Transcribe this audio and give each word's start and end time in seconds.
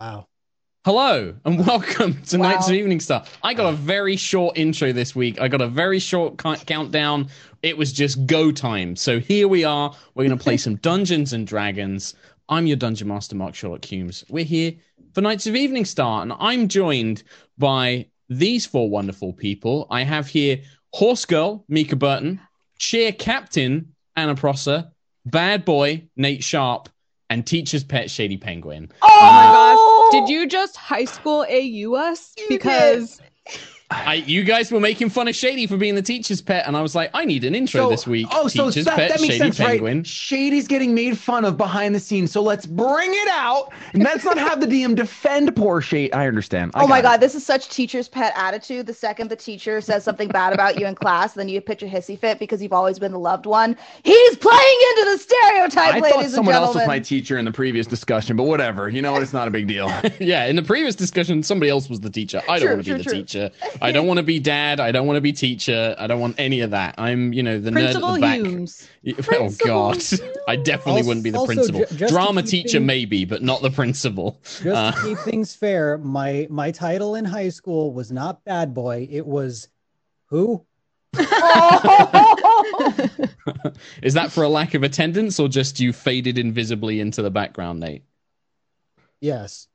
Wow. 0.00 0.28
Hello 0.86 1.34
and 1.44 1.66
welcome 1.66 2.22
to 2.22 2.38
Wow. 2.38 2.52
Knights 2.52 2.68
of 2.68 2.74
Evening 2.74 3.00
Star. 3.00 3.22
I 3.42 3.52
got 3.52 3.70
a 3.70 3.76
very 3.76 4.16
short 4.16 4.56
intro 4.56 4.92
this 4.92 5.14
week. 5.14 5.38
I 5.38 5.46
got 5.46 5.60
a 5.60 5.66
very 5.68 5.98
short 5.98 6.38
countdown. 6.38 7.28
It 7.62 7.76
was 7.76 7.92
just 7.92 8.24
go 8.24 8.50
time. 8.50 8.96
So 8.96 9.20
here 9.20 9.46
we 9.46 9.62
are. 9.62 9.94
We're 10.14 10.24
going 10.24 10.38
to 10.38 10.42
play 10.42 10.56
some 10.56 10.76
Dungeons 10.82 11.34
and 11.34 11.46
Dragons. 11.46 12.14
I'm 12.48 12.66
your 12.66 12.78
Dungeon 12.78 13.08
Master, 13.08 13.36
Mark 13.36 13.54
Sherlock 13.54 13.82
Hulmes. 13.82 14.24
We're 14.30 14.44
here 14.44 14.72
for 15.12 15.20
Knights 15.20 15.46
of 15.46 15.54
Evening 15.54 15.84
Star, 15.84 16.22
and 16.22 16.32
I'm 16.40 16.66
joined 16.66 17.22
by 17.58 18.06
these 18.30 18.64
four 18.64 18.88
wonderful 18.88 19.34
people. 19.34 19.86
I 19.90 20.02
have 20.04 20.28
here 20.28 20.60
Horse 20.94 21.26
Girl, 21.26 21.62
Mica 21.68 21.96
Burton, 21.96 22.40
Cheer 22.78 23.12
Captain, 23.12 23.94
Anna 24.16 24.34
Prosser, 24.34 24.90
Bad 25.26 25.66
Boy, 25.66 26.08
Nate 26.16 26.42
Sharp, 26.42 26.88
and 27.30 27.46
Teacher's 27.46 27.84
Pet, 27.84 28.10
Shady 28.10 28.36
Penguin. 28.36 28.90
Oh 29.02 29.08
my 29.08 29.42
gosh. 29.44 29.89
Did 30.10 30.28
you 30.28 30.46
just 30.48 30.76
high 30.76 31.06
school 31.06 31.46
AU 31.48 31.94
us? 31.94 32.34
You 32.36 32.48
Because 32.48 33.20
I, 33.92 34.14
you 34.26 34.44
guys 34.44 34.70
were 34.70 34.78
making 34.78 35.10
fun 35.10 35.26
of 35.26 35.34
Shady 35.34 35.66
for 35.66 35.76
being 35.76 35.96
the 35.96 36.02
teacher's 36.02 36.40
pet, 36.40 36.66
and 36.68 36.76
I 36.76 36.80
was 36.82 36.94
like, 36.94 37.10
I 37.12 37.24
need 37.24 37.42
an 37.42 37.56
intro 37.56 37.90
this 37.90 38.06
week. 38.06 38.28
Oh, 38.30 38.46
so 38.46 38.70
that, 38.70 38.86
pet, 38.86 39.10
that 39.10 39.20
makes 39.20 39.34
Shady 39.34 39.38
sense, 39.38 39.58
Penguin. 39.58 39.98
right? 39.98 40.06
Shady's 40.06 40.68
getting 40.68 40.94
made 40.94 41.18
fun 41.18 41.44
of 41.44 41.56
behind 41.56 41.92
the 41.94 41.98
scenes, 42.00 42.30
so 42.30 42.40
let's 42.40 42.66
bring 42.66 43.10
it 43.12 43.28
out. 43.28 43.72
And 43.92 44.04
let's 44.04 44.24
not 44.24 44.38
have 44.38 44.60
the 44.60 44.66
DM 44.68 44.94
defend 44.94 45.56
poor 45.56 45.80
Shady. 45.80 46.12
I 46.12 46.28
understand. 46.28 46.70
I 46.74 46.84
Oh 46.84 46.86
my 46.86 47.02
got 47.02 47.14
god, 47.14 47.20
this 47.20 47.34
is 47.34 47.44
such 47.44 47.68
teacher's 47.68 48.06
pet 48.08 48.32
attitude. 48.36 48.86
The 48.86 48.94
second 48.94 49.28
the 49.28 49.36
teacher 49.36 49.80
says 49.80 50.04
something 50.04 50.28
bad 50.28 50.52
about 50.52 50.78
you 50.78 50.86
in 50.86 50.94
class, 50.94 51.34
then 51.34 51.48
you 51.48 51.60
pitch 51.60 51.82
a 51.82 51.86
hissy 51.86 52.16
fit 52.16 52.38
because 52.38 52.62
you've 52.62 52.72
always 52.72 53.00
been 53.00 53.10
the 53.12 53.18
loved 53.18 53.46
one. 53.46 53.76
He's 54.04 54.36
playing 54.36 54.78
into 54.90 55.10
the 55.10 55.18
stereotype, 55.18 55.94
I 55.94 55.98
ladies 55.98 56.10
thought 56.12 56.24
and 56.24 56.32
someone 56.32 56.54
else 56.54 56.76
was 56.76 56.86
my 56.86 57.00
teacher 57.00 57.38
in 57.38 57.44
the 57.44 57.52
previous 57.52 57.88
discussion, 57.88 58.36
but 58.36 58.44
whatever. 58.44 58.88
You 58.88 59.02
know 59.02 59.10
what? 59.12 59.22
It's 59.22 59.32
not 59.32 59.48
a 59.48 59.50
big 59.50 59.66
deal. 59.66 59.88
yeah, 60.20 60.46
in 60.46 60.54
the 60.54 60.62
previous 60.62 60.94
discussion, 60.94 61.42
somebody 61.42 61.70
else 61.70 61.88
was 61.88 61.98
the 61.98 62.10
teacher. 62.10 62.40
I 62.48 62.58
don't 62.60 62.66
True, 62.68 62.74
want 62.76 62.84
to 62.84 62.84
be 62.84 62.90
true, 62.90 62.98
the 62.98 63.04
true. 63.04 63.12
teacher. 63.22 63.50
I 63.82 63.92
don't 63.92 64.06
want 64.06 64.18
to 64.18 64.22
be 64.22 64.38
dad. 64.38 64.80
I 64.80 64.92
don't 64.92 65.06
want 65.06 65.16
to 65.16 65.20
be 65.20 65.32
teacher. 65.32 65.94
I 65.98 66.06
don't 66.06 66.20
want 66.20 66.36
any 66.38 66.60
of 66.60 66.70
that. 66.72 66.94
I'm, 66.98 67.32
you 67.32 67.42
know, 67.42 67.58
the 67.58 67.72
Principal 67.72 68.08
nerd 68.10 68.12
at 68.12 68.14
the 68.14 68.20
back. 68.20 68.38
Hulmes. 68.40 68.88
oh 69.08 69.12
Principal 69.22 69.66
God, 69.68 69.96
Hulmes. 69.96 70.20
I 70.48 70.56
definitely 70.56 70.92
Also- 71.00 71.08
wouldn't 71.08 71.24
be 71.24 71.30
the 71.30 71.44
principal. 71.46 71.84
ju- 71.86 72.08
Drama 72.08 72.42
teacher, 72.42 72.78
things- 72.78 72.86
maybe, 72.86 73.24
but 73.24 73.42
not 73.42 73.62
the 73.62 73.70
principal. 73.70 74.40
Just 74.42 74.66
Uh, 74.66 74.92
to 74.92 75.02
keep 75.02 75.18
things 75.18 75.54
fair, 75.54 75.98
my 75.98 76.46
my 76.50 76.70
title 76.70 77.14
in 77.14 77.24
high 77.24 77.48
school 77.50 77.92
was 77.92 78.10
not 78.12 78.44
bad 78.44 78.74
boy. 78.74 79.08
It 79.10 79.26
was 79.26 79.68
who? 80.26 80.64
Oh! 81.16 83.06
That 84.02 84.30
for 84.32 84.44
a 84.44 84.48
lack 84.48 84.74
of 84.74 84.82
attendance, 84.82 85.40
or 85.40 85.48
just 85.48 85.80
you 85.80 85.92
faded 85.92 86.38
invisibly 86.38 87.00
into 87.00 87.22
the 87.22 87.30
background, 87.30 87.80
Nate? 87.80 88.04
Yes. 89.20 89.66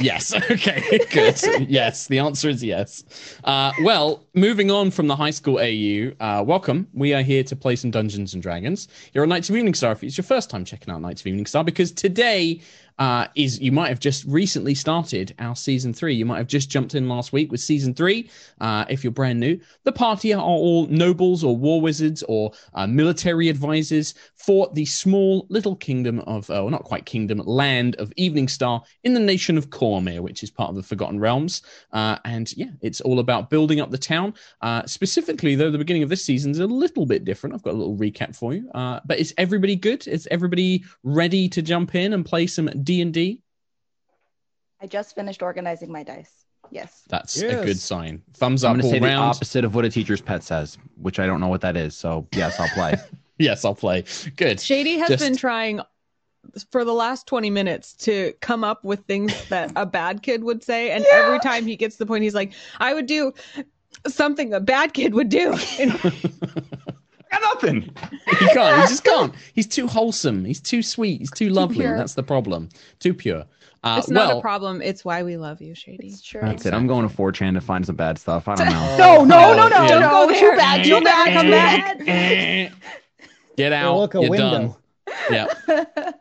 Yes. 0.00 0.34
Okay. 0.50 0.98
Good. 1.10 1.68
yes. 1.68 2.06
The 2.08 2.18
answer 2.18 2.48
is 2.48 2.62
yes. 2.62 3.04
Uh, 3.44 3.72
well, 3.82 4.24
moving 4.34 4.70
on 4.70 4.90
from 4.90 5.06
the 5.06 5.16
high 5.16 5.30
school 5.30 5.58
AU, 5.58 6.12
uh, 6.20 6.42
welcome. 6.42 6.88
We 6.92 7.14
are 7.14 7.22
here 7.22 7.44
to 7.44 7.56
play 7.56 7.76
some 7.76 7.90
Dungeons 7.90 8.34
and 8.34 8.42
Dragons. 8.42 8.88
You're 9.12 9.22
on 9.24 9.28
Knights 9.28 9.48
of 9.50 9.56
Evening 9.56 9.74
Star 9.74 9.92
if 9.92 10.02
it's 10.02 10.16
your 10.16 10.24
first 10.24 10.50
time 10.50 10.64
checking 10.64 10.92
out 10.92 11.00
Knights 11.00 11.20
of 11.22 11.26
Evening 11.28 11.46
Star, 11.46 11.62
because 11.64 11.92
today 11.92 12.60
uh, 12.98 13.26
is 13.34 13.60
you 13.60 13.72
might 13.72 13.88
have 13.88 14.00
just 14.00 14.24
recently 14.24 14.74
started 14.74 15.34
our 15.38 15.56
season 15.56 15.92
three. 15.92 16.14
You 16.14 16.24
might 16.24 16.38
have 16.38 16.46
just 16.46 16.70
jumped 16.70 16.94
in 16.94 17.08
last 17.08 17.32
week 17.32 17.50
with 17.50 17.60
season 17.60 17.94
three. 17.94 18.30
Uh, 18.60 18.84
if 18.88 19.02
you're 19.02 19.10
brand 19.10 19.40
new, 19.40 19.58
the 19.84 19.92
party 19.92 20.32
are 20.32 20.42
all 20.42 20.86
nobles 20.86 21.42
or 21.42 21.56
war 21.56 21.80
wizards 21.80 22.22
or 22.28 22.52
uh, 22.74 22.86
military 22.86 23.48
advisors 23.48 24.14
for 24.36 24.70
the 24.74 24.84
small 24.84 25.46
little 25.48 25.76
kingdom 25.76 26.20
of, 26.20 26.48
oh, 26.50 26.68
not 26.68 26.84
quite 26.84 27.06
kingdom, 27.06 27.38
land 27.38 27.96
of 27.96 28.12
Evening 28.16 28.48
Star 28.48 28.82
in 29.02 29.14
the 29.14 29.20
nation 29.20 29.58
of 29.58 29.70
Cormyr, 29.70 30.20
which 30.20 30.42
is 30.42 30.50
part 30.50 30.70
of 30.70 30.76
the 30.76 30.82
Forgotten 30.82 31.18
Realms. 31.18 31.62
Uh, 31.92 32.18
and 32.24 32.56
yeah, 32.56 32.70
it's 32.82 33.00
all 33.00 33.18
about 33.18 33.50
building 33.50 33.80
up 33.80 33.90
the 33.90 33.98
town. 33.98 34.34
Uh, 34.60 34.84
specifically, 34.86 35.54
though, 35.54 35.70
the 35.70 35.78
beginning 35.78 36.02
of 36.02 36.08
this 36.08 36.24
season 36.24 36.50
is 36.50 36.58
a 36.58 36.66
little 36.66 37.06
bit 37.06 37.24
different. 37.24 37.54
I've 37.54 37.62
got 37.62 37.74
a 37.74 37.76
little 37.76 37.96
recap 37.96 38.36
for 38.36 38.54
you. 38.54 38.70
Uh, 38.74 39.00
but 39.06 39.18
is 39.18 39.34
everybody 39.38 39.76
good? 39.76 40.06
Is 40.06 40.28
everybody 40.30 40.84
ready 41.02 41.48
to 41.48 41.62
jump 41.62 41.94
in 41.94 42.12
and 42.12 42.24
play 42.24 42.46
some 42.46 42.68
D 42.84 43.00
and 43.00 43.12
D? 43.12 43.42
I 44.80 44.86
just 44.86 45.14
finished 45.14 45.42
organizing 45.42 45.90
my 45.90 46.02
dice. 46.02 46.44
Yes. 46.70 47.02
That's 47.08 47.40
a 47.40 47.64
good 47.64 47.78
sign. 47.78 48.22
Thumbs 48.34 48.64
up. 48.64 48.70
I'm 48.72 48.80
up 48.80 48.82
going 48.82 48.92
to 48.92 48.98
all 48.98 49.08
say 49.08 49.14
the 49.14 49.20
opposite 49.20 49.64
of 49.64 49.74
what 49.74 49.84
a 49.84 49.90
teacher's 49.90 50.20
pet 50.20 50.42
says, 50.42 50.78
which 50.96 51.18
I 51.18 51.26
don't 51.26 51.40
know 51.40 51.48
what 51.48 51.60
that 51.62 51.76
is. 51.76 51.96
So, 51.96 52.26
yes, 52.32 52.58
I'll 52.60 52.68
play. 52.68 52.96
Yes, 53.36 53.64
I'll 53.64 53.74
play. 53.74 54.04
Good. 54.36 54.60
Shady 54.60 54.96
has 54.98 55.08
Just- 55.08 55.24
been 55.24 55.36
trying 55.36 55.80
for 56.70 56.84
the 56.84 56.92
last 56.92 57.26
20 57.26 57.50
minutes 57.50 57.92
to 57.94 58.32
come 58.40 58.62
up 58.62 58.84
with 58.84 59.00
things 59.06 59.32
that 59.48 59.72
a 59.74 59.84
bad 59.84 60.22
kid 60.22 60.44
would 60.44 60.62
say. 60.62 60.92
And 60.92 61.04
Yeah. 61.04 61.16
every 61.24 61.40
time 61.40 61.66
he 61.66 61.74
gets 61.74 61.96
to 61.96 62.04
the 62.04 62.06
point, 62.06 62.22
he's 62.22 62.34
like, 62.36 62.52
I 62.78 62.94
would 62.94 63.06
do 63.06 63.32
something 64.06 64.54
a 64.54 64.60
bad 64.60 64.94
kid 64.94 65.14
would 65.14 65.30
do. 65.30 65.52
And 67.34 67.44
I 67.44 67.46
got 67.46 67.62
nothing. 67.62 67.82
he 68.38 68.48
can't. 68.48 68.82
He 68.82 68.88
just 68.88 69.04
can't. 69.10 69.34
He's 69.54 69.66
too 69.66 69.86
wholesome. 69.86 70.44
He's 70.44 70.60
too 70.60 70.82
sweet. 70.82 71.20
He's 71.20 71.30
too 71.30 71.48
lovely. 71.50 71.76
pure. 71.80 71.96
That's 71.96 72.14
the 72.14 72.22
problem. 72.22 72.68
Too 73.00 73.14
pure. 73.14 73.44
Uh, 73.82 73.96
it's 73.98 74.08
not 74.08 74.28
well, 74.28 74.38
a 74.38 74.40
problem. 74.40 74.80
It's 74.80 75.04
why 75.04 75.22
we 75.22 75.36
love 75.36 75.60
you, 75.60 75.74
Shady. 75.74 76.06
It's 76.06 76.22
true. 76.22 76.40
That's 76.40 76.64
it. 76.64 76.72
I'm 76.72 76.86
going 76.86 77.06
to 77.06 77.14
4chan 77.14 77.52
to 77.54 77.60
find 77.60 77.84
some 77.84 77.96
bad 77.96 78.18
stuff. 78.18 78.48
I 78.48 78.54
don't 78.54 78.68
know. 78.70 78.96
No, 78.96 79.24
no, 79.24 79.56
no, 79.56 79.68
no, 79.68 79.82
Yeah. 79.82 79.98
Don't 80.00 80.10
go 80.10 80.26
there. 80.28 80.40
Too 80.40 80.46
there. 80.46 80.56
bad. 80.56 80.86
You'll 80.86 80.98
Too 81.00 81.04
never 81.04 81.24
bad. 81.30 81.34
come 81.34 81.98
too 81.98 82.72
back. 82.72 82.72
Get 83.56 83.72
out. 83.72 83.96
look 83.98 84.14
a 84.14 84.20
You're 84.22 84.30
window. 84.30 84.50
done. 85.06 85.24
Yeah. 85.30 85.84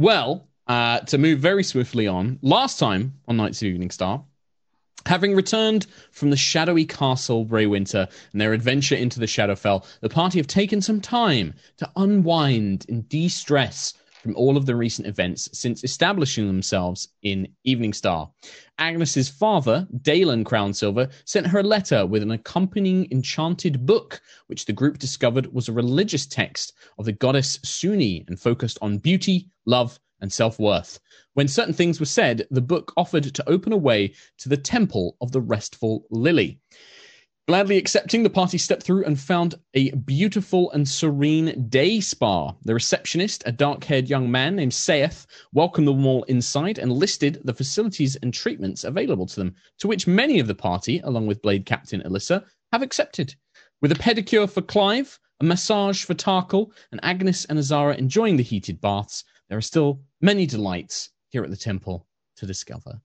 Well, 0.00 0.46
uh, 0.68 1.00
to 1.00 1.18
move 1.18 1.40
very 1.40 1.64
swiftly 1.64 2.06
on, 2.06 2.38
last 2.40 2.78
time 2.78 3.14
on 3.26 3.36
Knights 3.36 3.60
of 3.62 3.66
Evening 3.66 3.90
Star, 3.90 4.22
having 5.08 5.34
returned 5.34 5.86
from 6.12 6.28
the 6.28 6.36
shadowy 6.36 6.84
castle 6.84 7.46
Braywinter 7.46 8.08
and 8.32 8.40
their 8.40 8.52
adventure 8.52 8.94
into 8.94 9.18
the 9.18 9.26
Shadowfell, 9.26 9.86
the 10.02 10.08
party 10.08 10.38
have 10.38 10.46
taken 10.46 10.82
some 10.82 11.00
time 11.00 11.54
to 11.78 11.90
unwind 11.96 12.84
and 12.90 13.08
de-stress 13.08 13.94
from 14.22 14.36
all 14.36 14.58
of 14.58 14.66
the 14.66 14.76
recent 14.76 15.08
events 15.08 15.48
since 15.52 15.82
establishing 15.82 16.46
themselves 16.46 17.08
in 17.22 17.48
Evening 17.64 17.94
Star. 17.94 18.30
Agnis's 18.78 19.30
father, 19.30 19.88
Dalen 20.02 20.44
Crownsilver, 20.44 21.10
sent 21.24 21.46
her 21.46 21.60
a 21.60 21.62
letter 21.62 22.04
with 22.04 22.22
an 22.22 22.32
accompanying 22.32 23.08
enchanted 23.10 23.86
book, 23.86 24.20
which 24.48 24.66
the 24.66 24.72
group 24.74 24.98
discovered 24.98 25.52
was 25.54 25.68
a 25.68 25.72
religious 25.72 26.26
text 26.26 26.74
of 26.98 27.06
the 27.06 27.12
goddess 27.12 27.58
Sune 27.64 28.24
and 28.28 28.38
focused 28.38 28.78
on 28.82 28.98
beauty, 28.98 29.48
love, 29.64 29.98
and 30.20 30.32
self 30.32 30.58
worth. 30.58 30.98
When 31.34 31.48
certain 31.48 31.74
things 31.74 32.00
were 32.00 32.06
said, 32.06 32.46
the 32.50 32.60
book 32.60 32.92
offered 32.96 33.34
to 33.34 33.48
open 33.48 33.72
a 33.72 33.76
way 33.76 34.14
to 34.38 34.48
the 34.48 34.56
temple 34.56 35.16
of 35.20 35.32
the 35.32 35.40
restful 35.40 36.04
Lily. 36.10 36.60
Gladly 37.48 37.78
accepting, 37.78 38.24
the 38.24 38.28
party 38.28 38.58
stepped 38.58 38.82
through 38.82 39.06
and 39.06 39.18
found 39.18 39.54
a 39.72 39.90
beautiful 39.92 40.70
and 40.72 40.86
serene 40.86 41.66
day 41.70 41.98
spa. 41.98 42.52
The 42.64 42.74
receptionist, 42.74 43.42
a 43.46 43.52
dark 43.52 43.84
haired 43.84 44.10
young 44.10 44.30
man 44.30 44.56
named 44.56 44.74
Saeth, 44.74 45.26
welcomed 45.54 45.88
them 45.88 46.04
all 46.04 46.24
inside 46.24 46.76
and 46.76 46.92
listed 46.92 47.40
the 47.44 47.54
facilities 47.54 48.16
and 48.16 48.34
treatments 48.34 48.84
available 48.84 49.24
to 49.24 49.36
them, 49.36 49.54
to 49.78 49.88
which 49.88 50.06
many 50.06 50.40
of 50.40 50.46
the 50.46 50.54
party, 50.54 51.00
along 51.04 51.26
with 51.26 51.40
Blade 51.40 51.64
Captain 51.64 52.02
Alyssa, 52.02 52.44
have 52.70 52.82
accepted. 52.82 53.34
With 53.80 53.92
a 53.92 53.94
pedicure 53.94 54.50
for 54.50 54.60
Clive, 54.60 55.18
a 55.40 55.44
massage 55.44 56.04
for 56.04 56.12
Tarkhal, 56.12 56.70
and 56.92 57.00
Agnis 57.00 57.46
and 57.48 57.58
Azara 57.58 57.96
enjoying 57.96 58.36
the 58.36 58.42
heated 58.42 58.78
baths, 58.78 59.24
there 59.48 59.56
are 59.56 59.62
still 59.62 60.02
many 60.20 60.46
delights 60.46 61.10
here 61.28 61.44
at 61.44 61.50
the 61.50 61.56
temple 61.56 62.06
to 62.36 62.46
discover. 62.46 63.00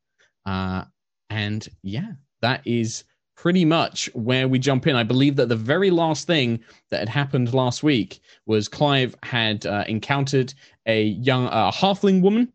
Uh, 0.45 0.83
and 1.29 1.67
yeah, 1.81 2.11
that 2.41 2.61
is 2.65 3.03
pretty 3.35 3.65
much 3.65 4.09
where 4.13 4.47
we 4.47 4.59
jump 4.59 4.87
in. 4.87 4.95
I 4.95 5.03
believe 5.03 5.35
that 5.37 5.49
the 5.49 5.55
very 5.55 5.89
last 5.89 6.27
thing 6.27 6.59
that 6.91 6.99
had 6.99 7.09
happened 7.09 7.53
last 7.53 7.83
week 7.83 8.19
was 8.45 8.67
Clive 8.67 9.15
had 9.23 9.65
uh, 9.65 9.83
encountered 9.87 10.53
a 10.85 11.03
young 11.03 11.47
uh, 11.47 11.71
halfling 11.71 12.21
woman 12.21 12.51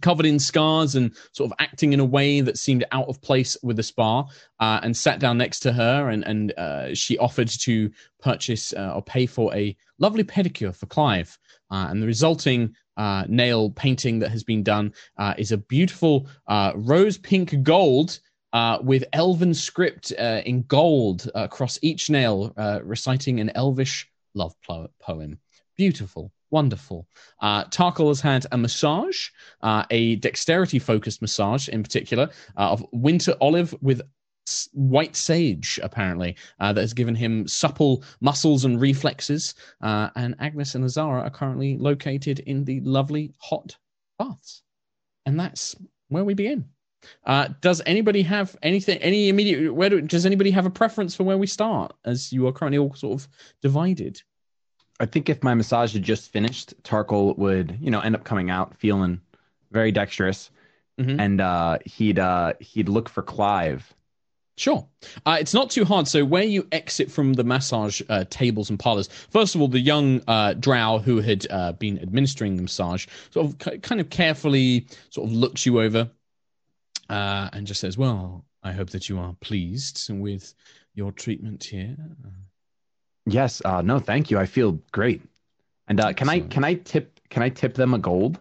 covered 0.00 0.26
in 0.26 0.38
scars 0.38 0.94
and 0.94 1.14
sort 1.32 1.50
of 1.50 1.56
acting 1.58 1.92
in 1.92 2.00
a 2.00 2.04
way 2.04 2.40
that 2.40 2.56
seemed 2.56 2.84
out 2.92 3.08
of 3.08 3.20
place 3.20 3.56
with 3.62 3.76
the 3.76 3.82
spa 3.82 4.24
uh, 4.60 4.80
and 4.82 4.96
sat 4.96 5.18
down 5.18 5.36
next 5.36 5.60
to 5.60 5.72
her 5.72 6.10
and, 6.10 6.24
and 6.24 6.52
uh, 6.56 6.94
she 6.94 7.18
offered 7.18 7.48
to 7.48 7.90
purchase 8.20 8.72
uh, 8.74 8.92
or 8.94 9.02
pay 9.02 9.26
for 9.26 9.52
a 9.54 9.76
lovely 9.98 10.24
pedicure 10.24 10.74
for 10.74 10.86
clive 10.86 11.36
uh, 11.70 11.86
and 11.90 12.02
the 12.02 12.06
resulting 12.06 12.74
uh, 12.96 13.24
nail 13.28 13.70
painting 13.70 14.18
that 14.18 14.30
has 14.30 14.44
been 14.44 14.62
done 14.62 14.92
uh, 15.16 15.34
is 15.38 15.52
a 15.52 15.56
beautiful 15.56 16.26
uh, 16.48 16.72
rose 16.74 17.16
pink 17.16 17.62
gold 17.62 18.20
uh, 18.52 18.78
with 18.82 19.04
elven 19.12 19.54
script 19.54 20.12
uh, 20.18 20.42
in 20.44 20.62
gold 20.62 21.30
across 21.34 21.78
each 21.82 22.10
nail, 22.10 22.52
reciting 22.82 23.40
an 23.40 23.50
elvish 23.54 24.08
love 24.34 24.54
poem. 25.00 25.38
Beautiful, 25.76 26.32
wonderful. 26.50 27.06
Uh, 27.40 27.64
Tarkhal 27.66 28.08
has 28.08 28.20
had 28.20 28.44
a 28.52 28.58
massage, 28.58 29.28
a 29.62 30.16
dexterity 30.16 30.78
focused 30.78 31.22
massage 31.22 31.68
in 31.68 31.82
particular, 31.82 32.28
of 32.56 32.84
winter 32.92 33.34
olive 33.40 33.74
with 33.80 34.02
white 34.72 35.16
sage, 35.16 35.78
apparently, 35.82 36.36
uh, 36.58 36.72
that 36.72 36.80
has 36.80 36.94
given 36.94 37.14
him 37.14 37.46
supple 37.46 38.02
muscles 38.20 38.64
and 38.64 38.80
reflexes. 38.80 39.54
Uh, 39.80 40.10
and 40.16 40.36
Agnis 40.38 40.74
and 40.74 40.84
Azara 40.84 41.22
are 41.22 41.30
currently 41.30 41.76
located 41.76 42.40
in 42.40 42.64
the 42.64 42.80
lovely 42.80 43.32
hot 43.38 43.76
baths. 44.18 44.62
And 45.26 45.38
that's 45.38 45.76
where 46.08 46.24
we 46.24 46.34
begin. 46.34 46.64
Uh, 47.24 47.48
does 47.60 47.80
anybody 47.86 48.22
have 48.22 48.56
anything? 48.62 48.98
Any 48.98 49.28
immediate? 49.28 49.72
Where 49.72 49.88
do, 49.88 50.00
does 50.00 50.26
anybody 50.26 50.50
have 50.50 50.66
a 50.66 50.70
preference 50.70 51.14
for 51.14 51.24
where 51.24 51.38
we 51.38 51.46
start? 51.46 51.94
As 52.04 52.32
you 52.32 52.46
are 52.46 52.52
currently 52.52 52.78
all 52.78 52.94
sort 52.94 53.20
of 53.20 53.28
divided. 53.62 54.20
I 54.98 55.06
think 55.06 55.30
if 55.30 55.42
my 55.42 55.54
massage 55.54 55.94
had 55.94 56.02
just 56.02 56.30
finished, 56.30 56.74
Tarkhal 56.82 57.38
would, 57.38 57.78
you 57.80 57.90
know, 57.90 58.00
end 58.00 58.14
up 58.14 58.24
coming 58.24 58.50
out 58.50 58.76
feeling 58.76 59.20
very 59.72 59.92
dexterous, 59.92 60.50
Mhm. 60.98 61.18
and 61.18 61.40
uh, 61.40 61.78
he'd 61.86 62.18
uh, 62.18 62.52
he'd 62.60 62.90
look 62.90 63.08
for 63.08 63.22
Clive. 63.22 63.94
Sure. 64.60 64.86
Uh, 65.24 65.38
it's 65.40 65.54
not 65.54 65.70
too 65.70 65.86
hard. 65.86 66.06
So, 66.06 66.22
where 66.22 66.44
you 66.44 66.68
exit 66.70 67.10
from 67.10 67.32
the 67.32 67.42
massage 67.42 68.02
uh, 68.10 68.24
tables 68.28 68.68
and 68.68 68.78
parlors, 68.78 69.08
first 69.30 69.54
of 69.54 69.62
all, 69.62 69.68
the 69.68 69.80
young 69.80 70.20
uh, 70.28 70.52
drow 70.52 70.98
who 70.98 71.22
had 71.22 71.46
uh, 71.48 71.72
been 71.72 71.98
administering 72.00 72.56
the 72.56 72.62
massage 72.62 73.06
sort 73.30 73.46
of 73.46 73.58
ki- 73.58 73.78
kind 73.78 74.02
of 74.02 74.10
carefully 74.10 74.86
sort 75.08 75.30
of 75.30 75.34
looks 75.34 75.64
you 75.64 75.80
over 75.80 76.10
uh, 77.08 77.48
and 77.54 77.66
just 77.66 77.80
says, 77.80 77.96
Well, 77.96 78.44
I 78.62 78.72
hope 78.72 78.90
that 78.90 79.08
you 79.08 79.18
are 79.18 79.34
pleased 79.40 80.12
with 80.12 80.52
your 80.92 81.10
treatment 81.12 81.64
here. 81.64 81.96
Yes. 83.24 83.62
Uh, 83.64 83.80
no, 83.80 83.98
thank 83.98 84.30
you. 84.30 84.38
I 84.38 84.44
feel 84.44 84.72
great. 84.92 85.22
And 85.88 86.00
uh, 86.00 86.12
can 86.12 86.28
I 86.28 86.40
can 86.40 86.64
I 86.64 86.74
tip 86.74 87.18
can 87.30 87.42
I 87.42 87.48
tip 87.48 87.72
them 87.72 87.94
a 87.94 87.98
gold? 87.98 88.38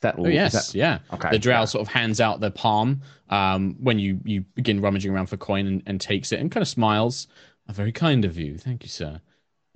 That 0.00 0.14
Oh, 0.18 0.26
yes. 0.26 0.52
that- 0.52 0.74
yeah. 0.74 0.98
okay. 1.12 1.30
The 1.30 1.38
drow 1.38 1.60
yeah. 1.60 1.64
sort 1.66 1.82
of 1.82 1.88
hands 1.88 2.20
out 2.20 2.40
their 2.40 2.50
palm 2.50 3.02
um, 3.28 3.76
when 3.80 3.98
you, 3.98 4.18
you 4.24 4.42
begin 4.54 4.80
rummaging 4.80 5.12
around 5.12 5.26
for 5.26 5.36
coin 5.36 5.66
and, 5.66 5.82
and 5.86 6.00
takes 6.00 6.32
it 6.32 6.40
and 6.40 6.50
kind 6.50 6.62
of 6.62 6.68
smiles. 6.68 7.28
"Ah, 7.68 7.72
very 7.72 7.92
kind 7.92 8.24
of 8.24 8.38
you. 8.38 8.56
Thank 8.58 8.82
you, 8.82 8.88
sir. 8.88 9.20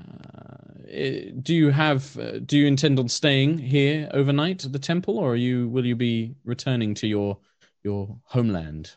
Uh, 0.01 0.83
eh, 0.89 1.31
do 1.43 1.55
you 1.55 1.71
have? 1.71 2.19
Uh, 2.19 2.39
do 2.41 2.59
you 2.59 2.67
intend 2.67 2.99
on 2.99 3.09
staying 3.09 3.59
here 3.59 4.09
overnight 4.13 4.65
at 4.65 4.73
the 4.73 4.79
temple, 4.79 5.19
or 5.19 5.33
are 5.33 5.37
you? 5.37 5.69
Will 5.69 5.87
you 5.87 5.95
be 5.95 6.35
returning 6.45 6.95
to 6.95 7.07
your 7.07 7.37
your 7.85 8.17
homeland? 8.25 8.91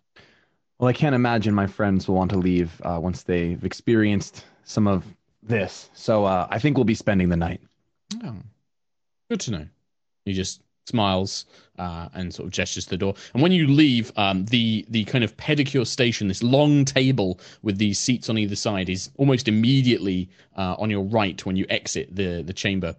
Well, 0.79 0.88
I 0.88 0.94
can't 0.94 1.13
imagine 1.15 1.53
my 1.53 1.68
friends 1.68 2.07
will 2.07 2.15
want 2.15 2.31
to 2.31 2.38
leave 2.38 2.79
uh, 2.83 3.00
once 3.01 3.24
they've 3.24 3.63
experienced 3.63 4.45
some 4.63 4.88
of 4.88 5.03
this. 5.44 5.89
So 5.94 6.25
uh, 6.25 6.47
I 6.50 6.59
think 6.59 6.77
we'll 6.77 6.83
be 6.83 6.95
spending 6.95 7.29
the 7.29 7.35
night. 7.38 7.62
Oh, 8.24 8.35
good 9.29 9.39
to 9.41 9.51
know. 9.51 9.65
He 10.25 10.33
just 10.33 10.62
smiles 10.88 11.45
uh, 11.78 12.10
and 12.13 12.34
sort 12.34 12.48
of 12.48 12.54
gestures 12.54 12.86
to 12.86 12.92
the 12.92 12.98
door. 12.98 13.13
And 13.34 13.44
when 13.44 13.51
you 13.51 13.68
leave, 13.68 14.12
um, 14.16 14.45
the 14.45 14.86
the 14.89 15.04
kind 15.06 15.24
of 15.24 15.36
pedicure 15.38 15.86
station, 15.86 16.28
this 16.28 16.44
long 16.44 16.86
table 16.86 17.39
with 17.62 17.78
these 17.78 18.00
seats 18.00 18.30
on 18.30 18.38
either 18.38 18.56
side, 18.56 18.89
is 18.89 19.10
almost 19.18 19.48
immediately 19.48 20.30
uh, 20.56 20.75
on 20.80 20.89
your 20.89 21.04
right 21.04 21.45
when 21.45 21.56
you 21.56 21.66
exit 21.69 22.16
the 22.16 22.44
the 22.44 22.54
chamber. 22.54 22.95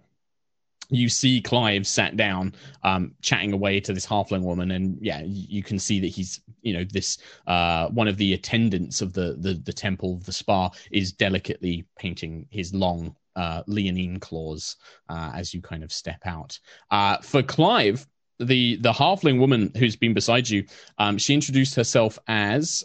You 0.91 1.07
see 1.07 1.39
Clive 1.39 1.85
sat 1.85 2.17
down, 2.17 2.55
um, 2.81 3.13
chatting 3.21 3.53
away 3.53 3.79
to 3.81 3.93
this 3.93 4.07
halfling 4.07 4.41
woman, 4.41 4.71
and 4.71 4.97
yeah, 4.99 5.21
you 5.23 5.61
can 5.61 5.77
see 5.77 5.99
that 5.99 6.07
he's, 6.07 6.41
you 6.63 6.73
know, 6.73 6.83
this 6.83 7.19
uh, 7.45 7.89
one 7.89 8.07
of 8.07 8.17
the 8.17 8.33
attendants 8.33 9.01
of 9.01 9.13
the 9.13 9.35
the, 9.39 9.53
the 9.53 9.73
temple, 9.73 10.17
the 10.25 10.33
spa, 10.33 10.71
is 10.91 11.11
delicately 11.11 11.85
painting 11.95 12.47
his 12.49 12.73
long 12.73 13.15
uh, 13.39 13.63
leonine 13.67 14.19
claws 14.19 14.75
uh, 15.07 15.31
as 15.33 15.53
you 15.53 15.61
kind 15.61 15.81
of 15.83 15.93
step 15.93 16.21
out. 16.25 16.59
Uh, 16.91 17.17
for 17.19 17.41
Clive, 17.41 18.05
the 18.39 18.75
the 18.77 18.91
halfling 18.91 19.39
woman 19.39 19.71
who's 19.77 19.95
been 19.95 20.13
beside 20.13 20.49
you, 20.49 20.65
um, 20.97 21.17
she 21.17 21.33
introduced 21.33 21.75
herself 21.75 22.19
as 22.27 22.83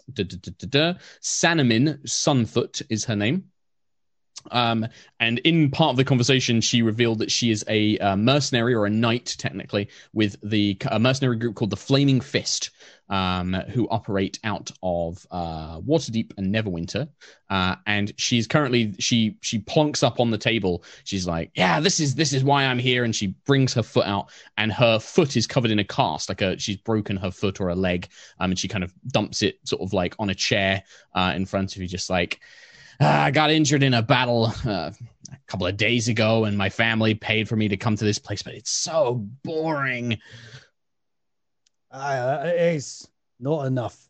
Sanamin 1.21 2.03
Sunfoot 2.06 2.83
is 2.89 3.05
her 3.05 3.17
name. 3.17 3.45
Um, 4.50 4.87
and 5.20 5.38
in 5.41 5.70
part 5.70 5.91
of 5.91 5.96
the 5.96 6.05
conversation, 6.05 6.61
she 6.61 6.82
revealed 6.82 7.19
that 7.20 7.31
she 7.31 7.50
is 7.50 7.64
a 7.69 7.99
uh, 7.99 8.17
mercenary 8.17 8.75
or 8.75 8.87
a 8.87 8.91
knight, 8.91 9.35
technically, 9.38 9.88
with 10.12 10.37
the 10.43 10.76
a 10.91 10.99
mercenary 10.99 11.37
group 11.37 11.55
called 11.55 11.70
the 11.70 11.76
Flaming 11.76 12.20
Fist, 12.20 12.70
um, 13.08 13.52
who 13.70 13.88
operate 13.88 14.38
out 14.44 14.70
of 14.82 15.26
uh, 15.31 15.81
Waterdeep 15.81 16.32
and 16.37 16.55
Neverwinter. 16.55 17.08
Uh, 17.50 17.76
and 17.87 18.12
she's 18.17 18.46
currently 18.46 18.94
she 18.99 19.37
she 19.41 19.61
plonks 19.61 20.02
up 20.02 20.20
on 20.20 20.31
the 20.31 20.38
table. 20.38 20.82
She's 21.05 21.26
like, 21.26 21.50
"Yeah, 21.55 21.81
this 21.81 22.00
is 22.00 22.14
this 22.14 22.32
is 22.32 22.43
why 22.43 22.64
I'm 22.64 22.79
here." 22.79 23.05
And 23.05 23.14
she 23.14 23.29
brings 23.46 23.75
her 23.75 23.82
foot 23.82 24.06
out, 24.06 24.31
and 24.56 24.73
her 24.73 24.99
foot 24.99 25.37
is 25.37 25.46
covered 25.46 25.70
in 25.70 25.79
a 25.79 25.85
cast, 25.85 26.29
like 26.29 26.41
a 26.41 26.58
she's 26.58 26.76
broken 26.79 27.17
her 27.17 27.31
foot 27.31 27.61
or 27.61 27.69
a 27.69 27.75
leg. 27.75 28.08
Um, 28.41 28.52
and 28.52 28.58
she 28.58 28.69
kind 28.69 28.85
of 28.85 28.93
dumps 29.08 29.43
it 29.43 29.58
sort 29.64 29.82
of 29.82 29.93
like 29.93 30.14
on 30.19 30.31
a 30.31 30.35
chair 30.35 30.82
uh, 31.14 31.32
in 31.35 31.46
front 31.46 31.76
of 31.76 31.82
you, 31.82 31.88
just 31.88 32.11
like. 32.11 32.41
"Ah, 33.00 33.25
I 33.25 33.31
got 33.31 33.50
injured 33.50 33.82
in 33.82 33.94
a 33.94 34.02
battle 34.02 34.52
uh, 34.64 34.91
a 35.31 35.38
couple 35.46 35.67
of 35.67 35.76
days 35.76 36.08
ago, 36.08 36.44
and 36.44 36.56
my 36.56 36.70
family 36.70 37.14
paid 37.14 37.49
for 37.49 37.56
me 37.56 37.69
to 37.69 37.76
come 37.76 37.96
to 37.96 38.05
this 38.05 38.19
place, 38.19 38.43
but 38.43 38.55
it's 38.55 38.70
so 38.70 39.14
boring. 39.43 40.19
Uh, 41.91 42.43
it's 42.44 43.08
not 43.38 43.67
enough. 43.67 44.08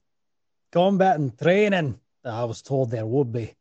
Combat 0.72 1.18
and 1.18 1.36
training. 1.38 1.98
I 2.24 2.44
was 2.44 2.62
told 2.62 2.90
there 2.90 3.06
would 3.06 3.32
be. 3.32 3.54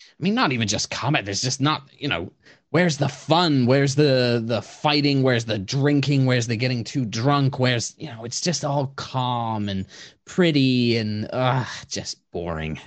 I 0.00 0.22
mean, 0.22 0.34
not 0.34 0.52
even 0.52 0.68
just 0.68 0.90
combat. 0.90 1.24
There's 1.24 1.42
just 1.42 1.60
not, 1.60 1.82
you 1.98 2.08
know, 2.08 2.30
where's 2.70 2.98
the 2.98 3.08
fun? 3.08 3.66
Where's 3.66 3.94
the 3.94 4.42
the 4.44 4.62
fighting? 4.62 5.22
Where's 5.22 5.44
the 5.44 5.58
drinking? 5.58 6.26
Where's 6.26 6.46
the 6.46 6.56
getting 6.56 6.84
too 6.84 7.04
drunk? 7.04 7.58
Where's 7.58 7.94
you 7.98 8.08
know, 8.08 8.24
it's 8.24 8.40
just 8.40 8.64
all 8.64 8.92
calm 8.96 9.68
and 9.68 9.86
pretty 10.24 10.96
and 10.96 11.28
uh 11.32 11.64
just 11.88 12.18
boring. 12.30 12.78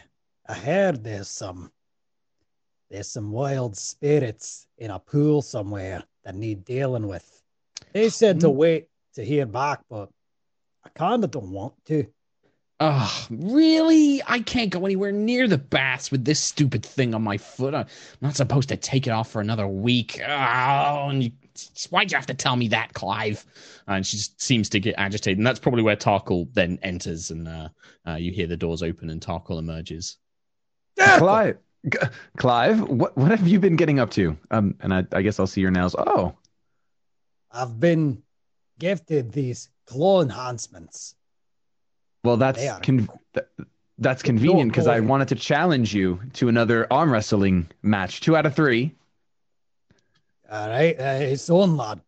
I 0.49 0.55
heard 0.55 1.03
there's 1.03 1.27
some 1.29 1.71
there's 2.89 3.07
some 3.07 3.31
wild 3.31 3.77
spirits 3.77 4.65
in 4.79 4.89
a 4.89 4.97
pool 4.97 5.43
somewhere 5.43 6.03
that 6.23 6.33
need 6.33 6.65
dealing 6.65 7.07
with. 7.07 7.43
They 7.93 8.09
said 8.09 8.39
to 8.39 8.49
wait 8.49 8.87
to 9.13 9.23
hear 9.23 9.45
back, 9.45 9.81
but 9.87 10.09
I 10.83 10.89
kinda 10.97 11.27
don't 11.27 11.51
want 11.51 11.73
to. 11.85 12.07
Oh, 12.79 13.27
really? 13.29 14.23
I 14.25 14.39
can't 14.39 14.71
go 14.71 14.85
anywhere 14.85 15.11
near 15.11 15.47
the 15.47 15.57
baths 15.59 16.09
with 16.09 16.25
this 16.25 16.39
stupid 16.39 16.83
thing 16.83 17.13
on 17.13 17.21
my 17.21 17.37
foot. 17.37 17.75
I'm 17.75 17.85
not 18.21 18.35
supposed 18.35 18.69
to 18.69 18.77
take 18.77 19.05
it 19.05 19.11
off 19.11 19.29
for 19.29 19.41
another 19.41 19.67
week. 19.67 20.19
Oh, 20.19 21.09
and 21.09 21.21
you, 21.21 21.31
why'd 21.91 22.11
you 22.11 22.17
have 22.17 22.25
to 22.27 22.33
tell 22.33 22.55
me 22.55 22.69
that, 22.69 22.93
Clive? 22.93 23.45
And 23.85 24.07
she 24.07 24.17
just 24.17 24.41
seems 24.41 24.69
to 24.69 24.79
get 24.79 24.95
agitated. 24.97 25.37
And 25.37 25.45
that's 25.45 25.59
probably 25.59 25.83
where 25.83 25.97
Tarkhal 25.97 26.51
then 26.53 26.79
enters, 26.81 27.29
and 27.29 27.47
uh, 27.47 27.69
uh, 28.07 28.15
you 28.15 28.31
hear 28.31 28.47
the 28.47 28.57
doors 28.57 28.81
open 28.81 29.09
and 29.09 29.21
Tarkhal 29.21 29.59
emerges. 29.59 30.17
Clive, 30.97 31.57
G- 31.91 31.97
Clive, 32.37 32.81
what 32.81 33.15
what 33.17 33.31
have 33.31 33.47
you 33.47 33.59
been 33.59 33.75
getting 33.75 33.99
up 33.99 34.09
to? 34.11 34.35
Um, 34.51 34.75
and 34.81 34.93
I, 34.93 35.05
I 35.13 35.21
guess 35.21 35.39
I'll 35.39 35.47
see 35.47 35.61
your 35.61 35.71
nails. 35.71 35.95
Oh, 35.97 36.33
I've 37.51 37.79
been 37.79 38.21
gifted 38.79 39.31
these 39.31 39.69
claw 39.85 40.21
enhancements. 40.21 41.15
well, 42.23 42.37
that's 42.37 42.63
con- 42.81 43.09
th- 43.33 43.47
that's 43.97 44.21
convenient 44.23 44.71
because 44.71 44.87
I 44.87 44.99
wanted 44.99 45.27
to 45.29 45.35
challenge 45.35 45.93
you 45.93 46.19
to 46.33 46.47
another 46.47 46.87
arm 46.91 47.11
wrestling 47.11 47.69
match. 47.81 48.21
Two 48.21 48.35
out 48.37 48.45
of 48.45 48.55
three. 48.55 48.95
All 50.51 50.67
right, 50.69 50.99
uh, 50.99 51.19
it's 51.21 51.49
on, 51.49 51.77
lad. 51.77 52.01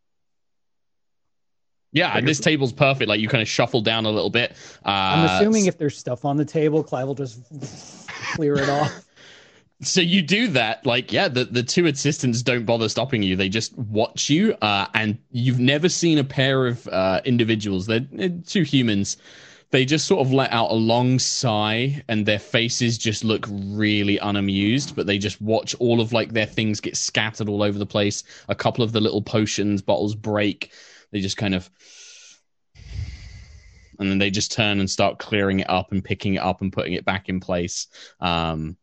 Yeah, 1.93 2.21
this 2.21 2.39
table's 2.39 2.71
perfect. 2.71 3.09
Like 3.09 3.19
you 3.19 3.27
kind 3.27 3.41
of 3.41 3.47
shuffle 3.49 3.81
down 3.81 4.05
a 4.05 4.09
little 4.09 4.29
bit. 4.29 4.53
Uh, 4.85 4.89
I'm 4.89 5.25
assuming 5.41 5.65
if 5.65 5.77
there's 5.77 5.97
stuff 5.97 6.23
on 6.23 6.37
the 6.37 6.45
table, 6.45 6.83
Clive 6.83 7.05
will 7.05 7.15
just 7.15 7.39
clear 8.35 8.55
it 8.55 8.69
off. 8.69 9.05
so 9.81 9.99
you 9.99 10.21
do 10.21 10.47
that 10.47 10.85
like 10.85 11.11
yeah 11.11 11.27
the, 11.27 11.43
the 11.43 11.63
two 11.63 11.87
assistants 11.87 12.43
don't 12.43 12.65
bother 12.65 12.87
stopping 12.87 13.23
you. 13.23 13.35
They 13.35 13.49
just 13.49 13.77
watch 13.77 14.29
you 14.29 14.55
uh, 14.61 14.87
and 14.93 15.17
you've 15.31 15.59
never 15.59 15.89
seen 15.89 16.17
a 16.17 16.23
pair 16.23 16.67
of 16.67 16.87
uh, 16.87 17.21
individuals. 17.25 17.87
They're, 17.87 18.05
they're 18.11 18.29
two 18.45 18.63
humans. 18.63 19.17
They 19.71 19.85
just 19.85 20.05
sort 20.05 20.19
of 20.19 20.33
let 20.33 20.51
out 20.51 20.69
a 20.69 20.75
long 20.75 21.17
sigh 21.17 22.03
and 22.09 22.25
their 22.25 22.39
faces 22.39 22.97
just 22.97 23.23
look 23.23 23.47
really 23.49 24.17
unamused 24.17 24.95
but 24.95 25.07
they 25.07 25.17
just 25.17 25.41
watch 25.41 25.73
all 25.79 26.01
of 26.01 26.11
like 26.11 26.33
their 26.33 26.45
things 26.45 26.81
get 26.81 26.97
scattered 26.97 27.49
all 27.49 27.63
over 27.63 27.79
the 27.79 27.85
place. 27.85 28.23
A 28.49 28.55
couple 28.55 28.83
of 28.83 28.91
the 28.91 29.01
little 29.01 29.21
potions 29.21 29.81
bottles 29.81 30.13
break. 30.13 30.73
They 31.11 31.21
just 31.21 31.37
kind 31.37 31.55
of 31.55 31.69
and 34.01 34.09
then 34.09 34.17
they 34.17 34.29
just 34.31 34.51
turn 34.51 34.79
and 34.79 34.89
start 34.89 35.19
clearing 35.19 35.59
it 35.61 35.69
up 35.69 35.91
and 35.91 36.03
picking 36.03 36.33
it 36.35 36.41
up 36.41 36.61
and 36.61 36.73
putting 36.73 36.93
it 36.93 37.05
back 37.05 37.29
in 37.29 37.39
place. 37.39 37.87
Um 38.19 38.77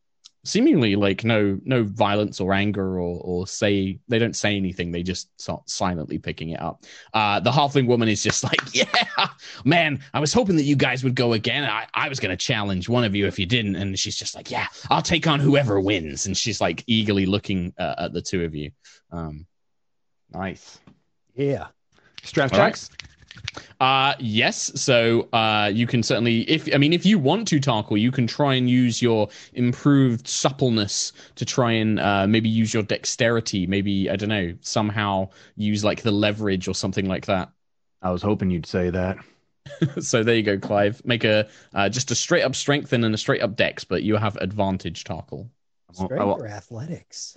seemingly 0.45 0.97
like 0.97 1.25
no 1.25 1.61
no 1.65 1.83
violence 1.83 2.41
or 2.41 2.55
anger 2.55 2.99
or 3.01 3.21
or 3.21 3.47
say 3.47 3.99
they 4.09 4.19
don't 4.19 4.37
say 4.37 4.57
anything. 4.57 4.91
They 4.91 5.03
just 5.03 5.29
start 5.39 5.69
silently 5.69 6.19
picking 6.19 6.51
it 6.51 6.63
up. 6.63 6.85
Uh 7.13 7.41
the 7.41 7.51
halfling 7.51 7.87
woman 7.87 8.09
is 8.09 8.23
just 8.23 8.45
like 8.51 8.75
yeah 8.75 9.29
man 9.65 10.01
i 10.15 10.21
was 10.21 10.33
hoping 10.33 10.57
that 10.57 10.63
you 10.63 10.77
guys 10.77 11.05
would 11.05 11.15
go 11.15 11.35
again. 11.35 11.65
I 11.65 11.87
i 11.95 12.09
was 12.09 12.21
gonna 12.21 12.37
challenge 12.37 12.89
one 12.89 13.05
of 13.05 13.15
you 13.15 13.27
if 13.27 13.39
you 13.39 13.47
didn't. 13.47 13.77
And 13.77 13.99
she's 13.99 14.17
just 14.17 14.35
like 14.35 14.51
yeah 14.51 14.69
i'll 14.91 15.03
take 15.03 15.27
on 15.27 15.41
whoever 15.41 15.81
wins. 15.81 16.27
And 16.27 16.37
she's 16.37 16.61
like 16.61 16.85
eagerly 16.87 17.27
looking 17.27 17.75
uh, 17.79 17.97
at 17.99 18.13
the 18.13 18.23
two 18.23 18.45
of 18.45 18.55
you. 18.55 18.71
Um 19.11 19.47
Nice. 20.33 20.79
Yeah. 21.35 21.69
All 22.53 22.59
right. 22.99 23.08
Uh 23.81 24.15
yes. 24.19 24.73
So 24.81 25.29
uh 25.33 25.71
you 25.73 25.87
can 25.87 26.03
certainly 26.03 26.41
if 26.51 26.69
I 26.75 26.79
mean 26.79 26.93
if 26.93 27.07
you 27.07 27.19
want 27.19 27.49
to 27.49 27.61
tackle, 27.61 27.97
you 27.97 28.11
can 28.11 28.27
try 28.27 28.55
and 28.55 28.69
use 28.69 29.01
your 29.01 29.29
improved 29.55 30.27
suppleness 30.27 31.13
to 31.37 31.45
try 31.45 31.73
and 31.73 32.01
uh 32.01 32.27
maybe 32.27 32.49
use 32.49 32.75
your 32.75 32.83
dexterity, 32.83 33.67
maybe 33.67 34.11
I 34.11 34.17
don't 34.17 34.29
know, 34.29 34.55
somehow 34.61 35.29
use 35.57 35.85
like 35.85 36.03
the 36.03 36.11
leverage 36.11 36.69
or 36.69 36.75
something 36.75 37.07
like 37.07 37.27
that. 37.27 37.51
I 38.03 38.11
was 38.11 38.23
hoping 38.23 38.51
you'd 38.51 38.67
say 38.67 38.91
that. 38.91 39.17
so 40.01 40.23
there 40.23 40.35
you 40.37 40.43
go, 40.43 40.59
Clive. 40.59 41.05
Make 41.05 41.25
a 41.25 41.49
uh, 41.75 41.89
just 41.89 42.11
a 42.11 42.15
straight 42.15 42.43
up 42.43 42.55
strength 42.55 42.93
and 42.93 43.03
then 43.03 43.13
a 43.15 43.19
straight 43.19 43.43
up 43.43 43.57
dex, 43.57 43.85
but 43.85 44.03
you 44.03 44.17
have 44.17 44.37
advantage, 44.37 45.05
Tarkhal. 45.05 45.49
I 45.89 46.01
won't- 46.01 46.13
I 46.13 46.17
Strength 46.17 46.41
or 46.41 46.47
athletics? 46.47 47.37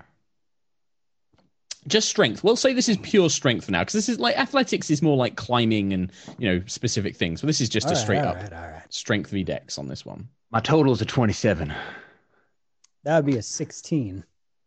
Just 1.88 2.09
strength. 2.09 2.43
We'll 2.43 2.55
say 2.55 2.73
this 2.73 2.88
is 2.89 2.97
pure 2.97 3.29
strength 3.29 3.65
for 3.65 3.71
now, 3.71 3.81
because 3.81 3.93
this 3.93 4.09
is 4.09 4.19
like 4.19 4.38
athletics 4.38 4.89
is 4.91 5.01
more 5.01 5.17
like 5.17 5.35
climbing 5.35 5.93
and 5.93 6.11
you 6.38 6.47
know 6.47 6.61
specific 6.67 7.15
things. 7.15 7.41
So 7.41 7.47
this 7.47 7.59
is 7.59 7.69
just 7.69 7.88
a 7.88 7.89
All 7.89 7.95
right, 7.95 8.01
straight 8.01 8.19
all 8.19 8.27
up 8.27 8.35
right, 8.35 8.53
all 8.53 8.67
right. 8.67 8.93
strength 8.93 9.31
v 9.31 9.43
dex 9.43 9.77
on 9.77 9.88
this 9.88 10.05
one. 10.05 10.27
My 10.51 10.59
total 10.59 10.93
is 10.93 11.01
a 11.01 11.05
27. 11.05 11.73
That 13.03 13.15
would 13.15 13.25
be 13.25 13.38
a 13.38 13.41
16. 13.41 14.23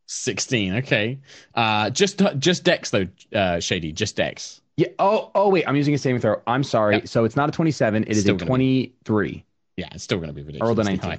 16 0.06 0.74
okay 0.76 1.18
uh 1.54 1.88
just 1.88 2.20
just 2.38 2.62
dex 2.62 2.90
though 2.90 3.06
uh 3.34 3.58
shady 3.58 3.90
just 3.90 4.16
dex 4.16 4.60
Yeah. 4.76 4.88
Oh, 4.98 5.30
oh, 5.34 5.48
wait. 5.48 5.66
I'm 5.66 5.76
using 5.76 5.94
a 5.94 5.98
saving 5.98 6.20
throw. 6.20 6.42
I'm 6.46 6.64
sorry. 6.64 6.96
Yep. 6.96 7.08
So 7.08 7.24
it's 7.24 7.36
not 7.36 7.48
a 7.48 7.52
27. 7.52 8.02
It 8.04 8.10
is 8.10 8.22
Still 8.22 8.34
a 8.34 8.38
gonna 8.38 8.48
23. 8.48 9.44
Yeah 9.76 9.88
it's 9.92 10.04
still 10.04 10.18
gonna 10.18 10.32
be 10.32 10.42
I 10.42 10.64
rolled 10.64 10.78
a 10.78 10.84
ridiculously 10.84 10.96
19. 10.96 11.10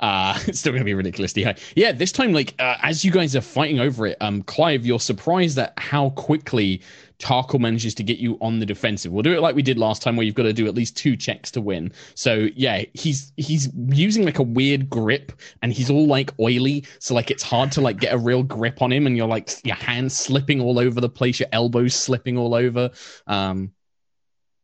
high 0.00 0.34
uh 0.34 0.38
it's 0.46 0.60
still 0.60 0.72
gonna 0.72 0.84
be 0.84 0.94
ridiculously 0.94 1.42
high 1.42 1.56
yeah 1.74 1.92
this 1.92 2.12
time 2.12 2.32
like 2.32 2.54
uh, 2.58 2.76
as 2.82 3.04
you 3.04 3.10
guys 3.10 3.34
are 3.34 3.40
fighting 3.40 3.80
over 3.80 4.06
it 4.06 4.16
um 4.20 4.42
clive 4.42 4.86
you're 4.86 5.00
surprised 5.00 5.58
at 5.58 5.72
how 5.78 6.10
quickly 6.10 6.80
Tarkhal 7.18 7.60
manages 7.60 7.94
to 7.94 8.02
get 8.02 8.18
you 8.18 8.36
on 8.40 8.58
the 8.58 8.66
defensive. 8.66 9.12
We'll 9.12 9.22
do 9.22 9.32
it 9.32 9.40
like 9.40 9.54
we 9.54 9.62
did 9.62 9.78
last 9.78 10.02
time, 10.02 10.16
where 10.16 10.26
you've 10.26 10.34
got 10.34 10.42
to 10.42 10.52
do 10.52 10.66
at 10.66 10.74
least 10.74 10.96
two 10.96 11.16
checks 11.16 11.50
to 11.52 11.60
win. 11.60 11.92
So 12.14 12.48
yeah, 12.56 12.82
he's 12.92 13.32
he's 13.36 13.70
using 13.88 14.24
like 14.24 14.40
a 14.40 14.42
weird 14.42 14.90
grip, 14.90 15.32
and 15.62 15.72
he's 15.72 15.90
all 15.90 16.06
like 16.06 16.32
oily, 16.40 16.84
so 16.98 17.14
like 17.14 17.30
it's 17.30 17.42
hard 17.42 17.70
to 17.72 17.80
like 17.80 17.98
get 17.98 18.12
a 18.12 18.18
real 18.18 18.42
grip 18.42 18.82
on 18.82 18.92
him, 18.92 19.06
and 19.06 19.16
you're 19.16 19.28
like 19.28 19.50
your 19.64 19.76
hands 19.76 20.16
slipping 20.16 20.60
all 20.60 20.78
over 20.78 21.00
the 21.00 21.08
place, 21.08 21.38
your 21.38 21.48
elbows 21.52 21.94
slipping 21.94 22.36
all 22.36 22.54
over. 22.54 22.90
Um, 23.26 23.72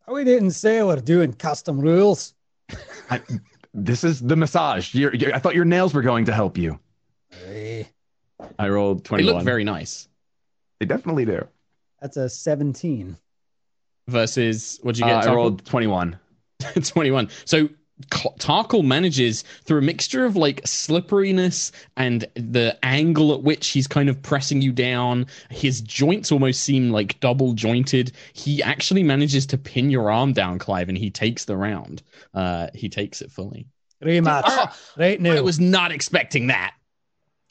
We 0.08 0.24
didn't 0.24 0.50
say 0.50 0.82
we're 0.82 0.96
doing 0.96 1.32
custom 1.32 1.80
rules. 1.80 2.34
I, 3.10 3.20
this 3.74 4.04
is 4.04 4.20
the 4.20 4.36
massage. 4.36 4.94
You're, 4.94 5.14
you 5.14 5.32
I 5.32 5.38
thought 5.38 5.54
your 5.54 5.64
nails 5.64 5.94
were 5.94 6.02
going 6.02 6.24
to 6.26 6.32
help 6.32 6.56
you. 6.58 6.78
Hey, 7.30 7.88
I 8.58 8.68
rolled 8.68 9.04
21. 9.04 9.26
they 9.26 9.36
look 9.36 9.44
very 9.44 9.64
nice. 9.64 10.08
They 10.80 10.86
definitely 10.86 11.24
do. 11.24 11.46
that's 12.00 12.16
a 12.16 12.28
17. 12.28 13.16
Versus 14.08 14.78
what'd 14.82 14.98
you 14.98 15.04
Uh, 15.06 15.20
get? 15.20 15.30
I 15.30 15.34
rolled 15.34 15.64
21. 15.64 16.18
21. 16.82 17.28
So 17.44 17.68
K- 17.68 17.74
Tarkhal 18.08 18.84
manages 18.84 19.42
through 19.64 19.78
a 19.78 19.82
mixture 19.82 20.24
of 20.24 20.36
like 20.36 20.60
slipperiness 20.66 21.72
and 21.96 22.24
the 22.34 22.78
angle 22.82 23.32
at 23.34 23.42
which 23.42 23.68
he's 23.68 23.86
kind 23.86 24.08
of 24.08 24.20
pressing 24.22 24.62
you 24.62 24.72
down. 24.72 25.26
His 25.50 25.80
joints 25.80 26.32
almost 26.32 26.62
seem 26.62 26.90
like 26.90 27.18
double 27.20 27.52
jointed. 27.52 28.12
He 28.32 28.62
actually 28.62 29.02
manages 29.02 29.46
to 29.46 29.58
pin 29.58 29.90
your 29.90 30.10
arm 30.10 30.32
down, 30.32 30.58
Clive, 30.58 30.88
and 30.88 30.98
he 30.98 31.10
takes 31.10 31.44
the 31.44 31.56
round. 31.56 32.02
Uh, 32.34 32.68
he 32.74 32.88
takes 32.88 33.20
it 33.22 33.30
fully. 33.30 33.66
Rematch. 34.02 34.42
Ah, 34.46 34.76
right 34.96 35.20
now. 35.20 35.34
I 35.34 35.40
was 35.42 35.60
not 35.60 35.92
expecting 35.92 36.46
that. 36.46 36.74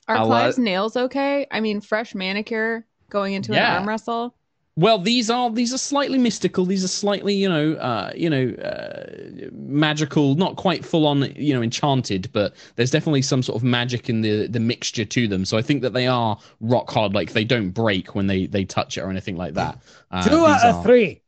Are 0.08 0.18
I'll 0.18 0.26
Clive's 0.26 0.58
let- 0.58 0.64
nails 0.64 0.98
okay? 0.98 1.46
I 1.52 1.60
mean, 1.60 1.82
fresh 1.82 2.16
manicure 2.16 2.88
going 3.10 3.34
into 3.34 3.54
Yeah. 3.54 3.74
an 3.74 3.78
arm 3.80 3.88
wrestle. 3.88 4.36
Well, 4.80 4.98
these 4.98 5.30
are 5.30 5.52
these 5.52 5.74
are 5.74 5.78
slightly 5.78 6.18
mystical. 6.18 6.64
These 6.64 6.86
are 6.86 6.88
slightly, 6.90 7.34
you 7.34 7.50
know, 7.50 7.74
uh, 7.74 8.14
you 8.16 8.30
know, 8.30 8.54
uh, 8.64 9.50
magical. 9.52 10.36
Not 10.36 10.56
quite 10.56 10.86
full 10.86 11.06
on, 11.06 11.24
you 11.36 11.54
know, 11.54 11.62
enchanted, 11.62 12.30
but 12.32 12.54
there's 12.78 12.90
definitely 12.90 13.24
some 13.24 13.44
sort 13.44 13.58
of 13.58 13.64
magic 13.64 14.10
in 14.10 14.22
the 14.22 14.48
the 14.48 14.60
mixture 14.62 15.04
to 15.04 15.28
them. 15.28 15.44
So 15.44 15.58
I 15.58 15.62
think 15.62 15.82
that 15.82 15.92
they 15.92 16.08
are 16.08 16.40
rock 16.62 16.90
hard. 16.92 17.14
Like 17.14 17.34
they 17.34 17.44
don't 17.44 17.72
break 17.72 18.16
when 18.16 18.28
they 18.28 18.46
they 18.46 18.64
touch 18.64 18.98
it 18.98 19.02
or 19.02 19.10
anything 19.10 19.36
like 19.36 19.54
that. 19.56 19.80
Uh, 20.12 20.24
Two 20.24 20.46
out 20.46 20.64
of 20.64 20.76
are- 20.76 20.84
three. 20.84 21.22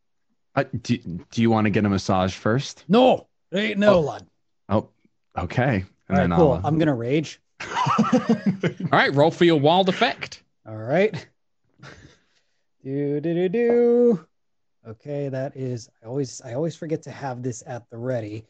Uh, 0.55 0.63
do, 0.83 0.97
do 0.97 1.41
you 1.41 1.49
want 1.49 1.65
to 1.65 1.71
get 1.71 1.83
a 1.85 1.89
massage 1.89 2.33
first? 2.33 2.85
No, 2.87 3.27
right 3.51 3.77
now, 3.77 3.95
Oh. 3.95 3.99
lad. 4.01 4.27
Oh, 4.69 4.87
okay. 5.37 5.83
All 6.09 6.15
right, 6.15 6.27
then 6.29 6.37
cool. 6.37 6.53
Uh, 6.53 6.61
I'm 6.63 6.77
gonna 6.79 6.95
rage. 6.95 7.41
All 7.73 8.89
right, 8.91 9.13
roll 9.13 9.31
for 9.31 9.43
your 9.43 9.59
wild 9.59 9.89
effect. 9.89 10.41
All 10.65 10.75
right. 10.77 11.27
Do 12.83 13.21
do 13.21 13.33
do 13.35 13.49
do. 13.49 14.27
Okay, 14.87 15.29
that 15.29 15.55
is. 15.55 15.89
I 16.01 16.07
always 16.07 16.41
I 16.41 16.53
always 16.53 16.75
forget 16.75 17.03
to 17.03 17.11
have 17.11 17.43
this 17.43 17.63
at 17.67 17.87
the 17.91 17.97
ready. 17.97 18.45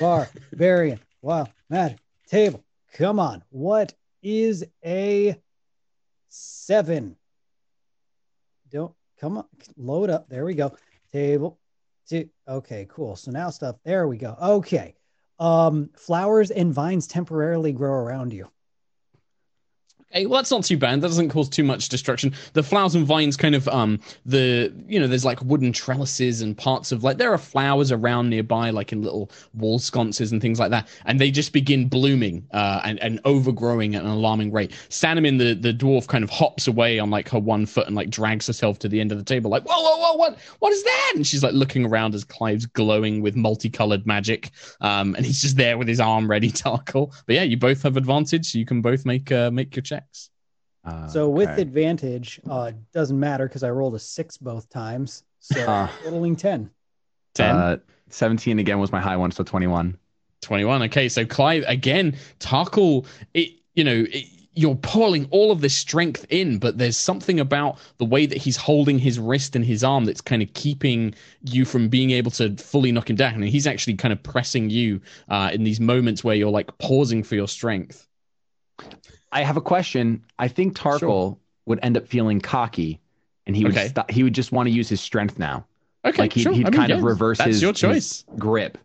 Bar, 0.00 0.28
variant, 0.52 1.02
wow, 1.22 1.46
magic, 1.68 1.98
table. 2.26 2.64
Come 2.94 3.20
on. 3.20 3.44
What 3.50 3.92
is 4.22 4.64
a 4.84 5.36
seven? 6.28 7.16
Don't 8.70 8.94
come 9.20 9.36
on. 9.38 9.44
Load 9.76 10.08
up. 10.08 10.30
There 10.30 10.46
we 10.46 10.54
go. 10.54 10.74
Table. 11.12 11.58
Two. 12.08 12.30
Okay, 12.48 12.86
cool. 12.88 13.16
So 13.16 13.30
now 13.30 13.50
stuff. 13.50 13.76
There 13.84 14.08
we 14.08 14.16
go. 14.16 14.36
Okay. 14.40 14.94
Um, 15.38 15.90
flowers 15.94 16.50
and 16.50 16.72
vines 16.72 17.06
temporarily 17.06 17.72
grow 17.72 17.92
around 17.92 18.32
you. 18.32 18.48
Okay, 20.14 20.26
well 20.26 20.38
that's 20.38 20.50
not 20.52 20.62
too 20.62 20.78
bad. 20.78 21.00
That 21.00 21.08
doesn't 21.08 21.30
cause 21.30 21.48
too 21.48 21.64
much 21.64 21.88
destruction. 21.88 22.34
The 22.52 22.62
flowers 22.62 22.94
and 22.94 23.04
vines 23.04 23.36
kind 23.36 23.54
of 23.54 23.66
um 23.68 23.98
the 24.24 24.72
you 24.86 25.00
know 25.00 25.08
there's 25.08 25.24
like 25.24 25.40
wooden 25.42 25.72
trellises 25.72 26.40
and 26.40 26.56
parts 26.56 26.92
of 26.92 27.02
like 27.02 27.18
there 27.18 27.32
are 27.32 27.38
flowers 27.38 27.90
around 27.90 28.30
nearby 28.30 28.70
like 28.70 28.92
in 28.92 29.02
little 29.02 29.30
wall 29.54 29.80
sconces 29.80 30.30
and 30.30 30.40
things 30.40 30.60
like 30.60 30.70
that, 30.70 30.86
and 31.06 31.20
they 31.20 31.32
just 31.32 31.52
begin 31.52 31.88
blooming 31.88 32.46
uh 32.52 32.80
and, 32.84 33.00
and 33.00 33.18
overgrowing 33.24 33.96
at 33.96 34.02
an 34.02 34.08
alarming 34.08 34.52
rate. 34.52 34.70
Sanamin 34.88 35.36
the 35.38 35.54
the 35.54 35.76
dwarf 35.76 36.06
kind 36.06 36.22
of 36.22 36.30
hops 36.30 36.68
away 36.68 37.00
on 37.00 37.10
like 37.10 37.28
her 37.30 37.40
one 37.40 37.66
foot 37.66 37.88
and 37.88 37.96
like 37.96 38.08
drags 38.08 38.46
herself 38.46 38.78
to 38.80 38.88
the 38.88 39.00
end 39.00 39.10
of 39.10 39.18
the 39.18 39.24
table 39.24 39.50
like 39.50 39.64
whoa 39.64 39.82
whoa 39.82 39.96
whoa 39.98 40.14
what 40.16 40.38
what 40.60 40.72
is 40.72 40.84
that? 40.84 41.12
And 41.16 41.26
she's 41.26 41.42
like 41.42 41.54
looking 41.54 41.84
around 41.84 42.14
as 42.14 42.22
Clive's 42.24 42.66
glowing 42.66 43.20
with 43.20 43.34
multicolored 43.34 44.06
magic, 44.06 44.50
um 44.80 45.16
and 45.16 45.26
he's 45.26 45.42
just 45.42 45.56
there 45.56 45.76
with 45.76 45.88
his 45.88 45.98
arm 45.98 46.30
ready 46.30 46.50
to 46.52 46.62
tackle. 46.62 47.12
But 47.26 47.34
yeah, 47.34 47.42
you 47.42 47.56
both 47.56 47.82
have 47.82 47.96
advantage, 47.96 48.52
so 48.52 48.58
you 48.58 48.64
can 48.66 48.80
both 48.80 49.04
make 49.04 49.32
uh 49.32 49.50
make 49.50 49.74
your 49.74 49.82
checks. 50.04 50.30
uh, 50.84 51.08
So 51.08 51.28
with 51.28 51.48
okay. 51.50 51.62
advantage, 51.62 52.40
uh, 52.48 52.72
doesn't 52.92 53.18
matter 53.18 53.46
because 53.46 53.62
I 53.62 53.70
rolled 53.70 53.94
a 53.94 53.98
six 53.98 54.36
both 54.36 54.68
times. 54.68 55.24
So 55.40 55.60
Uh. 55.60 55.88
totaling 56.02 56.36
ten. 56.36 56.70
10 57.34 57.56
Uh, 57.56 57.76
17 58.10 58.58
again 58.58 58.78
was 58.78 58.92
my 58.92 59.00
high 59.00 59.16
one, 59.16 59.30
so 59.30 59.42
21. 59.44 59.98
21 60.42 60.82
okay 60.82 61.08
so 61.08 61.24
clive 61.24 61.64
again 61.66 62.14
tarkhal 62.38 63.06
it 63.32 63.48
you 63.72 63.82
know 63.82 64.04
it, 64.12 64.26
you're 64.52 64.74
pulling 64.74 65.26
all 65.30 65.50
of 65.50 65.62
this 65.62 65.74
strength 65.74 66.26
in 66.28 66.58
but 66.58 66.76
there's 66.76 66.98
something 66.98 67.40
about 67.40 67.78
the 67.96 68.04
way 68.04 68.26
that 68.26 68.36
he's 68.36 68.54
holding 68.58 68.98
his 68.98 69.18
wrist 69.18 69.56
and 69.56 69.64
his 69.64 69.82
arm 69.82 70.04
that's 70.04 70.20
kind 70.20 70.42
of 70.42 70.52
keeping 70.52 71.14
you 71.44 71.64
from 71.64 71.88
being 71.88 72.10
able 72.10 72.30
to 72.30 72.54
fully 72.56 72.92
knock 72.92 73.08
him 73.08 73.16
down 73.16 73.32
and 73.36 73.44
he's 73.48 73.66
actually 73.66 73.94
kind 73.94 74.12
of 74.12 74.22
pressing 74.22 74.68
you 74.68 75.00
uh, 75.30 75.48
in 75.50 75.64
these 75.64 75.80
moments 75.80 76.22
where 76.22 76.36
you're 76.36 76.50
like 76.50 76.76
pausing 76.76 77.22
for 77.22 77.36
your 77.36 77.48
strength 77.48 78.06
I 79.34 79.42
have 79.42 79.56
a 79.58 79.60
question. 79.60 80.24
I 80.38 80.48
think 80.48 80.74
Tarkhal 80.78 80.98
Sure. 81.00 81.36
would 81.66 81.80
end 81.82 81.96
up 81.98 82.06
feeling 82.08 82.40
cocky 82.40 83.00
and 83.46 83.54
he 83.54 83.64
would 83.64 83.72
Okay. 83.76 83.88
sto- 83.88 84.06
he 84.08 84.22
would 84.22 84.34
just 84.34 84.52
want 84.52 84.68
to 84.68 84.72
use 84.72 84.88
his 84.88 85.00
strength 85.00 85.38
now. 85.38 85.66
okay 86.06 86.22
Like 86.22 86.32
he'd, 86.32 86.42
sure. 86.44 86.52
he'd 86.54 86.66
I 86.66 86.70
mean, 86.70 86.80
kind 86.80 86.92
of 86.92 87.00
yeah, 87.00 87.04
reverse 87.06 87.38
that's 87.38 87.48
his, 87.48 87.62
your 87.62 87.72
his 87.72 87.80
choice 87.80 88.24
grip. 88.38 88.78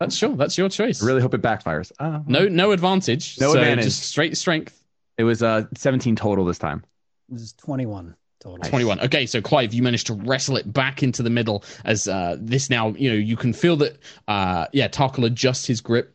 that's 0.00 0.16
sure 0.16 0.34
that's 0.36 0.56
your 0.58 0.68
choice 0.68 1.02
I 1.02 1.06
really 1.06 1.20
hope 1.22 1.34
it 1.34 1.42
backfires. 1.42 1.92
Uh, 2.00 2.20
no 2.26 2.48
no 2.48 2.72
advantage 2.72 3.38
No 3.38 3.52
so 3.52 3.58
advantage. 3.60 3.84
just 3.84 4.02
straight 4.02 4.36
strength 4.36 4.82
It 5.18 5.24
was 5.24 5.42
uh 5.42 5.64
17 5.76 6.16
total 6.16 6.44
this 6.44 6.58
time. 6.58 6.82
This 7.28 7.42
is 7.42 7.52
twenty-one 7.52 8.16
total. 8.40 8.64
21 8.64 9.00
okay 9.00 9.26
so 9.26 9.42
clive 9.42 9.74
you 9.74 9.82
managed 9.82 10.06
to 10.06 10.14
wrestle 10.14 10.56
it 10.56 10.72
back 10.72 11.02
into 11.02 11.22
the 11.22 11.28
middle 11.30 11.62
as 11.84 12.08
uh 12.08 12.36
this 12.40 12.70
now 12.70 12.88
you 12.96 13.10
know 13.10 13.16
you 13.16 13.36
can 13.36 13.52
feel 13.52 13.76
that 13.76 13.98
uh 14.28 14.64
yeah 14.72 14.88
tarkhal 14.88 15.26
adjusts 15.26 15.66
his 15.66 15.80
grip 15.82 16.14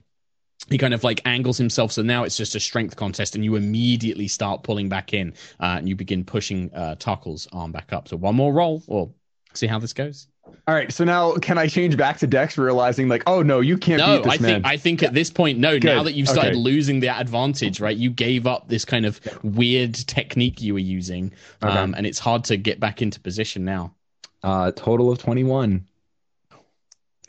he 0.69 0.77
kind 0.77 0.93
of 0.93 1.03
like 1.03 1.21
angles 1.25 1.57
himself 1.57 1.91
so 1.91 2.01
now 2.01 2.23
it's 2.23 2.37
just 2.37 2.55
a 2.55 2.59
strength 2.59 2.95
contest 2.95 3.35
and 3.35 3.43
you 3.43 3.55
immediately 3.55 4.27
start 4.27 4.63
pulling 4.63 4.89
back 4.89 5.13
in 5.13 5.31
uh, 5.59 5.75
and 5.77 5.87
you 5.87 5.95
begin 5.95 6.23
pushing 6.23 6.71
uh 6.73 6.95
tarkhal's 6.95 7.47
arm 7.53 7.71
back 7.71 7.93
up 7.93 8.07
so 8.07 8.17
one 8.17 8.35
more 8.35 8.51
roll 8.53 8.81
or 8.87 9.11
see 9.53 9.67
how 9.67 9.77
this 9.79 9.93
goes 9.93 10.27
All 10.67 10.73
right, 10.73 10.91
so 10.91 11.03
now 11.03 11.33
can 11.35 11.59
I 11.59 11.67
change 11.67 11.95
back 11.95 12.17
to 12.17 12.27
Dex, 12.27 12.57
realizing 12.57 13.07
like, 13.07 13.21
oh 13.27 13.43
no, 13.43 13.59
you 13.59 13.77
can't 13.77 13.99
no 13.99 14.17
beat 14.17 14.23
this 14.23 14.39
i 14.39 14.41
man. 14.41 14.55
think 14.55 14.65
i 14.65 14.75
think 14.77 15.03
at 15.03 15.13
this 15.13 15.29
point 15.29 15.59
no 15.59 15.77
now 15.77 16.01
that 16.01 16.13
you've 16.13 16.27
started 16.27 16.53
Okay. 16.53 16.59
losing 16.59 16.99
that 17.01 17.21
advantage 17.21 17.79
right 17.79 17.95
you 17.97 18.09
gave 18.09 18.47
up 18.47 18.67
this 18.67 18.83
kind 18.85 19.05
of 19.05 19.21
weird 19.43 19.93
technique 19.93 20.61
you 20.61 20.73
were 20.73 20.79
using 20.79 21.31
Okay. 21.63 21.77
um 21.77 21.93
and 21.95 22.07
it's 22.07 22.17
hard 22.19 22.43
to 22.45 22.57
get 22.57 22.79
back 22.79 23.01
into 23.03 23.19
position 23.19 23.63
now 23.63 23.93
Uh, 24.41 24.71
total 24.71 25.11
of 25.11 25.17
21. 25.19 25.85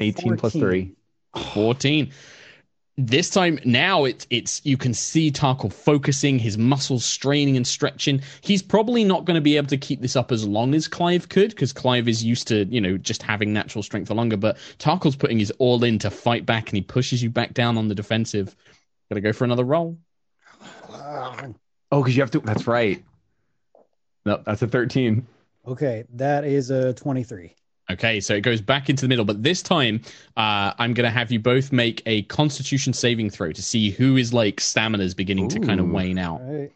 18 0.00 0.37
plus 0.37 0.52
14. 0.52 0.95
3. 1.35 1.42
14 1.54 2.11
this 2.98 3.28
time 3.28 3.58
now 3.64 4.04
it's 4.04 4.26
it's 4.30 4.64
you 4.64 4.76
can 4.76 4.94
see 4.94 5.30
Tarkhal 5.30 5.72
focusing 5.72 6.38
his 6.38 6.56
muscles 6.56 7.04
straining 7.04 7.56
and 7.56 7.66
stretching 7.66 8.22
he's 8.40 8.62
probably 8.62 9.04
not 9.04 9.26
going 9.26 9.34
to 9.34 9.40
be 9.42 9.58
able 9.58 9.68
to 9.68 9.76
keep 9.76 10.00
this 10.00 10.16
up 10.16 10.32
as 10.32 10.46
long 10.46 10.74
as 10.74 10.88
Clive 10.88 11.28
could 11.28 11.50
because 11.50 11.74
Clive 11.74 12.08
is 12.08 12.24
used 12.24 12.48
to 12.48 12.64
you 12.64 12.80
know 12.80 12.96
just 12.96 13.22
having 13.22 13.52
natural 13.52 13.82
strength 13.82 14.08
for 14.08 14.14
longer 14.14 14.38
but 14.38 14.56
Tarkhal's 14.78 15.16
putting 15.16 15.38
his 15.38 15.50
all 15.58 15.84
in 15.84 15.98
to 15.98 16.10
fight 16.10 16.46
back 16.46 16.70
and 16.70 16.76
he 16.76 16.82
pushes 16.82 17.22
you 17.22 17.28
back 17.28 17.52
down 17.52 17.76
on 17.76 17.88
the 17.88 17.94
defensive 17.94 18.56
gotta 19.10 19.20
go 19.20 19.32
for 19.32 19.44
another 19.44 19.64
roll 19.64 19.98
Oh, 21.92 22.02
because 22.02 22.16
you 22.16 22.22
have 22.22 22.30
to. 22.32 22.40
That's 22.40 22.66
right. 22.66 23.02
No, 24.24 24.42
that's 24.44 24.62
a 24.62 24.66
13. 24.66 25.26
Okay, 25.68 26.04
that 26.14 26.44
is 26.44 26.70
a 26.70 26.92
twenty-three. 26.94 27.54
Okay, 27.90 28.20
so 28.20 28.34
it 28.34 28.40
goes 28.40 28.60
back 28.60 28.90
into 28.90 29.02
the 29.02 29.08
middle, 29.08 29.24
but 29.24 29.42
this 29.42 29.62
time 29.62 30.00
uh, 30.36 30.72
I'm 30.78 30.92
going 30.92 31.04
to 31.04 31.10
have 31.10 31.30
you 31.30 31.38
both 31.38 31.70
make 31.70 32.02
a 32.06 32.22
Constitution 32.22 32.92
saving 32.92 33.30
throw 33.30 33.52
to 33.52 33.62
see 33.62 33.90
who 33.90 34.16
is 34.16 34.32
like 34.32 34.60
stamina's 34.60 35.14
beginning 35.14 35.48
to 35.50 35.60
kind 35.60 35.78
of 35.78 35.88
wane 35.88 36.18
out. 36.18 36.40
All 36.40 36.68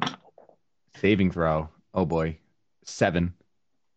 right. 0.00 0.16
Saving 0.96 1.30
throw. 1.30 1.68
Oh 1.92 2.04
boy. 2.04 2.36
Seven. 2.84 3.32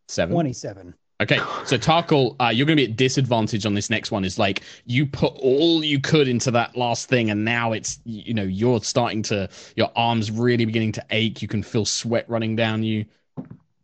Seven. 0.07 0.33
27. 0.33 0.93
Okay, 1.19 1.39
so 1.65 1.79
Tarkhal, 1.79 2.35
uh, 2.39 2.49
you're 2.49 2.67
going 2.67 2.77
to 2.77 2.85
be 2.85 2.91
at 2.91 2.95
disadvantage 2.95 3.65
on 3.65 3.73
this 3.73 3.89
next 3.89 4.11
one. 4.11 4.23
Is 4.23 4.37
like 4.37 4.61
you 4.85 5.07
put 5.07 5.33
all 5.37 5.83
you 5.83 5.99
could 5.99 6.27
into 6.27 6.51
that 6.51 6.77
last 6.77 7.09
thing, 7.09 7.31
and 7.31 7.43
now 7.43 7.71
it's 7.71 7.99
you 8.05 8.35
know 8.35 8.43
you're 8.43 8.81
starting 8.81 9.23
to 9.23 9.49
your 9.75 9.91
arms 9.95 10.29
really 10.29 10.65
beginning 10.65 10.91
to 10.91 11.05
ache. 11.09 11.41
You 11.41 11.47
can 11.47 11.63
feel 11.63 11.85
sweat 11.85 12.29
running 12.29 12.55
down 12.55 12.83
you. 12.83 13.05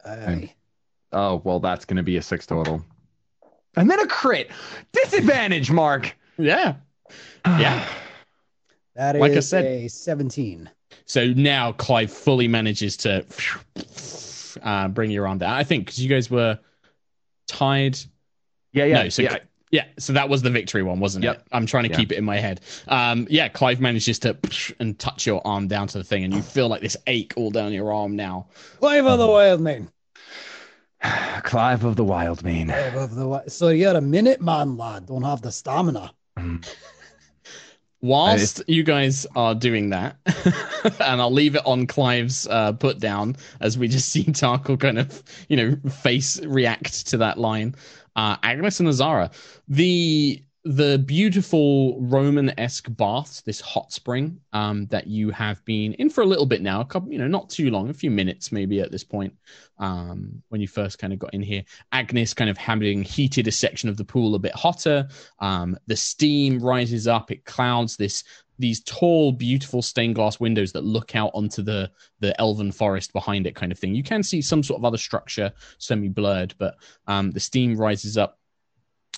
Aye. 0.05 0.53
Oh 1.13 1.41
well, 1.43 1.59
that's 1.59 1.85
gonna 1.85 2.03
be 2.03 2.17
a 2.17 2.21
six 2.21 2.45
total. 2.45 2.83
And 3.75 3.89
then 3.89 3.99
a 3.99 4.07
crit. 4.07 4.51
Disadvantage, 4.91 5.71
Mark. 5.71 6.15
Yeah, 6.37 6.75
yeah. 7.45 7.87
That 8.95 9.15
is 9.15 9.21
Like 9.21 9.31
I 9.31 9.39
said- 9.39 9.65
a 9.65 9.87
17. 9.87 10.69
So 11.05 11.25
now 11.33 11.71
Clive 11.71 12.11
fully 12.11 12.47
manages 12.47 12.95
to 12.97 13.25
uh, 14.61 14.87
bring 14.89 15.09
your 15.09 15.27
arm 15.27 15.39
down. 15.39 15.51
I 15.51 15.63
think 15.63 15.85
because 15.85 15.99
you 15.99 16.07
guys 16.07 16.29
were 16.29 16.59
tied. 17.47 17.97
Yeah, 18.71 18.85
yeah. 18.85 19.03
no, 19.03 19.09
so 19.09 19.23
yeah. 19.23 19.37
yeah, 19.71 19.85
so 19.97 20.13
that 20.13 20.29
was 20.29 20.43
the 20.43 20.51
victory 20.51 20.83
one, 20.83 20.99
wasn't 20.99 21.23
Yep. 21.23 21.37
it? 21.37 21.43
I'm 21.51 21.65
trying 21.65 21.85
to 21.85 21.89
Yeah. 21.89 21.95
keep 21.97 22.11
it 22.11 22.19
in 22.19 22.23
my 22.23 22.37
head. 22.37 22.61
Um, 22.87 23.25
yeah, 23.31 23.47
Clive 23.47 23.81
manages 23.81 24.19
to 24.19 24.37
and 24.79 24.97
touch 24.99 25.25
your 25.25 25.41
arm 25.45 25.67
down 25.67 25.87
to 25.87 25.97
the 25.97 26.03
thing, 26.03 26.23
and 26.23 26.31
you 26.31 26.43
feel 26.43 26.67
like 26.67 26.81
this 26.81 26.95
ache 27.07 27.33
all 27.35 27.49
down 27.49 27.73
your 27.73 27.91
arm 27.91 28.15
now. 28.15 28.45
Clive 28.79 29.07
of 29.07 29.17
the 29.17 29.27
Wild 29.27 29.59
Man. 29.61 29.89
Clive 31.43 31.83
of 31.83 31.95
the 31.95 32.03
Wild 32.03 32.43
Mane. 32.43 32.67
Clive 32.67 32.95
of 32.95 33.15
the 33.15 33.27
Wild. 33.27 33.51
So 33.51 33.69
you're 33.69 33.95
a 33.95 34.01
minute 34.01 34.41
man, 34.41 34.77
lad. 34.77 35.07
Don't 35.07 35.23
have 35.23 35.41
the 35.41 35.51
stamina. 35.51 36.11
Whilst 38.01 38.61
you 38.67 38.83
guys 38.83 39.25
are 39.33 39.55
doing 39.55 39.91
that, 39.91 40.17
and 40.99 41.21
I'll 41.21 41.31
leave 41.31 41.55
it 41.55 41.61
on 41.65 41.87
Clive's 41.87 42.45
uh, 42.47 42.73
put 42.73 42.99
down 42.99 43.37
as 43.61 43.77
we 43.77 43.87
just 43.87 44.09
see 44.11 44.25
Tarkhal 44.25 44.77
kind 44.77 44.99
of, 44.99 45.23
you 45.47 45.55
know, 45.55 45.89
face 45.89 46.41
react 46.41 47.07
to 47.07 47.17
that 47.17 47.37
line. 47.37 47.75
Uh, 48.15 48.35
Agnis 48.37 48.79
and 48.79 48.89
Azara, 48.89 49.31
the 49.69 50.43
the 50.65 50.97
beautiful 50.97 51.99
Roman-esque 51.99 52.87
baths, 52.95 53.41
this 53.41 53.59
hot 53.59 53.91
spring 53.91 54.39
um, 54.53 54.85
that 54.87 55.07
you 55.07 55.29
have 55.31 55.63
been 55.65 55.93
in 55.95 56.09
for 56.09 56.21
a 56.21 56.25
little 56.25 56.45
bit 56.45 56.61
now, 56.61 56.79
a 56.79 56.85
couple, 56.85 57.11
you 57.11 57.17
know, 57.17 57.27
not 57.27 57.49
too 57.49 57.69
long, 57.69 57.89
a 57.89 57.93
few 57.93 58.09
minutes 58.09 58.51
maybe 58.51 58.79
at 58.79 58.89
this 58.89 59.03
point. 59.03 59.35
Um, 59.79 60.41
when 60.49 60.61
you 60.61 60.67
first 60.67 60.99
kind 60.99 61.11
of 61.11 61.19
got 61.19 61.33
in 61.33 61.41
here, 61.41 61.63
Agnis 61.93 62.33
kind 62.33 62.49
of 62.49 62.57
having 62.57 63.03
heated 63.03 63.47
a 63.47 63.51
section 63.51 63.89
of 63.89 63.97
the 63.97 64.05
pool 64.05 64.35
a 64.35 64.39
bit 64.39 64.55
hotter. 64.55 65.07
Um, 65.39 65.77
the 65.87 65.97
steam 65.97 66.59
rises 66.59 67.07
up; 67.07 67.29
it 67.29 67.43
clouds 67.43 67.97
this 67.97 68.23
these 68.59 68.81
tall, 68.83 69.31
beautiful 69.33 69.81
stained 69.81 70.15
glass 70.15 70.39
windows 70.39 70.71
that 70.71 70.85
look 70.85 71.15
out 71.15 71.31
onto 71.33 71.61
the 71.61 71.91
the 72.19 72.39
elven 72.39 72.71
forest 72.71 73.11
behind 73.11 73.47
it, 73.47 73.55
kind 73.55 73.71
of 73.71 73.79
thing. 73.79 73.95
You 73.95 74.03
can 74.03 74.23
see 74.23 74.41
some 74.41 74.63
sort 74.63 74.79
of 74.79 74.85
other 74.85 74.97
structure, 74.97 75.51
semi 75.79 76.07
blurred, 76.07 76.53
but 76.57 76.75
um, 77.07 77.31
the 77.31 77.39
steam 77.39 77.75
rises 77.75 78.17
up. 78.17 78.39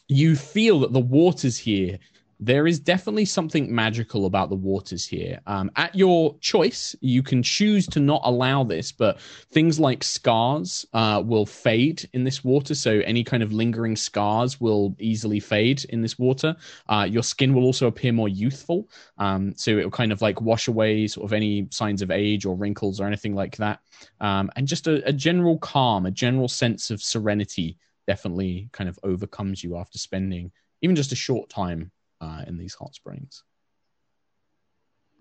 You 0.07 0.35
feel 0.35 0.79
that 0.81 0.93
the 0.93 0.99
waters 0.99 1.57
here. 1.57 1.99
There 2.37 2.67
is 2.67 2.81
definitely 2.81 3.23
something 3.23 3.73
magical 3.73 4.25
about 4.25 4.49
the 4.49 4.57
waters 4.57 5.05
here. 5.05 5.39
Um, 5.47 5.71
at 5.77 5.95
your 5.95 6.37
choice, 6.39 6.93
you 6.99 7.23
can 7.23 7.41
choose 7.41 7.87
to 7.87 8.01
not 8.01 8.21
allow 8.25 8.65
this, 8.65 8.91
but 8.91 9.21
things 9.51 9.79
like 9.79 10.03
scars 10.03 10.85
uh, 10.91 11.23
will 11.25 11.45
fade 11.45 12.09
in 12.11 12.25
this 12.25 12.43
water. 12.43 12.75
So 12.75 12.99
any 13.05 13.23
kind 13.23 13.41
of 13.41 13.53
lingering 13.53 13.95
scars 13.95 14.59
will 14.59 14.97
easily 14.99 15.39
fade 15.39 15.85
in 15.85 16.01
this 16.01 16.19
water. 16.19 16.57
Uh, 16.89 17.07
your 17.09 17.23
skin 17.23 17.53
will 17.53 17.63
also 17.63 17.87
appear 17.87 18.11
more 18.11 18.29
youthful. 18.29 18.89
Um, 19.17 19.53
so 19.55 19.71
it 19.71 19.85
will 19.85 19.91
kind 19.91 20.11
of 20.11 20.21
like 20.21 20.41
wash 20.41 20.67
away 20.67 21.07
sort 21.07 21.23
of 21.23 21.31
any 21.31 21.69
signs 21.71 22.01
of 22.01 22.11
age 22.11 22.45
or 22.45 22.57
wrinkles 22.57 22.99
or 22.99 23.07
anything 23.07 23.33
like 23.33 23.55
that. 23.57 23.79
Um, 24.19 24.51
and 24.57 24.67
just 24.67 24.87
a, 24.87 25.07
a 25.07 25.13
general 25.13 25.57
calm, 25.57 26.05
a 26.05 26.11
general 26.11 26.49
sense 26.49 26.91
of 26.91 27.01
serenity 27.01 27.77
definitely 28.07 28.69
kind 28.71 28.89
of 28.89 28.99
overcomes 29.03 29.63
you 29.63 29.77
after 29.77 29.97
spending 29.97 30.51
even 30.81 30.95
just 30.95 31.11
a 31.11 31.15
short 31.15 31.49
time 31.49 31.91
uh, 32.21 32.43
in 32.47 32.57
these 32.57 32.73
hot 32.73 32.93
springs. 32.93 33.43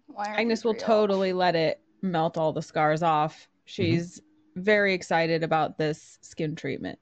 Why 0.07 0.35
Agnis 0.37 0.65
will 0.65 0.73
real? 0.75 0.81
totally 0.81 1.33
let 1.33 1.57
it 1.57 1.81
melt 2.03 2.37
all 2.37 2.53
the 2.53 2.63
scars 2.63 3.03
off. 3.03 3.49
She's 3.65 4.21
very 4.57 4.95
excited 4.95 5.43
about 5.43 5.79
this 5.79 6.19
skin 6.21 6.55
treatment. 6.55 6.99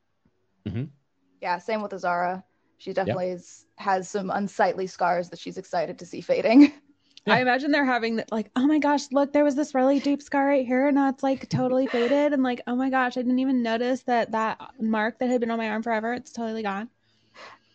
Yeah, 1.41 1.59
same 1.59 1.83
with 1.83 1.93
Azara. 1.93 2.45
She 2.79 2.93
definitely 2.93 3.31
is, 3.31 3.67
has 3.77 4.09
some 4.09 4.31
unsightly 4.31 4.87
scars 4.87 5.29
that 5.31 5.39
she's 5.39 5.59
excited 5.59 5.99
to 5.99 6.07
see 6.07 6.21
fading. 6.21 6.73
Yeah. 7.25 7.35
I 7.35 7.41
imagine 7.41 7.71
they're 7.71 7.85
having 7.85 8.17
that, 8.17 8.33
like, 8.33 8.51
oh 8.57 8.67
my 8.67 8.79
gosh, 8.79 9.11
look, 9.13 9.33
there 9.33 9.45
was 9.45 9.55
this 9.55 9.75
really 9.75 10.01
deep 10.01 10.23
scar 10.23 10.47
right 10.47 10.67
here, 10.67 10.89
and 10.89 10.97
now 10.97 11.09
it's 11.09 11.23
like 11.23 11.49
totally 11.49 11.87
faded, 11.87 12.33
and 12.33 12.43
like, 12.43 12.63
oh 12.67 12.75
my 12.77 12.91
gosh, 12.91 13.17
I 13.17 13.23
didn't 13.23 13.39
even 13.39 13.63
notice 13.63 14.03
that 14.05 14.33
that 14.33 14.61
mark 14.81 15.19
that 15.21 15.29
had 15.29 15.41
been 15.41 15.51
on 15.51 15.59
my 15.59 15.69
arm 15.69 15.83
forever, 15.83 16.13
it's 16.15 16.33
totally 16.33 16.63
gone. 16.63 16.89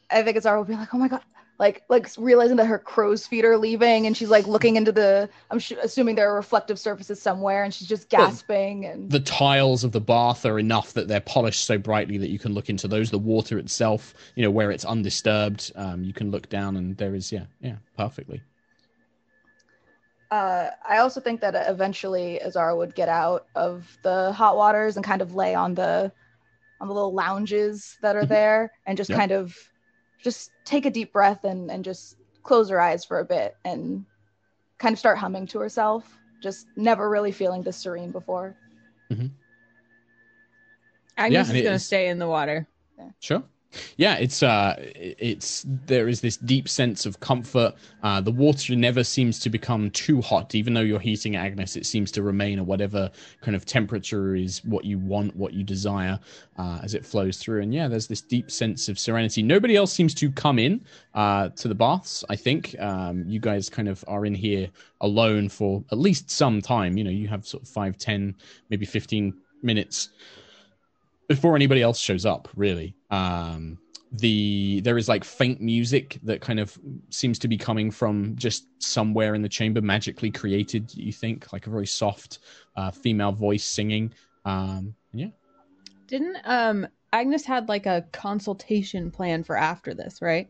I 0.10 0.24
think 0.24 0.38
Azara 0.38 0.58
will 0.58 0.66
be 0.66 0.76
like, 0.76 0.94
"Oh 0.94 0.98
my 0.98 1.08
god!" 1.08 1.22
Like, 1.60 1.84
like 1.90 2.08
realizing 2.18 2.58
that 2.58 2.68
her 2.68 2.80
crow's 2.80 3.26
feet 3.26 3.44
are 3.46 3.58
leaving, 3.58 4.06
and 4.06 4.16
she's 4.16 4.30
like 4.30 4.48
looking 4.48 4.76
into 4.76 4.92
the. 4.92 5.30
I'm 5.50 5.60
sh- 5.60 5.74
assuming 5.82 6.16
there 6.16 6.30
are 6.32 6.36
reflective 6.36 6.80
surfaces 6.80 7.22
somewhere, 7.22 7.64
and 7.64 7.74
she's 7.74 7.88
just 7.88 8.08
Well, 8.16 8.28
gasping. 8.28 8.86
And 8.86 9.10
The 9.12 9.20
tiles 9.20 9.84
of 9.84 9.92
the 9.92 10.02
bath 10.02 10.46
are 10.46 10.60
enough 10.60 10.94
that 10.94 11.08
they're 11.08 11.20
polished 11.22 11.66
so 11.66 11.78
brightly 11.78 12.18
that 12.20 12.30
you 12.30 12.40
can 12.40 12.54
look 12.54 12.70
into 12.70 12.88
those. 12.88 13.12
The 13.12 13.20
water 13.20 13.58
itself, 13.58 14.14
you 14.36 14.44
know, 14.44 14.52
where 14.52 14.72
it's 14.72 14.86
undisturbed, 14.86 15.72
um, 15.76 16.04
you 16.04 16.14
can 16.14 16.32
look 16.32 16.48
down 16.50 16.78
and 16.78 16.96
there 16.98 17.16
is, 17.16 17.32
yeah, 17.32 17.46
yeah, 17.60 17.78
perfectly. 17.98 18.42
Uh, 20.30 20.70
I 20.88 20.98
also 20.98 21.22
think 21.22 21.40
that 21.42 21.56
eventually 21.70 22.42
Azara 22.42 22.76
would 22.76 22.94
get 22.96 23.08
out 23.08 23.48
of 23.56 23.98
the 24.02 24.34
hot 24.34 24.58
waters 24.58 24.98
and 24.98 25.06
kind 25.06 25.22
of 25.22 25.34
lay 25.36 25.56
on 25.56 25.74
the 25.74 26.12
on 26.80 26.88
the 26.88 26.94
little 26.94 27.14
lounges 27.14 27.98
that 28.02 28.16
are 28.16 28.24
Mhm. 28.24 28.30
there, 28.30 28.72
and 28.86 28.98
just 28.98 29.10
Yeah. 29.10 29.16
kind 29.18 29.32
of 29.32 29.56
just 30.20 30.52
take 30.64 30.86
a 30.86 30.92
deep 30.92 31.12
breath 31.14 31.44
and 31.44 31.72
and 31.72 31.84
just 31.84 32.18
close 32.44 32.70
her 32.70 32.80
eyes 32.80 33.04
for 33.04 33.20
a 33.20 33.26
bit 33.26 33.56
and 33.66 34.06
kind 34.78 34.94
of 34.94 35.00
start 35.00 35.18
humming 35.18 35.48
to 35.48 35.60
herself. 35.60 36.20
Just 36.40 36.68
never 36.76 37.10
really 37.10 37.32
feeling 37.32 37.64
this 37.64 37.78
serene 37.78 38.12
before. 38.12 38.56
Agnis 39.10 39.30
and 41.18 41.36
is 41.36 41.52
going 41.64 41.64
to 41.74 41.80
stay 41.80 42.10
in 42.10 42.20
the 42.20 42.28
water. 42.28 42.68
Sure. 43.20 43.44
Yeah, 43.98 44.16
it's 44.16 44.44
uh, 44.44 44.76
it's 44.96 45.66
there 45.68 46.08
is 46.08 46.22
this 46.22 46.38
deep 46.38 46.70
sense 46.70 47.06
of 47.06 47.20
comfort. 47.20 47.76
Uh, 48.02 48.22
the 48.22 48.32
water 48.32 48.76
never 48.76 49.04
seems 49.04 49.40
to 49.40 49.50
become 49.50 49.92
too 49.92 50.22
hot, 50.22 50.56
even 50.56 50.74
though 50.74 50.82
you're 50.82 51.00
heating 51.00 51.34
Agnis. 51.34 51.76
It 51.76 51.86
seems 51.86 52.12
to 52.14 52.24
remain 52.24 52.60
at 52.60 52.66
whatever 52.66 53.12
kind 53.42 53.56
of 53.56 53.66
temperature 53.66 54.36
is 54.36 54.64
what 54.64 54.86
you 54.86 54.98
want, 54.98 55.36
what 55.36 55.54
you 55.54 55.64
desire, 55.64 56.20
uh, 56.58 56.80
as 56.82 56.94
it 56.94 57.06
flows 57.06 57.38
through. 57.38 57.62
And 57.62 57.74
yeah, 57.74 57.88
there's 57.88 58.08
this 58.08 58.22
deep 58.22 58.50
sense 58.50 58.88
of 58.88 58.98
serenity. 58.98 59.44
Nobody 59.44 59.76
else 59.76 59.92
seems 59.92 60.14
to 60.16 60.32
come 60.32 60.60
in 60.60 60.82
uh, 61.14 61.50
to 61.50 61.68
the 61.68 61.76
baths. 61.76 62.24
I 62.30 62.36
think 62.36 62.76
um, 62.80 63.26
you 63.28 63.40
guys 63.40 63.70
kind 63.70 63.90
of 63.90 64.04
are 64.08 64.26
in 64.26 64.34
here 64.34 64.70
alone 65.02 65.50
for 65.50 65.84
at 65.92 65.98
least 65.98 66.32
some 66.32 66.62
time. 66.62 66.98
You 66.98 67.04
know, 67.04 67.12
you 67.12 67.28
have 67.28 67.46
sort 67.46 67.64
of 67.64 67.70
five, 67.70 67.98
ten, 67.98 68.36
maybe 68.70 68.86
fifteen 68.86 69.34
minutes 69.62 70.10
before 71.28 71.56
anybody 71.56 71.82
else 71.82 72.00
shows 72.00 72.26
up 72.26 72.48
really 72.56 72.96
um 73.10 73.78
the 74.14 74.80
there 74.82 74.98
is 74.98 75.10
like 75.10 75.24
faint 75.24 75.60
music 75.62 76.18
that 76.24 76.40
kind 76.40 76.60
of 76.60 76.78
seems 77.10 77.38
to 77.40 77.48
be 77.48 77.58
coming 77.58 77.92
from 77.92 78.36
just 78.38 78.68
somewhere 78.82 79.36
in 79.36 79.42
the 79.42 79.50
chamber 79.50 79.82
magically 79.82 80.32
created 80.32 80.94
you 80.96 81.12
think 81.12 81.52
like 81.52 81.68
a 81.68 81.70
very 81.70 81.86
soft 81.88 82.40
uh 82.78 82.90
female 82.92 83.32
voice 83.34 83.66
singing 83.66 84.12
um 84.46 84.94
yeah 85.14 85.28
Didn't 86.08 86.38
um 86.46 86.88
Agnis 87.14 87.46
had 87.46 87.70
like 87.70 87.86
a 87.86 88.06
consultation 88.12 89.12
plan 89.12 89.44
for 89.44 89.56
after 89.58 89.94
this, 89.94 90.22
right? 90.22 90.50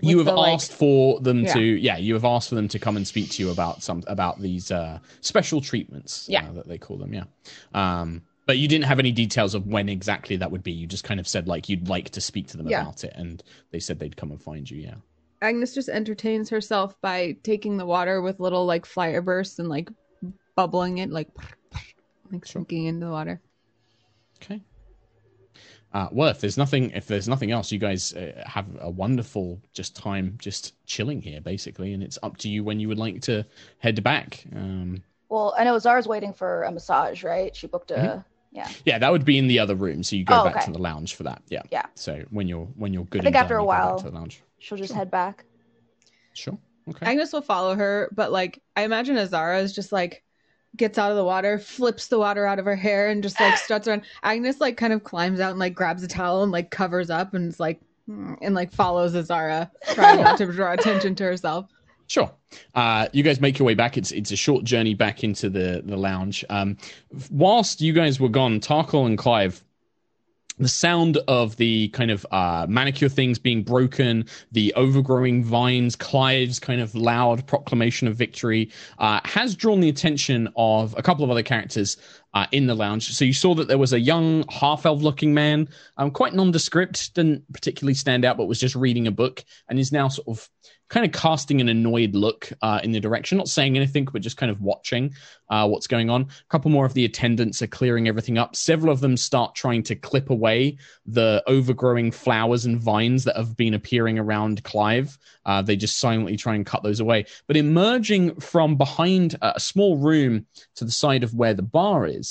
you 0.00 0.18
have 0.18 0.26
the, 0.26 0.32
like- 0.34 0.54
asked 0.54 0.72
for 0.72 1.20
them 1.20 1.44
Yeah. 1.44 1.54
to 1.54 1.60
yeah 1.60 1.96
you 1.96 2.14
have 2.14 2.24
asked 2.24 2.48
for 2.48 2.56
them 2.56 2.68
to 2.68 2.78
come 2.78 2.96
and 2.96 3.06
speak 3.06 3.30
to 3.30 3.42
you 3.42 3.50
about 3.50 3.82
some 3.82 4.02
about 4.08 4.40
these 4.40 4.70
uh 4.72 4.98
special 5.20 5.60
treatments 5.60 6.26
Yeah. 6.28 6.48
uh, 6.48 6.52
that 6.54 6.66
they 6.68 6.78
call 6.78 6.96
them 6.96 7.12
yeah 7.14 7.24
um 7.74 8.22
but 8.46 8.58
you 8.58 8.66
didn't 8.68 8.84
have 8.86 8.98
any 8.98 9.12
details 9.12 9.54
of 9.54 9.66
when 9.66 9.88
exactly 9.88 10.36
that 10.36 10.50
would 10.50 10.62
be 10.62 10.72
you 10.72 10.86
just 10.86 11.04
kind 11.04 11.20
of 11.20 11.28
said 11.28 11.46
like 11.48 11.68
you'd 11.68 11.88
like 11.88 12.10
to 12.10 12.20
speak 12.20 12.48
to 12.48 12.56
them 12.56 12.68
Yeah. 12.68 12.82
about 12.82 13.04
it 13.04 13.12
and 13.14 13.42
they 13.70 13.78
said 13.80 13.98
they'd 13.98 14.16
come 14.16 14.30
and 14.30 14.42
find 14.42 14.70
you 14.70 14.80
yeah 14.80 14.94
Agnis 15.42 15.74
just 15.74 15.88
entertains 15.88 16.48
herself 16.50 17.00
by 17.00 17.36
taking 17.42 17.76
the 17.76 17.86
water 17.86 18.22
with 18.22 18.38
little 18.38 18.64
like 18.64 18.86
fire 18.86 19.20
bursts 19.20 19.58
and 19.58 19.68
like 19.68 19.90
bubbling 20.54 20.98
it, 20.98 21.10
like 21.10 21.28
like 22.30 22.46
Sure. 22.46 22.60
sinking 22.60 22.84
into 22.86 23.06
the 23.06 23.10
water. 23.12 23.40
Okay. 24.40 24.62
Uh, 25.92 26.08
well, 26.12 26.28
if 26.28 26.40
there's 26.40 26.56
nothing, 26.56 26.90
if 26.92 27.08
there's 27.08 27.28
nothing 27.28 27.50
else, 27.50 27.72
you 27.72 27.78
guys 27.80 28.14
uh, 28.14 28.42
have 28.46 28.66
a 28.80 28.88
wonderful 28.88 29.60
just 29.74 29.96
time, 29.96 30.36
just 30.38 30.74
chilling 30.86 31.20
here, 31.20 31.40
basically, 31.40 31.92
and 31.92 32.04
it's 32.04 32.20
up 32.22 32.36
to 32.38 32.48
you 32.48 32.62
when 32.62 32.78
you 32.78 32.86
would 32.86 32.98
like 32.98 33.20
to 33.22 33.44
head 33.78 34.02
back. 34.04 34.44
Um, 34.54 35.02
Well, 35.28 35.54
I 35.58 35.64
know 35.64 35.76
Zara's 35.80 36.06
waiting 36.06 36.32
for 36.32 36.62
a 36.62 36.70
massage, 36.70 37.24
right? 37.24 37.54
She 37.54 37.66
booked 37.66 37.90
a 37.90 38.24
Yeah. 38.52 38.68
Yeah, 38.84 38.98
that 38.98 39.10
would 39.10 39.24
be 39.24 39.38
in 39.38 39.46
the 39.46 39.58
other 39.58 39.74
room. 39.74 40.02
So 40.02 40.14
you 40.14 40.24
go 40.24 40.40
Oh, 40.40 40.44
back 40.44 40.56
okay. 40.56 40.66
to 40.66 40.72
the 40.72 40.78
lounge 40.78 41.14
for 41.14 41.22
that. 41.22 41.42
Yeah. 41.48 41.62
Yeah. 41.70 41.86
So 41.94 42.22
when 42.30 42.48
you're 42.48 42.66
when 42.76 42.92
you're 42.92 43.04
good, 43.04 43.22
I 43.22 43.24
think 43.24 43.36
and 43.36 43.42
after 43.42 43.54
done, 43.54 43.60
a 43.60 43.64
you 43.64 43.66
go 43.66 43.72
back 43.72 43.84
while- 43.88 43.98
to 43.98 44.10
the 44.10 44.14
lounge. 44.14 44.42
She'll 44.58 44.78
just 44.78 44.90
Sure. 44.90 44.96
head 44.98 45.10
back. 45.10 45.44
Sure. 46.34 46.58
Okay. 46.88 47.06
Agnis 47.06 47.32
will 47.32 47.42
follow 47.42 47.74
her, 47.74 48.10
but 48.14 48.30
like 48.32 48.60
I 48.76 48.82
imagine 48.82 49.16
Azara 49.16 49.58
is 49.60 49.72
just 49.74 49.90
like 49.92 50.22
gets 50.76 50.98
out 50.98 51.10
of 51.10 51.16
the 51.16 51.24
water, 51.24 51.58
flips 51.58 52.08
the 52.08 52.18
water 52.18 52.46
out 52.46 52.58
of 52.58 52.64
her 52.64 52.76
hair, 52.76 53.08
and 53.08 53.22
just 53.22 53.38
like 53.40 53.56
struts 53.58 53.88
around. 53.88 54.02
Agnis 54.24 54.60
like 54.60 54.76
kind 54.76 54.92
of 54.92 55.04
climbs 55.04 55.40
out 55.40 55.50
and 55.50 55.58
like 55.58 55.74
grabs 55.74 56.02
a 56.02 56.08
towel 56.08 56.42
and 56.42 56.52
like 56.52 56.70
covers 56.70 57.10
up 57.10 57.34
and 57.34 57.48
is 57.48 57.60
like 57.60 57.80
and 58.08 58.54
like 58.54 58.72
follows 58.72 59.14
Azara, 59.14 59.70
trying 59.94 60.22
not 60.22 60.36
to 60.38 60.46
draw 60.52 60.72
attention 60.72 61.14
to 61.14 61.24
herself. 61.24 61.66
Sure. 62.12 62.30
Uh, 62.74 63.08
you 63.14 63.22
guys 63.22 63.40
make 63.40 63.58
your 63.58 63.64
way 63.64 63.72
back. 63.72 63.96
It's 63.96 64.12
it's 64.12 64.30
a 64.30 64.36
short 64.36 64.64
journey 64.64 64.92
back 64.92 65.24
into 65.24 65.48
the 65.48 65.80
the 65.82 65.96
lounge. 65.96 66.44
Um, 66.50 66.76
whilst 67.30 67.80
you 67.80 67.94
guys 67.94 68.20
were 68.20 68.28
gone, 68.28 68.60
Tarkhal 68.60 69.06
and 69.06 69.16
Clive, 69.16 69.64
the 70.58 70.68
sound 70.68 71.16
of 71.26 71.56
the 71.56 71.88
kind 71.88 72.10
of 72.10 72.26
uh, 72.30 72.66
manicure 72.68 73.08
things 73.08 73.38
being 73.38 73.62
broken, 73.62 74.26
the 74.52 74.74
overgrowing 74.74 75.42
vines, 75.42 75.96
Clive's 75.96 76.58
kind 76.58 76.82
of 76.82 76.94
loud 76.94 77.46
proclamation 77.46 78.06
of 78.06 78.14
victory, 78.14 78.70
uh, 78.98 79.20
has 79.24 79.56
drawn 79.56 79.80
the 79.80 79.88
attention 79.88 80.50
of 80.54 80.94
a 80.98 81.02
couple 81.02 81.24
of 81.24 81.30
other 81.30 81.42
characters 81.42 81.96
uh, 82.34 82.46
in 82.52 82.66
the 82.66 82.74
lounge. 82.74 83.12
So 83.12 83.24
you 83.24 83.32
saw 83.32 83.54
that 83.54 83.68
there 83.68 83.78
was 83.78 83.92
a 83.92 84.00
young 84.00 84.44
half 84.48 84.86
elf 84.86 85.02
looking 85.02 85.34
man, 85.34 85.68
um, 85.96 86.10
quite 86.10 86.34
nondescript, 86.34 87.14
didn't 87.14 87.50
particularly 87.52 87.94
stand 87.94 88.24
out, 88.24 88.36
but 88.36 88.46
was 88.46 88.60
just 88.60 88.74
reading 88.74 89.06
a 89.06 89.12
book 89.12 89.44
and 89.68 89.78
is 89.78 89.92
now 89.92 90.08
sort 90.08 90.28
of 90.28 90.48
kind 90.92 91.06
of 91.06 91.18
casting 91.18 91.62
an 91.62 91.70
annoyed 91.70 92.14
look 92.14 92.52
uh, 92.60 92.78
in 92.84 92.92
the 92.92 93.00
direction, 93.00 93.38
not 93.38 93.48
saying 93.48 93.76
anything, 93.76 94.06
but 94.12 94.20
just 94.20 94.36
kind 94.36 94.52
of 94.52 94.60
watching 94.60 95.10
uh, 95.48 95.66
what's 95.66 95.86
going 95.86 96.10
on. 96.10 96.20
A 96.20 96.48
couple 96.50 96.70
more 96.70 96.84
of 96.84 96.92
the 96.92 97.06
attendants 97.06 97.62
are 97.62 97.66
clearing 97.66 98.08
everything 98.08 98.36
up. 98.36 98.54
Several 98.54 98.92
of 98.92 99.00
them 99.00 99.16
start 99.16 99.54
trying 99.54 99.82
to 99.84 99.96
clip 99.96 100.28
away 100.28 100.76
the 101.06 101.42
overgrowing 101.46 102.10
flowers 102.10 102.66
and 102.66 102.78
vines 102.78 103.24
that 103.24 103.38
have 103.38 103.56
been 103.56 103.72
appearing 103.72 104.18
around 104.18 104.62
Clive. 104.64 105.16
Uh, 105.46 105.62
they 105.62 105.76
just 105.76 105.98
silently 105.98 106.36
try 106.36 106.54
and 106.54 106.66
cut 106.66 106.82
those 106.82 107.00
away. 107.00 107.24
But 107.46 107.56
emerging 107.56 108.38
from 108.40 108.76
behind 108.76 109.36
a 109.40 109.58
small 109.58 109.96
room 109.96 110.44
to 110.74 110.84
the 110.84 110.92
side 110.92 111.24
of 111.24 111.34
where 111.34 111.54
the 111.54 111.62
bar 111.62 112.06
is, 112.06 112.21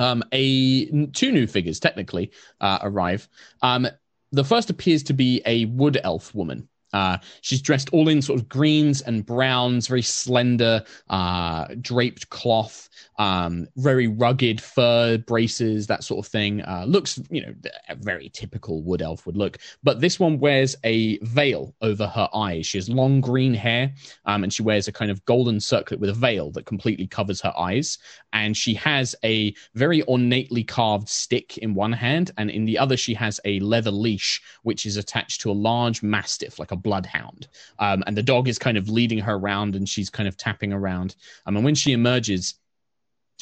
um, 0.00 0.24
a 0.32 0.86
two 1.12 1.30
new 1.30 1.46
figures 1.46 1.78
technically 1.78 2.32
uh, 2.60 2.78
arrive. 2.82 3.28
Um, 3.62 3.86
the 4.32 4.44
first 4.44 4.70
appears 4.70 5.02
to 5.04 5.12
be 5.12 5.42
a 5.46 5.66
wood 5.66 6.00
elf 6.02 6.34
woman. 6.34 6.68
Uh, 6.92 7.18
she's 7.40 7.62
dressed 7.62 7.88
all 7.92 8.08
in 8.08 8.20
sort 8.22 8.40
of 8.40 8.48
greens 8.48 9.02
and 9.02 9.24
browns, 9.24 9.86
very 9.86 10.02
slender, 10.02 10.82
uh, 11.08 11.66
draped 11.80 12.28
cloth, 12.30 12.88
um, 13.18 13.66
very 13.76 14.06
rugged 14.06 14.60
fur 14.60 15.18
braces, 15.18 15.86
that 15.86 16.02
sort 16.02 16.24
of 16.24 16.30
thing. 16.30 16.62
Uh, 16.62 16.84
looks, 16.86 17.20
you 17.30 17.42
know, 17.42 17.54
a 17.88 17.94
very 17.94 18.30
typical 18.30 18.82
wood 18.82 19.02
elf 19.02 19.26
would 19.26 19.36
look. 19.36 19.58
But 19.82 20.00
this 20.00 20.18
one 20.18 20.38
wears 20.38 20.74
a 20.84 21.18
veil 21.18 21.74
over 21.82 22.06
her 22.06 22.28
eyes. 22.34 22.66
She 22.66 22.78
has 22.78 22.88
long 22.88 23.20
green 23.20 23.54
hair, 23.54 23.92
um, 24.24 24.42
and 24.42 24.52
she 24.52 24.62
wears 24.62 24.88
a 24.88 24.92
kind 24.92 25.10
of 25.10 25.24
golden 25.24 25.60
circlet 25.60 26.00
with 26.00 26.10
a 26.10 26.14
veil 26.14 26.50
that 26.52 26.66
completely 26.66 27.06
covers 27.06 27.40
her 27.42 27.52
eyes. 27.58 27.98
And 28.32 28.56
she 28.56 28.74
has 28.74 29.14
a 29.24 29.54
very 29.74 30.02
ornately 30.02 30.64
carved 30.64 31.08
stick 31.08 31.58
in 31.58 31.74
one 31.74 31.92
hand, 31.92 32.30
and 32.38 32.50
in 32.50 32.64
the 32.64 32.78
other, 32.78 32.96
she 32.96 33.14
has 33.14 33.40
a 33.44 33.60
leather 33.60 33.90
leash, 33.90 34.40
which 34.62 34.86
is 34.86 34.96
attached 34.96 35.40
to 35.42 35.50
a 35.50 35.52
large 35.52 36.02
mastiff, 36.02 36.58
like 36.58 36.72
a 36.72 36.79
bloodhound. 36.82 37.48
Um, 37.78 38.02
and 38.06 38.16
the 38.16 38.22
dog 38.22 38.48
is 38.48 38.58
kind 38.58 38.76
of 38.76 38.88
leading 38.88 39.18
her 39.18 39.34
around, 39.34 39.76
and 39.76 39.88
she's 39.88 40.10
kind 40.10 40.28
of 40.28 40.36
tapping 40.36 40.72
around. 40.72 41.16
Um, 41.46 41.56
and 41.56 41.64
when 41.64 41.74
she 41.74 41.92
emerges, 41.92 42.54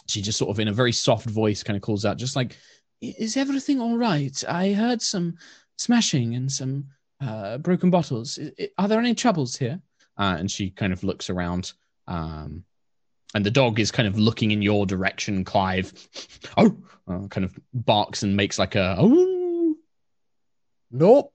she 0.06 0.22
just 0.22 0.38
sort 0.38 0.50
of, 0.50 0.60
in 0.60 0.68
a 0.68 0.72
very 0.72 0.92
soft 0.92 1.26
voice, 1.26 1.62
kind 1.62 1.76
of 1.76 1.82
calls 1.82 2.04
out, 2.04 2.16
just 2.16 2.36
like, 2.36 2.56
"Is 3.00 3.36
everything 3.36 3.80
all 3.80 3.96
right? 3.96 4.42
I 4.48 4.72
heard 4.72 5.02
some 5.02 5.36
smashing 5.76 6.34
and 6.34 6.50
some 6.50 6.88
uh, 7.20 7.58
broken 7.58 7.90
bottles. 7.90 8.38
Are 8.78 8.88
there 8.88 9.00
any 9.00 9.14
troubles 9.14 9.56
here?" 9.56 9.80
Uh, 10.16 10.36
and 10.38 10.50
she 10.50 10.70
kind 10.70 10.92
of 10.92 11.04
looks 11.04 11.30
around. 11.30 11.72
Um, 12.06 12.64
and 13.34 13.44
the 13.44 13.50
dog 13.50 13.78
is 13.78 13.90
kind 13.90 14.08
of 14.08 14.18
looking 14.18 14.50
in 14.50 14.62
your 14.62 14.86
direction, 14.86 15.44
Clive. 15.44 15.92
Oh, 16.56 16.76
uh, 17.06 17.26
kind 17.28 17.44
of 17.44 17.56
barks 17.72 18.22
and 18.22 18.36
makes 18.36 18.58
like 18.58 18.74
a 18.74 18.96
oh. 18.98 19.76
Nope. 20.90 21.32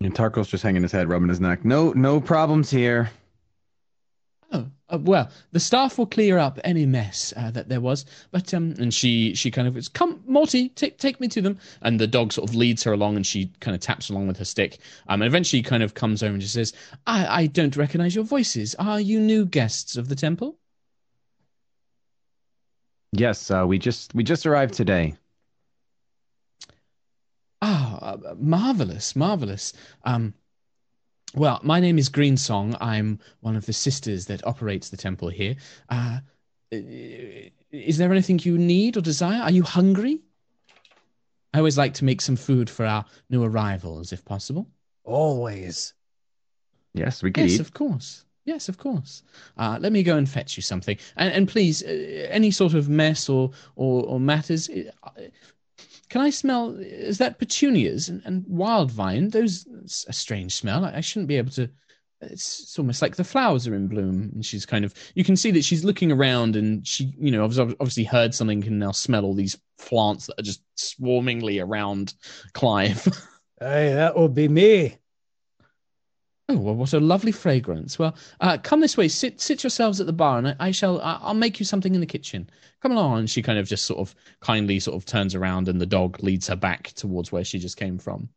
And 0.00 0.14
Tarkhal's 0.14 0.48
just 0.48 0.62
hanging 0.62 0.82
his 0.82 0.92
head, 0.92 1.08
rubbing 1.08 1.28
his 1.28 1.40
neck. 1.40 1.64
No, 1.64 1.90
no 1.92 2.20
problems 2.20 2.70
here. 2.70 3.10
Oh, 4.52 4.66
uh, 4.88 4.98
well, 4.98 5.28
the 5.50 5.58
staff 5.60 5.98
will 5.98 6.06
clear 6.06 6.38
up 6.38 6.58
any 6.62 6.86
mess 6.86 7.34
uh, 7.36 7.50
that 7.50 7.68
there 7.68 7.80
was. 7.80 8.06
But 8.30 8.54
um, 8.54 8.74
and 8.78 8.94
she 8.94 9.34
she 9.34 9.50
kind 9.50 9.66
of 9.66 9.76
is, 9.76 9.88
come, 9.88 10.22
Morty, 10.26 10.68
take 10.70 10.98
take 10.98 11.20
me 11.20 11.26
to 11.28 11.42
them. 11.42 11.58
And 11.82 11.98
the 11.98 12.06
dog 12.06 12.32
sort 12.32 12.48
of 12.48 12.54
leads 12.54 12.84
her 12.84 12.92
along, 12.92 13.16
and 13.16 13.26
she 13.26 13.52
kind 13.58 13.74
of 13.74 13.80
taps 13.80 14.08
along 14.08 14.28
with 14.28 14.38
her 14.38 14.44
stick. 14.44 14.78
Um, 15.08 15.20
and 15.20 15.26
eventually 15.26 15.62
kind 15.62 15.82
of 15.82 15.94
comes 15.94 16.22
over 16.22 16.32
and 16.32 16.40
just 16.40 16.54
says, 16.54 16.72
"I 17.06 17.42
I 17.42 17.46
don't 17.46 17.76
recognize 17.76 18.14
your 18.14 18.24
voices. 18.24 18.76
Are 18.76 19.00
you 19.00 19.18
new 19.20 19.44
guests 19.44 19.96
of 19.96 20.08
the 20.08 20.16
temple?" 20.16 20.58
Yes, 23.12 23.50
uh, 23.50 23.64
we 23.66 23.78
just 23.78 24.14
we 24.14 24.22
just 24.22 24.46
arrived 24.46 24.74
today. 24.74 25.16
Ah, 28.08 28.30
uh, 28.30 28.34
marvelous, 28.38 29.14
marvelous. 29.14 29.72
Um, 30.04 30.32
well, 31.34 31.60
my 31.62 31.78
name 31.78 31.98
is 31.98 32.08
Greensong. 32.08 32.74
I'm 32.80 33.18
one 33.40 33.54
of 33.54 33.66
the 33.66 33.72
sisters 33.72 34.26
that 34.26 34.46
operates 34.46 34.88
the 34.88 34.96
temple 34.96 35.28
here. 35.28 35.56
Uh, 35.90 36.20
is 36.70 37.98
there 37.98 38.10
anything 38.10 38.40
you 38.42 38.56
need 38.56 38.96
or 38.96 39.02
desire? 39.02 39.42
Are 39.42 39.50
you 39.50 39.62
hungry? 39.62 40.20
I 41.52 41.58
always 41.58 41.76
like 41.76 41.94
to 41.94 42.04
make 42.04 42.20
some 42.22 42.36
food 42.36 42.70
for 42.70 42.86
our 42.86 43.04
new 43.28 43.42
arrivals, 43.44 44.12
if 44.12 44.24
possible. 44.24 44.66
Always. 45.04 45.92
Yes, 46.94 47.22
we 47.22 47.30
could 47.30 47.44
Yes, 47.44 47.54
eat. 47.54 47.60
of 47.60 47.74
course. 47.74 48.24
Yes, 48.46 48.70
of 48.70 48.78
course. 48.78 49.22
Uh, 49.58 49.76
let 49.78 49.92
me 49.92 50.02
go 50.02 50.16
and 50.16 50.26
fetch 50.26 50.56
you 50.56 50.62
something, 50.62 50.96
and 51.16 51.32
and 51.34 51.46
please, 51.46 51.82
uh, 51.82 52.28
any 52.30 52.50
sort 52.50 52.72
of 52.72 52.88
mess 52.88 53.28
or 53.28 53.50
or, 53.76 54.04
or 54.04 54.18
matters. 54.18 54.70
Can 56.08 56.20
I 56.20 56.30
smell? 56.30 56.76
Is 56.78 57.18
that 57.18 57.38
petunias 57.38 58.08
and, 58.08 58.22
and 58.24 58.44
wild 58.46 58.90
vine? 58.90 59.28
Those 59.30 59.66
a 60.08 60.12
strange 60.12 60.54
smell. 60.54 60.84
I, 60.84 60.96
I 60.96 61.00
shouldn't 61.00 61.28
be 61.28 61.36
able 61.36 61.50
to. 61.52 61.68
It's, 62.20 62.60
it's 62.60 62.78
almost 62.78 63.00
like 63.00 63.14
the 63.14 63.24
flowers 63.24 63.68
are 63.68 63.74
in 63.74 63.86
bloom, 63.88 64.30
and 64.34 64.44
she's 64.44 64.66
kind 64.66 64.84
of. 64.84 64.94
You 65.14 65.24
can 65.24 65.36
see 65.36 65.50
that 65.52 65.64
she's 65.64 65.84
looking 65.84 66.10
around, 66.10 66.56
and 66.56 66.86
she, 66.86 67.14
you 67.18 67.30
know, 67.30 67.44
obviously 67.44 68.04
heard 68.04 68.34
something, 68.34 68.62
can 68.62 68.78
now 68.78 68.92
smell 68.92 69.24
all 69.24 69.34
these 69.34 69.58
plants 69.78 70.26
that 70.26 70.40
are 70.40 70.42
just 70.42 70.62
swarmingly 70.76 71.60
around 71.60 72.14
Clive. 72.52 73.06
Hey, 73.60 73.92
that 73.92 74.16
would 74.16 74.34
be 74.34 74.46
me. 74.46 74.98
Oh, 76.50 76.56
well, 76.56 76.74
what 76.74 76.94
a 76.94 77.00
lovely 77.00 77.32
fragrance. 77.32 77.98
Well, 77.98 78.16
uh, 78.40 78.56
come 78.62 78.80
this 78.80 78.96
way. 78.96 79.08
Sit, 79.08 79.38
sit 79.38 79.62
yourselves 79.62 80.00
at 80.00 80.06
the 80.06 80.14
bar, 80.14 80.38
and 80.38 80.48
I, 80.48 80.56
I 80.58 80.70
shall. 80.70 80.98
I, 81.02 81.18
I'll 81.20 81.34
make 81.34 81.60
you 81.60 81.66
something 81.66 81.94
in 81.94 82.00
the 82.00 82.06
kitchen. 82.06 82.48
Come 82.80 82.92
along. 82.92 83.18
And 83.18 83.30
she 83.30 83.42
kind 83.42 83.58
of 83.58 83.68
just 83.68 83.84
sort 83.84 84.00
of 84.00 84.14
kindly 84.40 84.80
sort 84.80 84.96
of 84.96 85.04
turns 85.04 85.34
around, 85.34 85.68
and 85.68 85.78
the 85.78 85.86
dog 85.86 86.22
leads 86.22 86.46
her 86.48 86.56
back 86.56 86.92
towards 86.92 87.30
where 87.30 87.44
she 87.44 87.58
just 87.58 87.76
came 87.76 87.98
from. 87.98 88.30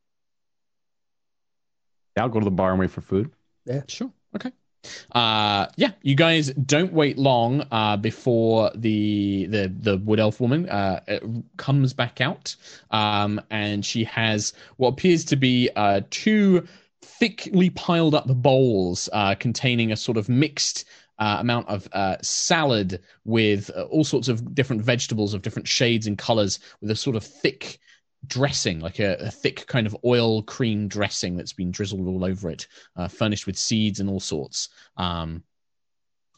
Yeah, 2.17 2.24
I'll 2.24 2.30
go 2.30 2.39
to 2.39 2.45
the 2.45 2.52
bar 2.52 2.71
and 2.71 2.80
wait 2.80 2.91
for 2.91 3.00
food. 3.00 3.32
Yeah, 3.65 3.84
sure. 3.88 4.12
Okay. 4.36 4.52
Uh, 5.12 5.67
yeah, 5.76 5.91
you 6.02 6.15
guys 6.15 6.50
don't 6.54 6.91
wait 6.91 7.17
long 7.17 7.65
uh, 7.71 7.95
before 7.95 8.71
the 8.76 9.45
the 9.45 9.67
the 9.80 9.97
wood 9.97 10.19
elf 10.19 10.41
woman 10.41 10.67
uh, 10.67 11.00
comes 11.58 11.93
back 11.93 12.19
out, 12.19 12.56
um, 12.89 13.39
and 13.52 13.86
she 13.86 14.04
has 14.04 14.54
what 14.78 14.89
appears 14.89 15.24
to 15.26 15.36
be 15.36 15.69
uh, 15.76 16.02
two 16.10 16.67
thickly 17.02 17.70
piled 17.70 18.16
up 18.16 18.28
bowls 18.28 19.10
uh, 19.14 19.36
containing 19.36 19.92
a 19.92 19.98
sort 19.98 20.18
of 20.18 20.30
mixed 20.30 20.86
uh, 21.20 21.38
amount 21.40 21.68
of 21.68 21.88
uh, 21.94 22.18
salad 22.22 23.02
with 23.26 23.70
uh, 23.76 23.84
all 23.84 24.04
sorts 24.04 24.28
of 24.28 24.56
different 24.56 24.82
vegetables 24.82 25.34
of 25.34 25.42
different 25.42 25.68
shades 25.68 26.08
and 26.08 26.18
colors, 26.18 26.60
with 26.82 26.90
a 26.90 26.96
sort 26.96 27.16
of 27.16 27.24
thick 27.24 27.80
dressing, 28.28 28.80
like 28.80 29.00
a, 29.00 29.16
a 29.20 29.32
thick 29.32 29.66
kind 29.68 29.86
of 29.86 29.96
oil 30.04 30.42
cream 30.44 30.88
dressing 30.88 31.38
that's 31.38 31.54
been 31.54 31.72
drizzled 31.72 32.08
all 32.08 32.26
over 32.26 32.50
it, 32.50 32.68
uh, 32.96 33.08
furnished 33.08 33.46
with 33.46 33.58
seeds 33.58 34.00
and 34.00 34.10
all 34.10 34.20
sorts. 34.20 34.70
Um, 34.98 35.44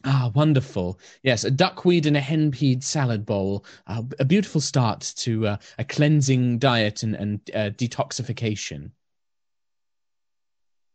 Ah, 0.06 0.32
wonderful. 0.36 1.00
Yes, 1.22 1.46
a 1.46 1.52
duckweed 1.52 2.06
and 2.06 2.18
a 2.18 2.20
henpeed 2.20 2.84
salad 2.84 3.26
bowl. 3.26 3.66
Uh, 3.88 4.04
a 4.20 4.26
beautiful 4.26 4.60
start 4.60 5.14
to 5.18 5.48
uh, 5.48 5.58
a 5.78 5.86
cleansing 5.86 6.60
diet 6.60 7.04
and, 7.04 7.16
and 7.16 7.40
uh, 7.54 7.70
detoxification. 7.70 8.92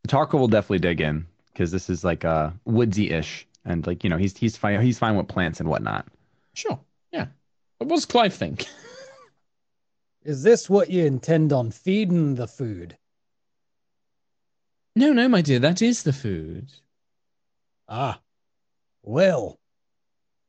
Tarkhal 0.08 0.40
will 0.40 0.48
definitely 0.48 0.80
dig 0.80 1.00
in 1.00 1.26
because 1.52 1.70
this 1.70 1.88
is 1.90 2.04
like 2.04 2.24
uh 2.24 2.50
woodsy-ish, 2.64 3.46
and 3.64 3.86
like 3.86 4.04
you 4.04 4.10
know 4.10 4.16
he's 4.16 4.36
he's 4.36 4.56
fine 4.56 4.80
he's 4.80 4.98
fine 4.98 5.16
with 5.16 5.28
plants 5.28 5.60
and 5.60 5.68
whatnot. 5.68 6.06
Sure. 6.54 6.78
Yeah. 7.12 7.26
What 7.78 7.88
does 7.90 8.06
Clive 8.06 8.34
think? 8.34 8.66
Is 10.24 10.42
this 10.42 10.68
what 10.68 10.90
you 10.90 11.06
intend 11.06 11.52
on 11.52 11.70
feeding 11.70 12.34
the 12.34 12.48
food? 12.48 12.98
No, 14.94 15.12
no, 15.12 15.28
my 15.28 15.40
dear, 15.40 15.60
that 15.60 15.80
is 15.80 16.02
the 16.02 16.12
food. 16.12 16.72
Ah, 17.88 18.20
well, 19.02 19.48
You're 19.48 19.57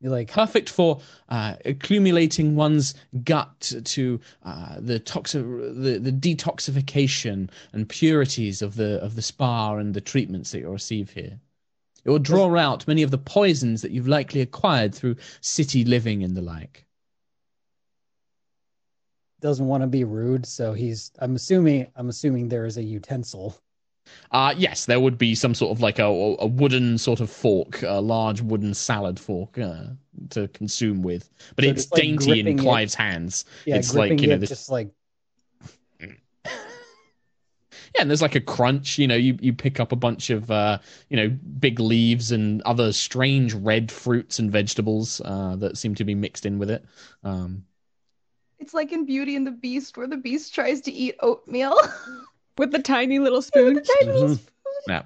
like, 0.01 0.31
perfect 0.31 0.69
for 0.69 1.01
uh, 1.27 1.55
accumulating 1.65 2.55
one's 2.55 2.95
gut 3.23 3.73
to 3.83 4.19
uh, 4.43 4.77
the 4.79 4.99
toxi- 4.99 5.83
the, 5.83 5.99
the 5.99 6.11
detoxification 6.11 7.49
and 7.73 7.89
purities 7.89 8.61
of 8.61 8.75
the 8.75 9.01
of 9.03 9.15
the 9.15 9.21
spa 9.21 9.75
and 9.75 9.93
the 9.93 10.01
treatments 10.01 10.51
that 10.51 10.59
you'll 10.59 10.71
receive 10.71 11.09
here. 11.11 11.39
It 12.05 12.09
will 12.09 12.19
draw 12.19 12.55
out 12.57 12.87
many 12.87 13.03
of 13.03 13.11
the 13.11 13.17
poisons 13.17 13.81
that 13.81 13.91
you've 13.91 14.07
likely 14.07 14.39
acquired 14.39 14.95
through 14.95 15.17
city 15.41 15.83
living 15.83 16.23
and 16.23 16.35
the 16.35 16.41
like. 16.41 16.85
doesn't 19.41 19.67
want 19.67 19.83
to 19.83 19.87
be 19.87 20.03
rude, 20.03 20.45
so 20.45 20.73
he's. 20.73 21.11
I'm 21.19 21.35
assuming. 21.35 21.87
I'm 21.95 22.09
assuming 22.09 22.47
there 22.47 22.65
is 22.65 22.77
a 22.77 22.83
utensil. 22.83 23.55
Uh, 24.31 24.53
yes, 24.57 24.85
there 24.85 24.99
would 24.99 25.17
be 25.17 25.33
some 25.35 25.55
sort 25.55 25.71
of 25.71 25.81
like 25.81 25.99
a, 25.99 26.05
a 26.05 26.45
wooden 26.45 26.97
sort 26.97 27.19
of 27.19 27.29
fork, 27.29 27.81
a 27.81 27.99
large 27.99 28.41
wooden 28.41 28.73
salad 28.73 29.19
fork 29.19 29.57
uh, 29.57 29.85
to 30.29 30.47
consume 30.49 31.01
with, 31.01 31.29
but 31.55 31.65
So 31.65 31.71
it's 31.71 31.83
just, 31.83 31.93
like, 31.93 32.01
dainty 32.01 32.39
in 32.39 32.45
gripping 32.45 32.59
it. 32.59 32.61
Clive's 32.61 32.93
hands. 32.93 33.45
Yeah, 33.65 33.77
It's 33.77 33.95
like, 33.95 34.21
you 34.21 34.27
know, 34.27 34.35
it 34.35 34.39
this- 34.39 34.49
just 34.49 34.69
like 34.69 34.89
Yeah, 37.95 38.01
and 38.01 38.09
there's 38.09 38.21
like 38.21 38.35
a 38.35 38.41
crunch. 38.41 38.97
You 38.99 39.07
know, 39.07 39.15
you 39.15 39.37
you 39.41 39.53
pick 39.53 39.79
up 39.79 39.91
a 39.91 39.95
bunch 39.95 40.29
of 40.29 40.51
uh, 40.51 40.79
you 41.09 41.17
know 41.17 41.29
big 41.59 41.79
leaves 41.79 42.31
and 42.31 42.61
other 42.63 42.91
strange 42.93 43.53
red 43.53 43.91
fruits 43.91 44.37
and 44.39 44.51
vegetables 44.51 45.21
uh, 45.25 45.55
that 45.57 45.77
seem 45.77 45.95
to 45.95 46.03
be 46.03 46.13
mixed 46.15 46.45
in 46.45 46.59
with 46.59 46.69
it. 46.69 46.85
Um, 47.23 47.65
It's 48.59 48.73
like 48.73 48.91
in 48.91 49.05
Beauty 49.05 49.35
and 49.35 49.45
the 49.45 49.51
Beast, 49.51 49.97
where 49.97 50.07
the 50.07 50.17
beast 50.17 50.53
tries 50.53 50.81
to 50.81 50.91
eat 50.91 51.15
oatmeal. 51.21 51.77
With 52.59 52.71
the 52.71 52.79
tiny 52.79 53.19
little 53.19 53.41
spoon. 53.41 53.75
With 53.75 53.85
the 53.85 53.93
tiny 54.01 54.11
little 54.11 54.35
Mhm. 54.35 54.39
spoon. 54.39 54.53
Yeah. 54.87 55.03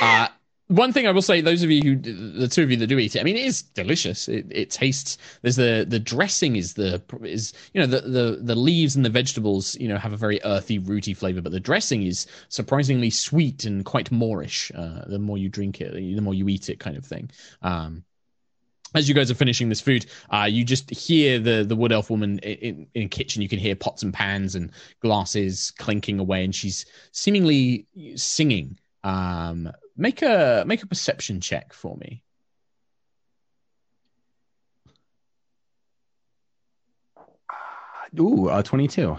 Uh, 0.00 0.28
one 0.68 0.92
thing 0.92 1.06
I 1.06 1.10
will 1.10 1.22
say, 1.22 1.40
those 1.40 1.62
of 1.62 1.70
you 1.70 1.82
who, 1.82 1.96
the 1.96 2.46
two 2.46 2.62
of 2.62 2.70
you 2.70 2.76
that 2.76 2.86
do 2.86 2.98
eat 2.98 3.16
it, 3.16 3.20
I 3.20 3.22
mean, 3.24 3.36
it 3.36 3.44
is 3.44 3.62
delicious. 3.62 4.28
It, 4.28 4.46
it 4.50 4.70
tastes. 4.70 5.18
There's 5.42 5.56
the 5.56 5.84
the 5.88 5.98
dressing 5.98 6.56
is 6.56 6.74
the 6.74 7.02
is 7.22 7.52
you 7.74 7.80
know 7.80 7.86
the 7.86 8.02
the 8.02 8.38
the 8.40 8.54
leaves 8.54 8.94
and 8.94 9.04
the 9.04 9.10
vegetables 9.10 9.76
you 9.80 9.88
know 9.88 9.96
have 9.96 10.12
a 10.12 10.16
very 10.16 10.40
earthy, 10.44 10.78
rooty 10.78 11.14
flavor, 11.14 11.40
but 11.40 11.52
the 11.52 11.58
dressing 11.58 12.02
is 12.02 12.26
surprisingly 12.50 13.10
sweet 13.10 13.64
and 13.64 13.84
quite 13.84 14.12
Moorish. 14.12 14.70
Uh, 14.74 15.02
the 15.06 15.18
more 15.18 15.38
you 15.38 15.48
drink 15.48 15.80
it, 15.80 15.92
the 15.92 16.20
more 16.20 16.34
you 16.34 16.48
eat 16.48 16.68
it, 16.68 16.78
kind 16.78 16.96
of 16.96 17.04
thing. 17.04 17.30
Um, 17.62 18.04
as 18.94 19.08
you 19.08 19.14
guys 19.14 19.30
are 19.30 19.34
finishing 19.34 19.68
this 19.68 19.80
food, 19.80 20.06
uh, 20.30 20.46
you 20.50 20.64
just 20.64 20.90
hear 20.90 21.38
the 21.38 21.64
the 21.64 21.76
wood 21.76 21.92
elf 21.92 22.10
woman 22.10 22.38
in, 22.40 22.52
in, 22.58 22.86
in 22.94 23.02
the 23.02 23.08
kitchen. 23.08 23.42
You 23.42 23.48
can 23.48 23.58
hear 23.58 23.74
pots 23.76 24.02
and 24.02 24.12
pans 24.12 24.54
and 24.54 24.70
glasses 25.00 25.72
clinking 25.78 26.18
away, 26.18 26.44
and 26.44 26.54
she's 26.54 26.86
seemingly 27.12 27.86
singing. 28.16 28.78
Um, 29.04 29.70
make 29.96 30.22
a 30.22 30.64
make 30.66 30.82
a 30.82 30.86
perception 30.86 31.40
check 31.40 31.72
for 31.72 31.96
me. 31.96 32.22
Ooh, 38.18 38.48
uh, 38.48 38.62
22. 38.62 39.16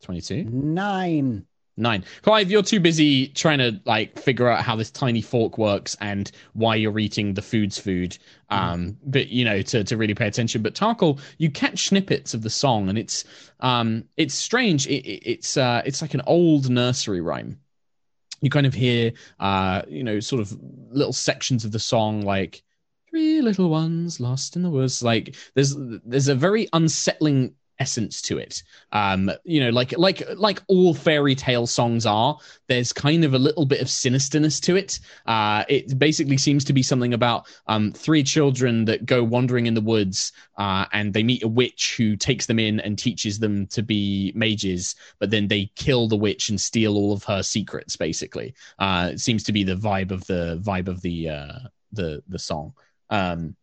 Twenty 0.00 0.20
two. 0.20 0.44
nine. 0.44 1.46
Nine. 1.76 2.04
Clive, 2.22 2.52
you're 2.52 2.62
too 2.62 2.78
busy 2.78 3.28
trying 3.28 3.58
to 3.58 3.80
like 3.84 4.16
figure 4.16 4.48
out 4.48 4.62
how 4.62 4.76
this 4.76 4.92
tiny 4.92 5.20
fork 5.20 5.58
works 5.58 5.96
and 6.00 6.30
why 6.52 6.76
you're 6.76 6.96
eating 7.00 7.34
the 7.34 7.42
food's 7.42 7.78
food. 7.78 8.16
Um, 8.48 8.96
but 9.04 9.28
you 9.28 9.44
know, 9.44 9.60
to, 9.60 9.82
to 9.82 9.96
really 9.96 10.14
pay 10.14 10.28
attention. 10.28 10.62
But 10.62 10.74
Tarkhal, 10.74 11.20
you 11.38 11.50
catch 11.50 11.88
snippets 11.88 12.32
of 12.32 12.42
the 12.42 12.50
song 12.50 12.88
and 12.88 12.96
it's 12.96 13.24
um 13.58 14.04
it's 14.16 14.34
strange. 14.34 14.86
It, 14.86 15.04
it, 15.04 15.28
it's 15.28 15.56
uh 15.56 15.82
it's 15.84 16.00
like 16.00 16.14
an 16.14 16.22
old 16.28 16.70
nursery 16.70 17.20
rhyme. 17.20 17.58
You 18.40 18.50
kind 18.50 18.66
of 18.66 18.74
hear 18.74 19.12
uh, 19.40 19.82
you 19.88 20.04
know, 20.04 20.20
sort 20.20 20.42
of 20.42 20.56
little 20.90 21.12
sections 21.12 21.64
of 21.64 21.72
the 21.72 21.78
song 21.80 22.22
like 22.22 22.62
three 23.10 23.40
little 23.42 23.68
ones 23.68 24.20
lost 24.20 24.54
in 24.54 24.62
the 24.62 24.70
woods. 24.70 25.02
Like 25.02 25.34
there's 25.54 25.74
there's 25.76 26.28
a 26.28 26.36
very 26.36 26.68
unsettling 26.72 27.54
essence 27.78 28.22
to 28.22 28.38
it. 28.38 28.62
Um 28.92 29.30
you 29.44 29.60
know 29.60 29.70
like 29.70 29.96
like 29.98 30.22
like 30.36 30.62
all 30.68 30.94
fairy 30.94 31.34
tale 31.34 31.66
songs 31.66 32.06
are 32.06 32.38
there's 32.68 32.92
kind 32.92 33.24
of 33.24 33.34
a 33.34 33.38
little 33.38 33.66
bit 33.66 33.80
of 33.80 33.88
sinisterness 33.88 34.60
to 34.62 34.76
it. 34.76 35.00
Uh 35.26 35.64
it 35.68 35.98
basically 35.98 36.36
seems 36.36 36.64
to 36.64 36.72
be 36.72 36.82
something 36.82 37.14
about 37.14 37.46
um 37.66 37.92
three 37.92 38.22
children 38.22 38.84
that 38.84 39.06
go 39.06 39.22
wandering 39.22 39.66
in 39.66 39.74
the 39.74 39.80
woods 39.80 40.32
uh 40.56 40.84
and 40.92 41.12
they 41.12 41.22
meet 41.22 41.42
a 41.42 41.48
witch 41.48 41.94
who 41.96 42.16
takes 42.16 42.46
them 42.46 42.58
in 42.58 42.80
and 42.80 42.98
teaches 42.98 43.38
them 43.38 43.66
to 43.68 43.82
be 43.82 44.32
mages 44.34 44.94
but 45.18 45.30
then 45.30 45.48
they 45.48 45.70
kill 45.76 46.08
the 46.08 46.16
witch 46.16 46.48
and 46.48 46.60
steal 46.60 46.96
all 46.96 47.12
of 47.12 47.24
her 47.24 47.42
secrets 47.42 47.96
basically. 47.96 48.54
Uh 48.78 49.10
it 49.12 49.20
seems 49.20 49.42
to 49.42 49.52
be 49.52 49.64
the 49.64 49.76
vibe 49.76 50.10
of 50.10 50.26
the 50.26 50.60
vibe 50.62 50.88
of 50.88 51.00
the 51.02 51.28
uh 51.28 51.58
the 51.92 52.22
the 52.28 52.38
song. 52.38 52.72
Um 53.10 53.56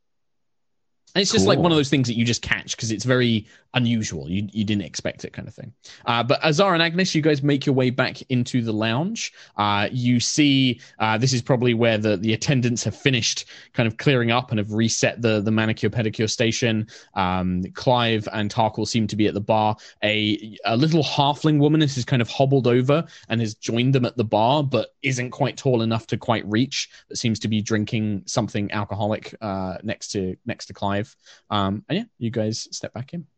and 1.13 1.21
it's 1.21 1.31
just 1.31 1.45
like 1.45 1.59
one 1.59 1.73
of 1.73 1.77
those 1.77 1.89
things 1.89 2.07
that 2.07 2.13
you 2.13 2.23
just 2.23 2.41
catch 2.41 2.75
because 2.75 2.91
it's 2.91 3.03
very 3.03 3.45
unusual. 3.73 4.29
You 4.29 4.47
you 4.51 4.63
didn't 4.63 4.83
expect 4.83 5.25
it, 5.25 5.33
kind 5.33 5.47
of 5.47 5.53
thing. 5.53 5.73
Uh, 6.05 6.23
but 6.23 6.43
Azar 6.43 6.73
and 6.73 6.83
Agnis, 6.83 7.15
you 7.15 7.21
guys 7.21 7.41
make 7.41 7.65
your 7.65 7.75
way 7.75 7.89
back 7.89 8.21
into 8.29 8.61
the 8.61 8.73
lounge. 8.73 9.31
Uh, 9.57 9.87
you 9.91 10.19
see, 10.19 10.79
uh, 10.99 11.17
this 11.17 11.33
is 11.33 11.41
probably 11.41 11.73
where 11.73 11.97
the, 11.97 12.17
the 12.17 12.33
attendants 12.33 12.83
have 12.83 12.95
finished, 12.95 13.45
kind 13.73 13.87
of 13.87 13.97
clearing 13.97 14.31
up 14.31 14.51
and 14.51 14.59
have 14.59 14.71
reset 14.71 15.21
the 15.21 15.41
the 15.41 15.51
manicure 15.51 15.89
pedicure 15.89 16.29
station. 16.29 16.87
Um, 17.13 17.63
Clive 17.73 18.27
and 18.33 18.53
Tarkhal 18.53 18.87
seem 18.87 19.07
to 19.07 19.15
be 19.15 19.27
at 19.27 19.33
the 19.33 19.41
bar. 19.41 19.75
A 20.03 20.57
a 20.65 20.75
little 20.75 21.03
halfling 21.03 21.59
woman 21.59 21.81
has 21.81 22.03
kind 22.05 22.21
of 22.21 22.29
hobbled 22.29 22.67
over 22.67 23.05
and 23.29 23.41
has 23.41 23.55
joined 23.55 23.95
them 23.95 24.05
at 24.05 24.17
the 24.17 24.23
bar, 24.23 24.63
but 24.63 24.89
isn't 25.01 25.31
quite 25.31 25.57
tall 25.57 25.81
enough 25.81 26.07
to 26.07 26.17
quite 26.17 26.45
reach. 26.45 26.89
But 27.07 27.17
seems 27.17 27.39
to 27.39 27.47
be 27.47 27.61
drinking 27.61 28.23
something 28.25 28.71
alcoholic 28.71 29.35
uh, 29.41 29.77
next 29.83 30.09
to 30.09 30.35
next 30.45 30.65
to 30.67 30.73
Clive. 30.73 31.15
Um, 31.49 31.85
and 31.87 31.99
yeah, 31.99 32.05
you 32.17 32.31
guys 32.31 32.67
step 32.71 32.93
back 32.93 33.13
in. 33.13 33.30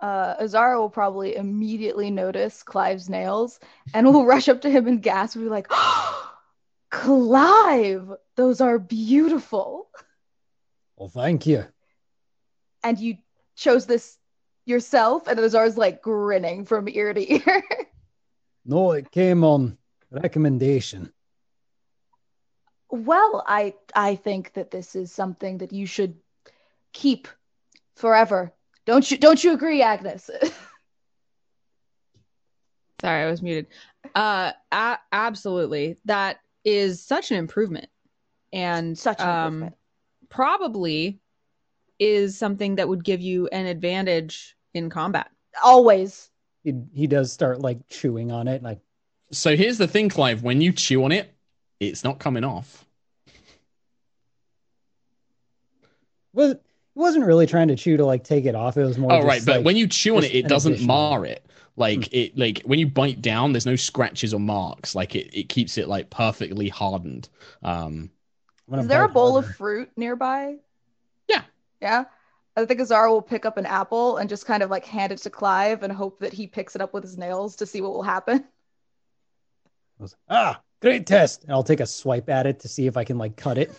Uh, 0.00 0.34
Azara 0.40 0.80
will 0.80 0.90
probably 0.90 1.36
immediately 1.36 2.10
notice 2.10 2.62
Clive's 2.62 3.08
nails 3.08 3.60
and 3.92 4.06
will 4.06 4.24
rush 4.24 4.48
up 4.48 4.62
to 4.62 4.70
him 4.70 4.86
and 4.86 5.02
gasp 5.02 5.36
and 5.36 5.44
be 5.44 5.50
like, 5.50 5.68
Clive, 6.90 8.10
those 8.36 8.60
are 8.60 8.78
beautiful. 8.78 9.88
Well, 10.96 11.08
thank 11.08 11.46
you. 11.46 11.64
And 12.82 12.98
you 12.98 13.18
chose 13.56 13.86
this 13.86 14.16
yourself? 14.64 15.26
And 15.26 15.38
Azara's 15.38 15.76
like 15.76 16.02
grinning 16.02 16.64
from 16.64 16.88
ear 16.88 17.12
to 17.12 17.32
ear. 17.34 17.62
No, 18.64 18.92
it 18.92 19.10
came 19.10 19.42
on 19.42 19.78
recommendation. 20.10 21.12
well, 22.90 23.42
I 23.46 23.74
I 23.94 24.16
think 24.16 24.52
that 24.52 24.70
this 24.70 24.94
is 24.94 25.10
something 25.10 25.58
that 25.58 25.72
you 25.72 25.86
should 25.86 26.16
keep 26.92 27.26
forever. 27.96 28.52
Don't 28.90 29.08
you 29.08 29.18
don't 29.18 29.44
you 29.44 29.52
agree, 29.52 29.82
Agnis? 29.82 30.28
Sorry, 33.00 33.22
I 33.22 33.30
was 33.30 33.40
muted. 33.40 33.68
Uh, 34.16 34.50
a- 34.72 34.98
absolutely. 35.12 35.98
That 36.06 36.40
is 36.64 37.00
such 37.00 37.30
an 37.30 37.36
improvement, 37.36 37.86
and 38.52 38.98
Such 38.98 39.20
an 39.20 39.28
um, 39.28 39.44
improvement. 39.44 39.76
probably 40.28 41.20
is 42.00 42.36
something 42.36 42.74
that 42.74 42.88
would 42.88 43.04
give 43.04 43.20
you 43.20 43.46
an 43.52 43.66
advantage 43.66 44.56
in 44.74 44.90
combat. 44.90 45.30
Always. 45.62 46.28
He 46.64 46.74
he 46.92 47.06
does 47.06 47.30
start 47.30 47.60
like 47.60 47.78
chewing 47.88 48.32
on 48.32 48.48
it, 48.48 48.60
like 48.60 48.80
So 49.30 49.54
here's 49.54 49.78
the 49.78 49.86
thing, 49.86 50.08
Clive. 50.08 50.42
When 50.42 50.60
you 50.60 50.72
chew 50.72 51.04
on 51.04 51.12
it, 51.12 51.32
it's 51.78 52.02
not 52.02 52.18
coming 52.18 52.42
off. 52.42 52.84
was 56.32 56.54
he 56.54 56.69
wasn't 57.00 57.24
really 57.24 57.46
trying 57.46 57.68
to 57.68 57.76
chew 57.76 57.96
to 57.96 58.04
like 58.06 58.22
take 58.24 58.44
it 58.44 58.54
off. 58.54 58.76
It 58.76 58.84
was 58.84 58.98
more. 58.98 59.12
Oh 59.12 59.16
just, 59.16 59.26
right, 59.26 59.42
but 59.44 59.56
like- 59.56 59.64
when 59.64 59.76
you 59.76 59.86
chew 59.88 60.16
on 60.16 60.24
it, 60.24 60.34
it 60.34 60.48
doesn't 60.48 60.74
additional- 60.74 60.94
mar 60.94 61.24
it. 61.24 61.44
Like 61.76 62.12
it, 62.12 62.36
like 62.36 62.60
when 62.64 62.78
you 62.78 62.86
bite 62.86 63.22
down, 63.22 63.52
there's 63.52 63.64
no 63.64 63.76
scratches 63.76 64.34
or 64.34 64.40
marks. 64.40 64.94
Like 64.94 65.14
it, 65.14 65.30
it 65.32 65.48
keeps 65.48 65.78
it 65.78 65.88
like 65.88 66.10
perfectly 66.10 66.68
hardened. 66.68 67.28
Um, 67.62 68.10
Is 68.70 68.86
there 68.86 69.04
a 69.04 69.08
bite 69.08 69.14
bowl 69.14 69.38
of 69.38 69.46
fruit 69.56 69.88
nearby? 69.96 70.56
Yeah. 71.26 71.42
Yeah. 71.80 72.04
I 72.56 72.66
think 72.66 72.80
Azara 72.80 73.10
will 73.10 73.22
pick 73.22 73.46
up 73.46 73.56
an 73.56 73.64
apple 73.64 74.18
and 74.18 74.28
just 74.28 74.44
kind 74.44 74.62
of 74.62 74.68
like 74.68 74.84
hand 74.84 75.12
it 75.12 75.18
to 75.18 75.30
Clive 75.30 75.82
and 75.82 75.90
hope 75.92 76.20
that 76.20 76.34
he 76.34 76.46
picks 76.46 76.74
it 76.74 76.82
up 76.82 76.92
with 76.92 77.04
his 77.04 77.16
nails 77.16 77.56
to 77.56 77.66
see 77.66 77.80
what 77.80 77.92
will 77.92 78.02
happen. 78.02 78.44
Ah, 80.28 80.60
great 80.80 81.06
test. 81.06 81.44
And 81.44 81.52
I'll 81.52 81.62
take 81.62 81.80
a 81.80 81.86
swipe 81.86 82.28
at 82.30 82.46
it 82.46 82.60
to 82.60 82.68
see 82.68 82.86
if 82.86 82.96
I 82.96 83.04
can 83.04 83.18
like 83.18 83.36
cut 83.36 83.58
it. 83.58 83.70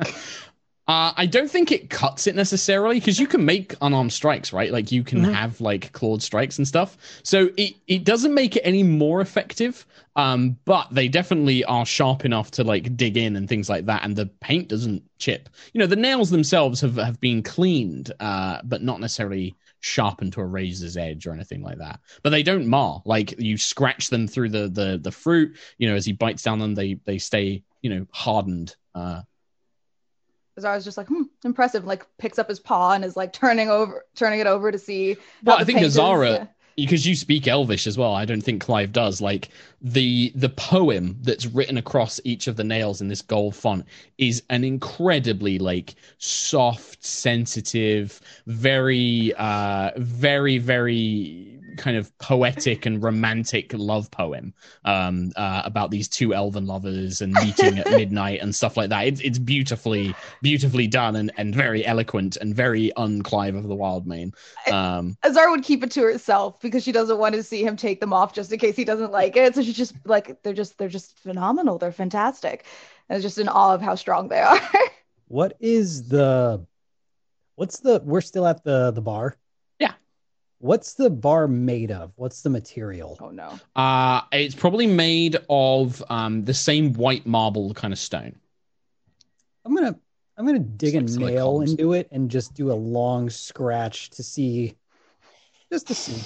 Uh, 0.86 1.12
I 1.16 1.24
don't 1.24 1.50
think 1.50 1.72
it 1.72 1.88
cuts 1.88 2.26
it 2.26 2.34
necessarily 2.34 2.96
because 3.00 3.18
you 3.18 3.26
can 3.26 3.44
make 3.44 3.74
unarmed 3.80 4.12
strikes, 4.12 4.52
right? 4.52 4.70
Like 4.70 4.92
you 4.92 5.02
can 5.02 5.20
Mhm. 5.22 5.32
have 5.32 5.60
like 5.60 5.92
clawed 5.92 6.22
strikes 6.22 6.58
and 6.58 6.68
stuff. 6.68 6.98
So 7.22 7.48
it, 7.56 7.74
it 7.86 8.04
doesn't 8.04 8.34
make 8.34 8.56
it 8.56 8.62
any 8.64 8.82
more 8.82 9.22
effective. 9.22 9.86
Um, 10.16 10.58
but 10.64 10.88
they 10.92 11.08
definitely 11.08 11.64
are 11.64 11.86
sharp 11.86 12.24
enough 12.24 12.50
to 12.52 12.64
like 12.64 12.96
dig 12.96 13.16
in 13.16 13.34
and 13.34 13.48
things 13.48 13.68
like 13.68 13.86
that. 13.86 14.04
And 14.04 14.14
the 14.14 14.26
paint 14.26 14.68
doesn't 14.68 15.02
chip. 15.18 15.48
You 15.72 15.80
know, 15.80 15.86
the 15.86 15.96
nails 15.96 16.30
themselves 16.30 16.80
have, 16.82 16.96
have 16.96 17.18
been 17.18 17.42
cleaned, 17.42 18.12
uh, 18.20 18.60
but 18.64 18.82
not 18.82 19.00
necessarily 19.00 19.56
sharpened 19.80 20.32
to 20.34 20.40
a 20.40 20.46
razor's 20.46 20.96
edge 20.96 21.26
or 21.26 21.32
anything 21.32 21.62
like 21.62 21.78
that. 21.78 22.00
But 22.22 22.30
they 22.30 22.42
don't 22.42 22.66
mar. 22.66 23.02
Like 23.06 23.38
you 23.40 23.56
scratch 23.56 24.08
them 24.10 24.28
through 24.28 24.50
the 24.50 24.68
the 24.68 24.98
the 25.02 25.10
fruit. 25.10 25.56
You 25.78 25.88
know, 25.88 25.96
as 25.96 26.04
he 26.06 26.12
bites 26.12 26.42
down 26.42 26.58
them, 26.58 26.74
they 26.74 26.94
they 27.04 27.18
stay 27.18 27.62
you 27.82 27.90
know 27.90 28.06
hardened. 28.12 28.76
Uh, 28.94 29.22
Azara's 30.56 30.84
just 30.84 30.96
like, 30.96 31.08
hmm, 31.08 31.22
impressive. 31.44 31.84
Like 31.84 32.06
picks 32.18 32.38
up 32.38 32.48
his 32.48 32.60
paw 32.60 32.92
and 32.92 33.04
is 33.04 33.16
like 33.16 33.32
turning 33.32 33.68
over, 33.70 34.04
turning 34.14 34.40
it 34.40 34.46
over 34.46 34.70
to 34.70 34.78
see. 34.78 35.16
Well, 35.42 35.58
I 35.58 35.64
think. 35.64 35.80
Azara- 35.82 36.30
Yeah. 36.30 36.46
because 36.76 37.06
you 37.06 37.14
speak 37.14 37.46
Elvish 37.46 37.86
as 37.86 37.96
well. 37.96 38.14
I 38.14 38.24
don't 38.24 38.40
think 38.40 38.60
Clive 38.62 38.92
does. 38.92 39.20
Like 39.20 39.48
the 39.80 40.32
the 40.34 40.48
poem 40.48 41.16
that's 41.22 41.46
written 41.46 41.76
across 41.78 42.20
each 42.24 42.46
of 42.48 42.56
the 42.56 42.64
nails 42.64 43.00
in 43.00 43.08
this 43.08 43.22
gold 43.22 43.54
font 43.54 43.86
is 44.18 44.42
an 44.50 44.64
incredibly 44.64 45.58
like 45.58 45.94
soft, 46.18 47.04
sensitive, 47.04 48.20
very 48.46 49.32
uh 49.38 49.90
very 49.96 50.58
very 50.58 51.60
kind 51.76 51.96
of 51.96 52.16
poetic 52.18 52.86
and 52.86 53.02
romantic 53.02 53.72
love 53.74 54.10
poem 54.10 54.54
um 54.84 55.32
uh, 55.36 55.62
about 55.64 55.90
these 55.90 56.08
two 56.08 56.34
elven 56.34 56.66
lovers 56.66 57.20
and 57.20 57.32
meeting 57.32 57.78
at 57.78 57.90
midnight 57.90 58.40
and 58.40 58.54
stuff 58.54 58.76
like 58.76 58.90
that. 58.90 59.06
It's 59.06 59.20
it's 59.20 59.38
beautifully 59.38 60.14
beautifully 60.42 60.86
done 60.86 61.16
and 61.16 61.32
and 61.36 61.54
very 61.54 61.84
eloquent 61.84 62.36
and 62.36 62.54
very 62.54 62.92
un-Clive 62.94 63.54
of 63.54 63.64
the 63.64 63.76
Wildmane. 63.76 64.34
Um 64.70 65.16
Azar 65.24 65.50
would 65.50 65.62
keep 65.62 65.82
it 65.82 65.90
to 65.92 66.02
herself 66.02 66.60
because 66.60 66.82
she 66.82 66.92
doesn't 66.92 67.18
want 67.18 67.34
to 67.34 67.42
see 67.42 67.64
him 67.64 67.76
take 67.76 68.00
them 68.00 68.12
off 68.12 68.32
just 68.32 68.52
in 68.52 68.58
case 68.58 68.76
he 68.76 68.84
doesn't 68.84 69.12
like 69.12 69.36
it. 69.36 69.54
So 69.54 69.62
she's 69.62 69.76
just 69.76 69.94
like, 70.04 70.42
they're 70.42 70.52
just, 70.52 70.78
they're 70.78 70.88
just 70.88 71.18
phenomenal. 71.18 71.78
They're 71.78 71.92
fantastic. 71.92 72.64
And 73.08 73.22
just 73.22 73.38
in 73.38 73.48
awe 73.48 73.74
of 73.74 73.82
how 73.82 73.94
strong 73.94 74.28
they 74.28 74.40
are. 74.40 74.60
What 75.28 75.56
is 75.58 76.08
the 76.08 76.66
what's 77.56 77.80
the 77.80 78.00
we're 78.04 78.20
still 78.20 78.46
at 78.46 78.62
the 78.62 78.90
the 78.90 79.00
bar? 79.00 79.36
Yeah. 80.64 80.68
What's 80.68 80.94
the 80.94 81.10
bar 81.10 81.46
made 81.46 81.90
of? 81.90 82.12
What's 82.16 82.42
the 82.42 82.50
material? 82.50 83.18
oh 83.20 83.30
no. 83.30 83.58
Uh, 83.76 84.22
it's 84.32 84.54
probably 84.54 84.86
made 84.86 85.36
of 85.48 86.02
um, 86.08 86.44
the 86.44 86.54
same 86.54 86.94
white 86.94 87.26
marble 87.26 87.74
kind 87.74 87.92
of 87.92 87.98
stone. 87.98 88.34
I'm 89.64 89.74
gonna 89.74 89.96
I'm 90.36 90.46
gonna 90.46 90.58
dig 90.58 90.94
a 90.94 91.00
like 91.00 91.10
nail 91.10 91.52
columns. 91.52 91.72
into 91.72 91.92
it 91.92 92.08
and 92.10 92.30
just 92.30 92.54
do 92.54 92.72
a 92.72 92.74
long 92.74 93.30
scratch 93.30 94.10
to 94.10 94.22
see 94.22 94.74
just 95.70 95.86
to 95.88 95.94
see. 95.94 96.22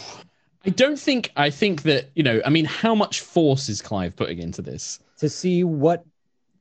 I 0.65 0.71
don't 0.71 0.99
think. 0.99 1.33
I 1.37 1.51
think 1.51 1.83
that 1.83 2.11
you 2.15 2.23
know. 2.23 2.41
I 2.45 2.51
mean, 2.51 2.65
how 2.65 2.95
much 2.95 3.21
force 3.21 3.69
is 3.69 3.83
Clive 3.83 4.17
putting 4.17 4.39
into 4.39 4.63
this? 4.63 5.01
to 5.19 5.29
see 5.29 5.65
what 5.65 6.05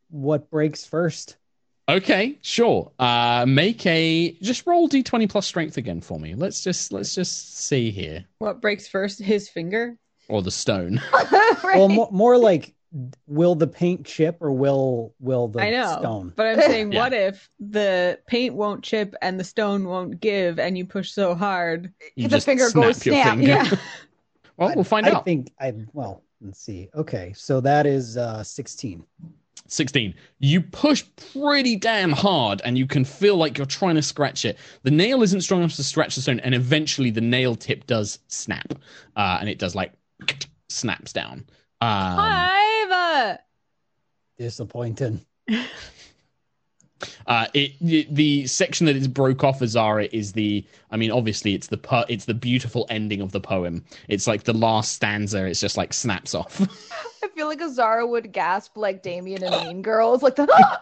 what 0.10 0.50
breaks 0.50 0.86
first. 0.86 1.38
Okay, 1.90 2.38
sure. 2.42 2.92
Uh, 3.00 3.46
make 3.48 3.86
a 3.86 4.34
just 4.42 4.68
roll 4.68 4.90
d20 4.90 5.30
plus 5.30 5.48
strength 5.48 5.78
again 5.78 6.02
for 6.02 6.20
me. 6.20 6.36
Let's 6.36 6.62
just 6.64 6.92
let's 6.92 7.16
just 7.16 7.58
see 7.58 7.92
here, 7.92 8.26
What 8.40 8.62
breaks 8.62 8.88
first? 8.88 9.20
His 9.20 9.48
finger. 9.48 9.98
or 10.28 10.42
the 10.42 10.52
stone. 10.52 11.02
right. 11.14 11.64
Well, 11.64 11.88
mo- 11.88 12.10
more 12.12 12.38
like 12.38 12.74
will 13.28 13.56
the 13.56 13.68
paint 13.68 14.06
chip 14.06 14.38
or 14.42 14.52
will 14.52 15.14
will 15.22 15.48
the 15.48 15.62
I 15.62 15.70
know, 15.70 15.98
stone? 16.00 16.34
but 16.36 16.48
I'm 16.48 16.60
saying, 16.62 16.92
Yeah. 16.94 17.00
what 17.00 17.14
if 17.14 17.50
the 17.60 18.20
paint 18.28 18.54
won't 18.56 18.84
chip 18.84 19.16
and 19.22 19.40
the 19.40 19.44
stone 19.46 19.86
won't 19.86 20.20
give, 20.20 20.60
and 20.60 20.78
you 20.78 20.86
push 20.86 21.12
so 21.12 21.36
hard? 21.36 21.94
You 22.16 22.28
the 22.28 22.36
just 22.36 22.46
finger 22.46 22.68
snap 22.68 22.84
goes 22.84 22.98
snap. 22.98 23.30
finger. 23.38 23.48
Yeah. 23.48 23.70
Well, 24.58 24.74
we'll 24.74 24.84
find 24.84 25.06
I 25.06 25.12
out. 25.12 25.18
I 25.18 25.24
think 25.24 25.54
I 25.60 25.72
well, 25.94 26.24
let's 26.42 26.60
see. 26.60 26.90
Okay, 26.96 27.32
so 27.38 27.62
that 27.62 27.86
is 27.86 28.18
uh 28.18 28.44
16. 28.44 29.06
16. 29.68 30.14
You 30.40 30.62
push 30.62 31.04
pretty 31.34 31.76
damn 31.76 32.12
hard 32.12 32.62
and 32.64 32.78
you 32.78 32.86
can 32.88 33.04
feel 33.06 33.36
like 33.36 33.58
you're 33.58 33.68
trying 33.68 33.96
to 33.96 34.02
scratch 34.02 34.46
it. 34.46 34.58
The 34.84 34.92
nail 34.92 35.24
isn't 35.24 35.42
strong 35.42 35.62
enough 35.62 35.76
to 35.76 35.84
scratch 35.84 36.16
the 36.16 36.22
stone, 36.22 36.40
and 36.42 36.56
eventually 36.56 37.10
the 37.10 37.22
nail 37.22 37.56
tip 37.56 37.86
does 37.88 38.20
snap. 38.28 38.74
Uh, 39.16 39.38
and 39.40 39.50
it 39.50 39.60
does 39.60 39.76
like 39.76 39.94
snaps 40.70 41.14
down. 41.14 41.46
Um, 41.82 42.16
Clive! 42.16 43.38
Disappointing. 44.38 45.26
uh, 47.28 47.48
it, 47.54 47.74
it 47.82 48.14
the 48.14 48.48
section 48.48 48.86
that 48.88 48.96
is 48.96 49.08
broke 49.08 49.44
off 49.44 49.62
Azara 49.62 50.10
is 50.12 50.34
the 50.34 50.66
I 50.92 50.98
mean 50.98 51.12
obviously 51.12 51.54
it's 51.54 51.68
the 51.68 51.78
po- 51.78 52.06
it's 52.10 52.26
the 52.26 52.34
beautiful 52.34 52.86
ending 52.90 53.22
of 53.22 53.32
the 53.32 53.42
poem. 53.42 53.84
It's 54.08 54.28
like 54.28 54.44
the 54.44 54.54
last 54.54 54.94
stanza. 54.94 55.46
It's 55.46 55.60
just 55.60 55.78
like 55.78 55.94
snaps 55.94 56.34
off. 56.34 56.62
I 57.24 57.28
feel 57.30 57.48
like 57.48 57.62
Azara 57.62 58.06
would 58.06 58.32
gasp 58.32 58.78
like 58.78 59.04
Damian 59.04 59.44
and 59.44 59.68
Mean 59.68 59.82
Girls, 59.82 60.24
like 60.24 60.36
the. 60.36 60.48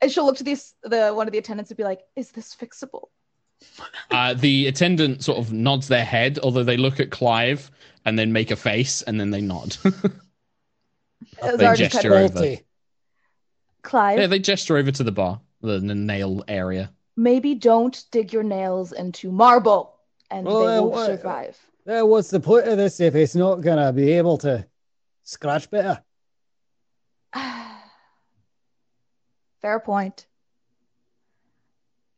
and 0.00 0.10
she'll 0.10 0.26
look 0.26 0.36
to 0.36 0.44
these 0.44 0.74
the 0.82 1.12
one 1.12 1.26
of 1.26 1.32
the 1.32 1.38
attendants 1.38 1.70
and 1.70 1.78
be 1.78 1.84
like, 1.84 2.00
"Is 2.16 2.32
this 2.32 2.54
fixable?" 2.54 3.08
uh, 4.10 4.34
the 4.34 4.66
attendant 4.66 5.22
sort 5.22 5.38
of 5.38 5.52
nods 5.52 5.88
their 5.88 6.04
head, 6.04 6.38
although 6.42 6.64
they 6.64 6.76
look 6.76 7.00
at 7.00 7.10
Clive 7.10 7.70
and 8.04 8.18
then 8.18 8.32
make 8.32 8.50
a 8.50 8.56
face 8.56 9.02
and 9.02 9.18
then 9.20 9.30
they 9.30 9.40
nod. 9.40 9.76
Azara 11.42 11.76
just 11.76 11.92
gesture 11.92 12.14
over. 12.14 12.24
of, 12.24 12.32
Faulty. 12.32 12.62
Clive, 13.82 14.18
yeah, 14.18 14.26
they 14.26 14.38
gesture 14.38 14.76
over 14.76 14.90
to 14.92 15.02
the 15.02 15.12
bar, 15.12 15.40
the, 15.60 15.78
the 15.80 15.94
nail 15.94 16.44
area. 16.48 16.92
maybe 17.16 17.54
don't 17.54 18.04
dig 18.10 18.32
your 18.32 18.42
nails 18.44 18.92
into 18.92 19.30
marble, 19.32 19.96
and 20.30 20.46
Well, 20.46 20.60
they 20.60 20.78
uh, 20.78 20.82
won't 20.82 21.06
survive. 21.06 21.58
Uh, 21.86 22.02
what's 22.06 22.30
the 22.30 22.38
point 22.40 22.68
of 22.68 22.78
this 22.78 23.00
if 23.00 23.14
it's 23.16 23.34
not 23.34 23.60
gonna 23.60 23.92
be 23.92 24.12
able 24.12 24.38
to 24.38 24.64
scratch 25.24 25.68
better? 25.70 26.00
Fair 29.60 29.80
point. 29.80 30.26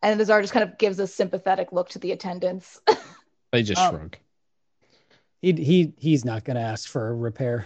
And 0.03 0.21
Azar 0.21 0.43
just 0.43 0.53
kind 0.53 0.69
of 0.69 0.77
gives 0.79 0.99
a 0.99 1.07
sympathetic 1.07 1.73
look 1.73 1.89
to 1.91 1.99
the 1.99 2.13
attendants. 2.13 2.81
They 3.53 3.63
just 3.63 3.81
Oh. 3.81 3.91
shrug. 3.91 4.17
He 5.41 5.53
he 5.53 5.93
he's 5.97 6.25
not 6.25 6.43
gonna 6.45 6.59
ask 6.61 6.89
for 6.89 7.09
a 7.11 7.15
repair. 7.15 7.65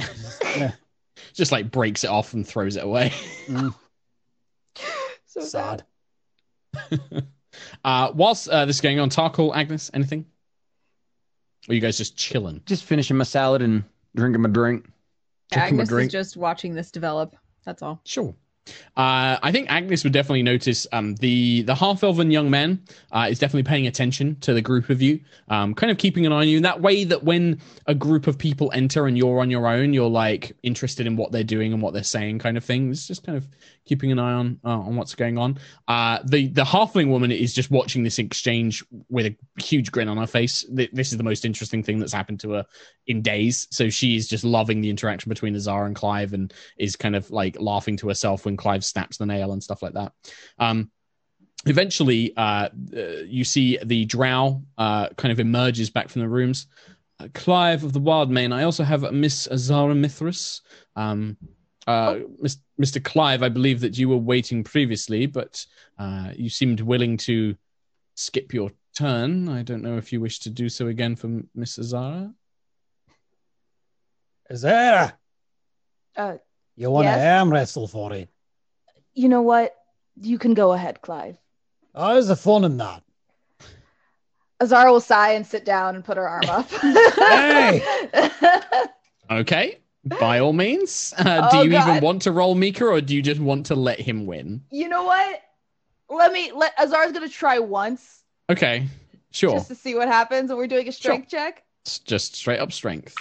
Just 1.33 1.51
like 1.51 1.71
breaks 1.71 2.05
it 2.05 2.11
off 2.11 2.35
and 2.35 2.47
throws 2.47 2.77
it 2.77 2.85
away. 2.85 3.11
Mm, 3.49 3.75
so 5.41 5.47
sad. 5.47 5.85
sod. 6.75 7.27
uh, 7.85 8.13
whilst 8.15 8.49
uh, 8.49 8.65
this 8.65 8.77
is 8.77 8.81
going 8.81 9.01
on, 9.01 9.11
Tarkhal, 9.11 9.55
Agnis, 9.55 9.91
anything? 9.95 10.27
Or 11.69 11.75
you 11.75 11.81
guys 11.81 11.99
just 11.99 12.17
chilling? 12.17 12.63
Just 12.67 12.85
finishing 12.85 13.17
my 13.17 13.25
salad 13.25 13.63
and 13.63 13.85
drinking 14.15 14.43
my 14.43 14.49
drink. 14.49 14.89
Checking 15.53 15.77
my 15.77 15.85
Agnis 15.85 16.07
is 16.07 16.13
just 16.13 16.37
watching 16.37 16.75
this 16.75 16.91
develop. 16.91 17.37
That's 17.65 17.83
all. 17.83 18.01
Sure. 18.05 18.35
Uh, 18.97 19.39
I 19.43 19.53
think 19.53 19.69
Agnis 19.69 20.03
would 20.05 20.13
definitely 20.13 20.43
notice 20.43 20.87
um, 20.93 21.15
the 21.17 21.63
the 21.63 21.75
half 21.75 22.03
elven 22.03 22.31
young 22.31 22.51
man 22.51 22.83
uh, 23.13 23.29
is 23.31 23.39
definitely 23.39 23.63
paying 23.63 23.87
attention 23.87 24.37
to 24.41 24.53
the 24.53 24.63
group 24.63 24.91
of 24.91 25.01
you, 25.01 25.21
um, 25.49 25.75
kind 25.75 25.91
of 25.91 25.99
keeping 25.99 26.27
an 26.27 26.33
eye 26.33 26.39
on 26.39 26.49
you 26.49 26.57
in 26.57 26.63
that 26.65 26.81
way 26.81 27.05
that 27.05 27.23
when 27.23 27.61
a 27.87 27.95
group 27.95 28.27
of 28.27 28.37
people 28.37 28.71
enter 28.75 29.07
and 29.07 29.17
you're 29.17 29.41
on 29.41 29.51
your 29.51 29.67
own, 29.69 29.93
you're 29.93 30.11
like 30.11 30.57
interested 30.63 31.07
in 31.07 31.17
what 31.17 31.31
they're 31.33 31.45
doing 31.45 31.73
and 31.73 31.81
what 31.81 31.95
they're 31.95 32.03
saying, 32.03 32.39
kind 32.41 32.57
of 32.57 32.65
thing. 32.65 32.91
It's 32.91 33.07
just 33.07 33.25
kind 33.25 33.39
of 33.39 33.47
keeping 33.85 34.13
an 34.13 34.19
eye 34.19 34.33
on 34.33 34.61
uh, 34.65 34.81
on 34.81 34.97
what's 34.97 35.15
going 35.15 35.39
on. 35.39 35.59
Uh, 35.87 36.19
the 36.25 36.49
the 36.49 36.65
halfling 36.65 37.09
woman 37.09 37.31
is 37.31 37.55
just 37.55 37.71
watching 37.71 38.03
this 38.03 38.19
exchange 38.19 38.85
with 39.09 39.27
a 39.27 39.37
huge 39.63 39.91
grin 39.93 40.09
on 40.09 40.17
her 40.17 40.27
face. 40.27 40.65
Th- 40.77 40.91
This 40.93 41.13
is 41.13 41.19
the 41.19 41.25
most 41.25 41.45
interesting 41.45 41.83
thing 41.83 41.99
that's 41.99 42.13
happened 42.13 42.41
to 42.41 42.51
her 42.53 42.67
in 43.07 43.23
days. 43.23 43.67
So 43.71 43.89
she's 43.89 44.29
just 44.29 44.45
loving 44.45 44.81
the 44.81 44.91
interaction 44.91 45.31
between 45.31 45.55
Azar 45.55 45.87
and 45.87 45.97
Clive 45.97 46.35
and 46.35 46.53
is 46.77 46.97
kind 46.97 47.17
of 47.17 47.31
like 47.31 47.57
laughing 47.59 47.97
to 47.99 48.09
herself 48.09 48.45
when 48.45 48.57
Clive 48.59 48.85
snaps 48.85 49.17
the 49.17 49.27
nail 49.27 49.53
and 49.53 49.63
stuff 49.63 49.83
like 49.83 49.95
that. 49.95 50.13
Um, 50.59 50.91
eventually, 51.67 52.37
uh, 52.37 52.69
uh, 52.97 53.01
you 53.27 53.45
see 53.45 53.79
the 53.85 54.05
drow 54.05 54.63
uh, 54.77 55.09
kind 55.17 55.33
of 55.33 55.41
emerges 55.41 55.89
back 55.91 56.09
from 56.09 56.21
the 56.23 56.29
rooms. 56.29 56.67
Uh, 57.21 57.29
Clive 57.35 57.83
of 57.85 57.93
the 57.93 57.99
Wild 58.01 58.31
Mane. 58.31 58.53
I 58.53 58.65
also 58.65 58.85
have 58.85 59.11
Miss 59.13 59.49
Azara 59.51 59.95
Mithras. 59.95 60.61
Um, 60.95 61.37
uh, 61.87 62.19
Mis- 62.41 62.59
Mr. 62.81 63.03
Clive, 63.03 63.43
I 63.43 63.49
believe 63.49 63.81
that 63.81 63.97
you 63.99 64.09
were 64.09 64.19
waiting 64.19 64.63
previously, 64.63 65.27
but 65.27 65.65
uh, 65.99 66.31
you 66.37 66.51
seemed 66.51 66.81
willing 66.81 67.17
to 67.19 67.57
skip 68.15 68.53
your 68.53 68.71
turn. 68.97 69.49
I 69.49 69.63
don't 69.63 69.83
know 69.83 69.97
if 69.97 70.13
you 70.13 70.21
wish 70.21 70.41
to 70.41 70.51
do 70.51 70.69
so 70.69 70.89
again 70.89 71.17
for 71.17 71.41
Miss 71.55 71.79
Azara. 71.79 72.33
Azara. 74.51 75.19
Uh, 76.17 76.37
You 76.77 76.91
want 76.91 77.07
to 77.07 77.11
Yes? 77.11 77.41
arm 77.41 77.51
wrestle 77.53 77.87
for 77.89 78.13
it? 78.13 78.29
You 79.19 79.29
know 79.29 79.43
what? 79.43 79.75
You 80.23 80.39
can 80.39 80.55
go 80.55 80.73
ahead, 80.73 81.03
Clive. 81.03 81.37
Oh, 81.93 82.13
there's 82.13 82.29
the 82.29 82.37
fun 82.37 82.65
in 82.65 82.77
that. 82.77 83.03
Azara 84.61 84.93
will 84.93 85.01
sigh 85.01 85.33
and 85.33 85.45
sit 85.45 85.65
down 85.65 85.97
and 85.97 86.05
put 86.05 86.17
her 86.17 86.29
arm 86.29 86.45
up. 86.49 86.71
hey! 86.71 87.83
Okay, 89.31 89.79
by 90.05 90.39
all 90.39 90.53
means. 90.55 91.13
Uh, 91.19 91.51
Oh, 91.53 91.63
do 91.63 91.69
you 91.69 91.77
even 91.79 92.01
want 92.01 92.23
to 92.23 92.33
roll 92.33 92.55
Mica, 92.55 92.87
or 92.87 93.01
do 93.03 93.15
you 93.15 93.21
just 93.21 93.41
want 93.43 93.67
to 93.67 93.75
let 93.75 94.01
him 94.01 94.25
win? 94.25 94.63
you 94.71 94.89
know 94.89 95.03
what? 95.03 95.43
Let 96.09 96.33
me 96.33 96.51
let 96.53 96.73
Azara's 96.79 97.13
gonna 97.13 97.29
try 97.29 97.59
once 97.59 98.23
Okay, 98.49 98.87
sure. 99.33 99.51
just 99.53 99.69
to 99.69 99.75
see 99.75 99.95
what 99.97 100.09
happens, 100.09 100.49
and 100.51 100.59
we're 100.59 100.67
doing 100.69 100.89
a 100.89 100.93
strength 100.93 101.29
check. 101.29 101.63
It's 101.83 101.99
just 101.99 102.37
straight 102.37 102.59
up 102.61 102.73
strength. 102.73 103.15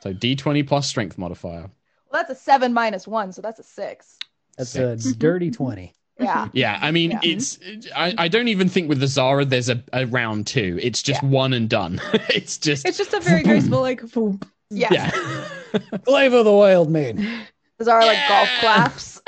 So 0.00 0.14
D20 0.14 0.66
plus 0.66 0.88
strength 0.88 1.18
modifier. 1.18 1.68
Well, 2.12 2.22
that's 2.22 2.38
a 2.38 2.42
seven 2.42 2.72
minus 2.72 3.08
one, 3.08 3.32
so 3.32 3.40
that's 3.42 3.58
a 3.58 3.62
six. 3.62 4.18
That's 4.58 4.70
Six. 4.70 5.06
a 5.06 5.14
dirty 5.14 5.50
20. 5.50 5.92
Yeah. 6.20 6.48
Yeah, 6.52 6.78
I 6.80 6.90
mean, 6.92 7.12
Yeah. 7.12 7.20
it's. 7.24 7.58
I, 7.96 8.14
I 8.16 8.28
don't 8.28 8.46
even 8.46 8.68
think 8.68 8.88
with 8.88 9.00
the 9.00 9.06
Zara 9.08 9.44
there's 9.44 9.70
a, 9.70 9.82
a 9.92 10.04
round 10.06 10.46
two. 10.46 10.78
It's 10.80 11.02
just 11.02 11.20
one 11.22 11.52
and 11.52 11.68
done. 11.68 12.00
it's 12.28 12.58
just. 12.58 12.86
It's 12.86 12.98
just 12.98 13.12
a 13.14 13.18
very 13.18 13.42
graceful, 13.42 13.80
like, 13.80 14.02
boom. 14.12 14.38
Yeah. 14.70 14.90
yeah. 14.92 15.10
Flavor 16.04 16.36
of 16.36 16.44
the 16.44 16.52
wild 16.52 16.90
man. 16.90 17.46
Zara 17.82 18.04
like 18.04 18.18
golf 18.28 18.48
claps. 18.60 19.22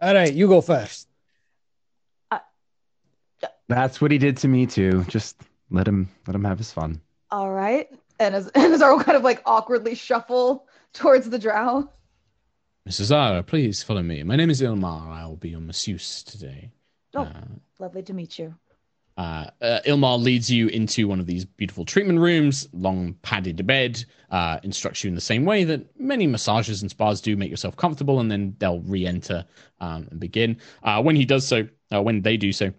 All 0.00 0.14
right, 0.14 0.32
you 0.32 0.48
go 0.48 0.60
first. 0.62 1.06
Uh, 2.30 2.38
that's 3.68 4.00
what 4.00 4.10
he 4.10 4.16
did 4.16 4.36
to 4.38 4.48
me 4.48 4.64
too. 4.66 5.04
Just 5.08 5.36
let 5.70 5.86
him 5.86 6.08
let 6.26 6.34
him 6.34 6.44
have 6.44 6.56
his 6.56 6.72
fun. 6.72 7.00
All 7.30 7.50
right. 7.52 7.88
And 8.18 8.34
as 8.34 8.46
and 8.54 8.72
Azara 8.72 8.96
will 8.96 9.04
kind 9.04 9.16
of 9.16 9.24
like 9.24 9.42
awkwardly 9.44 9.94
shuffle 9.96 10.66
towards 10.94 11.28
the 11.28 11.38
drow. 11.38 11.90
Mrs. 12.88 13.04
Zara, 13.04 13.42
please 13.42 13.82
follow 13.82 14.02
me. 14.02 14.22
My 14.22 14.36
name 14.36 14.50
is 14.50 14.60
Ilmar. 14.60 15.08
I 15.08 15.26
will 15.26 15.36
be 15.36 15.50
your 15.50 15.60
masseuse 15.60 16.22
today. 16.24 16.70
Oh. 17.14 17.22
Uh, 17.22 17.32
Lovely 17.78 18.02
to 18.02 18.12
meet 18.12 18.38
you. 18.38 18.54
uh, 19.16 19.46
uh, 19.60 19.80
Ilmar 19.86 20.20
leads 20.20 20.50
you 20.50 20.66
into 20.68 21.06
one 21.06 21.20
of 21.20 21.26
these 21.26 21.44
beautiful 21.44 21.84
treatment 21.84 22.18
rooms, 22.18 22.68
long 22.72 23.14
padded 23.22 23.64
bed, 23.66 24.04
uh, 24.30 24.58
instructs 24.64 25.04
you 25.04 25.08
in 25.08 25.14
the 25.14 25.20
same 25.20 25.44
way 25.44 25.62
that 25.64 25.98
many 26.00 26.26
massages 26.26 26.82
and 26.82 26.90
spas 26.90 27.20
do 27.20 27.36
make 27.36 27.50
yourself 27.50 27.76
comfortable, 27.76 28.18
and 28.18 28.30
then 28.30 28.56
they'll 28.58 28.80
re 28.80 29.06
enter 29.06 29.44
um, 29.80 30.08
and 30.10 30.18
begin. 30.18 30.56
Uh, 30.82 31.00
when 31.02 31.14
he 31.14 31.24
does 31.24 31.46
so, 31.46 31.68
uh, 31.94 32.02
when 32.02 32.22
they 32.22 32.36
do 32.36 32.52
so, 32.52 32.72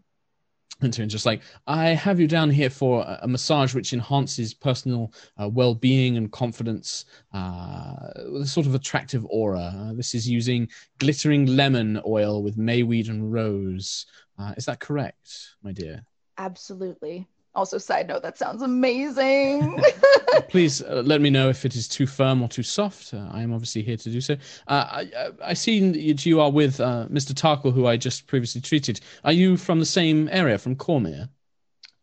and 0.83 1.09
just 1.09 1.25
like, 1.25 1.41
I 1.67 1.89
have 1.89 2.19
you 2.19 2.27
down 2.27 2.49
here 2.49 2.69
for 2.69 3.05
a, 3.21 3.27
massage 3.27 3.73
which 3.73 3.93
enhances 3.93 4.53
personal 4.53 5.13
uh, 5.41 5.49
well 5.49 5.73
being 5.73 6.17
and 6.17 6.31
confidence 6.31 7.05
uh, 7.33 8.43
sort 8.43 8.65
of 8.65 8.75
attractive 8.75 9.25
aura. 9.29 9.73
Uh, 9.75 9.93
this 9.93 10.13
is 10.13 10.29
using 10.29 10.67
glittering 10.99 11.45
lemon 11.45 12.01
oil 12.05 12.43
with 12.43 12.57
mayweed 12.57 13.09
and 13.09 13.31
rose. 13.31 14.05
Uh, 14.37 14.53
is 14.57 14.65
that 14.65 14.79
correct, 14.79 15.55
my 15.63 15.71
dear? 15.71 16.03
Absolutely. 16.37 17.27
Also, 17.55 17.77
side 17.77 18.07
note, 18.07 18.23
that 18.23 18.37
sounds 18.37 18.63
amazing. 18.63 19.79
Please 20.49 20.81
uh, 20.81 21.03
let 21.05 21.21
me 21.21 21.29
know 21.29 21.49
if 21.49 21.65
it 21.65 21.75
is 21.75 21.87
too 21.87 22.07
firm 22.07 22.41
or 22.41 22.47
too 22.47 22.63
soft. 22.63 23.13
Uh, 23.13 23.27
I 23.31 23.43
am 23.43 23.53
obviously 23.53 23.83
here 23.83 23.97
to 23.97 24.09
do 24.09 24.21
so. 24.21 24.33
Uh, 24.67 24.87
I, 24.91 25.11
I, 25.15 25.29
I 25.49 25.53
see 25.53 25.91
that 25.91 26.25
you 26.25 26.41
are 26.41 26.51
with 26.51 26.79
uh, 26.79 27.05
Mr. 27.11 27.33
Tarkhal, 27.33 27.71
who 27.71 27.85
I 27.85 27.95
just 27.95 28.25
previously 28.25 28.61
treated. 28.61 29.01
Are 29.23 29.31
you 29.31 29.55
from 29.55 29.79
the 29.79 29.85
same 29.85 30.29
area, 30.31 30.57
from 30.57 30.75
Cormier? 30.75 31.29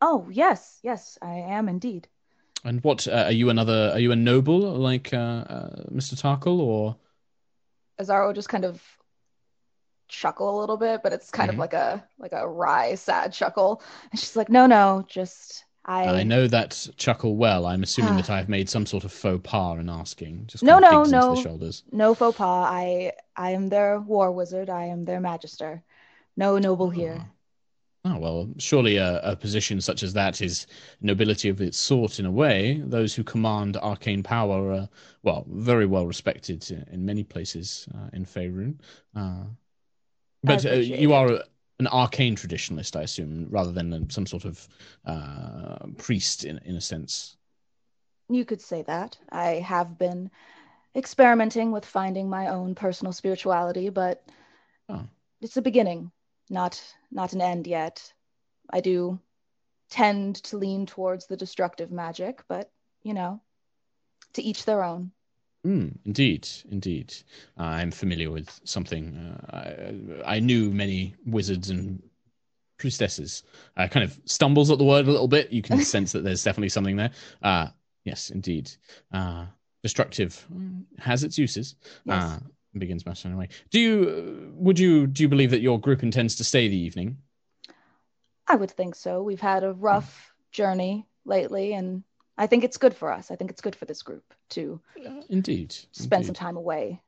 oh, 0.01 0.28
yes, 0.30 0.78
yes, 0.82 1.18
I 1.20 1.34
am 1.34 1.68
indeed. 1.68 2.09
And 2.64 2.82
what 2.84 3.09
uh, 3.09 3.24
are 3.26 3.32
you? 3.32 3.51
Another? 3.51 3.90
Are 3.92 3.98
you 3.98 4.12
a 4.12 4.16
noble 4.16 4.61
like 4.61 5.14
uh, 5.14 5.16
uh, 5.16 5.84
Mr. 5.90 6.14
Tarkhal, 6.14 6.59
or 6.61 6.96
Azara 7.98 8.34
just 8.34 8.51
kind 8.51 8.64
of 8.64 8.82
chuckle 10.11 10.58
a 10.58 10.61
little 10.61 10.76
bit, 10.76 11.02
but 11.02 11.12
it's 11.12 11.30
kind 11.30 11.48
Mhm. 11.50 11.54
of 11.54 11.58
like 11.58 11.72
a 11.72 12.04
like 12.18 12.32
a 12.32 12.46
wry, 12.46 12.94
sad 12.96 13.32
chuckle. 13.32 13.82
And 14.11 14.20
she's 14.20 14.36
like, 14.36 14.50
"No, 14.50 14.66
no, 14.66 15.04
just 15.08 15.64
I." 15.84 16.04
I 16.20 16.22
know 16.24 16.46
that 16.48 16.88
chuckle 16.96 17.36
well. 17.36 17.64
I'm 17.66 17.82
assuming 17.82 18.14
Ah. 18.14 18.16
that 18.18 18.30
I've 18.38 18.48
made 18.48 18.68
some 18.68 18.84
sort 18.86 19.04
of 19.04 19.12
faux 19.12 19.40
pas 19.42 19.78
in 19.78 19.88
asking. 19.88 20.44
Just 20.46 20.62
No, 20.62 20.78
no, 20.78 21.04
no. 21.04 21.34
the 21.34 21.40
shoulders. 21.42 21.84
No 21.92 22.14
faux 22.14 22.36
pas. 22.36 22.66
I 22.70 23.12
I 23.36 23.52
am 23.52 23.68
their 23.68 24.00
war 24.00 24.30
wizard. 24.32 24.68
I 24.68 24.86
am 24.86 25.04
their 25.04 25.20
magister. 25.20 25.82
No 26.36 26.58
noble 26.58 26.90
here. 26.90 27.26
Oh, 28.02 28.18
well, 28.18 28.48
surely 28.56 28.96
a, 28.96 29.20
a 29.20 29.36
position 29.36 29.78
such 29.78 30.02
as 30.02 30.14
that 30.14 30.40
is 30.40 30.66
nobility 31.02 31.50
of 31.50 31.61
its 31.61 31.76
sort 31.76 32.18
in 32.18 32.24
a 32.24 32.30
way. 32.30 32.80
Those 32.82 33.14
who 33.14 33.22
command 33.22 33.76
arcane 33.76 34.22
power 34.22 34.72
are, 34.72 34.88
well, 35.22 35.44
very 35.50 35.84
well 35.84 36.06
respected 36.06 36.70
in, 36.70 36.82
in 36.90 37.04
many 37.04 37.24
places 37.24 37.86
uh, 37.94 38.08
in 38.14 38.24
Faerun. 38.24 38.78
Uh, 39.14 39.44
but 40.43 40.64
uh, 40.66 40.74
you 40.74 41.12
are 41.12 41.43
an 41.78 41.86
arcane 41.86 42.36
traditionalist, 42.36 42.97
I 42.97 43.03
assume, 43.03 43.47
rather 43.51 43.72
than 43.72 44.09
some 44.11 44.26
sort 44.26 44.45
of 44.45 44.68
uh, 45.07 45.86
priest 45.97 46.45
in, 46.45 46.59
in 46.64 46.76
a 46.76 46.80
sense. 46.80 47.36
You 48.28 48.45
could 48.45 48.61
say 48.61 48.82
that. 48.82 49.18
I 49.30 49.55
have 49.55 49.99
been 49.99 50.30
experimenting 50.95 51.72
with 51.72 51.84
finding 51.84 52.28
my 52.28 52.49
own 52.49 52.74
personal 52.74 53.12
spirituality, 53.12 53.88
but 53.88 54.24
Oh. 54.88 55.07
it's 55.41 55.57
a 55.57 55.62
beginning, 55.62 56.11
not 56.49 56.82
not 57.11 57.32
an 57.32 57.41
end 57.41 57.66
yet. 57.66 58.12
I 58.70 58.80
do 58.80 59.20
tend 59.88 60.36
to 60.45 60.59
lean 60.59 60.86
towards 60.86 61.26
the 61.26 61.36
destructive 61.36 61.91
magic, 61.91 62.43
but 62.49 62.70
you 63.03 63.14
know, 63.14 63.41
to 64.34 64.43
each 64.43 64.64
their 64.64 64.82
own. 64.82 65.12
Mm, 65.66 65.96
indeed, 66.06 66.48
indeed. 66.70 67.14
Uh, 67.58 67.64
I'm 67.64 67.90
familiar 67.90 68.30
with 68.30 68.61
something. 68.64 69.14
Uh, 69.52 70.22
I, 70.26 70.36
I 70.36 70.40
knew 70.40 70.70
many 70.70 71.14
wizards 71.26 71.70
and 71.70 72.02
priestesses. 72.78 73.42
Uh, 73.76 73.86
kind 73.86 74.04
of 74.04 74.18
stumbles 74.24 74.70
at 74.70 74.78
the 74.78 74.84
word 74.84 75.06
a 75.06 75.11
little 75.11 75.28
bit. 75.28 75.52
You 75.52 75.62
can 75.62 75.80
sense 75.84 76.12
that 76.12 76.24
there's 76.24 76.42
definitely 76.42 76.70
something 76.70 76.96
there. 76.96 77.11
Uh, 77.42 77.68
yes, 78.04 78.30
indeed. 78.30 78.70
Uh, 79.12 79.46
destructive 79.82 80.46
mm, 80.52 80.84
has 80.98 81.24
its 81.24 81.36
uses. 81.38 81.76
Yes. 82.04 82.22
Uh, 82.22 82.38
begins 82.78 83.04
much 83.04 83.26
anyway. 83.26 83.48
Do 83.70 83.80
you? 83.80 84.52
Would 84.54 84.78
you? 84.78 85.06
Do 85.06 85.22
you 85.22 85.28
believe 85.28 85.50
that 85.50 85.61
your 85.61 85.78
group 85.78 86.02
intends 86.02 86.36
to 86.36 86.44
stay 86.44 86.68
the 86.68 86.76
evening? 86.76 87.18
I 88.46 88.56
would 88.56 88.70
think 88.70 88.94
so. 88.94 89.22
We've 89.22 89.40
had 89.40 89.62
a 89.62 89.72
rough 89.72 90.32
journey 90.52 91.06
lately, 91.24 91.74
and 91.74 92.02
I 92.41 92.47
think 92.47 92.64
it's 92.64 92.78
good 92.78 92.97
for 92.97 93.12
us. 93.12 93.30
I 93.30 93.36
think 93.36 93.51
it's 93.51 93.61
good 93.61 93.76
for 93.76 93.84
this 93.84 94.01
group 94.01 94.24
to 94.51 94.80
indeed. 95.28 95.72
spend 95.93 96.22
indeed. 96.22 96.26
some 96.26 96.34
time 96.34 96.57
away. 96.57 96.99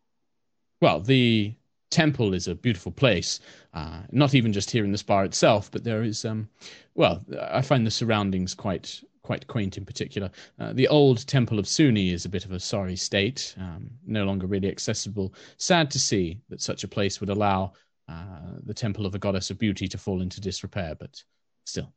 Well, 0.82 1.00
the 1.00 1.54
temple 1.90 2.34
is 2.34 2.48
a 2.48 2.54
beautiful 2.54 2.92
place. 2.92 3.40
Uh, 3.72 4.02
not 4.10 4.34
even 4.34 4.52
just 4.52 4.70
here 4.70 4.84
in 4.84 4.92
the 4.92 4.98
spa 4.98 5.22
itself, 5.22 5.70
but 5.70 5.84
there 5.84 6.02
is, 6.02 6.26
um, 6.26 6.50
well, 6.94 7.24
I 7.50 7.62
find 7.62 7.86
the 7.86 7.90
surroundings 7.90 8.54
quite 8.54 9.02
quite 9.22 9.46
quaint. 9.46 9.78
In 9.78 9.86
particular, 9.86 10.30
uh, 10.58 10.74
the 10.74 10.88
old 10.88 11.26
temple 11.26 11.58
of 11.58 11.66
Sune 11.66 11.96
is 12.12 12.26
a 12.26 12.28
bit 12.28 12.44
of 12.44 12.52
a 12.52 12.60
sorry 12.60 12.96
state, 12.96 13.54
um, 13.58 13.88
no 14.06 14.24
longer 14.24 14.46
really 14.46 14.68
accessible. 14.68 15.32
Sad 15.56 15.90
to 15.92 15.98
see 15.98 16.40
that 16.50 16.60
such 16.60 16.84
a 16.84 16.88
place 16.88 17.20
would 17.20 17.30
allow 17.30 17.72
uh, 18.06 18.58
the 18.66 18.74
temple 18.74 19.06
of 19.06 19.12
the 19.12 19.18
goddess 19.18 19.48
of 19.48 19.58
beauty 19.58 19.88
to 19.88 19.96
fall 19.96 20.20
into 20.20 20.42
disrepair, 20.42 20.94
but 20.94 21.22
still, 21.64 21.90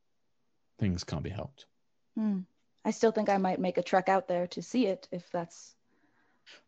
things 0.80 1.04
can't 1.04 1.24
be 1.24 1.30
helped. 1.30 1.66
Hmm. 2.16 2.42
I 2.86 2.92
still 2.92 3.12
think 3.12 3.30
I 3.30 3.38
might 3.38 3.60
make 3.60 3.78
a 3.78 3.84
trek 3.84 4.08
out 4.10 4.28
there 4.28 4.46
to 4.48 4.62
see 4.62 4.86
it 4.86 5.08
if 5.12 5.30
that's 5.32 5.76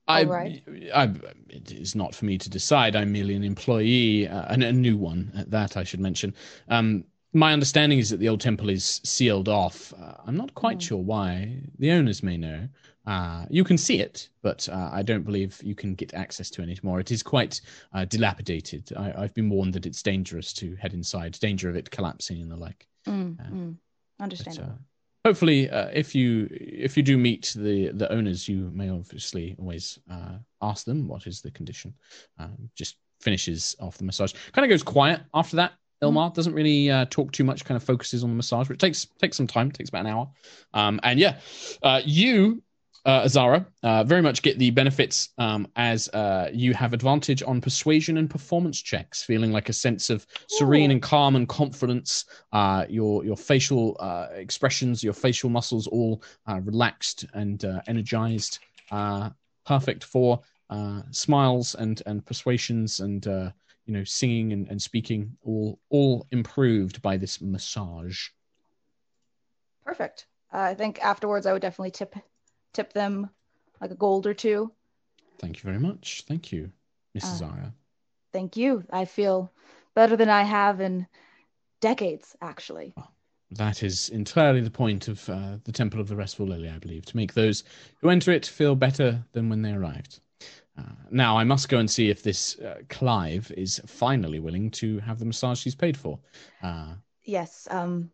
I, 0.08 0.24
right. 0.24 0.64
I, 0.94 1.12
it 1.50 1.72
is 1.72 1.94
not 1.94 2.16
for 2.16 2.26
me 2.26 2.38
to 2.38 2.50
decide. 2.50 2.96
I'm 2.96 3.12
merely 3.12 3.36
an 3.36 3.44
employee, 3.44 4.28
uh, 4.28 4.46
and 4.50 4.64
a 4.64 4.72
new 4.72 4.98
one 4.98 5.32
at 5.38 5.52
that, 5.52 5.78
I 5.78 5.84
should 5.84 6.00
mention. 6.00 6.34
Um, 6.70 7.04
my 7.34 7.54
understanding 7.54 8.00
is 8.00 8.10
that 8.10 8.18
the 8.18 8.30
old 8.30 8.42
temple 8.42 8.70
is 8.70 9.00
sealed 9.04 9.48
off. 9.50 9.94
Uh, 9.94 10.14
I'm 10.26 10.38
not 10.38 10.56
quite 10.56 10.78
Hmm. 10.82 10.88
sure 10.88 11.04
why. 11.04 11.62
The 11.78 11.92
owners 11.92 12.24
may 12.24 12.38
know. 12.38 12.68
Uh, 13.06 13.46
you 13.50 13.64
can 13.64 13.78
see 13.78 14.00
it, 14.00 14.30
but 14.42 14.68
uh, 14.70 14.90
I 14.92 15.02
don't 15.04 15.24
believe 15.24 15.62
you 15.64 15.76
can 15.76 15.94
get 15.94 16.14
access 16.14 16.50
to 16.52 16.62
it 16.62 16.70
anymore. 16.70 17.00
It 17.00 17.12
is 17.12 17.22
quite 17.22 17.62
uh, 17.94 18.06
dilapidated. 18.06 18.92
I, 18.98 19.14
I've 19.18 19.34
been 19.34 19.50
warned 19.50 19.74
that 19.74 19.86
it's 19.86 20.02
dangerous 20.02 20.52
to 20.54 20.76
head 20.78 20.94
inside, 20.94 21.34
danger 21.40 21.70
of 21.70 21.76
it 21.76 21.92
collapsing 21.92 22.42
and 22.42 22.50
the 22.52 22.56
like. 22.58 22.88
Mm, 23.08 23.38
mm. 23.38 23.76
But, 24.18 24.24
understandable. 24.24 24.70
uh, 24.70 24.76
hopefully, 25.28 25.70
uh, 25.70 25.90
if 25.94 26.16
you 26.16 26.48
if 26.52 26.96
you 26.96 27.04
do 27.04 27.18
meet 27.18 27.54
the 27.56 27.92
the 27.92 28.10
owners, 28.12 28.48
you 28.48 28.72
may 28.74 28.90
obviously 28.90 29.56
always 29.60 30.00
uh, 30.10 30.38
ask 30.62 30.86
them 30.86 31.08
what 31.08 31.28
is 31.28 31.42
the 31.42 31.52
condition. 31.52 31.94
Um, 32.40 32.70
just 32.76 32.96
finishes 33.20 33.76
off 33.80 33.98
the 33.98 34.06
massage. 34.06 34.34
Kind 34.54 34.66
of 34.66 34.70
goes 34.70 34.84
quiet 34.84 35.22
after 35.34 35.58
that. 35.58 35.74
Ilmar 36.02 36.34
doesn't 36.34 36.54
really 36.54 36.90
uh, 36.90 37.06
talk 37.10 37.32
too 37.32 37.44
much. 37.44 37.66
Kind 37.66 37.76
of 37.76 37.84
focuses 37.84 38.24
on 38.24 38.30
the 38.30 38.36
massage, 38.36 38.68
but 38.68 38.76
it 38.76 38.80
takes 38.80 39.06
takes 39.20 39.36
some 39.36 39.48
time. 39.48 39.70
Takes 39.70 39.90
about 39.90 40.06
an 40.06 40.12
hour. 40.14 40.30
Um, 40.74 41.00
and 41.04 41.20
yeah, 41.20 41.40
uh, 41.84 42.02
you. 42.06 42.64
Uh, 43.08 43.62
uh, 43.84 44.04
very 44.04 44.22
much 44.22 44.42
get 44.42 44.60
the 44.60 44.70
benefits 44.70 45.30
um, 45.38 45.66
as 45.78 46.10
uh, 46.10 46.50
you 46.52 46.74
have 46.74 46.92
advantage 46.92 47.42
on 47.42 47.62
persuasion 47.62 48.18
and 48.18 48.30
performance 48.30 48.82
checks, 48.82 49.24
feeling 49.24 49.54
like 49.54 49.70
a 49.70 49.74
sense 49.74 50.10
of 50.10 50.28
serene 50.50 50.92
Ooh. 50.92 50.96
and 50.96 51.02
calm 51.02 51.38
and 51.38 51.48
confidence 51.48 52.26
uh, 52.52 52.86
your 52.90 53.24
your 53.24 53.38
facial 53.38 53.96
uh, 54.02 54.28
expressions, 54.34 55.06
your 55.06 55.14
facial 55.14 55.50
muscles, 55.50 55.88
all 55.88 56.22
uh, 56.48 56.60
relaxed 56.66 57.24
and 57.34 57.64
energized, 57.88 58.60
perfect 59.66 60.04
for 60.04 60.42
smiles 61.12 61.76
and 61.76 62.04
and 62.08 62.26
persuasions 62.26 63.00
and 63.00 63.26
you 63.26 63.94
know 63.94 64.04
singing 64.04 64.52
and, 64.52 64.68
and 64.68 64.82
speaking, 64.82 65.32
all 65.46 65.80
all 65.90 66.28
improved 66.32 67.02
by 67.02 67.16
this 67.16 67.40
massage. 67.40 68.28
Perfect. 69.86 70.26
I 70.52 70.74
think 70.74 71.02
afterwards 71.02 71.46
I 71.46 71.54
would 71.54 71.62
definitely 71.62 71.92
tip 71.92 72.14
tip 72.74 72.94
them 72.94 73.30
like 73.82 73.92
a 73.92 73.96
gold 73.96 74.26
or 74.28 74.34
two. 74.34 74.72
Thank 75.40 75.58
you 75.58 75.64
very 75.64 75.80
much. 75.80 76.24
Thank 76.28 76.52
you, 76.52 76.72
Mrs. 77.16 77.24
Uh, 77.24 77.36
Zara. 77.36 77.74
Thank 78.34 78.58
you. 78.58 78.84
I 78.92 79.06
feel 79.06 79.52
better 79.96 80.16
than 80.16 80.30
I 80.30 80.44
have 80.44 80.82
in 80.82 81.08
decades, 81.80 82.36
actually. 82.42 82.94
That 83.52 83.82
is 83.84 84.10
entirely 84.10 84.62
the 84.62 84.72
point 84.72 85.08
of 85.08 85.28
uh, 85.30 85.58
the 85.64 85.72
Temple 85.72 86.02
of 86.02 86.08
the 86.08 86.16
Restful 86.16 86.48
Lily, 86.48 86.70
I 86.70 86.80
believe, 86.80 87.06
to 87.06 87.16
make 87.16 87.34
those 87.34 87.64
who 88.02 88.10
enter 88.10 88.32
it 88.32 88.46
feel 88.46 88.76
better 88.76 89.24
than 89.32 89.50
when 89.50 89.62
they 89.62 89.72
arrived. 89.72 90.20
Uh, 90.78 90.84
now, 91.10 91.38
I 91.38 91.44
must 91.44 91.70
go 91.70 91.80
and 91.80 91.90
see 91.90 92.10
if 92.10 92.22
this 92.22 92.60
uh, 92.60 92.82
Clive 92.90 93.52
is 93.58 93.82
finally 93.88 94.40
willing 94.40 94.70
to 94.72 95.00
have 95.00 95.18
the 95.18 95.26
massage 95.26 95.60
she's 95.60 95.76
paid 95.76 95.98
for. 95.98 96.20
Uh, 96.62 96.94
Yes. 97.24 97.68
Um, 97.70 98.10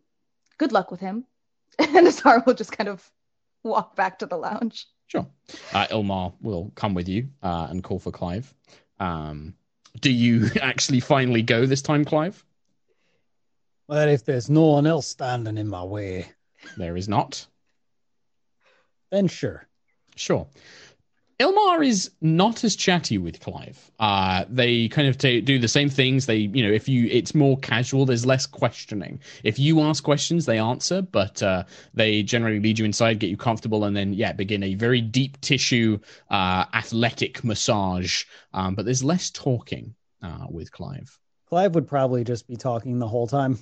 good 0.58 0.72
luck 0.72 0.90
with 0.90 1.00
him. 1.00 1.24
And 1.78 2.06
Azar 2.06 2.42
will 2.44 2.54
just 2.54 2.72
kind 2.72 2.88
of 2.88 3.08
walk 3.64 3.96
back 3.96 4.18
to 4.20 4.26
the 4.26 4.36
lounge. 4.36 4.86
sure. 5.08 5.26
Uh, 5.72 5.86
Ilmar 5.90 6.32
will 6.40 6.70
come 6.74 6.94
with 6.94 7.08
you 7.08 7.28
uh, 7.42 7.66
and 7.70 7.82
call 7.82 7.98
for 7.98 8.12
Clive. 8.12 8.52
Um, 9.00 9.54
do 10.00 10.10
you 10.12 10.50
actually 10.62 11.00
finally 11.00 11.42
go 11.42 11.66
this 11.66 11.82
time, 11.82 12.04
Clive? 12.04 12.44
Well, 13.88 14.08
if 14.08 14.24
there's 14.24 14.48
no 14.48 14.62
one 14.66 14.86
else 14.86 15.06
standing 15.06 15.58
in 15.58 15.68
my 15.68 15.84
way, 15.84 16.26
There 16.76 16.96
is 16.96 17.08
not. 17.08 17.46
then 19.10 19.28
sure. 19.28 19.66
Sure. 20.16 20.46
Ilmar 21.40 21.84
is 21.84 22.10
not 22.20 22.62
as 22.62 22.76
chatty 22.76 23.18
with 23.18 23.40
Clive. 23.40 23.90
Uh, 23.98 24.44
they 24.48 24.88
kind 24.88 25.08
of 25.08 25.18
ta 25.18 25.40
do 25.42 25.58
the 25.58 25.68
same 25.68 25.88
things. 25.88 26.26
They, 26.26 26.36
you 26.36 26.62
know, 26.66 26.72
if 26.72 26.88
you, 26.88 27.08
it's 27.10 27.34
more 27.34 27.58
casual. 27.58 28.06
There's 28.06 28.24
less 28.24 28.46
questioning. 28.46 29.20
If 29.42 29.58
you 29.58 29.80
ask 29.80 30.04
questions, 30.04 30.46
they 30.46 30.58
answer, 30.58 31.02
but 31.02 31.42
uh, 31.42 31.64
they 31.92 32.22
generally 32.22 32.60
lead 32.60 32.78
you 32.78 32.84
inside, 32.84 33.18
get 33.18 33.30
you 33.30 33.36
comfortable, 33.36 33.84
and 33.84 33.96
then 33.96 34.12
yeah, 34.12 34.32
begin 34.32 34.62
a 34.62 34.74
very 34.74 35.00
deep 35.00 35.40
tissue, 35.40 35.98
uh, 36.30 36.66
athletic 36.72 37.42
massage. 37.42 38.24
Um, 38.52 38.74
but 38.74 38.84
there's 38.84 39.02
less 39.02 39.30
talking 39.30 39.94
uh, 40.22 40.46
with 40.48 40.70
Clive. 40.70 41.18
Clive 41.48 41.74
would 41.74 41.88
probably 41.88 42.24
just 42.24 42.46
be 42.46 42.56
talking 42.56 42.98
the 42.98 43.08
whole 43.08 43.26
time. 43.26 43.58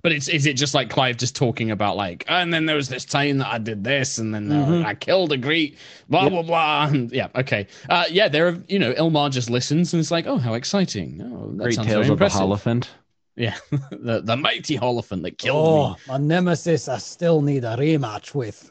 But 0.00 0.12
it's 0.12 0.28
is 0.28 0.46
it 0.46 0.54
just 0.54 0.72
like 0.74 0.88
Clive 0.88 1.18
just 1.18 1.36
talking 1.36 1.70
about 1.70 1.96
like, 1.96 2.24
and 2.28 2.52
then 2.52 2.64
there 2.64 2.76
was 2.76 2.88
this 2.88 3.04
time 3.04 3.38
that 3.38 3.48
I 3.48 3.58
did 3.58 3.84
this, 3.84 4.16
and 4.18 4.34
then 4.34 4.50
uh, 4.50 4.64
Mhm. 4.66 4.84
I 4.84 4.94
killed 4.94 5.30
a 5.32 5.36
Greek, 5.36 5.76
blah 6.08 6.22
Yep. 6.24 6.32
blah 6.32 6.42
blah. 6.42 6.86
And, 6.88 7.12
yeah, 7.20 7.28
okay, 7.34 7.66
uh, 7.90 8.04
yeah. 8.10 8.28
There, 8.28 8.48
are 8.48 8.62
you 8.68 8.78
know, 8.78 8.94
Ilmar 8.94 9.30
just 9.30 9.50
listens 9.50 9.92
and 9.92 10.00
it's 10.00 10.10
like, 10.10 10.26
oh, 10.26 10.38
how 10.38 10.54
exciting! 10.54 11.20
Oh, 11.22 11.50
that 11.56 11.64
Great 11.64 11.74
sounds 11.74 11.88
tales 11.88 12.06
very 12.06 12.12
of 12.14 12.18
the. 12.18 12.38
Hollyphant. 12.38 12.88
Yeah, 13.36 13.56
the 13.90 14.22
the 14.22 14.36
mighty 14.36 14.78
Hollyphant 14.78 15.22
that 15.22 15.36
killed 15.38 15.66
oh, 15.66 15.90
me. 15.90 15.96
my 16.08 16.16
nemesis, 16.18 16.88
I 16.88 16.98
still 16.98 17.42
need 17.42 17.64
a 17.64 17.76
rematch 17.76 18.34
with. 18.34 18.70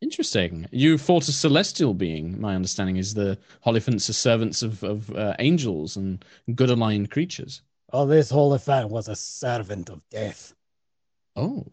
Interesting. 0.00 0.66
You 0.70 0.96
fought 0.96 1.28
a 1.28 1.32
celestial 1.32 1.92
being. 1.92 2.40
My 2.40 2.54
understanding 2.54 2.96
is 2.96 3.12
the 3.12 3.36
Hollyphants 3.66 4.08
are 4.08 4.14
servants 4.14 4.62
of 4.62 4.82
of 4.84 5.10
uh, 5.14 5.34
angels 5.38 5.96
and 5.96 6.24
good 6.54 6.70
aligned 6.70 7.10
creatures. 7.10 7.60
Oh, 7.92 8.06
this 8.06 8.30
Hollyphant 8.30 8.88
was 8.88 9.08
a 9.08 9.16
servant 9.16 9.90
of 9.90 10.00
death. 10.10 10.54
Oh, 11.36 11.66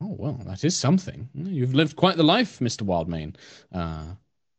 oh 0.00 0.16
well, 0.18 0.40
that 0.46 0.64
is 0.64 0.76
something. 0.76 1.28
You've 1.34 1.74
lived 1.74 1.96
quite 1.96 2.16
the 2.16 2.22
life, 2.22 2.60
Mister 2.60 2.84
Wildmane. 2.84 3.34
Uh, 3.72 4.04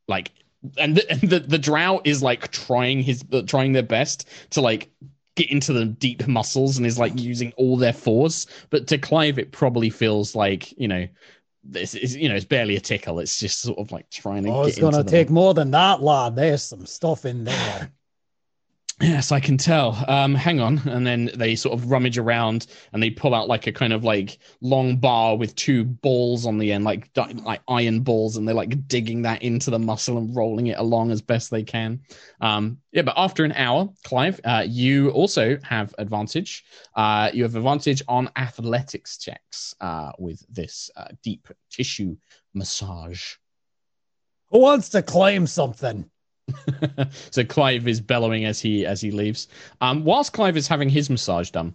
like, 0.08 0.32
and 0.78 0.98
the, 0.98 1.10
and 1.10 1.22
the 1.22 1.40
the 1.40 1.58
Drow 1.58 2.02
is 2.04 2.22
like 2.22 2.52
trying 2.52 3.02
his 3.02 3.24
uh, 3.32 3.44
trying 3.44 3.72
their 3.72 3.84
best 3.84 4.28
to 4.52 4.62
like 4.62 4.90
get 5.36 5.52
into 5.52 5.74
the 5.74 5.86
deep 5.86 6.28
muscles 6.28 6.78
and 6.78 6.86
is 6.86 7.00
like 7.00 7.20
using 7.20 7.54
all 7.58 7.78
their 7.78 7.94
force. 7.94 8.48
But 8.70 8.88
to 8.88 8.98
Clive, 8.98 9.40
it 9.40 9.52
probably 9.52 9.90
feels 9.90 10.36
like 10.36 10.78
you 10.78 10.88
know. 10.88 11.08
This 11.68 11.96
is, 11.96 12.16
you 12.16 12.30
know, 12.30 12.36
it's 12.36 12.46
barely 12.46 12.76
a 12.76 12.80
tickle. 12.80 13.18
It's 13.18 13.40
just 13.40 13.62
sort 13.62 13.80
of 13.80 13.92
like 13.92 14.08
trying 14.12 14.44
to. 14.44 14.52
Oh, 14.52 14.64
it's 14.66 14.78
gonna 14.78 14.98
them. 14.98 15.08
take 15.08 15.32
more 15.32 15.56
than 15.56 15.72
that, 15.72 16.00
lad. 16.00 16.36
There's 16.36 16.62
some 16.62 16.86
stuff 16.86 17.26
in 17.26 17.44
there. 17.44 17.92
Yes, 19.02 19.34
I 19.34 19.42
can 19.42 19.58
tell. 19.58 20.02
Um, 20.08 20.34
hang 20.34 20.62
on. 20.62 20.78
And 20.88 21.06
then 21.06 21.30
they 21.36 21.56
sort 21.56 21.78
of 21.78 21.92
rummage 21.92 22.18
around 22.18 22.68
and 22.94 23.04
they 23.04 23.10
pull 23.10 23.36
out 23.36 23.50
like 23.50 23.68
a 23.68 23.74
kind 23.74 23.92
of 23.92 24.06
like 24.06 24.40
long 24.62 24.96
bar 24.96 25.36
with 25.36 25.54
two 25.56 25.84
balls 25.84 26.46
on 26.46 26.58
the 26.58 26.72
end, 26.72 26.86
like 26.86 27.10
like 27.18 27.62
iron 27.68 28.00
balls, 28.02 28.38
and 28.38 28.48
they're 28.48 28.56
like 28.56 28.88
digging 28.88 29.22
that 29.24 29.44
into 29.44 29.70
the 29.70 29.80
muscle 29.80 30.18
and 30.18 30.34
rolling 30.34 30.68
it 30.68 30.80
along 30.80 31.12
as 31.12 31.22
best 31.22 31.52
they 31.52 31.64
can. 31.64 32.00
Um, 32.40 32.78
yeah, 32.94 33.02
but 33.02 33.16
after 33.18 33.44
an 33.44 33.52
hour, 33.52 33.90
Clive, 34.06 34.40
uh, 34.46 34.64
you 34.66 35.10
also 35.10 35.58
have 35.64 35.94
advantage. 35.98 36.64
Uh, 36.96 37.30
you 37.34 37.44
have 37.44 37.58
advantage 37.58 38.02
on 38.08 38.32
athletics 38.38 39.18
checks 39.18 39.76
uh, 39.82 40.14
with 40.20 40.42
this 40.50 40.90
uh, 40.96 41.10
deep 41.22 41.50
tissue 41.70 42.16
massage. 42.54 43.36
Who 44.52 44.60
wants 44.60 44.88
to 44.90 45.02
claim 45.02 45.48
something? 45.48 46.10
so 47.32 47.44
Clive 47.44 47.88
is 47.88 48.00
bellowing 48.00 48.46
as 48.46 48.60
he 48.60 48.86
as 48.86 49.02
he 49.02 49.12
leaves. 49.12 49.48
Um, 49.82 50.04
whilst 50.04 50.34
Clive 50.34 50.58
is 50.58 50.68
having 50.68 50.90
his 50.90 51.10
massage 51.10 51.50
done, 51.50 51.74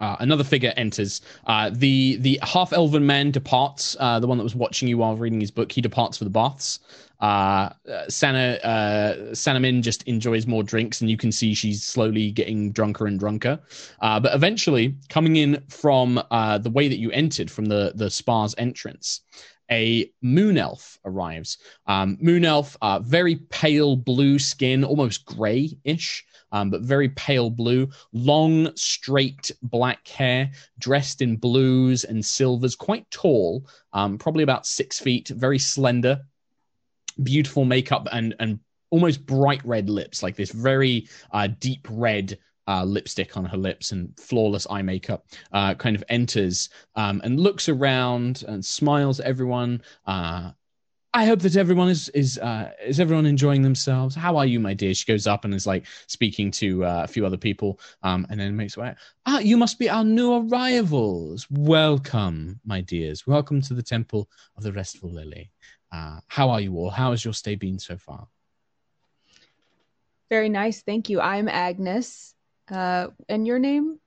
uh, 0.00 0.16
another 0.20 0.44
figure 0.44 0.72
enters. 0.76 1.20
Uh, 1.46 1.70
the 1.72 2.16
the 2.16 2.38
half 2.42 2.72
elven 2.72 3.06
man 3.06 3.30
departs. 3.30 3.96
Uh, 3.98 4.20
the 4.20 4.26
one 4.26 4.38
that 4.38 4.44
was 4.44 4.54
watching 4.54 4.88
you 4.88 4.98
while 4.98 5.16
reading 5.16 5.40
his 5.40 5.50
book, 5.50 5.72
he 5.72 5.80
departs 5.80 6.18
for 6.18 6.24
the 6.24 6.30
baths. 6.30 6.80
Uh, 7.20 7.70
uh, 7.90 8.08
Sana 8.08 8.58
uh, 8.62 9.14
Sanamin 9.32 9.82
just 9.82 10.04
enjoys 10.04 10.46
more 10.46 10.62
drinks, 10.62 11.00
and 11.00 11.10
you 11.10 11.16
can 11.16 11.32
see 11.32 11.52
she's 11.52 11.82
slowly 11.82 12.30
getting 12.30 12.70
drunker 12.70 13.06
and 13.06 13.18
drunker. 13.18 13.58
Uh, 14.00 14.20
but 14.20 14.34
eventually, 14.34 14.94
coming 15.08 15.36
in 15.36 15.62
from 15.68 16.22
uh, 16.30 16.58
the 16.58 16.70
way 16.70 16.86
that 16.86 16.98
you 16.98 17.10
entered 17.10 17.50
from 17.50 17.66
the 17.66 17.92
the 17.96 18.08
spa's 18.08 18.54
entrance, 18.56 19.22
a 19.70 20.10
moon 20.22 20.58
elf 20.58 20.98
arrives. 21.04 21.58
Um, 21.86 22.18
moon 22.20 22.44
elf, 22.44 22.76
uh, 22.82 23.00
very 23.00 23.36
pale 23.50 23.96
blue 23.96 24.38
skin, 24.38 24.84
almost 24.84 25.24
gray-ish, 25.24 26.24
um, 26.52 26.70
but 26.70 26.82
very 26.82 27.10
pale 27.10 27.50
blue. 27.50 27.88
Long, 28.12 28.74
straight 28.76 29.50
black 29.62 30.06
hair, 30.08 30.50
dressed 30.78 31.20
in 31.22 31.36
blues 31.36 32.04
and 32.04 32.24
silvers. 32.24 32.74
Quite 32.74 33.10
tall, 33.10 33.66
um, 33.92 34.18
probably 34.18 34.42
about 34.42 34.66
six 34.66 34.98
feet. 34.98 35.28
Very 35.28 35.58
slender. 35.58 36.20
Beautiful 37.22 37.64
makeup 37.64 38.06
and 38.12 38.34
and 38.38 38.60
almost 38.90 39.26
bright 39.26 39.64
red 39.64 39.90
lips, 39.90 40.22
like 40.22 40.36
this 40.36 40.52
very 40.52 41.08
uh, 41.32 41.48
deep 41.58 41.86
red. 41.90 42.38
Uh, 42.68 42.84
lipstick 42.84 43.36
on 43.36 43.46
her 43.46 43.56
lips 43.56 43.92
and 43.92 44.14
flawless 44.20 44.66
eye 44.68 44.82
makeup 44.82 45.24
uh, 45.52 45.74
kind 45.74 45.96
of 45.96 46.04
enters 46.10 46.68
um, 46.96 47.20
and 47.24 47.40
looks 47.40 47.68
around 47.68 48.44
and 48.46 48.62
smiles 48.62 49.20
at 49.20 49.26
everyone 49.26 49.80
uh, 50.06 50.50
I 51.14 51.24
hope 51.24 51.40
that 51.40 51.56
everyone 51.56 51.88
is 51.88 52.10
is 52.10 52.38
uh, 52.38 52.70
is 52.84 53.00
everyone 53.00 53.24
enjoying 53.24 53.62
themselves. 53.62 54.14
How 54.14 54.36
are 54.36 54.44
you, 54.44 54.60
my 54.60 54.74
dear? 54.74 54.92
She 54.92 55.10
goes 55.10 55.26
up 55.26 55.44
and 55.44 55.54
is 55.54 55.66
like 55.66 55.86
speaking 56.06 56.50
to 56.52 56.84
uh, 56.84 57.02
a 57.04 57.08
few 57.08 57.24
other 57.24 57.38
people, 57.38 57.80
um, 58.02 58.26
and 58.28 58.38
then 58.38 58.54
makes 58.54 58.76
way. 58.76 58.94
Ah, 59.24 59.38
you 59.38 59.56
must 59.56 59.78
be 59.78 59.88
our 59.88 60.04
new 60.04 60.34
arrivals. 60.34 61.46
Welcome, 61.50 62.60
my 62.64 62.82
dears. 62.82 63.26
Welcome 63.26 63.62
to 63.62 63.74
the 63.74 63.82
Temple 63.82 64.28
of 64.56 64.62
the 64.62 64.72
Restful 64.72 65.10
Lily. 65.10 65.50
Uh, 65.90 66.20
how 66.26 66.50
are 66.50 66.60
you 66.60 66.76
all? 66.76 66.90
How 66.90 67.12
has 67.12 67.24
your 67.24 67.34
stay 67.34 67.54
been 67.54 67.78
so 67.78 67.96
far? 67.96 68.28
Very 70.28 70.50
nice. 70.50 70.82
Thank 70.82 71.08
you. 71.08 71.22
I'm 71.22 71.48
Agnis. 71.48 72.34
Uh, 72.70 73.08
and 73.28 73.46
your 73.46 73.58
name? 73.58 73.98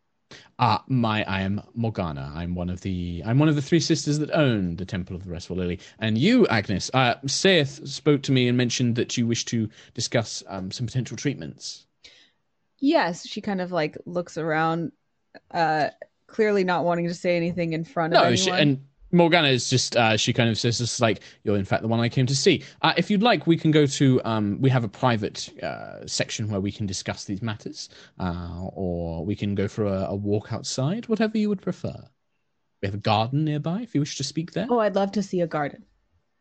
Ah, 0.60 0.84
my 0.88 1.24
I 1.24 1.42
am 1.42 1.62
Morgana. 1.74 2.32
I'm 2.34 2.56
one 2.56 2.70
of 2.70 2.82
the 2.82 3.22
I'm 3.26 3.40
one 3.40 3.50
of 3.50 3.56
the 3.56 3.62
three 3.62 3.80
sisters 3.80 4.20
that 4.20 4.32
own 4.32 4.76
the 4.78 4.86
Temple 4.86 5.16
of 5.16 5.26
the 5.26 5.32
Restful 5.32 5.58
Lily. 5.58 5.80
And 6.00 6.18
you, 6.18 6.46
Agnis, 6.46 6.90
uh, 6.94 7.16
Saith 7.26 7.86
spoke 7.88 8.22
to 8.24 8.32
me 8.32 8.48
and 8.48 8.58
mentioned 8.58 8.96
that 8.96 9.18
you 9.18 9.28
wish 9.28 9.44
to 9.46 9.70
discuss 9.94 10.44
um, 10.48 10.72
some 10.72 10.86
potential 10.86 11.18
treatments. 11.18 11.86
Yes. 12.80 13.28
She 13.28 13.42
kind 13.42 13.60
of 13.62 13.72
like 13.72 13.98
looks 14.06 14.38
around, 14.38 14.92
uh, 15.52 15.90
clearly 16.28 16.64
not 16.64 16.86
wanting 16.86 17.08
to 17.08 17.14
say 17.14 17.36
anything 17.36 17.74
in 17.74 17.84
front 17.84 18.14
of 18.14 18.20
No, 18.20 18.28
anyone. 18.28 18.38
she, 18.38 18.52
and 18.52 18.86
Morgana 19.12 19.50
is 19.50 19.70
just 19.70 19.96
uh, 19.96 20.18
she 20.18 20.34
kind 20.34 20.50
of 20.50 20.58
says 20.58 20.78
just 20.78 21.02
like 21.02 21.22
you're 21.44 21.58
in 21.58 21.66
fact 21.66 21.82
the 21.82 21.88
one 21.88 22.00
I 22.00 22.10
came 22.10 22.26
to 22.28 22.36
see. 22.36 22.64
Uh, 22.82 22.94
if 22.98 23.10
you'd 23.10 23.24
like, 23.24 23.48
we 23.48 23.58
can 23.58 23.72
go 23.72 23.86
to 23.86 24.22
um, 24.26 24.58
we 24.62 24.70
have 24.70 24.84
a 24.84 24.88
private 24.88 25.50
uh, 25.64 26.06
section 26.08 26.50
where 26.50 26.62
we 26.62 26.72
can 26.72 26.86
discuss 26.86 27.26
these 27.26 27.42
matters, 27.42 27.90
uh, 28.20 28.64
or 28.74 29.26
we 29.26 29.36
can 29.36 29.56
go 29.56 29.68
for 29.68 29.86
a, 29.86 30.08
a 30.10 30.16
walk 30.16 30.54
outside, 30.54 31.08
whatever 31.08 31.38
you 31.38 31.50
would 31.50 31.62
prefer. 31.62 31.96
We 32.82 32.88
have 32.88 32.96
a 32.96 33.00
garden 33.00 33.46
nearby 33.46 33.82
if 33.82 33.94
you 33.94 34.02
wish 34.02 34.18
to 34.18 34.24
speak 34.24 34.54
there. 34.54 34.68
oh, 34.70 34.80
I'd 34.80 34.96
love 34.96 35.12
to 35.14 35.24
see 35.24 35.42
a 35.42 35.48
garden. 35.48 35.84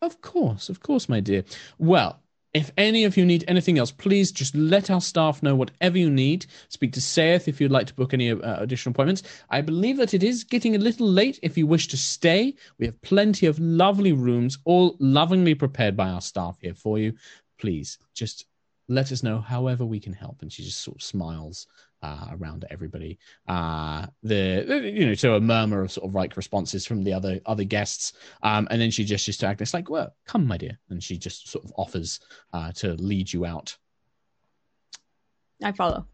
Of 0.03 0.23
course, 0.23 0.71
of 0.71 0.81
course, 0.81 1.09
my 1.09 1.21
dear. 1.21 1.45
Well, 1.79 2.23
if 2.53 2.73
any 2.77 3.05
of 3.05 3.17
you 3.17 3.25
need 3.25 3.45
anything 3.47 3.79
else, 3.79 3.93
please 3.93 4.33
just 4.33 4.55
let 4.55 4.91
our 4.91 5.01
staff 5.01 5.43
know 5.43 5.55
whatever 5.55 5.99
you 5.99 6.11
need. 6.11 6.47
Speak 6.69 6.93
to 6.95 7.01
Saith 7.01 7.47
if 7.47 7.61
you'd 7.61 7.71
like 7.71 7.87
to 7.87 7.95
book 7.95 8.13
any 8.13 8.31
uh, 8.33 8.61
additional 8.61 8.91
appointments. 8.91 9.23
I 9.51 9.61
believe 9.61 9.97
that 9.99 10.15
it 10.15 10.23
is 10.25 10.43
getting 10.43 10.75
a 10.75 10.79
little 10.79 11.09
late 11.09 11.39
if 11.43 11.57
you 11.57 11.67
wish 11.67 11.87
to 11.89 11.97
stay. 11.97 12.55
We 12.79 12.87
have 12.87 13.01
plenty 13.03 13.47
of 13.47 13.59
lovely 13.61 14.13
rooms, 14.13 14.59
all 14.65 14.97
lovingly 14.99 15.55
prepared 15.55 15.97
by 15.97 16.09
our 16.09 16.21
staff 16.21 16.59
here 16.61 16.75
for 16.75 16.99
you. 16.99 17.15
Please 17.59 17.99
just 18.15 18.47
let 18.89 19.13
us 19.13 19.23
know 19.23 19.41
however 19.41 19.85
we 19.85 20.01
can 20.01 20.13
help. 20.13 20.43
And 20.43 20.53
she 20.53 20.65
just 20.65 20.81
sort 20.81 20.97
of 20.97 21.03
smiles 21.03 21.69
uh, 22.03 22.29
around 22.33 22.65
everybody. 22.71 23.19
Uh, 23.47 24.07
the 24.23 24.93
you 24.95 25.07
know 25.07 25.15
to 25.15 25.35
a 25.35 25.41
murmur 25.41 25.83
of 25.83 25.93
sort 25.93 26.09
of 26.09 26.15
like 26.15 26.37
responses 26.37 26.87
from 26.87 27.05
the 27.05 27.13
other 27.13 27.41
other 27.47 27.65
guests. 27.65 28.13
Um, 28.43 28.69
and 28.71 28.81
then 28.81 28.91
she 28.91 29.05
gestures 29.05 29.37
to 29.39 29.47
Agnis 29.47 29.75
like, 29.75 29.91
"Well, 29.91 30.15
come, 30.27 30.47
my 30.47 30.57
dear," 30.57 30.79
and 30.91 31.03
she 31.03 31.19
just 31.19 31.49
sort 31.49 31.65
of 31.65 31.73
offers 31.77 32.21
uh, 32.53 32.73
to 32.73 32.95
lead 32.95 33.33
you 33.33 33.45
out. 33.45 33.77
I 35.63 35.73
follow. 35.73 36.07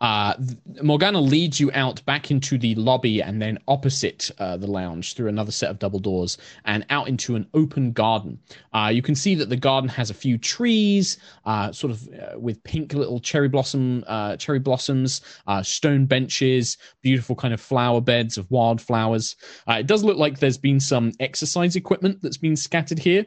Uh, 0.00 0.34
Morgana 0.82 1.20
leads 1.20 1.60
you 1.60 1.70
out 1.74 2.04
back 2.04 2.30
into 2.30 2.58
the 2.58 2.74
lobby 2.74 3.22
and 3.22 3.40
then 3.40 3.58
opposite 3.68 4.30
uh, 4.38 4.56
the 4.56 4.66
lounge 4.66 5.14
through 5.14 5.28
another 5.28 5.52
set 5.52 5.70
of 5.70 5.78
double 5.78 5.98
doors 5.98 6.38
and 6.64 6.84
out 6.90 7.08
into 7.08 7.36
an 7.36 7.46
open 7.54 7.92
garden. 7.92 8.38
Uh, 8.72 8.90
you 8.92 9.02
can 9.02 9.14
see 9.14 9.34
that 9.34 9.48
the 9.48 9.56
garden 9.56 9.88
has 9.88 10.10
a 10.10 10.14
few 10.14 10.38
trees, 10.38 11.18
uh, 11.44 11.70
sort 11.72 11.90
of 11.90 12.08
uh, 12.08 12.38
with 12.38 12.62
pink 12.64 12.94
little 12.94 13.20
cherry 13.20 13.48
blossom, 13.48 14.04
uh, 14.06 14.36
cherry 14.36 14.58
blossoms, 14.58 15.20
stone 15.62 16.06
benches, 16.06 16.76
beautiful 17.02 17.36
kind 17.36 17.54
of 17.54 17.60
flower 17.60 18.00
beds 18.00 18.38
of 18.38 18.50
wildflowers. 18.50 19.36
It 19.68 19.86
does 19.86 20.04
look 20.04 20.16
like 20.16 20.38
there's 20.38 20.58
been 20.58 20.80
some 20.80 21.12
exercise 21.20 21.76
equipment 21.76 22.20
that's 22.22 22.38
been 22.38 22.56
scattered 22.56 22.98
here, 22.98 23.24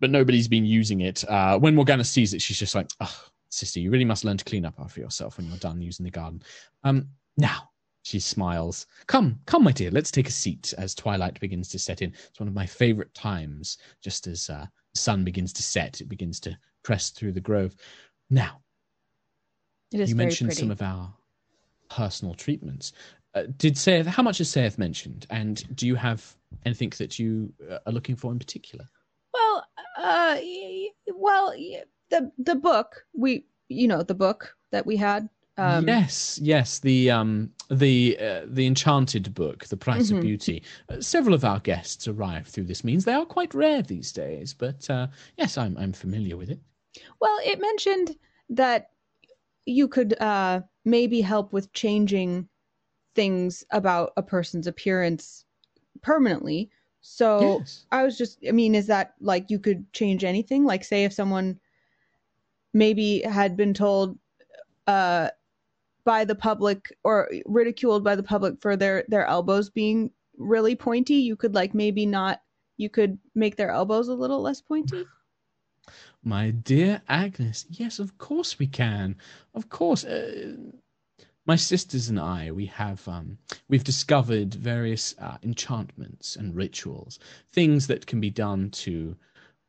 but 0.00 0.10
nobody's 0.10 0.48
been 0.48 0.64
using 0.64 1.00
it. 1.00 1.24
When 1.60 1.74
Morgana 1.74 2.04
sees 2.04 2.34
it, 2.34 2.42
she's 2.42 2.58
just 2.58 2.74
like, 2.74 2.88
"Ugh, 3.00 3.08
sister, 3.54 3.80
you 3.80 3.90
really 3.90 4.04
must 4.04 4.24
learn 4.24 4.36
to 4.36 4.44
clean 4.44 4.64
up 4.64 4.74
after 4.78 5.00
yourself 5.00 5.36
when 5.36 5.46
you're 5.48 5.56
done 5.58 5.80
using 5.80 6.04
the 6.04 6.10
garden. 6.10 6.42
Um, 6.82 7.08
now, 7.36 7.70
she 8.02 8.20
smiles. 8.20 8.86
Come, 9.06 9.40
come, 9.46 9.64
my 9.64 9.72
dear, 9.72 9.90
let's 9.90 10.10
take 10.10 10.28
a 10.28 10.32
seat 10.32 10.74
as 10.76 10.94
twilight 10.94 11.40
begins 11.40 11.68
to 11.68 11.78
set 11.78 12.02
in. 12.02 12.12
It's 12.28 12.38
one 12.40 12.48
of 12.48 12.54
my 12.54 12.66
favorite 12.66 13.14
times, 13.14 13.78
just 14.02 14.26
as 14.26 14.50
uh, 14.50 14.66
the 14.92 14.98
sun 15.00 15.24
begins 15.24 15.52
to 15.54 15.62
set, 15.62 16.00
it 16.00 16.08
begins 16.08 16.38
to 16.40 16.56
press 16.82 17.10
through 17.10 17.32
the 17.32 17.40
grove. 17.40 17.74
Now, 18.28 18.60
It 19.92 20.00
is 20.00 20.10
you 20.10 20.16
mentioned 20.16 20.48
pretty. 20.48 20.60
some 20.60 20.70
of 20.70 20.82
our 20.82 21.12
personal 21.88 22.34
treatments. 22.34 22.92
Uh, 23.34 23.44
did 23.56 23.76
Saith, 23.76 24.06
how 24.06 24.22
much 24.22 24.38
has 24.38 24.50
Saith 24.50 24.78
mentioned? 24.78 25.26
And 25.30 25.64
do 25.76 25.86
you 25.86 25.94
have 25.94 26.36
anything 26.66 26.92
that 26.98 27.18
you 27.18 27.52
uh, 27.70 27.78
are 27.86 27.92
looking 27.92 28.16
for 28.16 28.30
in 28.32 28.38
particular? 28.38 28.88
Well, 29.32 29.66
uh, 29.98 30.36
well, 31.14 31.54
y- 31.56 31.82
the 32.14 32.32
the 32.38 32.54
book 32.54 33.04
we, 33.12 33.44
you 33.68 33.88
know, 33.88 34.02
the 34.02 34.14
book 34.14 34.56
that 34.70 34.86
we 34.86 34.96
had. 34.96 35.28
Um, 35.56 35.88
yes, 35.88 36.38
yes, 36.42 36.80
the 36.80 37.10
um 37.10 37.50
the 37.70 38.16
uh, 38.20 38.42
the 38.46 38.66
enchanted 38.66 39.34
book, 39.34 39.64
The 39.66 39.76
Price 39.76 40.08
Mhm. 40.10 40.16
of 40.16 40.22
Beauty. 40.22 40.62
Uh, 40.88 41.00
several 41.00 41.34
of 41.34 41.44
our 41.44 41.60
guests 41.60 42.08
arrive 42.08 42.46
through 42.48 42.64
this 42.64 42.84
means. 42.84 43.04
They 43.04 43.12
are 43.14 43.26
quite 43.26 43.54
rare 43.54 43.82
these 43.82 44.12
days, 44.12 44.54
but 44.54 44.88
uh, 44.90 45.06
yes, 45.36 45.56
I'm 45.58 45.76
I'm 45.78 45.92
familiar 45.92 46.36
with 46.36 46.50
it. 46.50 46.60
Well, 47.20 47.38
it 47.44 47.60
mentioned 47.60 48.16
that 48.50 48.90
you 49.66 49.88
could 49.88 50.20
uh, 50.20 50.60
maybe 50.84 51.20
help 51.20 51.52
with 51.52 51.72
changing 51.72 52.48
things 53.14 53.64
about 53.70 54.12
a 54.16 54.22
person's 54.22 54.66
appearance 54.66 55.44
permanently. 56.02 56.70
So 57.00 57.60
yes. 57.60 57.86
I 57.92 58.02
was 58.02 58.18
just, 58.18 58.38
I 58.48 58.52
mean, 58.52 58.74
is 58.74 58.86
that 58.88 59.14
like 59.20 59.50
you 59.50 59.58
could 59.58 59.92
change 59.92 60.24
anything? 60.24 60.64
Like, 60.64 60.84
say, 60.84 61.04
if 61.04 61.12
someone 61.12 61.60
maybe 62.74 63.22
had 63.22 63.56
been 63.56 63.72
told 63.72 64.18
uh, 64.86 65.28
by 66.04 66.24
the 66.24 66.34
public 66.34 66.94
or 67.04 67.30
ridiculed 67.46 68.04
by 68.04 68.16
the 68.16 68.22
public 68.22 68.60
for 68.60 68.76
their 68.76 69.04
their 69.08 69.26
elbows 69.26 69.70
being 69.70 70.10
really 70.36 70.76
pointy, 70.76 71.14
you 71.14 71.36
could 71.36 71.54
like 71.54 71.74
maybe 71.74 72.04
not. 72.04 72.42
You 72.76 72.90
could 72.90 73.18
make 73.34 73.56
their 73.56 73.70
elbows 73.70 74.08
a 74.08 74.14
little 74.14 74.42
less 74.42 74.60
pointy. 74.60 75.06
My 76.24 76.50
dear 76.50 77.02
Agnis, 77.08 77.66
yes, 77.70 77.98
of 77.98 78.18
course 78.18 78.58
we 78.58 78.66
can. 78.66 79.16
Of 79.54 79.68
course. 79.68 80.04
Uh, 80.04 80.56
my 81.46 81.56
sisters 81.56 82.08
and 82.08 82.18
I, 82.18 82.50
we 82.50 82.66
have 82.66 83.06
um, 83.06 83.36
we've 83.68 83.84
discovered 83.84 84.54
various 84.54 85.14
uh, 85.18 85.36
enchantments 85.42 86.36
and 86.36 86.56
rituals, 86.56 87.18
things 87.52 87.86
that 87.86 88.06
can 88.06 88.20
be 88.20 88.30
done 88.30 88.70
to, 88.70 89.14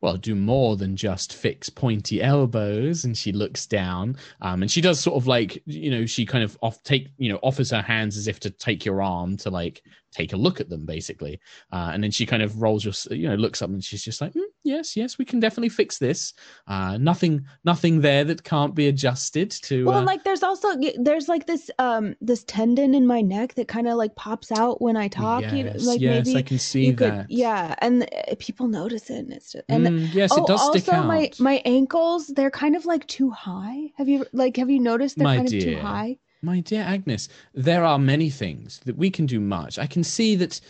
well, 0.05 0.17
do 0.17 0.35
more 0.35 0.77
than 0.77 0.95
just 0.95 1.33
fix 1.33 1.67
pointy 1.67 2.21
elbows. 2.21 3.05
And 3.05 3.17
she 3.17 3.31
looks 3.31 3.65
down, 3.65 4.17
um, 4.41 4.61
and 4.61 4.69
she 4.69 4.79
does 4.79 4.99
sort 4.99 5.17
of 5.17 5.25
like, 5.25 5.61
you 5.65 5.89
know, 5.89 6.05
she 6.05 6.27
kind 6.27 6.43
of 6.43 6.55
off 6.61 6.81
take, 6.83 7.09
you 7.17 7.29
know, 7.29 7.39
offers 7.41 7.71
her 7.71 7.81
hands 7.81 8.15
as 8.15 8.27
if 8.27 8.39
to 8.41 8.51
take 8.51 8.85
your 8.85 9.01
arm 9.01 9.35
to 9.37 9.49
like 9.49 9.81
take 10.15 10.33
a 10.33 10.37
look 10.37 10.59
at 10.61 10.69
them, 10.69 10.85
basically. 10.85 11.39
Uh, 11.71 11.91
and 11.93 12.03
then 12.03 12.11
she 12.11 12.25
kind 12.25 12.41
of 12.41 12.61
rolls 12.61 12.83
your, 12.85 12.93
you 13.17 13.27
know, 13.27 13.35
looks 13.35 13.61
up 13.61 13.69
and 13.69 13.83
she's 13.83 14.03
just 14.03 14.21
like, 14.21 14.33
"Mm, 14.33 14.43
yes, 14.63 14.95
yes, 14.95 15.17
we 15.17 15.25
can 15.25 15.39
definitely 15.39 15.69
fix 15.69 15.97
this. 15.97 16.33
Uh, 16.67 16.97
nothing, 16.97 17.45
nothing 17.63 18.01
there 18.01 18.23
that 18.23 18.43
can't 18.43 18.73
be 18.75 18.87
adjusted 18.87 19.51
to. 19.51 19.85
Well, 19.85 19.99
uh, 19.99 20.03
like 20.03 20.23
there's 20.23 20.43
also 20.43 20.69
there's 20.97 21.27
like 21.27 21.45
this 21.47 21.69
um 21.79 22.15
this 22.21 22.43
tendon 22.45 22.95
in 22.95 23.05
my 23.05 23.21
neck 23.21 23.55
that 23.55 23.67
kind 23.67 23.87
of 23.87 23.95
like 23.97 24.15
pops 24.15 24.51
out 24.51 24.81
when 24.81 24.97
I 24.97 25.07
talk. 25.07 25.41
Yes, 25.41 25.53
you 25.53 25.63
know, 25.63 25.71
like 25.91 26.01
yes, 26.01 26.25
maybe 26.25 26.37
I 26.39 26.41
can 26.41 26.57
see 26.59 26.85
you 26.85 26.93
could, 26.93 27.11
that. 27.13 27.25
yeah, 27.29 27.75
and 27.79 28.03
uh, 28.03 28.35
people 28.39 28.67
notice 28.67 29.09
it, 29.09 29.19
and 29.19 29.33
it's 29.33 29.51
just, 29.51 29.65
and 29.69 29.85
Mm, 29.85 30.13
yes, 30.13 30.31
oh, 30.31 30.43
it 30.43 30.47
does 30.47 30.61
also 30.61 30.79
stick 30.79 30.93
out. 30.93 31.05
my 31.07 31.31
my 31.39 31.61
ankles 31.65 32.27
they're 32.27 32.51
kind 32.51 32.75
of 32.75 32.85
like 32.85 33.05
too 33.07 33.29
high. 33.31 33.91
Have 33.97 34.07
you 34.09 34.25
like 34.33 34.57
have 34.57 34.69
you 34.69 34.79
noticed 34.79 35.17
they're 35.17 35.25
My 35.25 35.35
kind 35.37 35.47
of 35.47 35.51
too 35.53 35.75
high? 35.77 36.17
My 36.45 36.59
dear 36.59 36.83
Agnis, 36.83 37.27
there 37.55 37.83
are 37.83 37.97
many 37.97 38.29
things 38.29 38.79
that 38.85 38.95
we 38.97 39.09
can 39.09 39.25
do 39.25 39.39
much. 39.39 39.79
I 39.79 39.87
can 39.87 40.03
see 40.03 40.35
that. 40.35 40.61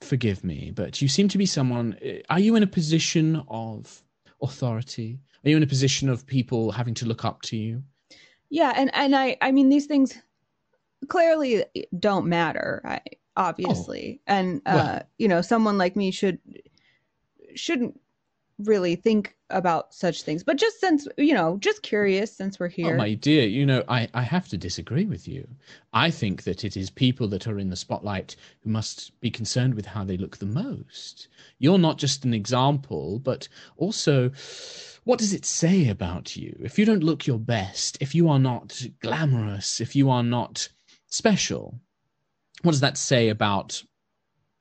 Forgive 0.00 0.44
me, 0.44 0.70
but 0.74 1.00
you 1.02 1.08
seem 1.08 1.28
to 1.28 1.38
be 1.38 1.46
someone. 1.46 1.96
uh, 2.04 2.20
Are 2.28 2.38
you 2.38 2.56
in 2.56 2.62
a 2.62 2.66
position 2.66 3.42
of 3.48 4.02
authority? 4.42 5.18
Are 5.44 5.50
you 5.50 5.56
in 5.56 5.62
a 5.62 5.66
position 5.66 6.08
of 6.10 6.26
people 6.26 6.72
having 6.72 6.94
to 6.94 7.06
look 7.06 7.24
up 7.24 7.40
to 7.42 7.56
you? 7.56 7.82
Yeah, 8.50 8.72
and 8.76 8.90
and 8.94 9.16
I 9.16 9.36
I 9.40 9.50
mean 9.50 9.70
these 9.70 9.86
things 9.86 10.14
clearly 11.08 11.64
don't 11.98 12.26
matter, 12.26 12.82
I, 12.84 13.00
obviously, 13.36 14.20
and 14.26 14.60
uh, 14.66 14.70
Oh. 14.70 14.76
Well. 14.76 15.02
you 15.18 15.28
know 15.28 15.40
someone 15.42 15.78
like 15.78 15.96
me 15.96 16.10
should 16.12 16.38
shouldn't 17.54 17.98
really 18.58 18.96
think 18.96 19.36
about 19.50 19.94
such 19.94 20.22
things. 20.22 20.42
But 20.42 20.58
just 20.58 20.80
since 20.80 21.06
you 21.18 21.34
know, 21.34 21.56
just 21.58 21.82
curious, 21.82 22.36
since 22.36 22.58
we're 22.58 22.68
here. 22.68 22.86
Oh, 22.86 22.88
here. 22.90 22.96
my 22.96 23.14
dear, 23.14 23.46
you 23.46 23.66
know, 23.66 23.82
I, 23.88 24.08
I 24.14 24.22
have 24.22 24.48
to 24.48 24.56
disagree 24.56 25.06
with 25.06 25.26
you. 25.26 25.46
I 25.92 26.10
think 26.10 26.44
that 26.44 26.64
it 26.64 26.76
is 26.76 26.90
people 26.90 27.28
that 27.28 27.46
are 27.46 27.58
in 27.58 27.70
the 27.70 27.76
spotlight 27.76 28.36
who 28.60 28.70
must 28.70 29.18
be 29.20 29.30
concerned 29.30 29.74
with 29.74 29.86
how 29.86 30.04
they 30.04 30.16
look 30.16 30.36
the 30.36 30.46
most. 30.46 31.28
You're 31.58 31.78
not 31.78 31.98
just 31.98 32.24
an 32.24 32.34
example, 32.34 33.18
but 33.18 33.48
also, 33.76 34.30
what 35.04 35.18
does 35.18 35.32
it 35.32 35.44
say 35.44 35.88
about 35.88 36.36
you? 36.36 36.56
If 36.62 36.78
you 36.78 36.84
don't 36.84 37.04
look 37.04 37.26
your 37.26 37.38
best, 37.38 37.98
if 38.00 38.14
you 38.14 38.28
are 38.28 38.38
not 38.38 38.80
glamorous, 39.00 39.80
if 39.80 39.94
you 39.94 40.10
are 40.10 40.22
not 40.22 40.68
special, 41.06 41.80
what 42.62 42.72
does 42.72 42.80
that 42.80 42.98
say 42.98 43.28
about 43.28 43.82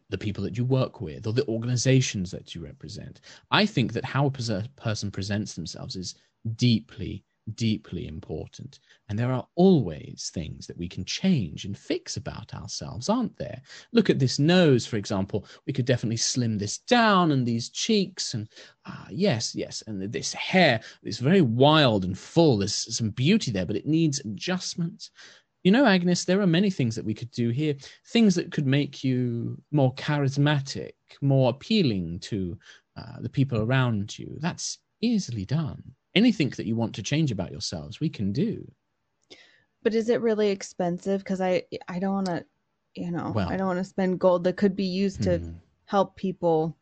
the 0.10 0.18
people 0.18 0.43
that 0.43 0.58
you 0.58 0.66
work 0.66 1.01
with 1.01 1.28
or 1.28 1.34
the 1.34 1.47
organizations 1.47 2.32
that 2.32 2.54
you 2.54 2.64
represent? 2.64 3.22
I 3.51 3.66
think 3.66 3.93
that 3.93 4.06
how 4.06 4.28
a 4.28 4.64
person 4.76 5.12
presents 5.12 5.54
themselves 5.54 5.95
is 5.95 6.16
deeply, 6.56 7.24
deeply 7.56 8.08
important. 8.08 8.80
And 9.10 9.18
there 9.18 9.32
are 9.32 9.47
always 9.56 10.32
things 10.34 10.66
that 10.68 10.78
we 10.78 10.88
can 10.88 11.04
change 11.06 11.66
and 11.66 11.78
fix 11.78 12.18
about 12.18 12.54
ourselves, 12.54 13.10
aren't 13.10 13.36
there? 13.38 13.62
Look 13.91 14.10
at 14.10 14.20
this 14.20 14.39
nose, 14.39 14.86
for 14.86 14.97
example. 14.97 15.45
We 15.68 15.74
could 15.74 15.86
definitely 15.86 16.18
slim 16.18 16.58
this 16.58 16.78
down 16.78 17.32
and 17.32 17.45
these 17.45 17.70
cheeks 17.70 18.34
and 18.34 18.47
ah, 18.86 19.08
yes, 19.10 19.56
yes, 19.56 19.84
and 19.88 20.01
this 20.12 20.34
hair. 20.34 20.82
It's 21.04 21.20
very 21.20 21.41
wild 21.41 22.06
and 22.06 22.18
full. 22.18 22.58
There's 22.58 22.95
some 22.95 23.10
beauty 23.10 23.51
there, 23.51 23.66
but 23.66 23.76
it 23.76 23.86
needs 23.86 24.20
adjustment. 24.20 25.10
You 25.64 25.72
know, 25.72 25.86
Agnis, 25.86 26.26
there 26.26 26.41
are 26.41 26.47
many 26.47 26.70
things 26.70 26.95
that 26.95 27.05
we 27.05 27.14
could 27.14 27.32
do 27.32 27.49
here, 27.49 27.76
things 28.07 28.36
that 28.36 28.51
could 28.51 28.68
make 28.68 29.03
you 29.03 29.57
more 29.72 29.93
charismatic, 29.95 30.91
more 31.22 31.49
appealing 31.51 32.20
to 32.20 32.57
uh, 32.97 33.22
the 33.22 33.30
people 33.30 33.61
around 33.61 34.18
you. 34.20 34.38
That's 34.39 34.80
easily 35.01 35.45
done. 35.45 35.82
Anything 36.16 36.49
that 36.51 36.66
you 36.66 36.76
want 36.76 36.93
to 36.95 37.03
change 37.03 37.32
about 37.32 37.51
yourselves, 37.51 37.99
we 37.99 38.09
can 38.09 38.34
do. 38.34 38.70
But 39.84 39.95
is 39.95 40.09
it 40.09 40.22
really 40.22 40.49
expensive? 40.49 41.22
Because 41.22 41.41
I 41.41 41.64
I 41.88 41.99
don't 41.99 42.14
want 42.14 42.28
to, 42.28 42.45
you 42.95 43.11
know, 43.11 43.32
Well- 43.34 43.49
I 43.49 43.57
don't 43.57 43.68
want 43.68 43.80
to 43.80 43.84
spend 43.84 44.20
gold 44.20 44.43
that 44.43 44.57
could 44.57 44.76
be 44.76 44.86
used 44.86 45.24
to 45.24 45.39
Hmm. 45.39 45.51
help 45.86 46.16
people. 46.16 46.78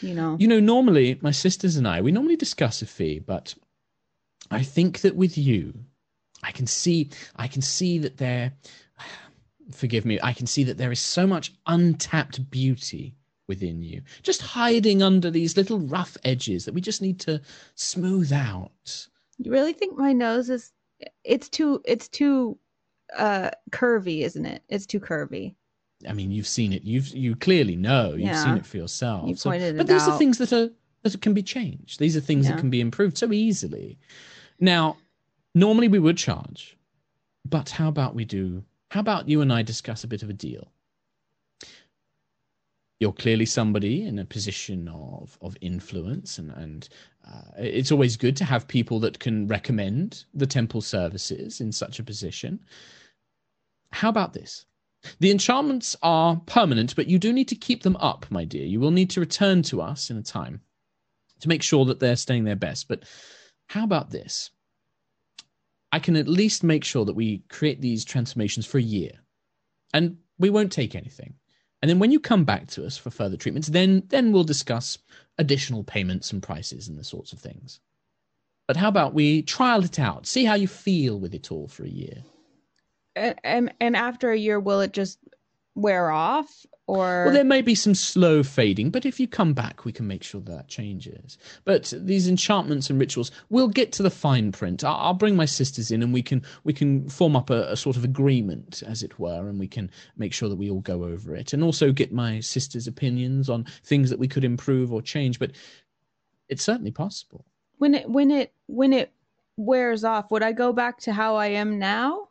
You 0.00 0.14
know. 0.14 0.36
You 0.38 0.48
know, 0.48 0.58
normally 0.60 1.18
my 1.20 1.32
sisters 1.32 1.76
and 1.76 1.86
I, 1.86 2.00
we 2.00 2.10
normally 2.12 2.36
discuss 2.36 2.80
a 2.80 2.86
fee, 2.86 3.18
but 3.18 3.54
I 4.50 4.62
think 4.62 5.00
that 5.02 5.14
with 5.16 5.36
you, 5.36 5.84
I 6.42 6.52
can 6.52 6.66
see, 6.66 7.10
I 7.36 7.48
can 7.48 7.62
see 7.62 7.98
that 7.98 8.18
there, 8.18 8.52
forgive 9.72 10.04
me, 10.04 10.18
I 10.22 10.32
can 10.32 10.46
see 10.46 10.64
that 10.64 10.78
there 10.78 10.92
is 10.92 11.00
so 11.00 11.26
much 11.26 11.52
untapped 11.66 12.50
beauty 12.50 13.14
within 13.48 13.82
you, 13.82 14.02
just 14.22 14.42
hiding 14.42 15.02
under 15.02 15.30
these 15.30 15.56
little 15.56 15.78
rough 15.80 16.16
edges 16.24 16.64
that 16.64 16.74
we 16.74 16.80
just 16.80 17.00
need 17.02 17.20
to 17.20 17.40
smooth 17.74 18.32
out. 18.32 19.06
You 19.38 19.50
really 19.52 19.72
think 19.72 19.96
my 19.98 20.12
nose 20.12 20.50
is? 20.50 20.72
It's 21.24 21.48
too. 21.48 21.80
It's 21.84 22.08
too 22.08 22.58
uh 23.16 23.50
curvy, 23.70 24.22
isn't 24.22 24.46
it? 24.46 24.62
It's 24.68 24.86
too 24.86 24.98
curvy. 24.98 25.54
I 26.08 26.12
mean, 26.12 26.30
you've 26.30 26.46
seen 26.46 26.72
it. 26.72 26.82
You've 26.82 27.08
you 27.08 27.36
clearly 27.36 27.76
know. 27.76 28.10
You've 28.12 28.20
Yeah. 28.20 28.44
seen 28.44 28.56
it 28.56 28.66
for 28.66 28.78
yourself. 28.78 29.28
You 29.28 29.36
So- 29.36 29.50
pointed 29.50 29.76
but 29.76 29.86
these 29.86 30.02
are 30.08 30.18
things 30.18 30.38
that 30.38 30.52
are 30.52 30.70
that 31.02 31.20
can 31.20 31.34
be 31.34 31.42
changed. 31.42 32.00
These 32.00 32.16
are 32.16 32.20
things 32.20 32.46
Yeah. 32.46 32.52
that 32.52 32.60
can 32.60 32.70
be 32.70 32.80
improved 32.80 33.16
so 33.18 33.30
easily. 33.32 33.98
Now, 34.58 34.96
normally 35.56 35.88
we 35.88 35.98
would 35.98 36.18
charge, 36.18 36.76
but 37.44 37.70
how 37.70 37.88
about 37.88 38.14
we 38.14 38.24
do? 38.24 38.62
How 38.90 39.00
about 39.00 39.28
you 39.28 39.40
and 39.40 39.52
I 39.52 39.62
discuss 39.62 40.04
a 40.04 40.08
bit 40.08 40.22
of 40.22 40.30
a 40.30 40.34
deal? 40.34 40.70
You're 43.00 43.12
clearly 43.12 43.46
somebody 43.46 44.06
in 44.06 44.18
a 44.18 44.24
position 44.24 44.88
of 44.88 45.36
of 45.40 45.56
influence, 45.60 46.38
and 46.38 46.50
and 46.52 46.88
uh, 47.26 47.50
it's 47.58 47.92
always 47.92 48.16
good 48.16 48.36
to 48.36 48.44
have 48.44 48.68
people 48.68 49.00
that 49.00 49.18
can 49.18 49.48
recommend 49.48 50.24
the 50.34 50.46
temple 50.46 50.80
services 50.80 51.60
in 51.60 51.72
such 51.72 51.98
a 51.98 52.04
position. 52.04 52.60
How 53.92 54.08
about 54.08 54.32
this? 54.32 54.66
The 55.20 55.30
enchantments 55.30 55.96
are 56.02 56.40
permanent, 56.46 56.96
but 56.96 57.06
you 57.06 57.18
do 57.18 57.32
need 57.32 57.48
to 57.48 57.54
keep 57.54 57.82
them 57.82 57.96
up, 57.96 58.26
my 58.30 58.44
dear. 58.44 58.66
You 58.66 58.80
will 58.80 58.90
need 58.90 59.10
to 59.10 59.20
return 59.20 59.62
to 59.64 59.80
us 59.80 60.10
in 60.10 60.16
a 60.16 60.22
time 60.22 60.60
to 61.40 61.48
make 61.48 61.62
sure 61.62 61.84
that 61.84 62.00
they're 62.00 62.16
staying 62.16 62.44
their 62.44 62.56
best. 62.56 62.88
But 62.88 63.04
how 63.68 63.84
about 63.84 64.10
this? 64.10 64.50
I 65.96 65.98
can 65.98 66.16
at 66.16 66.28
least 66.28 66.62
make 66.62 66.84
sure 66.84 67.06
that 67.06 67.14
we 67.16 67.38
create 67.48 67.80
these 67.80 68.04
transformations 68.04 68.66
for 68.66 68.76
a 68.76 68.82
year, 68.82 69.12
and 69.94 70.18
we 70.38 70.50
won't 70.50 70.70
take 70.70 70.94
anything. 70.94 71.32
And 71.80 71.88
then 71.88 71.98
when 71.98 72.10
you 72.10 72.20
come 72.20 72.44
back 72.44 72.66
to 72.72 72.84
us 72.84 72.98
for 72.98 73.08
further 73.08 73.38
treatments, 73.38 73.68
then 73.68 74.02
then 74.08 74.30
we'll 74.30 74.44
discuss 74.44 74.98
additional 75.38 75.84
payments 75.84 76.32
and 76.32 76.42
prices 76.42 76.86
and 76.86 76.98
the 76.98 77.04
sorts 77.04 77.32
of 77.32 77.38
things. 77.38 77.80
But 78.68 78.76
how 78.76 78.88
about 78.88 79.14
we 79.14 79.40
trial 79.40 79.84
it 79.84 79.98
out, 79.98 80.26
see 80.26 80.44
how 80.44 80.52
you 80.52 80.68
feel 80.68 81.18
with 81.18 81.32
it 81.32 81.50
all 81.50 81.66
for 81.66 81.84
a 81.84 81.88
year? 81.88 82.18
And, 83.14 83.40
and 83.42 83.74
and 83.80 83.96
after 83.96 84.30
a 84.30 84.38
year, 84.38 84.60
will 84.60 84.82
it 84.82 84.92
just 84.92 85.18
wear 85.76 86.10
off, 86.10 86.66
or 86.88 87.24
Well, 87.26 87.34
there 87.34 87.44
may 87.44 87.62
be 87.62 87.74
some 87.74 87.94
slow 87.94 88.42
fading, 88.42 88.90
but 88.90 89.04
if 89.04 89.20
you 89.20 89.28
come 89.28 89.52
back, 89.52 89.84
we 89.84 89.92
can 89.92 90.06
make 90.06 90.22
sure 90.22 90.40
that 90.42 90.68
changes. 90.68 91.36
But 91.64 91.92
these 91.96 92.28
enchantments 92.28 92.88
and 92.88 92.98
rituals, 92.98 93.30
we'll 93.50 93.68
get 93.68 93.92
to 93.92 94.02
the 94.02 94.10
fine 94.10 94.52
print. 94.52 94.82
I'll, 94.84 94.94
I'll 94.94 95.14
bring 95.14 95.36
my 95.36 95.44
sisters 95.44 95.90
in, 95.90 96.02
and 96.02 96.12
we 96.12 96.22
can 96.22 96.42
we 96.64 96.72
can 96.72 97.08
form 97.08 97.36
up 97.36 97.50
a, 97.50 97.72
a 97.72 97.76
sort 97.76 97.96
of 97.96 98.04
agreement, 98.04 98.82
as 98.86 99.02
it 99.02 99.18
were, 99.18 99.48
and 99.48 99.58
we 99.60 99.68
can 99.68 99.90
make 100.16 100.32
sure 100.32 100.48
that 100.48 100.56
we 100.56 100.70
all 100.70 100.80
go 100.80 101.04
over 101.04 101.36
it, 101.36 101.52
and 101.52 101.62
also 101.62 101.92
get 101.92 102.12
my 102.12 102.40
sisters' 102.40 102.86
opinions 102.86 103.50
on 103.50 103.64
things 103.84 104.08
that 104.10 104.18
we 104.18 104.28
could 104.28 104.44
improve 104.44 104.92
or 104.92 105.02
change. 105.02 105.38
But 105.38 105.52
it's 106.48 106.62
certainly 106.62 106.92
possible. 106.92 107.44
when 107.78 107.94
it 107.94 108.08
when 108.08 108.30
it 108.30 108.52
when 108.66 108.92
it 108.92 109.12
wears 109.56 110.04
off, 110.04 110.30
would 110.30 110.42
I 110.42 110.52
go 110.52 110.72
back 110.72 111.00
to 111.00 111.12
how 111.12 111.34
I 111.36 111.48
am 111.48 111.78
now? 111.78 112.28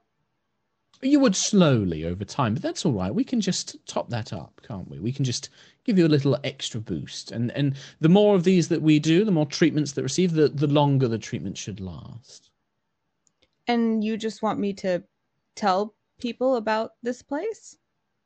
You 1.05 1.19
would 1.19 1.35
slowly 1.35 2.05
over 2.05 2.25
time, 2.25 2.55
but 2.55 2.63
that's 2.63 2.85
all 2.85 2.93
right. 2.93 3.13
We 3.13 3.23
can 3.23 3.39
just 3.39 3.77
top 3.85 4.09
that 4.09 4.33
up, 4.33 4.61
can't 4.67 4.89
we? 4.89 4.99
We 4.99 5.11
can 5.11 5.23
just 5.23 5.49
give 5.83 5.97
you 5.97 6.07
a 6.07 6.09
little 6.09 6.37
extra 6.43 6.81
boost. 6.81 7.31
And 7.31 7.51
and 7.51 7.75
the 8.01 8.09
more 8.09 8.35
of 8.35 8.43
these 8.43 8.69
that 8.69 8.81
we 8.81 8.99
do, 8.99 9.23
the 9.23 9.31
more 9.31 9.45
treatments 9.45 9.91
that 9.93 10.03
receive, 10.03 10.33
the, 10.33 10.49
the 10.49 10.67
longer 10.67 11.07
the 11.07 11.17
treatment 11.19 11.57
should 11.57 11.79
last. 11.79 12.49
And 13.67 14.03
you 14.03 14.17
just 14.17 14.41
want 14.41 14.59
me 14.59 14.73
to 14.73 15.03
tell 15.55 15.95
people 16.19 16.55
about 16.55 16.93
this 17.03 17.21
place? 17.21 17.77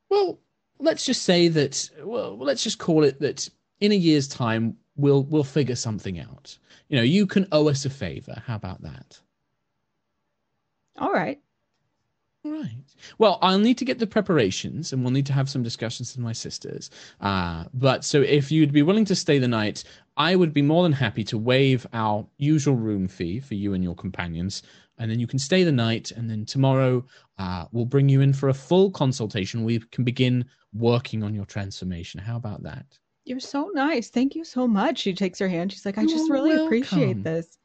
Well, 0.08 0.40
let's 0.78 1.04
just 1.04 1.22
say 1.22 1.48
that 1.48 1.90
well, 2.02 2.36
let's 2.38 2.64
just 2.64 2.78
call 2.78 3.04
it 3.04 3.20
that 3.20 3.48
in 3.80 3.92
a 3.92 3.96
year's 3.96 4.28
time 4.28 4.76
we'll 4.96 5.24
we'll 5.24 5.44
figure 5.44 5.76
something 5.76 6.18
out. 6.18 6.58
You 6.88 6.96
know, 6.96 7.02
you 7.02 7.26
can 7.26 7.46
owe 7.52 7.68
us 7.68 7.84
a 7.84 7.90
favor. 7.90 8.42
How 8.46 8.56
about 8.56 8.82
that? 8.82 9.20
All 10.98 11.12
right. 11.12 11.40
Right. 12.42 12.84
Well, 13.18 13.38
I'll 13.42 13.58
need 13.58 13.76
to 13.78 13.84
get 13.84 13.98
the 13.98 14.06
preparations, 14.06 14.92
and 14.92 15.02
we'll 15.02 15.12
need 15.12 15.26
to 15.26 15.32
have 15.34 15.50
some 15.50 15.62
discussions 15.62 16.16
with 16.16 16.24
my 16.24 16.32
sisters. 16.32 16.88
Uh, 17.20 17.64
but 17.74 18.02
so, 18.02 18.22
if 18.22 18.50
you'd 18.50 18.72
be 18.72 18.82
willing 18.82 19.04
to 19.06 19.14
stay 19.14 19.38
the 19.38 19.48
night, 19.48 19.84
I 20.16 20.36
would 20.36 20.54
be 20.54 20.62
more 20.62 20.82
than 20.82 20.92
happy 20.92 21.22
to 21.24 21.36
waive 21.36 21.86
our 21.92 22.26
usual 22.38 22.76
room 22.76 23.08
fee 23.08 23.40
for 23.40 23.54
you 23.54 23.74
and 23.74 23.84
your 23.84 23.94
companions, 23.94 24.62
and 24.96 25.10
then 25.10 25.20
you 25.20 25.26
can 25.26 25.38
stay 25.38 25.64
the 25.64 25.72
night. 25.72 26.12
And 26.12 26.30
then 26.30 26.46
tomorrow, 26.46 27.04
uh, 27.38 27.66
we'll 27.72 27.84
bring 27.84 28.08
you 28.08 28.22
in 28.22 28.32
for 28.32 28.48
a 28.48 28.54
full 28.54 28.90
consultation. 28.90 29.62
We 29.62 29.80
can 29.92 30.04
begin 30.04 30.46
working 30.72 31.22
on 31.22 31.34
your 31.34 31.44
transformation. 31.44 32.20
How 32.20 32.36
about 32.36 32.62
that? 32.62 32.86
You're 33.26 33.40
so 33.40 33.70
nice. 33.74 34.08
Thank 34.08 34.34
you 34.34 34.44
so 34.44 34.66
much. 34.66 35.00
She 35.00 35.12
takes 35.12 35.38
her 35.40 35.48
hand. 35.48 35.72
She's 35.72 35.84
like, 35.84 35.98
I 35.98 36.04
just 36.04 36.26
You're 36.26 36.36
really 36.36 36.50
welcome. 36.50 36.66
appreciate 36.66 37.22
this. 37.22 37.58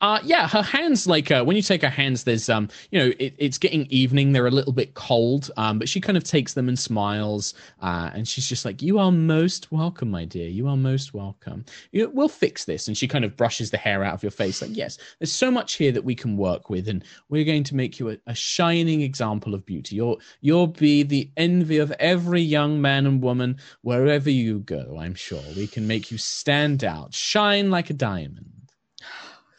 Uh, 0.00 0.20
yeah, 0.22 0.46
her 0.46 0.62
hands 0.62 1.08
like 1.08 1.28
uh, 1.32 1.42
when 1.42 1.56
you 1.56 1.62
take 1.62 1.82
her 1.82 1.88
hands, 1.88 2.22
there's 2.22 2.48
um, 2.48 2.68
you 2.92 2.98
know, 3.00 3.12
it, 3.18 3.34
it's 3.36 3.58
getting 3.58 3.84
evening. 3.86 4.30
They're 4.30 4.46
a 4.46 4.50
little 4.50 4.72
bit 4.72 4.94
cold, 4.94 5.50
um, 5.56 5.80
but 5.80 5.88
she 5.88 6.00
kind 6.00 6.16
of 6.16 6.22
takes 6.22 6.54
them 6.54 6.68
and 6.68 6.78
smiles, 6.78 7.52
uh, 7.82 8.10
and 8.14 8.28
she's 8.28 8.48
just 8.48 8.64
like, 8.64 8.80
"You 8.80 9.00
are 9.00 9.10
most 9.10 9.72
welcome, 9.72 10.08
my 10.08 10.24
dear. 10.24 10.48
You 10.48 10.68
are 10.68 10.76
most 10.76 11.14
welcome. 11.14 11.64
You, 11.90 12.10
we'll 12.14 12.28
fix 12.28 12.64
this." 12.64 12.86
And 12.86 12.96
she 12.96 13.08
kind 13.08 13.24
of 13.24 13.36
brushes 13.36 13.72
the 13.72 13.76
hair 13.76 14.04
out 14.04 14.14
of 14.14 14.22
your 14.22 14.30
face, 14.30 14.62
like, 14.62 14.76
"Yes, 14.76 14.98
there's 15.18 15.32
so 15.32 15.50
much 15.50 15.74
here 15.74 15.90
that 15.90 16.04
we 16.04 16.14
can 16.14 16.36
work 16.36 16.70
with, 16.70 16.86
and 16.86 17.02
we're 17.28 17.44
going 17.44 17.64
to 17.64 17.74
make 17.74 17.98
you 17.98 18.10
a, 18.10 18.18
a 18.28 18.36
shining 18.36 19.00
example 19.00 19.52
of 19.52 19.66
beauty. 19.66 19.96
You'll 19.96 20.20
you'll 20.40 20.68
be 20.68 21.02
the 21.02 21.28
envy 21.36 21.78
of 21.78 21.90
every 21.98 22.42
young 22.42 22.80
man 22.80 23.04
and 23.04 23.20
woman 23.20 23.56
wherever 23.82 24.30
you 24.30 24.60
go. 24.60 24.96
I'm 25.00 25.16
sure 25.16 25.42
we 25.56 25.66
can 25.66 25.88
make 25.88 26.12
you 26.12 26.18
stand 26.18 26.84
out, 26.84 27.14
shine 27.14 27.72
like 27.72 27.90
a 27.90 27.94
diamond." 27.94 28.57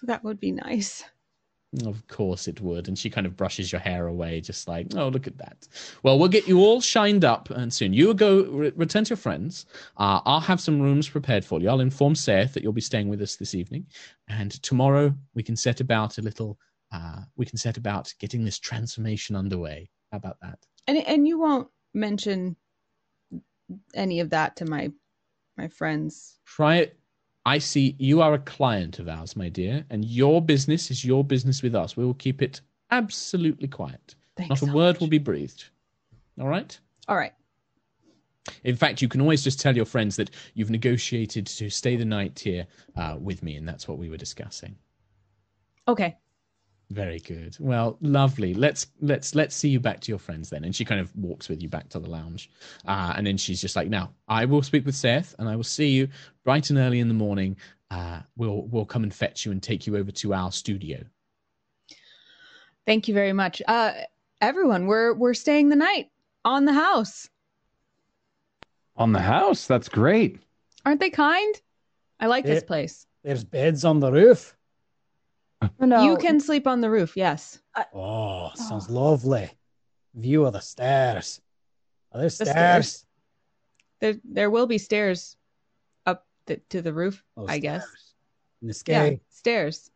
That 0.03 0.23
would 0.23 0.39
be 0.39 0.51
nice. 0.51 1.03
Of 1.85 2.07
course 2.07 2.47
it 2.47 2.61
would. 2.61 2.87
And 2.87 2.97
she 2.97 3.11
kind 3.11 3.27
of 3.27 3.37
brushes 3.37 3.71
your 3.71 3.79
hair 3.79 4.07
away, 4.07 4.41
just 4.41 4.67
like, 4.67 4.87
oh, 4.95 5.09
look 5.09 5.27
at 5.27 5.37
that. 5.37 5.67
Well, 6.01 6.17
we'll 6.17 6.27
get 6.27 6.47
you 6.47 6.59
all 6.61 6.81
shined 6.81 7.23
up 7.23 7.51
and 7.51 7.71
soon. 7.71 7.93
You 7.93 8.07
will 8.07 8.15
go 8.15 8.43
re- 8.45 8.71
return 8.75 9.03
to 9.03 9.09
your 9.09 9.17
friends. 9.17 9.67
Uh, 9.95 10.19
I'll 10.25 10.39
have 10.39 10.59
some 10.59 10.81
rooms 10.81 11.07
prepared 11.07 11.45
for 11.45 11.61
you. 11.61 11.69
I'll 11.69 11.79
inform 11.79 12.15
Seth 12.15 12.53
that 12.53 12.63
you'll 12.63 12.73
be 12.73 12.81
staying 12.81 13.07
with 13.07 13.21
us 13.21 13.35
this 13.35 13.53
evening. 13.53 13.85
And 14.27 14.51
tomorrow 14.63 15.13
we 15.35 15.43
can 15.43 15.55
set 15.55 15.79
about 15.79 16.17
a 16.17 16.23
little, 16.23 16.57
uh, 16.91 17.21
we 17.35 17.45
can 17.45 17.57
set 17.57 17.77
about 17.77 18.11
getting 18.19 18.43
this 18.43 18.57
transformation 18.57 19.35
underway. 19.35 19.91
How 20.11 20.17
about 20.17 20.37
that? 20.41 20.57
And 20.87 20.97
and 20.97 21.27
you 21.27 21.37
won't 21.39 21.67
mention 21.93 22.55
any 23.93 24.21
of 24.21 24.31
that 24.31 24.55
to 24.55 24.65
my 24.65 24.91
my 25.55 25.67
friends. 25.67 26.39
Try 26.45 26.77
it. 26.77 26.98
I 27.45 27.57
see 27.57 27.95
you 27.99 28.21
are 28.21 28.33
a 28.33 28.39
client 28.39 28.99
of 28.99 29.07
ours, 29.07 29.35
my 29.35 29.49
dear, 29.49 29.85
and 29.89 30.05
your 30.05 30.41
business 30.41 30.91
is 30.91 31.03
your 31.05 31.23
business 31.23 31.63
with 31.63 31.73
us. 31.75 31.95
We 31.97 32.05
will 32.05 32.13
keep 32.13 32.41
it 32.41 32.61
absolutely 32.91 33.67
quiet. 33.67 34.15
Thanks 34.35 34.49
Not 34.49 34.61
a 34.61 34.65
so 34.67 34.73
word 34.73 34.95
much. 34.95 34.99
will 35.01 35.07
be 35.07 35.17
breathed. 35.17 35.65
All 36.39 36.47
right? 36.47 36.77
All 37.07 37.15
right. 37.17 37.33
In 38.63 38.75
fact, 38.75 39.01
you 39.01 39.07
can 39.07 39.21
always 39.21 39.43
just 39.43 39.59
tell 39.59 39.75
your 39.75 39.85
friends 39.85 40.15
that 40.15 40.31
you've 40.53 40.69
negotiated 40.71 41.45
to 41.47 41.69
stay 41.69 41.95
the 41.95 42.05
night 42.05 42.39
here 42.39 42.65
uh, 42.95 43.17
with 43.19 43.43
me, 43.43 43.55
and 43.55 43.67
that's 43.67 43.87
what 43.87 43.97
we 43.97 44.09
were 44.09 44.17
discussing. 44.17 44.75
Okay. 45.87 46.17
Very 46.91 47.19
good. 47.19 47.55
Well, 47.59 47.97
lovely. 48.01 48.55
Let's 48.55 48.87
let's 48.99 49.35
let's 49.35 49.55
see 49.55 49.69
you 49.69 49.79
back 49.79 49.99
to 50.01 50.11
your 50.11 50.17
friends 50.17 50.49
then. 50.49 50.63
And 50.63 50.75
she 50.75 50.83
kind 50.83 50.99
of 50.99 51.15
walks 51.15 51.47
with 51.47 51.61
you 51.61 51.69
back 51.69 51.87
to 51.89 51.99
the 51.99 52.09
lounge, 52.09 52.49
uh, 52.87 53.13
and 53.15 53.27
then 53.27 53.37
she's 53.37 53.61
just 53.61 53.75
like, 53.75 53.89
"Now, 53.89 54.11
I 54.27 54.45
will 54.45 54.63
speak 54.63 54.87
with 54.87 54.95
Seth, 54.95 55.35
and 55.37 55.47
I 55.47 55.55
will 55.55 55.63
see 55.63 55.89
you 55.89 56.07
bright 56.43 56.71
and 56.71 56.79
early 56.79 56.99
in 56.99 57.07
the 57.07 57.13
morning. 57.13 57.57
Uh, 57.91 58.21
we'll 58.37 58.63
we'll 58.63 58.85
come 58.85 59.03
and 59.03 59.13
fetch 59.13 59.45
you 59.45 59.51
and 59.51 59.61
take 59.61 59.85
you 59.85 59.97
over 59.97 60.11
to 60.11 60.33
our 60.33 60.51
studio." 60.51 61.03
Thank 62.87 63.07
you 63.07 63.13
very 63.13 63.33
much. 63.33 63.61
Uh 63.67 63.93
everyone, 64.41 64.87
we're 64.87 65.13
we're 65.13 65.35
staying 65.35 65.69
the 65.69 65.75
night 65.75 66.09
on 66.43 66.65
the 66.65 66.73
house. 66.73 67.29
On 68.95 69.11
the 69.11 69.21
house. 69.21 69.67
That's 69.67 69.89
great. 69.89 70.39
Aren't 70.85 70.99
they 70.99 71.11
kind? 71.11 71.61
I 72.19 72.25
like 72.25 72.45
this 72.45 72.63
place. 72.63 73.05
There's 73.23 73.43
beds 73.43 73.85
on 73.85 73.99
the 73.99 74.11
roof. 74.11 74.55
Oh, 75.81 75.85
no. 75.85 76.03
You 76.03 76.17
can 76.17 76.39
sleep 76.39 76.67
on 76.67 76.81
the 76.81 76.89
roof, 76.89 77.15
yes. 77.17 77.59
Oh, 77.93 78.51
sounds 78.55 78.87
Oh. 78.89 78.93
lovely. 78.93 79.49
View 80.15 80.45
of 80.45 80.53
the 80.53 80.59
stairs. 80.61 81.41
Are 82.11 82.19
there 82.19 82.29
The 82.29 82.35
stairs? 82.35 82.53
stairs. 82.55 83.05
There 83.99 84.15
there 84.23 84.49
will 84.49 84.67
be 84.67 84.77
stairs 84.77 85.35
up 86.05 86.25
the, 86.45 86.57
to 86.69 86.81
the 86.81 86.93
roof, 86.93 87.23
Oh, 87.37 87.45
I 87.47 87.59
guess. 87.59 87.83
stairs. 87.83 88.13
In 88.61 88.67
the 88.69 88.73
sky. 88.73 88.91
Yeah, 89.09 89.15
stairs. 89.29 89.91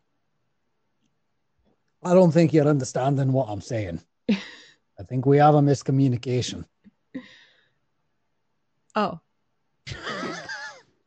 I 2.03 2.13
don't 2.13 2.31
think 2.31 2.53
you're 2.53 2.67
understanding 2.67 3.31
what 3.31 3.47
I'm 3.49 3.61
saying. 3.61 4.01
I 4.29 5.03
think 5.07 5.25
we 5.25 5.37
have 5.37 5.55
a 5.55 5.61
miscommunication. 5.61 6.65
Oh. 8.95 9.19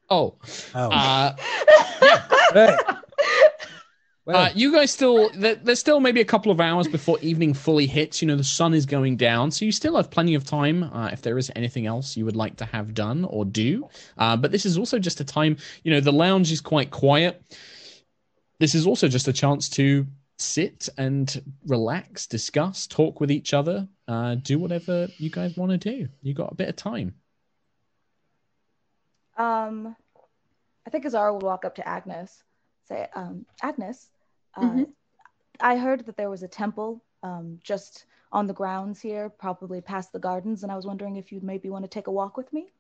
Oh, 0.09 0.39
Oh, 0.75 0.91
uh, 0.91 1.37
right. 2.55 2.96
Well, 4.27 4.47
Uh, 4.47 4.51
you 4.57 4.73
guys 4.73 4.91
still 4.91 5.31
there's 5.35 5.79
still 5.79 6.01
maybe 6.01 6.21
a 6.21 6.25
couple 6.25 6.51
of 6.51 6.61
hours 6.61 6.89
before 6.89 7.17
evening 7.21 7.55
fully 7.55 7.87
hits. 7.87 8.21
You 8.21 8.27
know 8.27 8.35
the 8.35 8.43
sun 8.43 8.75
is 8.75 8.85
going 8.85 9.17
down, 9.17 9.53
so 9.53 9.65
you 9.65 9.71
still 9.71 9.95
have 9.95 10.11
plenty 10.11 10.35
of 10.35 10.45
time 10.45 10.83
uh, 10.83 11.11
if 11.13 11.23
there 11.23 11.39
is 11.39 11.51
anything 11.55 11.87
else 11.87 12.17
you 12.17 12.25
would 12.25 12.35
like 12.35 12.57
to 12.57 12.65
have 12.65 12.93
done 12.93 13.25
or 13.25 13.45
do. 13.45 13.89
Uh, 14.19 14.37
but 14.37 14.51
this 14.51 14.67
is 14.67 14.77
also 14.77 14.99
just 14.99 15.21
a 15.21 15.25
time. 15.25 15.57
You 15.85 15.93
know 15.93 16.01
the 16.01 16.13
lounge 16.13 16.51
is 16.51 16.61
quite 16.61 16.91
quiet. 16.91 17.41
This 18.59 18.75
is 18.75 18.85
also 18.85 19.07
just 19.07 19.29
a 19.29 19.33
chance 19.33 19.69
to 19.71 20.07
sit 20.39 20.89
and 20.99 21.43
relax, 21.67 22.27
discuss, 22.27 22.89
talk 22.89 23.21
with 23.21 23.31
each 23.31 23.55
other, 23.55 23.87
uh, 24.09 24.35
do 24.35 24.59
whatever 24.59 25.07
you 25.19 25.31
guys 25.31 25.57
want 25.57 25.71
to 25.71 25.79
do. 25.79 26.09
You 26.23 26.35
got 26.35 26.51
a 26.51 26.55
bit 26.57 26.69
of 26.69 26.75
time. 26.75 27.15
Um, 29.37 29.95
I 30.85 30.91
think 30.91 31.07
Azara 31.07 31.33
would 31.33 31.43
walk 31.43 31.65
up 31.65 31.77
to 31.77 31.83
Agnis, 31.83 32.43
say, 32.89 33.07
um, 33.15 33.47
Agnis, 33.63 34.09
uh, 34.57 34.61
Mhm. 34.61 34.93
I 35.61 35.77
heard 35.77 36.05
that 36.07 36.17
there 36.17 36.31
was 36.31 36.43
a 36.43 36.49
temple 36.49 37.03
um, 37.23 37.59
just 37.63 38.07
on 38.33 38.47
the 38.47 38.53
grounds 38.53 39.01
here, 39.01 39.31
probably 39.31 39.81
past 39.81 40.13
the 40.13 40.19
gardens, 40.19 40.63
and 40.63 40.71
I 40.73 40.77
was 40.77 40.87
wondering 40.87 41.17
if 41.17 41.33
you'd 41.33 41.43
maybe 41.43 41.71
want 41.71 41.85
to 41.85 41.89
take 41.89 42.07
a 42.09 42.13
walk 42.13 42.37
with 42.37 42.53
me 42.53 42.73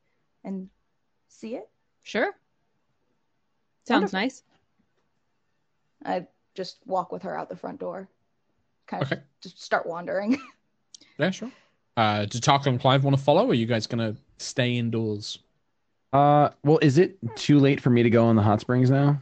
and 0.44 0.68
see 1.28 1.54
it. 1.56 1.68
Sure. 2.02 2.32
Sounds 3.84 4.12
Wonderful. 4.12 4.20
nice. 4.20 4.42
I'd 6.04 6.26
just 6.54 6.78
walk 6.86 7.12
with 7.12 7.22
her 7.22 7.38
out 7.38 7.48
the 7.48 7.56
front 7.56 7.80
door, 7.80 8.08
kind 8.86 9.02
of 9.02 9.12
Okay. 9.12 9.22
just 9.40 9.62
start 9.62 9.86
wandering. 9.86 10.38
Yeah, 11.18 11.30
sure. 11.30 11.50
Uh, 11.96 12.26
do 12.26 12.38
Tarkhal 12.38 12.66
and 12.66 12.80
Clive 12.80 13.02
want 13.02 13.16
to 13.16 13.22
follow? 13.22 13.46
Or 13.46 13.50
are 13.52 13.54
you 13.54 13.64
guys 13.64 13.86
gonna 13.86 14.14
stay 14.36 14.76
indoors? 14.76 15.38
Uh, 16.12 16.50
well, 16.62 16.78
is 16.82 16.98
it 16.98 17.16
too 17.36 17.58
late 17.58 17.80
for 17.80 17.88
me 17.88 18.02
to 18.02 18.10
go 18.10 18.28
in 18.28 18.36
the 18.36 18.42
hot 18.42 18.60
springs 18.60 18.90
now? 18.90 19.18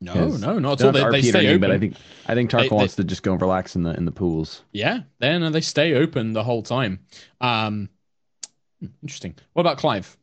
No, 0.00 0.12
Yes. 0.14 0.40
no, 0.40 0.58
not 0.58 0.72
at 0.72 0.78
Don't 0.92 0.96
all. 1.02 1.10
They, 1.10 1.20
they 1.22 1.28
stay 1.28 1.48
open. 1.48 1.60
but 1.62 1.70
I 1.70 1.78
think 1.78 1.96
I 2.26 2.34
think 2.34 2.50
Tark 2.50 2.64
They- 2.64 2.68
they- 2.68 2.74
wants 2.74 2.96
to 2.96 3.04
just 3.04 3.22
go 3.22 3.32
and 3.32 3.40
relax 3.40 3.76
in 3.76 3.82
the 3.82 3.94
in 3.94 4.04
the 4.04 4.12
pools. 4.12 4.62
Yeah, 4.72 5.00
then 5.20 5.50
they 5.52 5.60
stay 5.62 5.94
open 5.94 6.32
the 6.32 6.44
whole 6.44 6.62
time. 6.62 7.00
Um, 7.40 7.88
interesting. 9.02 9.34
What 9.54 9.62
about 9.62 9.78
Clive? 9.78 10.16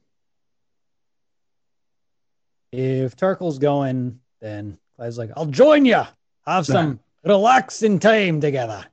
if 2.71 3.15
Tarkhal's 3.15 3.59
going, 3.59 4.19
then 4.41 4.77
Clive's 4.95 5.17
like, 5.17 5.29
I'll 5.37 5.45
join 5.45 5.85
you. 5.85 6.01
Have 6.47 6.65
some 6.65 6.99
relaxing 7.23 7.99
time 7.99 8.41
together. 8.41 8.83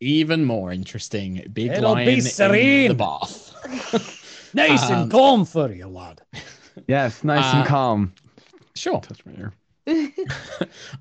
Even 0.00 0.44
more 0.44 0.70
interesting. 0.72 1.44
Big 1.52 1.72
It'll 1.72 1.92
lion 1.94 2.06
be 2.06 2.12
in 2.18 2.88
the 2.88 2.94
bath. 2.96 4.20
Nice 4.54 4.88
Um, 4.88 5.02
and 5.02 5.10
calm 5.10 5.44
for 5.44 5.72
you, 5.72 5.88
lad. 5.88 6.20
Yes, 6.86 7.24
nice 7.24 7.52
Uh, 7.52 7.58
and 7.58 7.66
calm. 7.66 8.12
sure. 8.76 9.00
Touch 9.00 9.26
my 9.26 9.32
ear. 9.32 9.52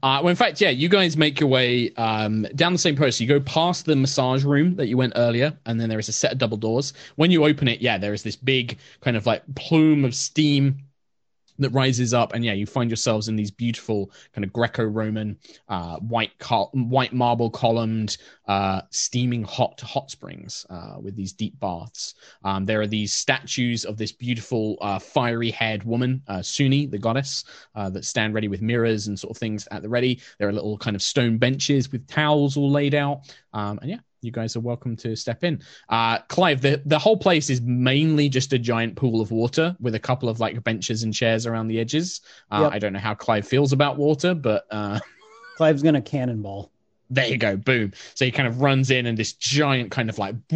Uh, 0.04 0.20
well, 0.22 0.28
in 0.28 0.36
fact, 0.36 0.60
yeah, 0.60 0.70
you 0.70 0.90
guys 0.90 1.16
make 1.16 1.40
your 1.40 1.48
way 1.48 1.90
um, 1.96 2.46
down 2.56 2.74
the 2.74 2.80
same 2.80 2.96
process. 2.96 3.22
You 3.22 3.28
go 3.28 3.40
past 3.40 3.86
the 3.86 3.96
massage 3.96 4.44
room 4.44 4.76
that 4.76 4.88
you 4.88 4.98
went 4.98 5.14
earlier, 5.16 5.58
and 5.66 5.80
then 5.80 5.88
there 5.88 6.00
is 6.00 6.10
a 6.10 6.12
set 6.12 6.34
of 6.34 6.38
double 6.38 6.58
doors. 6.58 6.92
When 7.16 7.32
you 7.32 7.46
open 7.46 7.70
it, 7.70 7.80
yeah, 7.82 7.98
there 7.98 8.14
is 8.14 8.24
this 8.24 8.36
big 8.36 8.78
kind 9.00 9.16
of 9.16 9.26
like 9.26 9.44
plume 9.56 10.04
of 10.04 10.14
steam 10.14 10.80
that 11.60 11.70
rises 11.70 12.14
up, 12.14 12.34
and 12.34 12.43
yeah, 12.43 12.54
you 12.54 12.66
find 12.66 12.89
yourselves 12.89 13.28
in 13.28 13.36
these 13.36 13.51
beautiful 13.51 14.12
kind 14.34 14.43
of 14.43 14.51
Greco-Roman 14.54 15.38
uh, 15.70 15.97
white 15.97 16.38
col- 16.39 16.72
white 16.74 17.14
marble 17.14 17.49
columned, 17.49 18.18
uh, 18.47 18.82
steaming 18.89 19.43
hot 19.43 19.80
hot 19.82 20.10
springs 20.10 20.66
uh, 20.70 20.95
with 21.01 21.16
these 21.16 21.34
deep 21.34 21.60
baths. 21.60 22.16
Um, 22.43 22.66
there 22.66 22.82
are 22.82 22.88
these 22.88 23.14
statues 23.14 23.86
of 23.86 23.97
this 23.97 24.12
beautiful 24.12 24.78
uh, 24.82 24.99
fiery-haired 24.99 25.84
woman, 25.84 26.22
uh, 26.28 26.41
Sune, 26.41 26.89
the 26.89 26.97
goddess, 26.97 27.43
uh, 27.76 27.89
that 27.91 28.06
stand 28.06 28.34
ready 28.34 28.47
with 28.47 28.62
mirrors 28.62 29.08
and 29.08 29.20
sort 29.20 29.32
of 29.32 29.38
things 29.38 29.68
at 29.72 29.82
the 29.82 29.89
ready. 29.89 30.20
There 30.39 30.47
are 30.47 30.54
little 30.54 30.78
kind 30.78 30.95
of 30.95 31.01
stone 31.01 31.38
benches 31.38 31.91
with 31.91 32.08
towels 32.08 32.58
all 32.58 32.72
laid 32.72 32.95
out. 32.95 33.32
Um, 33.54 33.80
and 33.82 33.91
yeah, 33.91 33.99
you 34.24 34.32
guys 34.32 34.55
are 34.55 34.59
welcome 34.61 34.95
to 34.97 35.15
step 35.15 35.43
in. 35.43 35.61
Uh, 35.89 36.19
Clive, 36.30 36.61
the, 36.61 36.82
the 36.86 36.97
whole 36.99 37.17
place 37.17 37.49
is 37.49 37.61
mainly 37.61 38.30
just 38.30 38.53
a 38.53 38.57
giant 38.59 38.95
pool 38.95 39.21
of 39.21 39.32
water 39.32 39.76
with 39.80 39.95
a 39.95 39.99
couple 39.99 40.30
of 40.30 40.39
like 40.39 40.63
benches 40.63 41.03
and 41.03 41.13
chairs 41.13 41.45
around 41.45 41.67
the 41.67 41.80
edges. 41.80 42.21
Uh, 42.51 42.61
Yep. 42.63 42.71
I 42.74 42.80
don't 42.80 42.93
know 42.93 42.99
how 42.99 43.13
Clive 43.15 43.47
feels 43.47 43.74
about 43.74 43.97
water, 43.97 44.34
but 44.34 44.65
uh, 44.71 44.99
Clive's 45.57 45.84
gonna 45.84 46.01
cannonball. 46.01 46.71
there 47.09 47.28
you 47.28 47.38
go, 47.38 47.55
boom. 47.57 47.91
So 48.15 48.26
he 48.26 48.32
kind 48.32 48.47
of 48.47 48.61
runs 48.61 48.89
in, 48.89 49.05
and 49.05 49.17
this 49.17 49.34
giant 49.34 49.91
kind 49.91 50.09
of 50.09 50.17
like 50.17 50.36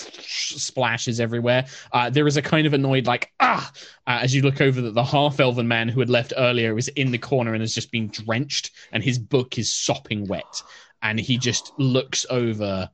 splashes 0.00 1.20
everywhere. 1.20 1.66
Uh, 1.92 2.10
there 2.10 2.26
is 2.26 2.36
a 2.36 2.42
kind 2.42 2.66
of 2.66 2.74
annoyed 2.74 3.06
like 3.06 3.32
ah 3.40 3.70
uh, 4.06 4.18
as 4.20 4.34
you 4.34 4.42
look 4.42 4.60
over 4.60 4.80
that 4.80 4.94
the 4.94 5.04
half 5.04 5.40
elven 5.40 5.68
man 5.68 5.88
who 5.88 6.00
had 6.00 6.10
left 6.10 6.32
earlier 6.36 6.76
is 6.76 6.88
in 6.88 7.10
the 7.10 7.18
corner 7.18 7.54
and 7.54 7.60
has 7.62 7.74
just 7.74 7.90
been 7.92 8.08
drenched, 8.08 8.72
and 8.92 9.02
his 9.02 9.18
book 9.18 9.58
is 9.58 9.72
sopping 9.72 10.26
wet, 10.26 10.62
and 11.02 11.18
he 11.18 11.38
just 11.38 11.72
looks 11.78 12.26
over, 12.30 12.90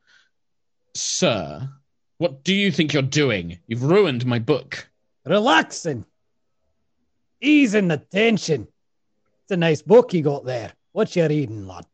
sir. 0.94 1.68
What 2.18 2.44
do 2.44 2.54
you 2.54 2.72
think 2.72 2.92
you're 2.92 3.02
doing? 3.02 3.58
You've 3.66 3.82
ruined 3.82 4.24
my 4.24 4.38
book. 4.38 4.88
Relaxing. 5.24 6.04
Easing 7.40 7.88
the 7.88 7.98
tension. 7.98 8.66
It's 9.42 9.52
a 9.52 9.56
nice 9.56 9.82
book 9.82 10.14
you 10.14 10.22
got 10.22 10.44
there. 10.44 10.72
What 10.92 11.14
you 11.14 11.26
reading, 11.26 11.66
lad? 11.66 11.86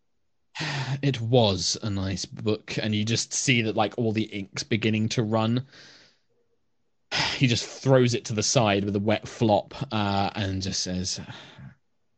It 1.02 1.20
was 1.20 1.76
a 1.82 1.90
nice 1.90 2.24
book, 2.24 2.78
and 2.80 2.94
you 2.94 3.04
just 3.04 3.32
see 3.32 3.62
that 3.62 3.76
like 3.76 3.94
all 3.96 4.12
the 4.12 4.24
ink's 4.24 4.62
beginning 4.62 5.08
to 5.10 5.22
run. 5.22 5.66
He 7.36 7.46
just 7.48 7.66
throws 7.66 8.14
it 8.14 8.24
to 8.26 8.34
the 8.34 8.42
side 8.42 8.84
with 8.84 8.94
a 8.94 9.00
wet 9.00 9.26
flop, 9.26 9.74
uh, 9.90 10.30
and 10.34 10.62
just 10.62 10.82
says, 10.82 11.20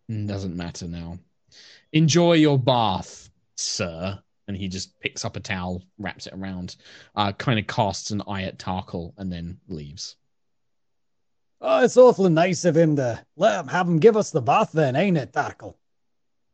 "Doesn't 0.09 0.57
matter 0.57 0.87
now. 0.87 1.19
Enjoy 1.93 2.35
your 2.35 2.59
bath, 2.59 3.31
sir." 3.57 4.19
And 4.47 4.57
he 4.57 4.69
just 4.69 5.01
picks 5.01 5.25
up 5.25 5.37
a 5.37 5.41
towel, 5.41 5.83
wraps 5.99 6.27
it 6.27 6.35
around, 6.35 6.77
uh, 7.17 7.33
kind 7.33 7.59
of 7.59 7.67
casts 7.67 8.11
an 8.11 8.23
eye 8.29 8.43
at 8.43 8.59
Tarkhal, 8.59 9.15
and 9.17 9.33
then 9.33 9.59
leaves. 9.69 10.17
Oh, 11.63 11.83
it's 11.83 11.97
awfully 11.97 12.31
nice 12.31 12.67
of 12.67 12.77
him 12.77 12.97
to 12.97 13.25
let 13.37 13.59
him 13.59 13.69
have 13.69 13.89
him 13.89 13.99
give 13.99 14.19
us 14.19 14.31
the 14.31 14.43
bath 14.43 14.73
then, 14.73 14.97
ain't 14.97 15.17
it, 15.17 15.33
Tarkhal? 15.33 15.75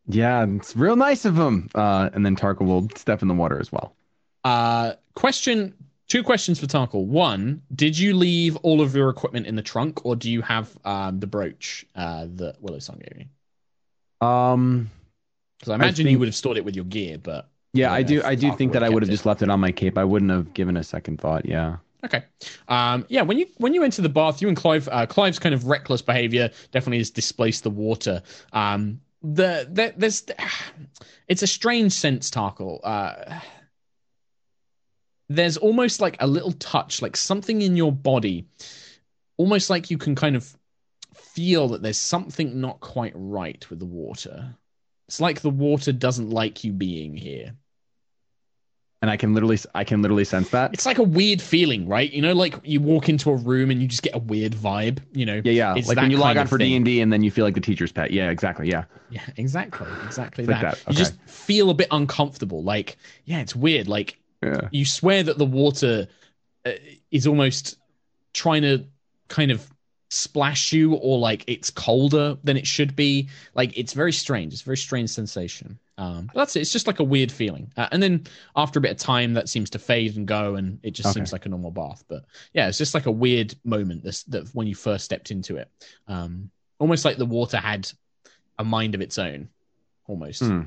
Yeah, 0.06 0.46
it's 0.48 0.76
real 0.76 0.94
nice 0.94 1.24
of 1.24 1.36
him. 1.36 1.68
Uh, 1.74 2.10
and 2.12 2.24
then 2.24 2.36
Tarkhal 2.36 2.66
will 2.66 2.88
step 2.94 3.22
in 3.22 3.28
the 3.28 3.34
water 3.34 3.58
as 3.58 3.72
well. 3.72 3.96
Uh, 4.44 4.92
question 5.14 5.74
two 6.10 6.22
questions 6.22 6.58
for 6.58 6.66
Tarkhal. 6.66 7.06
One, 7.06 7.62
did 7.74 7.96
you 7.96 8.14
leave 8.14 8.56
all 8.56 8.82
of 8.82 8.94
your 8.94 9.08
equipment 9.08 9.46
in 9.46 9.54
the 9.54 9.62
trunk, 9.62 10.04
or 10.04 10.16
do 10.16 10.30
you 10.30 10.42
have 10.42 10.76
um, 10.84 11.20
the 11.20 11.26
brooch 11.26 11.86
uh, 11.94 12.26
that 12.34 12.60
Willow 12.60 12.80
Song 12.80 12.98
gave 12.98 13.26
you? 13.26 14.26
Um, 14.26 14.90
Because 15.60 15.72
I 15.72 15.74
imagine 15.74 16.06
you 16.06 16.12
think- 16.12 16.20
would 16.20 16.28
have 16.28 16.34
stored 16.34 16.56
it 16.56 16.64
with 16.64 16.74
your 16.74 16.86
gear, 16.86 17.18
but 17.18 17.50
yeah, 17.72 17.92
I 17.92 18.02
do. 18.02 18.22
I 18.24 18.34
do 18.34 18.50
think 18.56 18.72
that 18.72 18.82
I 18.82 18.88
would 18.88 19.02
have 19.02 19.10
just 19.10 19.26
left 19.26 19.42
it 19.42 19.50
on 19.50 19.60
my 19.60 19.70
cape. 19.70 19.96
I 19.96 20.04
wouldn't 20.04 20.30
have 20.30 20.52
given 20.54 20.76
a 20.76 20.82
second 20.82 21.20
thought. 21.20 21.46
Yeah. 21.46 21.76
okay. 22.04 22.24
Um, 22.66 23.04
yeah, 23.08 23.22
when 23.22 23.38
you 23.38 23.46
when 23.58 23.74
you 23.74 23.84
enter 23.84 24.02
the 24.02 24.08
bath, 24.08 24.42
you 24.42 24.48
and 24.48 24.56
Clive, 24.56 24.88
uh, 24.90 25.06
Clive's 25.06 25.38
kind 25.38 25.54
of 25.54 25.66
reckless 25.66 26.02
behavior 26.02 26.50
definitely 26.72 26.98
has 26.98 27.10
displaced 27.10 27.62
the 27.62 27.70
water. 27.70 28.22
Um, 28.52 29.00
the, 29.22 29.68
the 29.70 29.94
there's 29.96 30.24
it's 31.28 31.42
a 31.42 31.46
strange 31.46 31.92
sense, 31.92 32.30
Tarkhal. 32.30 32.80
Uh, 32.82 33.38
there's 35.28 35.56
almost 35.56 36.00
like 36.00 36.16
a 36.18 36.26
little 36.26 36.52
touch, 36.52 37.02
like 37.02 37.16
something 37.16 37.62
in 37.62 37.76
your 37.76 37.92
body, 37.92 38.48
almost 39.36 39.70
like 39.70 39.90
you 39.90 39.98
can 39.98 40.16
kind 40.16 40.34
of 40.34 40.56
feel 41.14 41.68
that 41.68 41.82
there's 41.82 41.98
something 41.98 42.60
not 42.60 42.80
quite 42.80 43.12
right 43.14 43.68
with 43.70 43.78
the 43.78 43.86
water. 43.86 44.56
It's 45.10 45.20
like 45.20 45.40
the 45.40 45.50
water 45.50 45.90
doesn't 45.90 46.30
like 46.30 46.62
you 46.62 46.72
being 46.72 47.16
here. 47.16 47.56
And 49.02 49.10
I 49.10 49.16
can 49.16 49.34
literally, 49.34 49.58
I 49.74 49.82
can 49.82 50.02
literally 50.02 50.22
sense 50.24 50.50
that. 50.50 50.72
It's 50.72 50.86
like 50.86 50.98
a 50.98 51.02
weird 51.02 51.42
feeling, 51.42 51.88
right? 51.88 52.08
You 52.12 52.22
know, 52.22 52.32
like 52.32 52.54
you 52.62 52.80
walk 52.80 53.08
into 53.08 53.30
a 53.30 53.34
room 53.34 53.72
and 53.72 53.82
you 53.82 53.88
just 53.88 54.04
get 54.04 54.14
a 54.14 54.20
weird 54.20 54.52
vibe. 54.52 55.00
You 55.12 55.26
know, 55.26 55.40
Yeah, 55.42 55.50
yeah. 55.50 55.74
It's 55.74 55.88
like 55.88 55.96
when 55.96 56.12
you 56.12 56.16
log 56.18 56.36
on 56.36 56.46
for 56.46 56.58
D 56.58 56.76
and 56.76 56.84
D, 56.84 57.00
and 57.00 57.12
then 57.12 57.24
you 57.24 57.32
feel 57.32 57.44
like 57.44 57.54
the 57.54 57.60
teacher's 57.60 57.90
pet. 57.90 58.12
Yeah, 58.12 58.30
exactly. 58.30 58.68
Yeah. 58.68 58.84
Yeah, 59.08 59.22
exactly, 59.36 59.88
exactly 60.04 60.46
that. 60.46 60.62
like 60.62 60.74
that, 60.84 60.92
You 60.92 60.96
just 60.96 61.20
feel 61.22 61.70
a 61.70 61.74
bit 61.74 61.88
uncomfortable. 61.90 62.62
Like, 62.62 62.96
yeah, 63.24 63.40
it's 63.40 63.56
weird. 63.56 63.88
Like 63.88 64.16
Yeah. 64.44 64.68
you 64.70 64.84
swear 64.84 65.24
that 65.24 65.38
the 65.38 65.44
water 65.46 66.06
uh, 66.64 66.70
is 67.10 67.26
almost 67.26 67.78
trying 68.32 68.62
to 68.62 68.84
kind 69.26 69.50
of 69.50 69.68
splash 70.10 70.72
you, 70.72 70.94
or 70.94 71.18
like 71.18 71.44
it's 71.46 71.70
colder 71.70 72.36
than 72.44 72.56
it 72.56 72.66
should 72.66 72.94
be. 72.94 73.28
Like 73.54 73.76
it's 73.78 73.92
very 73.92 74.12
strange. 74.12 74.52
It's 74.52 74.62
a 74.62 74.64
very 74.64 74.76
strange 74.76 75.10
sensation. 75.10 75.78
Um, 75.98 76.26
but 76.32 76.40
that's 76.40 76.56
it. 76.56 76.60
It's 76.60 76.72
just 76.72 76.86
like 76.86 76.98
a 76.98 77.04
weird 77.04 77.30
feeling. 77.30 77.70
Uh, 77.76 77.88
and 77.92 78.02
then 78.02 78.24
after 78.56 78.78
a 78.78 78.82
bit 78.82 78.90
of 78.90 78.96
time, 78.96 79.34
that 79.34 79.48
seems 79.48 79.68
to 79.70 79.78
fade 79.78 80.16
and 80.16 80.26
go, 80.26 80.54
and 80.56 80.78
it 80.82 80.92
just 80.92 81.06
Okay. 81.08 81.14
seems 81.14 81.32
like 81.32 81.46
a 81.46 81.48
normal 81.48 81.70
bath. 81.70 82.04
But 82.08 82.24
yeah, 82.54 82.68
it's 82.68 82.78
just 82.78 82.94
like 82.94 83.06
a 83.06 83.10
weird 83.10 83.54
moment. 83.64 84.02
This 84.02 84.22
that 84.24 84.48
when 84.54 84.66
you 84.66 84.74
first 84.74 85.04
stepped 85.04 85.30
into 85.30 85.56
it, 85.56 85.70
um, 86.08 86.50
almost 86.78 87.04
like 87.04 87.16
the 87.16 87.26
water 87.26 87.58
had 87.58 87.90
a 88.58 88.64
mind 88.64 88.94
of 88.94 89.00
its 89.00 89.18
own, 89.18 89.48
almost. 90.06 90.42
Hmm. 90.42 90.62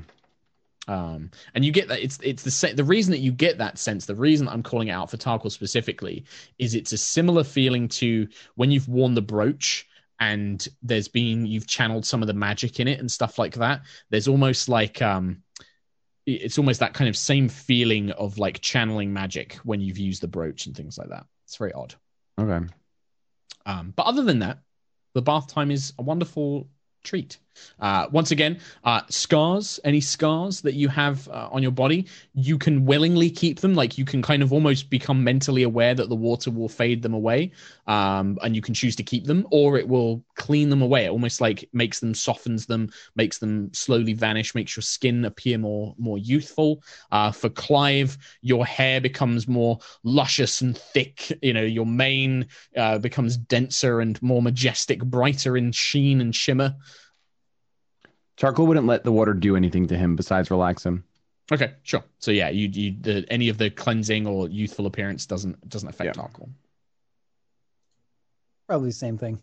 Um, 0.86 1.30
and 1.54 1.64
you 1.64 1.72
get 1.72 1.88
that 1.88 2.00
it's 2.02 2.18
it's 2.22 2.42
the 2.42 2.50
sa- 2.50 2.74
the 2.74 2.84
reason 2.84 3.10
that 3.12 3.20
you 3.20 3.32
get 3.32 3.58
that 3.58 3.78
sense. 3.78 4.06
The 4.06 4.14
reason 4.14 4.48
I'm 4.48 4.62
calling 4.62 4.88
it 4.88 4.92
out 4.92 5.10
for 5.10 5.16
Tarkhal 5.16 5.50
specifically 5.50 6.24
is 6.58 6.74
it's 6.74 6.92
a 6.92 6.98
similar 6.98 7.44
feeling 7.44 7.88
to 7.88 8.28
when 8.56 8.70
you've 8.70 8.88
worn 8.88 9.14
the 9.14 9.22
brooch 9.22 9.88
and 10.20 10.66
there's 10.82 11.08
been 11.08 11.46
you've 11.46 11.66
channeled 11.66 12.06
some 12.06 12.22
of 12.22 12.28
the 12.28 12.34
magic 12.34 12.80
in 12.80 12.88
it 12.88 13.00
and 13.00 13.10
stuff 13.10 13.38
like 13.38 13.54
that. 13.54 13.82
There's 14.10 14.28
almost 14.28 14.68
like 14.68 15.00
um, 15.00 15.42
it's 16.26 16.58
almost 16.58 16.80
that 16.80 16.94
kind 16.94 17.08
of 17.08 17.16
same 17.16 17.48
feeling 17.48 18.10
of 18.12 18.38
like 18.38 18.60
channeling 18.60 19.12
magic 19.12 19.54
when 19.64 19.80
you've 19.80 19.98
used 19.98 20.22
the 20.22 20.28
brooch 20.28 20.66
and 20.66 20.76
things 20.76 20.98
like 20.98 21.08
that. 21.08 21.26
It's 21.46 21.56
very 21.56 21.72
odd. 21.72 21.94
Okay. 22.38 22.66
Um, 23.66 23.92
but 23.96 24.06
other 24.06 24.22
than 24.22 24.40
that, 24.40 24.58
the 25.14 25.22
bath 25.22 25.48
time 25.48 25.70
is 25.70 25.92
a 25.98 26.02
wonderful 26.02 26.68
treat. 27.02 27.38
Uh, 27.80 28.06
once 28.12 28.30
again, 28.30 28.60
uh, 28.84 29.00
scars, 29.08 29.80
any 29.84 30.00
scars 30.00 30.60
that 30.60 30.74
you 30.74 30.88
have 30.88 31.28
uh, 31.28 31.48
on 31.50 31.62
your 31.62 31.72
body, 31.72 32.06
you 32.34 32.58
can 32.58 32.84
willingly 32.84 33.30
keep 33.30 33.60
them. 33.60 33.74
Like 33.74 33.98
you 33.98 34.04
can 34.04 34.22
kind 34.22 34.42
of 34.42 34.52
almost 34.52 34.90
become 34.90 35.22
mentally 35.22 35.62
aware 35.62 35.94
that 35.94 36.08
the 36.08 36.14
water 36.14 36.50
will 36.50 36.68
fade 36.68 37.02
them 37.02 37.14
away, 37.14 37.52
um, 37.86 38.38
and 38.42 38.54
you 38.54 38.62
can 38.62 38.74
choose 38.74 38.96
to 38.96 39.02
keep 39.02 39.24
them, 39.24 39.46
or 39.50 39.78
it 39.78 39.88
will 39.88 40.24
clean 40.36 40.68
them 40.68 40.82
away. 40.82 41.06
It 41.06 41.10
almost 41.10 41.40
like 41.40 41.68
makes 41.72 42.00
them, 42.00 42.14
softens 42.14 42.66
them, 42.66 42.90
makes 43.16 43.38
them 43.38 43.72
slowly 43.72 44.12
vanish, 44.12 44.54
makes 44.54 44.76
your 44.76 44.82
skin 44.82 45.24
appear 45.24 45.58
more 45.58 45.94
more 45.98 46.18
youthful. 46.18 46.82
Uh, 47.10 47.30
for 47.30 47.48
Clive, 47.48 48.16
your 48.42 48.66
hair 48.66 49.00
becomes 49.00 49.46
more 49.48 49.78
luscious 50.02 50.60
and 50.60 50.76
thick. 50.76 51.32
You 51.42 51.52
know, 51.52 51.62
your 51.62 51.86
mane 51.86 52.46
uh, 52.76 52.98
becomes 52.98 53.36
denser 53.36 54.00
and 54.00 54.20
more 54.22 54.42
majestic, 54.42 55.04
brighter 55.04 55.56
in 55.56 55.72
sheen 55.72 56.20
and 56.20 56.34
shimmer. 56.34 56.74
Tarkhal 58.36 58.66
wouldn't 58.66 58.86
let 58.86 59.04
the 59.04 59.12
water 59.12 59.32
do 59.34 59.56
anything 59.56 59.86
to 59.88 59.96
him 59.96 60.16
besides 60.16 60.50
relax 60.50 60.84
him. 60.84 61.04
Okay, 61.52 61.74
sure. 61.82 62.02
So 62.18 62.30
yeah, 62.30 62.48
you 62.48 62.68
you 62.68 62.94
the, 63.00 63.26
any 63.30 63.48
of 63.48 63.58
the 63.58 63.70
cleansing 63.70 64.26
or 64.26 64.48
youthful 64.48 64.86
appearance 64.86 65.26
doesn't 65.26 65.68
doesn't 65.68 65.88
affect 65.88 66.16
Yeah. 66.16 66.22
alcohol. 66.22 66.48
Probably 68.66 68.88
the 68.88 68.94
same 68.94 69.18
thing. 69.18 69.42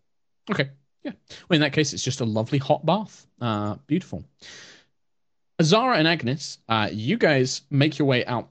Okay, 0.49 0.69
yeah. 1.03 1.11
Well, 1.47 1.55
in 1.55 1.61
that 1.61 1.73
case, 1.73 1.93
it's 1.93 2.03
just 2.03 2.21
a 2.21 2.25
lovely 2.25 2.57
hot 2.57 2.85
bath. 2.85 3.27
Uh, 3.39 3.75
beautiful. 3.87 4.23
Azara 5.59 5.97
and 5.97 6.07
Agnis, 6.07 6.57
uh, 6.67 6.89
you 6.91 7.17
guys 7.17 7.61
make 7.69 7.99
your 7.99 8.07
way 8.07 8.25
out 8.25 8.49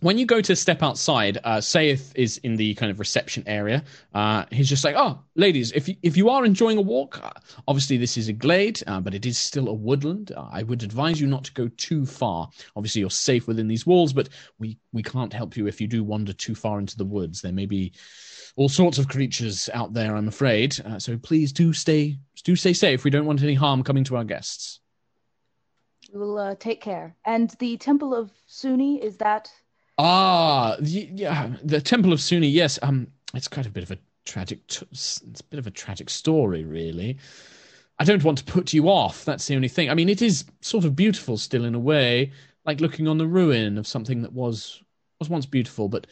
when 0.00 0.18
you 0.18 0.26
go 0.26 0.40
to 0.40 0.54
step 0.54 0.82
outside, 0.82 1.38
uh, 1.44 1.60
Saith 1.60 2.12
is 2.14 2.38
in 2.38 2.56
the 2.56 2.74
kind 2.74 2.90
of 2.90 2.98
reception 2.98 3.42
area. 3.46 3.82
Uh, 4.14 4.44
he's 4.50 4.68
just 4.68 4.84
like, 4.84 4.94
"Oh, 4.96 5.18
ladies, 5.34 5.72
if 5.72 5.88
you, 5.88 5.96
if 6.02 6.16
you 6.16 6.28
are 6.28 6.44
enjoying 6.44 6.78
a 6.78 6.82
walk, 6.82 7.20
uh, 7.22 7.30
obviously 7.66 7.96
this 7.96 8.16
is 8.16 8.28
a 8.28 8.32
glade, 8.32 8.82
uh, 8.86 9.00
but 9.00 9.14
it 9.14 9.24
is 9.24 9.38
still 9.38 9.68
a 9.68 9.72
woodland. 9.72 10.32
Uh, 10.36 10.48
I 10.50 10.62
would 10.62 10.82
advise 10.82 11.20
you 11.20 11.26
not 11.26 11.44
to 11.44 11.52
go 11.52 11.68
too 11.76 12.04
far. 12.04 12.50
Obviously, 12.76 13.00
you're 13.00 13.10
safe 13.10 13.46
within 13.46 13.68
these 13.68 13.86
walls, 13.86 14.12
but 14.12 14.28
we 14.58 14.78
we 14.92 15.02
can't 15.02 15.32
help 15.32 15.56
you 15.56 15.66
if 15.66 15.80
you 15.80 15.86
do 15.86 16.04
wander 16.04 16.32
too 16.32 16.54
far 16.54 16.78
into 16.78 16.96
the 16.96 17.04
woods. 17.04 17.40
There 17.40 17.52
may 17.52 17.66
be 17.66 17.92
all 18.56 18.68
sorts 18.68 18.98
of 18.98 19.08
creatures 19.08 19.70
out 19.72 19.94
there. 19.94 20.16
I'm 20.16 20.28
afraid. 20.28 20.78
Uh, 20.84 20.98
so 20.98 21.16
please 21.16 21.52
do 21.52 21.72
stay 21.72 22.18
do 22.44 22.54
stay 22.54 22.74
safe. 22.74 23.04
We 23.04 23.10
don't 23.10 23.26
want 23.26 23.42
any 23.42 23.54
harm 23.54 23.82
coming 23.82 24.04
to 24.04 24.16
our 24.16 24.24
guests." 24.24 24.80
We 26.12 26.20
will 26.20 26.38
uh, 26.38 26.54
take 26.54 26.80
care. 26.80 27.16
And 27.24 27.50
the 27.58 27.76
Temple 27.78 28.14
of 28.14 28.30
Sune 28.46 28.98
is 28.98 29.16
that 29.16 29.50
Ah, 29.98 30.76
the, 30.78 31.08
yeah, 31.12 31.54
the 31.62 31.80
Temple 31.80 32.12
of 32.12 32.20
Sune. 32.20 32.42
Yes, 32.44 32.78
um, 32.82 33.08
it's 33.34 33.48
quite 33.48 33.66
a 33.66 33.70
bit 33.70 33.82
of 33.82 33.90
a 33.90 33.98
tragic. 34.24 34.66
T- 34.66 34.86
it's 34.90 35.22
a 35.40 35.44
bit 35.44 35.58
of 35.58 35.66
a 35.66 35.70
tragic 35.70 36.10
story, 36.10 36.64
really. 36.64 37.18
I 37.98 38.04
don't 38.04 38.24
want 38.24 38.38
to 38.38 38.44
put 38.44 38.74
you 38.74 38.88
off. 38.90 39.24
That's 39.24 39.46
the 39.46 39.56
only 39.56 39.68
thing. 39.68 39.88
I 39.88 39.94
mean, 39.94 40.10
it 40.10 40.20
is 40.20 40.44
sort 40.60 40.84
of 40.84 40.94
beautiful 40.94 41.38
still 41.38 41.64
in 41.64 41.74
a 41.74 41.78
way, 41.78 42.32
like 42.66 42.80
looking 42.80 43.08
on 43.08 43.16
the 43.16 43.26
ruin 43.26 43.78
of 43.78 43.86
something 43.86 44.20
that 44.22 44.32
was 44.32 44.82
was 45.18 45.30
once 45.30 45.46
beautiful, 45.46 45.88
but 45.88 46.06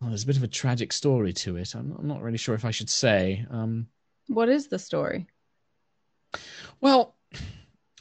well, 0.00 0.10
there's 0.10 0.22
a 0.22 0.26
bit 0.26 0.36
of 0.36 0.44
a 0.44 0.48
tragic 0.48 0.92
story 0.92 1.32
to 1.32 1.56
it. 1.56 1.74
I'm, 1.74 1.96
I'm 1.98 2.06
not 2.06 2.22
really 2.22 2.38
sure 2.38 2.54
if 2.54 2.64
I 2.64 2.70
should 2.70 2.90
say. 2.90 3.44
Um, 3.50 3.88
What 4.28 4.48
is 4.48 4.68
the 4.68 4.78
story? 4.78 5.26
well, 6.80 7.16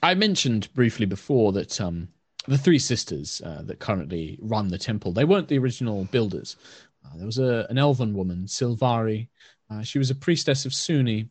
I 0.04 0.14
mentioned 0.14 0.72
briefly 0.76 1.08
before 1.08 1.52
that 1.54 1.82
um, 1.82 2.10
the 2.48 2.58
three 2.58 2.80
sisters 2.80 3.42
uh, 3.46 3.62
that 3.64 3.80
currently 3.80 4.38
run 4.42 4.68
the 4.68 4.78
temple, 4.78 5.12
they 5.12 5.26
weren't 5.26 5.48
the 5.48 5.58
original 5.58 6.06
builders. 6.06 6.56
Uh, 7.06 7.18
there 7.18 7.26
was 7.26 7.38
a, 7.38 7.66
an 7.70 7.78
elven 7.78 8.14
woman, 8.14 8.46
Silvari. 8.46 9.28
Uh, 9.70 9.82
she 9.82 9.98
was 9.98 10.10
a 10.10 10.16
priestess 10.16 10.66
of 10.66 10.74
Sune. 10.74 11.30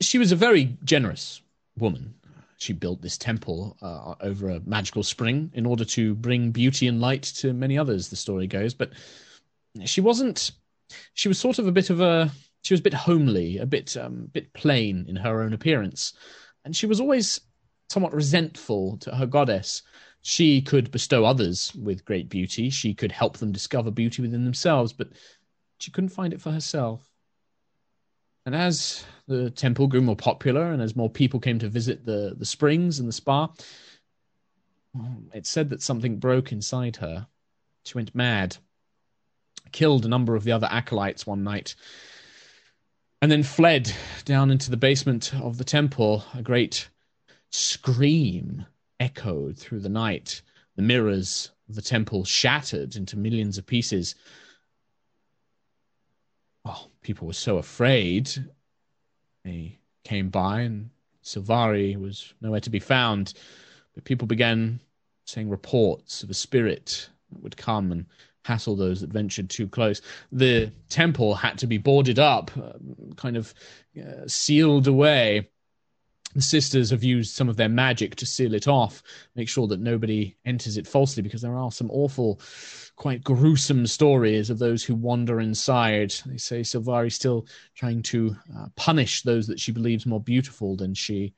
She 0.00 0.18
was 0.18 0.32
a 0.32 0.36
very 0.36 0.76
generous 0.84 1.42
woman. 1.78 2.14
She 2.58 2.72
built 2.72 3.00
this 3.00 3.16
temple 3.16 3.76
uh, 3.80 4.14
over 4.20 4.50
a 4.50 4.60
magical 4.66 5.02
spring 5.02 5.50
in 5.54 5.66
order 5.66 5.84
to 5.86 6.14
bring 6.14 6.50
beauty 6.50 6.88
and 6.88 7.00
light 7.00 7.22
to 7.22 7.52
many 7.52 7.78
others, 7.78 8.08
the 8.08 8.16
story 8.16 8.46
goes. 8.46 8.74
But 8.74 8.90
she 9.84 10.00
wasn't, 10.00 10.50
she 11.14 11.28
was 11.28 11.38
sort 11.38 11.58
of 11.58 11.66
a 11.66 11.72
bit 11.72 11.90
of 11.90 12.00
a, 12.00 12.30
she 12.62 12.74
was 12.74 12.80
a 12.80 12.82
bit 12.82 12.94
homely, 12.94 13.58
a 13.58 13.66
bit, 13.66 13.96
um, 13.96 14.28
bit 14.32 14.52
plain 14.52 15.06
in 15.08 15.16
her 15.16 15.42
own 15.42 15.54
appearance. 15.54 16.12
And 16.64 16.76
she 16.76 16.86
was 16.86 17.00
always 17.00 17.40
somewhat 17.90 18.14
resentful 18.14 18.96
to 18.98 19.14
her 19.14 19.26
goddess. 19.26 19.82
She 20.22 20.62
could 20.62 20.92
bestow 20.92 21.24
others 21.24 21.74
with 21.74 22.04
great 22.04 22.28
beauty. 22.28 22.70
She 22.70 22.94
could 22.94 23.10
help 23.10 23.38
them 23.38 23.50
discover 23.50 23.90
beauty 23.90 24.22
within 24.22 24.44
themselves, 24.44 24.92
but 24.92 25.08
she 25.80 25.90
couldn't 25.90 26.10
find 26.10 26.32
it 26.32 26.40
for 26.40 26.52
herself. 26.52 27.10
And 28.46 28.54
as 28.54 29.04
the 29.26 29.50
temple 29.50 29.88
grew 29.88 30.02
more 30.02 30.16
popular 30.16 30.72
and 30.72 30.80
as 30.80 30.94
more 30.94 31.10
people 31.10 31.40
came 31.40 31.58
to 31.58 31.68
visit 31.68 32.04
the, 32.04 32.34
the 32.38 32.44
springs 32.44 33.00
and 33.00 33.08
the 33.08 33.12
spa, 33.12 33.48
it 35.34 35.46
said 35.46 35.68
that 35.70 35.82
something 35.82 36.16
broke 36.18 36.52
inside 36.52 36.96
her. 36.96 37.26
She 37.84 37.94
went 37.98 38.14
mad, 38.14 38.56
killed 39.72 40.04
a 40.04 40.08
number 40.08 40.36
of 40.36 40.44
the 40.44 40.52
other 40.52 40.68
acolytes 40.70 41.26
one 41.26 41.42
night, 41.42 41.74
and 43.20 43.32
then 43.32 43.42
fled 43.42 43.92
down 44.24 44.50
into 44.50 44.70
the 44.70 44.76
basement 44.76 45.34
of 45.34 45.58
the 45.58 45.64
temple. 45.64 46.24
A 46.34 46.42
great 46.42 46.88
scream 47.50 48.64
echoed 48.98 49.58
through 49.58 49.80
the 49.80 49.88
night. 49.88 50.42
The 50.76 50.82
mirrors 50.82 51.50
of 51.68 51.74
the 51.74 51.82
temple 51.82 52.24
shattered 52.24 52.96
into 52.96 53.18
millions 53.18 53.58
of 53.58 53.66
pieces. 53.66 54.14
Oh, 56.64 56.88
people 57.02 57.26
were 57.26 57.32
so 57.32 57.58
afraid. 57.58 58.30
They 59.44 59.78
came 60.04 60.28
by, 60.28 60.60
and 60.62 60.90
Silvari 61.24 61.96
was 61.96 62.34
nowhere 62.40 62.60
to 62.60 62.70
be 62.70 62.78
found. 62.78 63.34
But 63.94 64.04
people 64.04 64.26
began 64.26 64.80
saying 65.24 65.48
reports 65.48 66.22
of 66.22 66.30
a 66.30 66.34
spirit 66.34 67.08
that 67.32 67.42
would 67.42 67.56
come 67.56 67.92
and 67.92 68.06
hassle 68.44 68.76
those 68.76 69.00
that 69.00 69.10
ventured 69.10 69.50
too 69.50 69.68
close. 69.68 70.00
The 70.32 70.72
temple 70.88 71.34
had 71.34 71.58
to 71.58 71.66
be 71.66 71.78
boarded 71.78 72.18
up, 72.18 72.50
uh, 72.56 72.72
kind 73.16 73.36
of 73.36 73.54
uh, 73.98 74.26
sealed 74.26 74.86
away 74.86 75.48
the 76.34 76.42
sisters 76.42 76.90
have 76.90 77.02
used 77.02 77.34
some 77.34 77.48
of 77.48 77.56
their 77.56 77.68
magic 77.68 78.14
to 78.16 78.26
seal 78.26 78.54
it 78.54 78.68
off, 78.68 79.02
make 79.34 79.48
sure 79.48 79.66
that 79.66 79.80
nobody 79.80 80.36
enters 80.44 80.76
it 80.76 80.86
falsely, 80.86 81.22
because 81.22 81.42
there 81.42 81.56
are 81.56 81.72
some 81.72 81.90
awful, 81.90 82.40
quite 82.96 83.24
gruesome 83.24 83.86
stories 83.86 84.48
of 84.48 84.58
those 84.58 84.84
who 84.84 84.94
wander 84.94 85.40
inside. 85.40 86.14
They 86.26 86.36
say 86.36 86.60
Silvari's 86.60 87.16
still 87.16 87.46
trying 87.74 88.02
to 88.04 88.36
uh, 88.56 88.66
punish 88.76 89.22
those 89.22 89.46
that 89.48 89.58
she 89.58 89.72
believes 89.72 90.06
more 90.06 90.20
beautiful 90.20 90.76
than 90.76 90.94
she. 90.94 91.34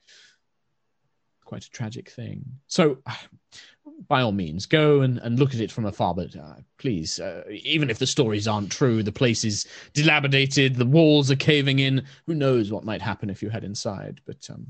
Quite 1.45 1.65
a 1.65 1.71
tragic 1.71 2.11
thing. 2.11 2.45
So, 2.67 2.99
by 4.09 4.21
all 4.21 4.33
means, 4.33 4.67
go 4.67 5.01
and, 5.01 5.19
and 5.19 5.39
look 5.39 5.55
at 5.55 5.61
it 5.61 5.73
from 5.73 5.87
afar, 5.87 6.15
but 6.15 6.37
uh, 6.37 6.55
please, 6.77 7.19
uh, 7.19 7.45
even 7.51 7.89
if 7.89 7.99
the 7.99 8.07
stories 8.07 8.47
aren't 8.47 8.71
true, 8.71 9.03
the 9.03 9.13
place 9.13 9.45
is 9.45 9.67
dilapidated, 9.95 10.77
the 10.77 10.85
walls 10.85 11.31
are 11.31 11.37
caving 11.37 11.79
in. 11.79 12.05
Who 12.27 12.35
knows 12.35 12.71
what 12.71 12.85
might 12.85 13.01
happen 13.01 13.31
if 13.31 13.43
you 13.43 13.49
head 13.49 13.65
inside? 13.65 14.21
But 14.27 14.49
um, 14.51 14.67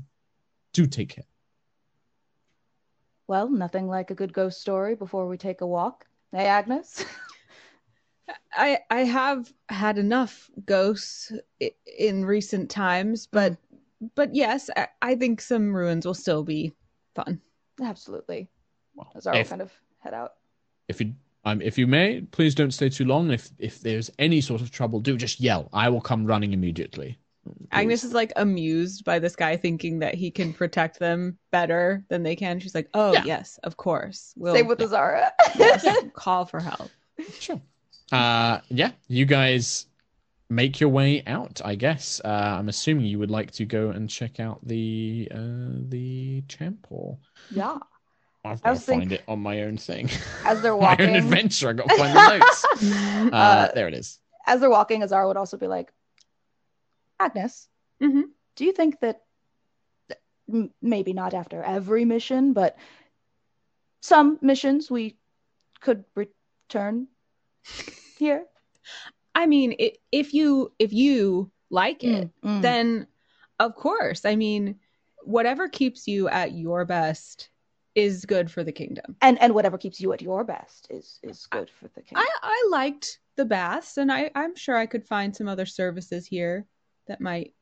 do 0.73 0.85
take 0.85 1.09
care. 1.09 1.25
Well, 3.27 3.49
nothing 3.49 3.87
like 3.87 4.11
a 4.11 4.15
good 4.15 4.33
ghost 4.33 4.59
story 4.59 4.95
before 4.95 5.27
we 5.27 5.37
take 5.37 5.61
a 5.61 5.67
walk. 5.67 6.05
Hey, 6.31 6.45
Agnis. 6.45 7.05
I 8.53 8.79
I 8.89 8.99
have 9.01 9.51
had 9.69 9.97
enough 9.97 10.49
ghosts 10.65 11.31
in 11.97 12.25
recent 12.25 12.69
times, 12.69 13.27
but 13.27 13.57
but 14.15 14.35
yes, 14.35 14.69
I, 14.75 14.87
I 15.01 15.15
think 15.15 15.41
some 15.41 15.75
ruins 15.75 16.05
will 16.05 16.13
still 16.13 16.43
be 16.43 16.73
fun. 17.15 17.41
Absolutely. 17.81 18.49
Well, 18.95 19.11
Azara 19.15 19.37
will 19.37 19.41
if, 19.41 19.49
kind 19.49 19.61
of 19.61 19.71
head 19.99 20.13
out. 20.13 20.33
if 20.87 21.01
you 21.01 21.13
um, 21.45 21.61
if 21.61 21.77
you 21.77 21.87
may, 21.87 22.21
please 22.21 22.55
don't 22.55 22.71
stay 22.71 22.89
too 22.89 23.05
long. 23.05 23.31
If 23.31 23.49
if 23.59 23.81
there's 23.81 24.09
any 24.19 24.41
sort 24.41 24.61
of 24.61 24.71
trouble, 24.71 24.99
do 24.99 25.17
just 25.17 25.39
yell. 25.39 25.69
I 25.73 25.89
will 25.89 26.01
come 26.01 26.25
running 26.25 26.53
immediately. 26.53 27.17
Agnis 27.71 28.03
is 28.05 28.13
like 28.13 28.31
amused 28.35 29.03
by 29.03 29.19
this 29.19 29.35
guy 29.35 29.57
thinking 29.57 29.99
that 29.99 30.15
he 30.15 30.31
can 30.31 30.53
protect 30.53 30.99
them 30.99 31.37
better 31.51 32.03
than 32.09 32.23
they 32.23 32.35
can. 32.35 32.59
She's 32.59 32.75
like, 32.75 32.89
"Oh 32.93 33.13
Yeah. 33.13 33.23
yes, 33.25 33.59
of 33.63 33.75
course. 33.77 34.33
We'll 34.37 34.53
Same 34.55 34.67
with 34.67 34.81
Azara. 34.81 35.31
yes, 35.57 35.85
call 36.13 36.45
for 36.45 36.59
help." 36.59 36.89
Sure. 37.39 37.61
Uh, 38.11 38.59
yeah, 38.69 38.91
you 39.07 39.25
guys 39.25 39.87
make 40.49 40.79
your 40.79 40.89
way 40.89 41.23
out. 41.27 41.61
I 41.65 41.75
guess. 41.75 42.21
Uh, 42.23 42.27
I'm 42.59 42.69
assuming 42.69 43.05
you 43.05 43.19
would 43.19 43.31
like 43.31 43.51
to 43.53 43.65
go 43.65 43.89
and 43.89 44.09
check 44.09 44.39
out 44.39 44.59
the 44.65 45.27
uh, 45.33 45.81
the 45.89 46.41
temple. 46.47 47.19
yeah. 47.51 47.77
I've 48.45 48.59
I 48.59 48.61
got 48.61 48.63
to 48.63 48.69
was 48.71 48.85
think- 48.85 49.01
find 49.03 49.11
it 49.13 49.23
on 49.27 49.39
my 49.39 49.61
own 49.63 49.77
thing. 49.77 50.09
As 50.45 50.61
they're 50.61 50.75
walking, 50.77 51.05
my 51.07 51.11
walking, 51.13 51.23
own 51.27 51.33
adventure. 51.33 51.69
I 51.69 51.73
got 51.73 51.87
to 51.89 51.97
find 51.97 52.15
the 52.15 52.37
notes. 52.39 52.65
Uh, 53.33 53.35
Uh, 53.35 53.71
there 53.73 53.87
it 53.87 53.93
is. 53.93 54.19
as 54.47 54.59
they're 54.59 54.69
walking, 54.69 55.01
Azara 55.01 55.25
would 55.27 55.37
also 55.37 55.55
be 55.57 55.67
like, 55.67 55.93
Agnis, 57.23 57.67
Mhm. 58.01 58.23
do 58.55 58.65
you 58.65 58.71
think 58.73 58.99
that 58.99 59.21
m- 60.51 60.73
maybe 60.81 61.13
not 61.13 61.33
after 61.33 61.63
every 61.63 62.05
mission, 62.05 62.53
but 62.53 62.77
some 64.01 64.37
missions 64.41 64.91
we 64.91 65.17
could 65.81 66.03
return 66.15 67.07
here? 68.17 68.45
I 69.35 69.45
mean, 69.47 69.75
i 69.79 69.93
if 70.11 70.33
you 70.33 70.73
if 70.79 70.93
you 70.93 71.51
like 71.69 72.03
it, 72.03 72.29
Mm, 72.43 72.49
mm. 72.49 72.61
then 72.61 73.07
of 73.59 73.75
course. 73.75 74.25
I 74.25 74.35
mean, 74.35 74.79
whatever 75.23 75.67
keeps 75.69 76.07
you 76.07 76.27
at 76.27 76.51
your 76.51 76.85
best 76.85 77.49
is 77.95 78.25
good 78.25 78.51
for 78.51 78.63
the 78.63 78.71
kingdom. 78.71 79.15
and 79.21 79.39
and 79.41 79.53
whatever 79.53 79.77
keeps 79.77 79.99
you 80.01 80.13
at 80.13 80.21
your 80.21 80.43
best 80.43 80.87
is 80.89 81.19
is 81.23 81.45
good 81.47 81.69
for 81.69 81.87
the 81.89 82.01
kingdom. 82.01 82.25
I 82.25 82.29
I 82.41 82.67
liked 82.69 83.19
the 83.37 83.45
baths, 83.45 83.97
and 83.97 84.11
I 84.11 84.29
I'm 84.35 84.55
sure 84.55 84.75
I 84.77 84.85
could 84.85 85.05
find 85.05 85.35
some 85.35 85.47
other 85.47 85.65
services 85.65 86.27
here 86.27 86.67
that 87.07 87.21
might 87.21 87.53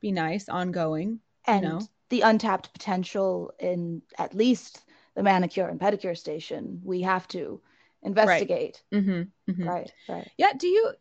be 0.00 0.12
nice 0.12 0.48
ongoing. 0.48 1.20
and 1.46 1.64
know. 1.64 1.80
the 2.10 2.22
untapped 2.22 2.72
potential 2.72 3.52
in 3.58 4.02
at 4.18 4.34
least 4.34 4.84
the 5.14 5.22
manicure 5.22 5.68
and 5.68 5.80
pedicure 5.80 6.16
station 6.16 6.80
we 6.84 7.02
have 7.02 7.26
to 7.28 7.60
investigate. 8.02 8.82
Mm-hmm, 8.92 9.22
mm-hmm. 9.50 9.68
Right, 9.68 9.92
right. 10.08 10.30
Yeah. 10.38 10.52
Do 10.56 10.68
you, 10.68 10.92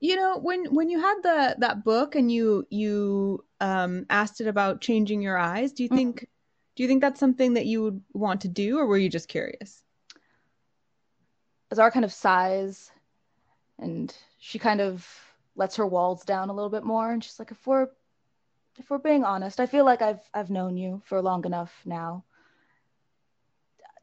you 0.00 0.16
know, 0.16 0.38
when 0.38 0.74
when 0.74 0.90
you 0.90 1.00
had 1.00 1.22
the 1.22 1.56
that 1.60 1.84
book 1.84 2.14
and 2.16 2.30
you 2.30 2.66
you 2.70 3.44
um 3.60 4.06
asked 4.10 4.40
it 4.40 4.48
about 4.48 4.80
changing 4.80 5.22
your 5.22 5.38
eyes, 5.38 5.72
do 5.72 5.82
you 5.84 5.88
Mhm. 5.88 5.96
think 5.96 6.28
do 6.74 6.82
you 6.82 6.88
think 6.88 7.00
that's 7.00 7.20
something 7.20 7.54
that 7.54 7.66
you 7.66 7.82
would 7.82 8.02
want 8.12 8.40
to 8.42 8.48
do, 8.48 8.78
or 8.78 8.86
were 8.86 8.98
you 8.98 9.08
just 9.08 9.28
curious? 9.28 9.82
as 11.70 11.78
our 11.80 11.90
kind 11.90 12.04
of 12.04 12.12
size 12.12 12.92
and 13.78 14.14
she 14.38 14.58
kind 14.58 14.80
of 14.80 15.25
lets 15.56 15.76
her 15.76 15.86
walls 15.86 16.24
down 16.24 16.50
a 16.50 16.52
little 16.52 16.70
bit 16.70 16.84
more 16.84 17.10
and 17.10 17.24
she's 17.24 17.38
like 17.38 17.50
if 17.50 17.66
we're 17.66 17.88
if 18.78 18.90
we're 18.90 18.98
being 18.98 19.24
honest, 19.24 19.58
I 19.58 19.66
feel 19.66 19.84
like 19.84 20.02
I've 20.02 20.28
I've 20.34 20.50
known 20.50 20.76
you 20.76 21.02
for 21.06 21.20
long 21.22 21.44
enough 21.44 21.72
now 21.84 22.24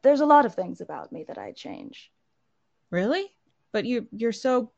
there's 0.04 0.20
a 0.20 0.26
lot 0.26 0.44
of 0.44 0.54
things 0.54 0.80
about 0.80 1.10
me 1.10 1.24
that 1.24 1.38
I'd 1.38 1.56
change. 1.56 2.12
Really? 2.90 3.32
But 3.72 3.86
you 3.86 4.06
you're 4.12 4.30
so 4.30 4.70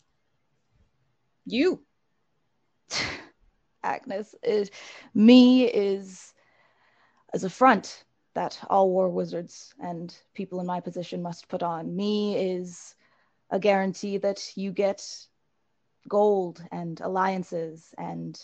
you. 1.44 1.82
Agnis 3.84 4.34
is 4.42 4.70
me 5.14 5.64
is 5.64 6.32
as 7.34 7.44
a 7.44 7.50
front 7.50 8.04
that 8.34 8.58
all 8.70 8.90
war 8.90 9.08
wizards 9.08 9.74
and 9.80 10.16
people 10.32 10.60
in 10.60 10.66
my 10.66 10.80
position 10.80 11.22
must 11.22 11.48
put 11.48 11.62
on. 11.62 11.94
Me 11.94 12.36
is 12.36 12.94
a 13.50 13.58
guarantee 13.58 14.18
that 14.18 14.56
you 14.56 14.70
get 14.70 15.26
gold 16.08 16.62
and 16.70 17.00
alliances 17.00 17.94
and 17.98 18.40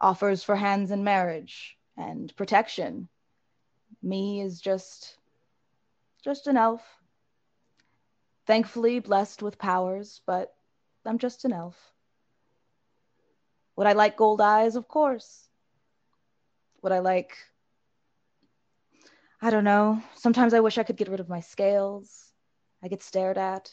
offers 0.00 0.42
for 0.42 0.56
hands 0.56 0.90
in 0.90 1.04
marriage 1.04 1.76
and 1.96 2.34
protection. 2.36 3.08
Me 4.02 4.40
is 4.40 4.60
just 4.60 5.18
just 6.24 6.46
an 6.46 6.56
elf. 6.56 6.82
Thankfully 8.46 9.00
blessed 9.00 9.42
with 9.42 9.58
powers, 9.58 10.20
but 10.26 10.54
I'm 11.04 11.18
just 11.18 11.44
an 11.44 11.52
elf. 11.52 11.76
Would 13.76 13.86
I 13.86 13.92
like 13.92 14.16
gold 14.16 14.40
eyes? 14.40 14.76
Of 14.76 14.88
course. 14.88 15.48
Would 16.82 16.92
I 16.92 17.00
like 17.00 17.36
I 19.40 19.50
don't 19.50 19.64
know. 19.64 20.02
Sometimes 20.14 20.54
I 20.54 20.60
wish 20.60 20.78
I 20.78 20.82
could 20.82 20.96
get 20.96 21.08
rid 21.08 21.20
of 21.20 21.28
my 21.28 21.40
scales. 21.40 22.32
I 22.82 22.88
get 22.88 23.02
stared 23.02 23.38
at. 23.38 23.70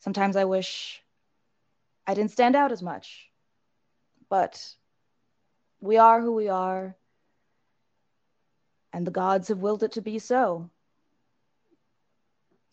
Sometimes 0.00 0.36
I 0.36 0.44
wish 0.44 1.03
I 2.06 2.14
didn't 2.14 2.32
stand 2.32 2.56
out 2.56 2.72
as 2.72 2.82
much. 2.82 3.28
But 4.28 4.62
we 5.80 5.96
are 5.98 6.20
who 6.20 6.32
we 6.32 6.48
are, 6.48 6.96
and 8.92 9.06
the 9.06 9.10
gods 9.10 9.48
have 9.48 9.58
willed 9.58 9.82
it 9.82 9.92
to 9.92 10.02
be 10.02 10.18
so. 10.18 10.70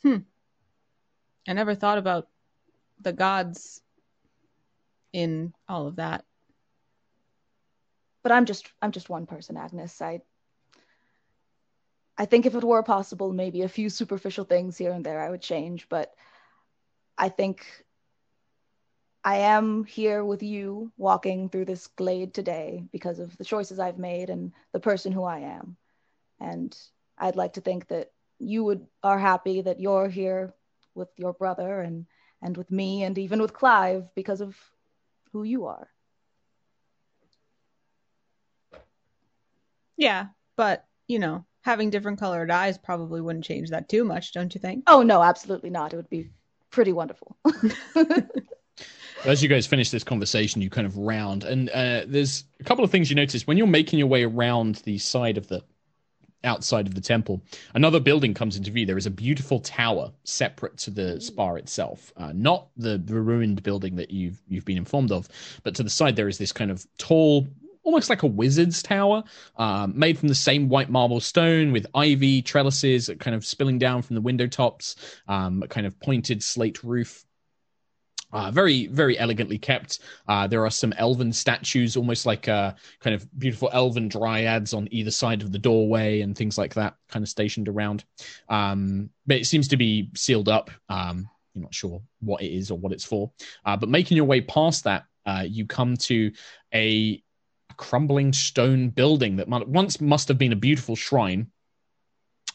Hmm. 0.02 0.18
I 1.48 1.54
never 1.54 1.76
thought 1.76 1.98
about 1.98 2.28
the 3.00 3.14
gods 3.14 3.82
in 5.14 5.54
all 5.68 5.88
of 5.88 5.98
that. 5.98 6.24
But 8.24 8.32
I'm 8.32 8.46
just 8.46 8.72
I'm 8.82 8.92
just 8.92 9.10
one 9.10 9.26
person, 9.26 9.56
Agnis. 9.56 10.02
I 10.02 10.22
I 12.18 12.26
think 12.26 12.46
if 12.46 12.56
it 12.56 12.64
were 12.64 12.84
possible, 12.84 13.34
maybe 13.34 13.64
a 13.64 13.70
few 13.70 13.90
superficial 13.90 14.46
things 14.46 14.78
here 14.78 14.92
and 14.92 15.04
there 15.04 15.20
I 15.20 15.30
would 15.30 15.42
change, 15.42 15.90
but 15.90 16.14
I 17.18 17.30
think 17.30 17.66
I 19.24 19.38
am 19.38 19.84
here 19.84 20.26
with 20.26 20.42
you 20.42 20.92
walking 20.98 21.50
through 21.50 21.66
this 21.66 21.88
glade 21.88 22.34
today 22.34 22.84
because 22.92 23.20
of 23.20 23.38
the 23.38 23.46
choices 23.46 23.80
I've 23.80 24.00
made 24.00 24.30
and 24.30 24.52
the 24.72 24.80
person 24.80 25.12
who 25.12 25.24
I 25.24 25.40
am. 25.40 25.78
And 26.40 26.76
I'd 27.18 27.36
like 27.36 27.54
to 27.54 27.62
think 27.62 27.88
that 27.88 28.12
you 28.40 28.64
would 28.64 28.88
are 29.04 29.20
happy 29.20 29.62
that 29.62 29.80
you're 29.80 30.10
here 30.10 30.54
with 30.96 31.10
your 31.18 31.34
brother 31.34 31.82
and 31.82 32.08
and 32.42 32.58
with 32.58 32.72
me 32.72 33.04
and 33.04 33.18
even 33.20 33.40
with 33.40 33.54
Clive 33.54 34.10
because 34.16 34.42
of 34.42 34.58
who 35.32 35.44
you 35.44 35.66
are. 35.66 35.88
Yeah, 39.98 40.28
but 40.58 40.86
you 41.08 41.20
know, 41.20 41.46
having 41.62 41.92
different 41.92 42.20
colored 42.20 42.50
eyes 42.50 42.80
probably 42.80 43.22
wouldn't 43.22 43.46
change 43.46 43.70
that 43.70 43.88
too 43.88 44.04
much, 44.04 44.34
don't 44.34 44.56
you 44.56 44.60
think? 44.60 44.86
Oh 44.88 45.04
no, 45.04 45.22
absolutely 45.22 45.70
not. 45.70 45.94
It 45.94 45.98
would 45.98 46.10
be 46.10 46.32
pretty 46.72 46.94
wonderful. 46.94 47.38
As 49.24 49.44
you 49.44 49.50
guys 49.50 49.68
finish 49.68 49.92
this 49.92 50.04
conversation, 50.04 50.64
you 50.64 50.70
kind 50.72 50.88
of 50.88 50.98
round, 50.98 51.44
and 51.44 51.70
uh, 51.70 52.02
there's 52.08 52.44
a 52.60 52.64
couple 52.64 52.84
of 52.84 52.90
things 52.90 53.12
you 53.12 53.16
notice 53.16 53.46
when 53.46 53.56
you're 53.56 53.68
making 53.68 54.00
your 54.00 54.08
way 54.08 54.24
around 54.24 54.76
the 54.78 54.98
side 54.98 55.38
of 55.38 55.48
the 55.48 55.64
outside 56.44 56.88
of 56.88 56.96
the 56.96 57.02
temple. 57.02 57.40
Another 57.76 58.00
building 58.00 58.34
comes 58.34 58.58
into 58.58 58.72
view. 58.72 58.88
There 58.88 58.98
is 58.98 59.06
a 59.06 59.12
beautiful 59.12 59.60
tower 59.60 60.12
separate 60.24 60.76
to 60.80 60.90
the 60.90 61.22
spa 61.22 61.54
itself, 61.54 62.12
uh, 62.18 62.32
not 62.34 62.70
the, 62.78 62.98
the 62.98 63.22
ruined 63.22 63.62
building 63.62 63.96
that 63.98 64.10
you've 64.10 64.42
you've 64.48 64.66
been 64.66 64.78
informed 64.78 65.12
of, 65.12 65.30
but 65.64 65.76
to 65.76 65.84
the 65.84 65.90
side 65.92 66.16
there 66.16 66.28
is 66.28 66.40
this 66.40 66.52
kind 66.52 66.72
of 66.72 66.86
tall. 66.98 67.48
Almost 67.84 68.10
like 68.10 68.24
a 68.24 68.28
wizard's 68.28 68.84
tower, 68.84 69.24
um, 69.58 69.94
made 69.98 70.18
from 70.18 70.30
the 70.30 70.36
same 70.36 70.70
white 70.70 70.90
marble 70.92 71.20
stone 71.20 71.72
with 71.72 71.88
ivy 71.96 72.42
trellises 72.44 73.10
kind 73.20 73.36
of 73.36 73.44
spilling 73.44 73.80
down 73.80 74.04
from 74.04 74.16
the 74.16 74.22
window 74.22 74.46
tops, 74.46 74.96
um, 75.28 75.64
a 75.64 75.68
kind 75.68 75.88
of 75.88 76.00
pointed 76.00 76.44
slate 76.44 76.84
roof 76.84 77.26
uh, 78.34 78.52
very, 78.52 78.88
very 78.88 79.18
elegantly 79.18 79.58
kept. 79.58 80.00
Uh, 80.28 80.48
there 80.48 80.66
are 80.66 80.72
some 80.72 80.94
elven 80.98 81.32
statues, 81.34 81.98
almost 81.98 82.26
like 82.26 82.48
uh, 82.48 82.74
kind 83.00 83.16
of 83.16 83.28
beautiful 83.40 83.70
elven 83.74 84.10
dryads 84.10 84.74
on 84.74 84.88
either 84.92 85.12
side 85.12 85.42
of 85.42 85.52
the 85.52 85.60
doorway 85.60 86.22
and 86.22 86.38
things 86.38 86.58
like 86.58 86.74
that, 86.74 86.96
kind 87.10 87.24
of 87.24 87.30
stationed 87.30 87.68
around. 87.68 88.04
Um, 88.50 89.10
but 89.26 89.38
it 89.38 89.46
seems 89.46 89.68
to 89.70 89.78
be 89.78 90.10
sealed 90.16 90.50
up. 90.50 90.72
Um, 90.90 91.30
you're 91.54 91.64
not 91.64 91.76
sure 91.76 92.02
what 92.22 92.42
it 92.42 92.54
is 92.54 92.72
or 92.72 92.78
what 92.78 92.94
it's 92.94 93.04
for. 93.04 93.32
Uh, 93.66 93.76
but 93.76 93.90
making 93.90 94.18
your 94.18 94.26
way 94.26 94.42
past 94.42 94.86
that, 94.86 95.04
uh, 95.26 95.44
you 95.48 95.66
come 95.66 95.98
to 95.98 96.32
a 96.74 97.22
crumbling 97.78 98.32
stone 98.34 98.90
building 98.90 99.38
that 99.38 99.48
once 99.48 100.00
must 100.00 100.28
have 100.28 100.38
been 100.38 100.54
a 100.54 100.58
beautiful 100.58 100.96
shrine 100.96 101.48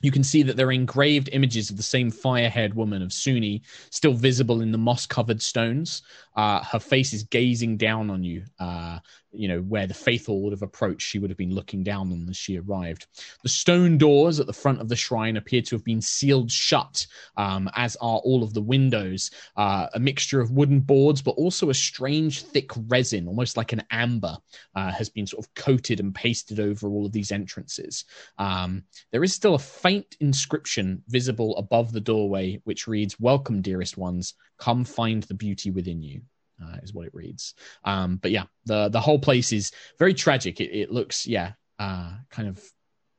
you 0.02 0.10
can 0.10 0.24
see 0.24 0.42
that 0.42 0.56
there 0.56 0.68
are 0.68 0.72
engraved 0.72 1.30
images 1.32 1.70
of 1.70 1.76
the 1.76 1.82
same 1.82 2.10
fire-haired 2.10 2.74
woman 2.74 3.02
of 3.02 3.12
Sune 3.12 3.62
still 3.90 4.12
visible 4.12 4.60
in 4.60 4.72
the 4.72 4.78
moss-covered 4.78 5.42
stones. 5.42 6.02
Uh, 6.36 6.62
her 6.64 6.78
face 6.78 7.12
is 7.12 7.22
gazing 7.22 7.76
down 7.76 8.10
on 8.10 8.22
you, 8.22 8.44
uh, 8.60 8.98
you 9.32 9.48
know, 9.48 9.60
where 9.60 9.86
the 9.86 9.94
faithful 9.94 10.42
would 10.42 10.52
have 10.52 10.62
approached, 10.62 11.06
she 11.06 11.18
would 11.18 11.30
have 11.30 11.38
been 11.38 11.54
looking 11.54 11.82
down 11.82 12.12
on 12.12 12.26
as 12.28 12.36
she 12.36 12.58
arrived. 12.58 13.06
The 13.42 13.48
stone 13.48 13.96
doors 13.96 14.38
at 14.38 14.46
the 14.46 14.52
front 14.52 14.80
of 14.80 14.88
the 14.88 14.96
shrine 14.96 15.36
appear 15.36 15.62
to 15.62 15.74
have 15.74 15.84
been 15.84 16.00
sealed 16.00 16.50
shut, 16.50 17.06
um, 17.36 17.70
as 17.74 17.96
are 17.96 18.18
all 18.18 18.42
of 18.42 18.52
the 18.52 18.60
windows. 18.60 19.30
Uh, 19.56 19.86
a 19.94 19.98
mixture 19.98 20.40
of 20.40 20.50
wooden 20.50 20.80
boards, 20.80 21.22
but 21.22 21.32
also 21.32 21.70
a 21.70 21.74
strange 21.74 22.42
thick 22.42 22.70
resin, 22.88 23.26
almost 23.26 23.56
like 23.56 23.72
an 23.72 23.82
amber, 23.90 24.36
uh, 24.74 24.90
has 24.90 25.08
been 25.08 25.26
sort 25.26 25.44
of 25.44 25.54
coated 25.54 26.00
and 26.00 26.14
pasted 26.14 26.60
over 26.60 26.88
all 26.88 27.06
of 27.06 27.12
these 27.12 27.32
entrances. 27.32 28.04
Um, 28.38 28.84
there 29.10 29.24
is 29.24 29.32
still 29.32 29.54
a 29.54 29.58
faint 29.86 30.16
inscription 30.20 31.02
visible 31.08 31.56
above 31.58 31.92
the 31.92 32.00
doorway, 32.00 32.60
which 32.64 32.88
reads, 32.88 33.20
Welcome, 33.20 33.62
dearest 33.62 33.96
ones. 33.96 34.34
Come 34.58 34.84
find 34.84 35.22
the 35.24 35.34
beauty 35.34 35.70
within 35.70 36.02
you 36.02 36.22
uh, 36.62 36.76
is 36.82 36.92
what 36.92 37.06
it 37.06 37.14
reads. 37.14 37.54
Um, 37.84 38.16
but 38.16 38.30
yeah, 38.30 38.44
the 38.64 38.88
the 38.88 39.00
whole 39.00 39.18
place 39.18 39.52
is 39.52 39.72
very 39.98 40.14
tragic. 40.14 40.60
It, 40.60 40.76
it 40.76 40.90
looks 40.90 41.26
yeah, 41.26 41.52
uh, 41.78 42.12
kind 42.30 42.48
of 42.48 42.62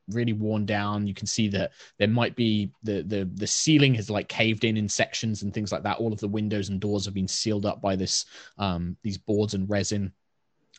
really 0.09 0.33
worn 0.33 0.65
down. 0.65 1.07
You 1.07 1.13
can 1.13 1.27
see 1.27 1.47
that 1.49 1.71
there 1.99 2.07
might 2.07 2.35
be 2.35 2.71
the 2.83 3.01
the 3.03 3.29
the 3.33 3.47
ceiling 3.47 3.95
has 3.95 4.09
like 4.09 4.27
caved 4.27 4.63
in 4.63 4.75
in 4.75 4.89
sections 4.89 5.43
and 5.43 5.53
things 5.53 5.71
like 5.71 5.83
that. 5.83 5.97
All 5.97 6.11
of 6.11 6.19
the 6.19 6.27
windows 6.27 6.69
and 6.69 6.79
doors 6.79 7.05
have 7.05 7.13
been 7.13 7.27
sealed 7.27 7.65
up 7.65 7.81
by 7.81 7.95
this 7.95 8.25
um, 8.57 8.97
these 9.03 9.17
boards 9.17 9.53
and 9.53 9.69
resin. 9.69 10.11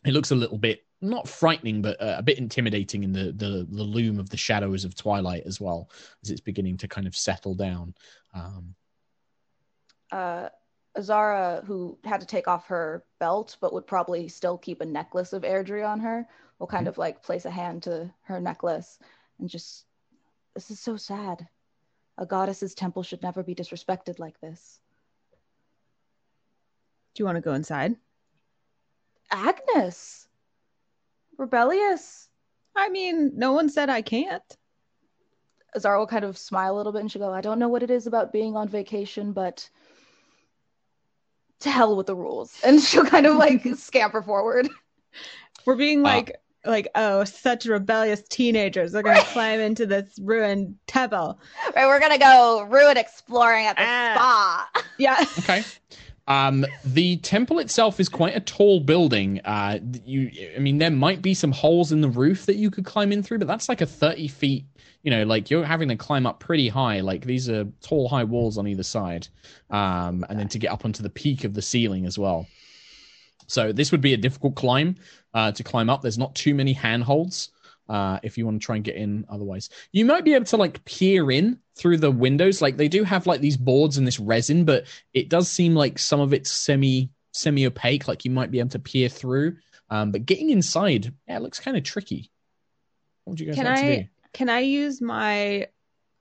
It 0.05 0.13
looks 0.13 0.31
a 0.31 0.37
little 0.37 0.59
bit 0.59 0.83
not 1.01 1.29
frightening, 1.29 1.83
but 1.83 2.01
uh, 2.01 2.17
a 2.19 2.23
bit 2.23 2.39
intimidating 2.39 3.05
in 3.05 3.13
the, 3.13 3.33
the 3.33 3.67
the 3.71 3.83
loom 3.83 4.19
of 4.19 4.31
the 4.31 4.37
shadows 4.37 4.85
of 4.85 4.95
twilight 4.95 5.45
as 5.47 5.61
well 5.61 5.91
as 6.23 6.31
it's 6.31 6.41
beginning 6.41 6.77
to 6.79 6.89
kind 6.89 7.07
of 7.07 7.17
settle 7.17 7.55
down. 7.55 7.95
Um, 8.35 8.75
uh, 10.11 10.49
Azara, 10.97 11.63
who 11.67 11.99
had 12.05 12.21
to 12.21 12.27
take 12.27 12.49
off 12.49 12.67
her 12.67 13.05
belt 13.21 13.57
but 13.61 13.73
would 13.73 13.87
probably 13.87 14.29
still 14.29 14.59
keep 14.59 14.81
a 14.81 14.87
necklace 14.87 15.33
of 15.33 15.43
Airdrie 15.43 15.89
on 15.89 16.01
her, 16.01 16.27
will 16.59 16.67
kind 16.67 16.83
mm-hmm. 16.83 16.89
of 16.89 16.99
like 16.99 17.23
place 17.23 17.45
a 17.45 17.51
hand 17.51 17.85
to 17.85 18.13
her 18.23 18.41
necklace 18.41 18.99
and 19.39 19.49
just, 19.49 19.85
this 20.55 20.71
is 20.71 20.81
so 20.81 20.97
sad. 20.97 21.47
A 22.17 22.27
goddess's 22.27 22.75
temple 22.75 23.05
should 23.05 23.23
never 23.23 23.45
be 23.45 23.55
disrespected 23.55 24.19
like 24.19 24.41
this. 24.41 24.81
Do 27.15 27.23
you 27.23 27.27
want 27.27 27.37
to 27.37 27.43
go 27.43 27.55
inside? 27.55 27.95
Agnis! 29.31 30.28
Rebellious! 31.39 32.29
I 32.77 32.89
mean, 32.91 33.33
no 33.35 33.53
one 33.53 33.71
said 33.71 33.89
I 33.89 34.03
can't. 34.03 34.43
Azara 35.75 35.99
will 35.99 36.07
kind 36.07 36.25
of 36.25 36.37
smile 36.37 36.75
a 36.75 36.77
little 36.77 36.93
bit 36.93 37.01
and 37.01 37.11
she'll 37.11 37.23
go, 37.23 37.33
I 37.33 37.41
don't 37.41 37.59
know 37.59 37.69
what 37.69 37.83
it 37.83 37.91
is 37.91 38.07
about 38.07 38.33
being 38.33 38.57
on 38.57 38.69
vacation, 38.69 39.33
but 39.33 39.69
to 41.61 41.71
hell 41.71 41.97
with 41.97 42.07
the 42.07 42.15
rules. 42.15 42.59
And 42.65 42.81
she'll 42.81 43.05
kind 43.05 43.27
of 43.27 43.37
like 43.37 43.65
scamper 43.77 44.23
forward. 44.23 44.69
We're 45.65 45.77
being 45.77 46.03
like 46.03 46.37
like 46.65 46.89
oh 46.95 47.25
such 47.25 47.67
rebellious 47.67 48.23
teenagers. 48.29 48.93
They're 48.93 49.03
gonna 49.03 49.21
climb 49.33 49.61
into 49.61 49.87
this 49.87 50.19
ruined 50.21 50.77
temple. 50.87 51.39
Right 51.75 51.87
we're 51.87 52.01
gonna 52.01 52.19
go 52.19 52.67
ruin 52.69 52.97
exploring 52.97 53.67
at 53.67 53.77
the 53.77 53.83
uh, 53.83 54.15
spa. 54.15 54.71
Yeah. 54.99 55.25
Okay 55.41 55.63
um, 56.29 56.65
the 56.85 57.17
temple 57.17 57.59
itself 57.59 57.99
is 57.99 58.09
quite 58.09 58.37
a 58.37 58.41
tall 58.41 58.79
building. 58.79 59.41
Uh, 59.45 59.81
you, 60.05 60.31
I 60.55 60.61
mean, 60.61 60.79
there 60.79 60.91
might 60.91 61.21
be 61.21 61.35
some 61.35 61.51
holes 61.51 61.91
in 61.91 62.01
the 62.01 62.09
roof 62.09 62.47
that 62.47 62.57
you 62.57 62.71
could 62.71 62.85
climb 62.85 63.11
in 63.11 63.23
through, 63.25 63.39
but 63.39 63.49
that's 63.49 63.69
like 63.69 63.81
a 63.81 63.87
thirty 63.87 64.29
feet 64.29 64.65
you 65.03 65.11
know, 65.11 65.23
like 65.25 65.51
you're 65.51 65.65
having 65.65 65.89
to 65.89 65.97
climb 65.97 66.27
up 66.27 66.41
pretty 66.41 66.69
high. 66.69 67.01
Like 67.01 67.25
these 67.25 67.49
are 67.49 67.65
tall, 67.81 68.09
high 68.09 68.25
walls 68.25 68.59
on 68.59 68.67
either 68.67 68.83
side, 68.83 69.29
um, 69.71 70.25
and 70.29 70.39
then 70.39 70.49
to 70.49 70.59
get 70.59 70.71
up 70.71 70.85
onto 70.85 71.03
the 71.03 71.11
peak 71.11 71.45
of 71.45 71.55
the 71.55 71.63
ceiling 71.63 72.05
as 72.05 72.19
well. 72.19 72.47
So 73.47 73.73
this 73.73 73.93
would 73.93 74.01
be 74.01 74.13
a 74.13 74.17
difficult 74.17 74.55
climb 74.57 74.97
uh, 75.33 75.53
to 75.53 75.63
climb 75.63 75.89
up. 75.89 76.03
There's 76.03 76.19
not 76.19 76.35
too 76.35 76.55
many 76.55 76.73
handholds 76.73 77.51
uh, 77.89 78.19
if 78.23 78.37
you 78.37 78.45
want 78.45 78.61
to 78.61 78.65
try 78.65 78.77
and 78.77 78.85
get 78.85 78.97
in 78.97 79.25
otherwise. 79.29 79.71
You 79.93 80.05
might 80.05 80.25
be 80.25 80.35
able 80.35 80.45
to 80.47 80.57
like 80.57 80.85
peer 80.85 81.31
in 81.31 81.59
through 81.77 81.99
the 81.99 82.11
windows. 82.11 82.61
Like 82.61 82.77
they 82.77 82.89
do 82.89 83.05
have 83.05 83.27
like 83.27 83.41
these 83.41 83.57
boards 83.57 83.99
and 83.99 84.07
this 84.07 84.21
resin, 84.21 84.65
but 84.65 84.87
it 85.15 85.29
does 85.29 85.49
seem 85.49 85.75
like 85.75 85.99
some 85.99 86.21
of 86.21 86.33
it's 86.33 86.51
semi 86.51 87.11
semi 87.33 87.67
opaque. 87.67 88.09
Like 88.09 88.25
you 88.25 88.31
might 88.31 88.51
be 88.51 88.59
able 88.59 88.71
to 88.71 88.79
peer 88.79 89.09
through. 89.09 89.57
Um, 89.91 90.13
but 90.13 90.27
getting 90.27 90.51
inside, 90.51 91.15
yeah, 91.27 91.37
it 91.39 91.43
looks 91.43 91.61
kind 91.61 91.77
of 91.77 91.83
tricky. 91.83 92.31
What 93.25 93.33
would 93.33 93.41
you 93.41 93.47
guys 93.47 93.55
Can 93.57 93.65
like 93.65 93.77
to 93.77 93.83
I 93.83 93.97
do? 93.97 94.05
can 94.35 94.49
I 94.51 94.61
use 94.61 95.01
my 95.01 95.69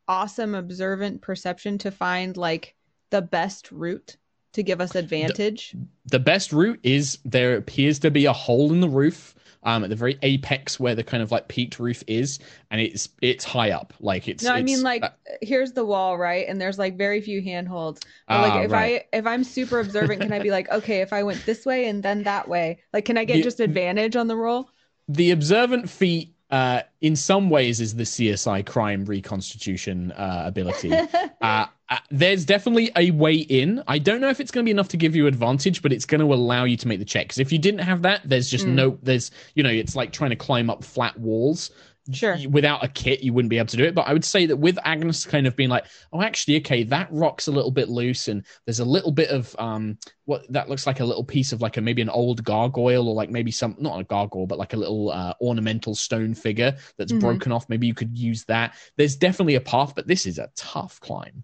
awesome 0.07 0.56
observant 0.56 1.22
perception 1.22 1.77
to 1.80 1.91
find 1.91 2.38
like 2.38 2.76
the 3.10 3.22
best 3.22 3.72
route 3.72 4.15
to 4.53 4.63
give 4.63 4.81
us 4.81 4.95
advantage? 4.95 5.75
the 6.09 6.19
best 6.19 6.53
route 6.53 6.79
is 6.83 7.19
there 7.25 7.57
appears 7.57 7.99
to 7.99 8.11
be 8.11 8.25
a 8.25 8.33
hole 8.33 8.71
in 8.71 8.79
the 8.81 8.89
roof 8.89 9.35
um, 9.63 9.83
at 9.83 9.89
the 9.89 9.95
very 9.95 10.17
apex 10.21 10.79
where 10.79 10.95
the 10.95 11.03
kind 11.03 11.21
of 11.21 11.31
like 11.31 11.47
peaked 11.49 11.79
roof 11.79 12.03
is, 12.07 12.39
and 12.71 12.79
it's 12.79 13.09
it's 13.21 13.43
high 13.43 13.71
up. 13.71 13.93
Like 13.99 14.27
it's 14.27 14.43
no, 14.43 14.53
I 14.53 14.59
it's, 14.59 14.65
mean 14.65 14.81
like 14.83 15.03
uh, 15.03 15.09
here's 15.41 15.73
the 15.73 15.83
wall, 15.83 16.17
right? 16.17 16.45
And 16.47 16.61
there's 16.61 16.79
like 16.79 16.97
very 16.97 17.19
few 17.21 17.41
handholds. 17.41 18.01
But 18.29 18.39
Ah, 18.39 18.41
like 18.41 18.65
if 18.65 18.71
right. 18.71 19.01
I 19.11 19.17
if 19.17 19.25
I'm 19.27 19.43
super 19.43 19.79
observant, 19.79 20.21
can 20.21 20.31
I 20.31 20.39
be 20.39 20.51
like, 20.51 20.69
okay, 20.69 21.01
if 21.01 21.11
I 21.11 21.23
went 21.23 21.45
this 21.45 21.65
way 21.65 21.87
and 21.87 22.01
then 22.03 22.23
that 22.23 22.47
way, 22.47 22.79
like 22.93 23.05
can 23.05 23.17
I 23.17 23.25
get 23.25 23.37
You- 23.37 23.43
just 23.43 23.59
advantage 23.59 24.15
on 24.15 24.27
the 24.27 24.37
roll? 24.37 24.69
the 25.07 25.31
observant 25.31 25.89
feat. 25.89 26.33
Uh, 26.49 26.81
in 27.01 27.13
some 27.17 27.49
ways, 27.49 27.81
is 27.81 27.95
the 27.95 28.05
CSI 28.05 28.61
crime 28.65 29.03
reconstitution 29.03 30.13
uh, 30.13 30.43
ability. 30.45 30.93
uh, 31.41 31.65
uh, 31.89 31.97
there's 32.09 32.45
definitely 32.45 32.91
a 32.95 33.11
way 33.11 33.35
in. 33.35 33.81
I 33.88 33.97
don't 33.99 34.19
know 34.22 34.30
if 34.30 34.39
it's 34.39 34.51
going 34.51 34.64
to 34.64 34.68
be 34.68 34.72
enough 34.72 34.89
to 34.89 34.97
give 34.97 35.15
you 35.15 35.27
advantage, 35.27 35.81
but 35.81 35.93
it's 35.93 36.05
going 36.05 36.22
to 36.22 36.34
allow 36.34 36.65
you 36.65 36.77
to 36.77 36.88
make 36.88 36.99
the 36.99 37.05
check. 37.05 37.26
Because 37.27 37.39
if 37.39 37.51
you 37.51 37.59
didn't 37.59 37.80
have 37.81 38.01
that, 38.01 38.22
there's 38.26 38.49
just 38.49 38.65
Mm. 38.65 38.73
no, 38.73 38.99
there's, 39.03 39.31
you 39.55 39.64
know, 39.64 39.69
it's 39.69 39.95
like 39.95 40.11
trying 40.11 40.31
to 40.31 40.35
climb 40.35 40.69
up 40.69 40.84
flat 40.84 41.18
walls. 41.19 41.72
Sure. 42.09 42.38
Without 42.49 42.85
a 42.85 42.88
kit, 42.88 43.19
you 43.22 43.34
wouldn't 43.34 43.49
be 43.49 43.57
able 43.57 43.68
to 43.68 43.76
do 43.76 43.84
it. 43.84 43.93
But 43.93 44.07
I 44.07 44.14
would 44.14 44.23
say 44.23 44.45
that 44.45 44.55
with 44.55 44.77
Agnis 44.85 45.27
kind 45.27 45.45
of 45.45 45.57
being 45.57 45.69
like, 45.69 45.88
oh, 46.14 46.22
actually, 46.22 46.55
okay, 46.59 46.84
that 46.84 47.09
rock's 47.11 47.47
a 47.49 47.51
little 47.51 47.69
bit 47.72 47.89
loose, 47.89 48.30
and 48.30 48.45
there's 48.65 48.80
a 48.80 48.85
little 48.85 49.11
bit 49.11 49.30
of 49.30 49.53
um, 49.59 49.97
what 50.23 50.49
that 50.53 50.69
looks 50.69 50.88
like 50.88 51.01
a 51.01 51.05
little 51.05 51.26
piece 51.26 51.51
of 51.51 51.61
like 51.61 51.76
a 51.76 51.81
maybe 51.81 52.01
an 52.01 52.07
old 52.09 52.45
gargoyle 52.45 53.09
or 53.09 53.14
like 53.14 53.30
maybe 53.30 53.51
some 53.51 53.76
not 53.77 53.99
a 53.99 54.05
gargoyle, 54.05 54.47
but 54.47 54.57
like 54.57 54.72
a 54.72 54.77
little 54.77 55.09
uh, 55.11 55.34
ornamental 55.41 55.95
stone 55.95 56.34
figure 56.34 56.77
that's 56.97 57.11
Mhm. 57.11 57.19
broken 57.19 57.51
off. 57.51 57.68
Maybe 57.68 57.88
you 57.88 57.93
could 57.93 58.18
use 58.18 58.45
that. 58.45 58.76
There's 58.95 59.18
definitely 59.18 59.55
a 59.55 59.61
path, 59.61 59.93
but 59.93 60.07
this 60.07 60.26
is 60.26 60.39
a 60.39 60.49
tough 60.55 61.01
climb. 61.01 61.43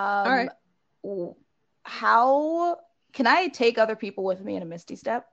Um, 0.00 0.32
right. 0.32 0.48
w- 1.02 1.34
How 1.84 2.78
can 3.12 3.26
I 3.26 3.48
take 3.48 3.78
other 3.78 3.96
people 3.96 4.24
with 4.24 4.40
me 4.42 4.56
in 4.56 4.62
a 4.62 4.66
Misty 4.66 4.96
Step? 4.96 5.26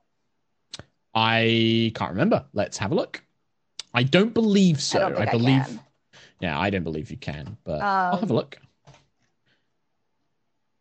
I 1.13 1.91
can't 1.95 2.11
remember. 2.11 2.45
Let's 2.53 2.77
have 2.77 2.91
a 2.91 2.95
look. 2.95 3.23
I 3.93 4.03
don't 4.03 4.33
believe 4.33 4.81
so. 4.81 4.97
I 4.97 5.01
don't 5.01 5.15
think 5.17 5.27
I, 5.29 5.31
believe. 5.31 5.65
can. 5.65 5.79
Yeah, 6.39 6.59
I 6.59 6.69
don't 6.69 6.83
believe 6.83 7.09
you 7.09 7.17
can, 7.17 7.57
but 7.63 7.81
I'll 7.81 8.17
have 8.19 8.29
a 8.29 8.33
Um, 8.33 8.35
look. 8.37 8.59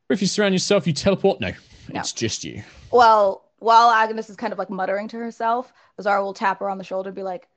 Or 0.08 0.14
if 0.14 0.20
you 0.20 0.26
surround 0.28 0.54
yourself, 0.54 0.86
you 0.86 0.92
teleport. 0.92 1.40
No, 1.40 1.52
No. 1.92 2.00
it's 2.00 2.12
just 2.12 2.44
you. 2.44 2.62
Well, 2.92 3.44
while 3.58 3.90
Agnis 3.90 4.28
is 4.30 4.36
kind 4.36 4.52
of 4.52 4.58
like 4.58 4.70
muttering 4.70 5.08
to 5.08 5.16
herself, 5.16 5.72
Azara 5.98 6.22
will 6.22 6.34
tap 6.34 6.60
her 6.60 6.68
on 6.70 6.78
the 6.78 6.84
shoulder 6.84 7.08
and 7.08 7.16
be 7.16 7.22
like, 7.22 7.48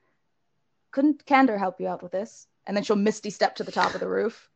"Couldn't 0.92 1.26
Candor 1.26 1.58
help 1.58 1.80
you 1.80 1.88
out 1.88 2.02
with 2.02 2.12
this?" 2.12 2.48
And 2.66 2.76
then 2.76 2.84
she'll 2.84 2.96
Misty 2.96 3.30
Step 3.30 3.56
to 3.58 3.64
the 3.64 3.72
top 3.72 3.94
of 3.94 4.00
the 4.00 4.08
roof. 4.08 4.49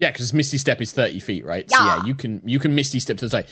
Yeah, 0.00 0.10
because 0.10 0.32
Misty 0.32 0.58
Step 0.58 0.80
is 0.80 0.92
thirty 0.92 1.20
feet, 1.20 1.44
right? 1.44 1.66
Yeah. 1.70 1.78
So 1.78 1.84
Yeah. 1.84 2.06
you 2.06 2.14
can 2.14 2.42
you 2.44 2.58
can 2.58 2.74
Misty 2.74 2.98
Step 3.00 3.18
to 3.18 3.26
the 3.26 3.30
side. 3.30 3.46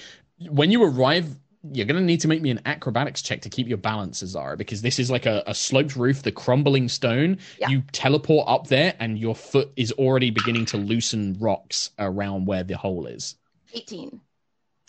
When 0.49 0.71
you 0.71 0.83
arrive, 0.83 1.37
you're 1.73 1.87
gonna 1.87 2.01
need 2.01 2.21
to 2.23 2.29
make 2.29 2.41
me 2.41 2.51
an 2.51 2.61
acrobatics 2.65 3.21
check 3.21 3.43
to 3.43 3.51
keep 3.51 3.69
your 3.69 3.79
balance, 3.79 4.23
Azara, 4.23 4.57
because 4.57 4.81
this 4.81 4.99
is 4.99 5.11
like 5.11 5.27
a, 5.27 5.43
a 5.47 5.55
sloped 5.55 5.97
roof, 5.97 6.23
the 6.23 6.33
crumbling 6.33 6.89
stone. 6.89 7.39
Yeah. 7.59 7.69
You 7.69 7.83
teleport 7.93 8.49
up 8.49 8.67
there, 8.69 8.95
and 8.99 9.19
your 9.19 9.35
foot 9.35 9.71
is 9.77 9.93
already 9.93 10.31
beginning 10.31 10.65
to 10.67 10.79
loosen 10.79 11.37
rocks 11.39 11.91
around 11.99 12.47
where 12.47 12.65
the 12.65 12.77
hole 12.77 13.07
is. 13.07 13.37
18. 13.75 14.21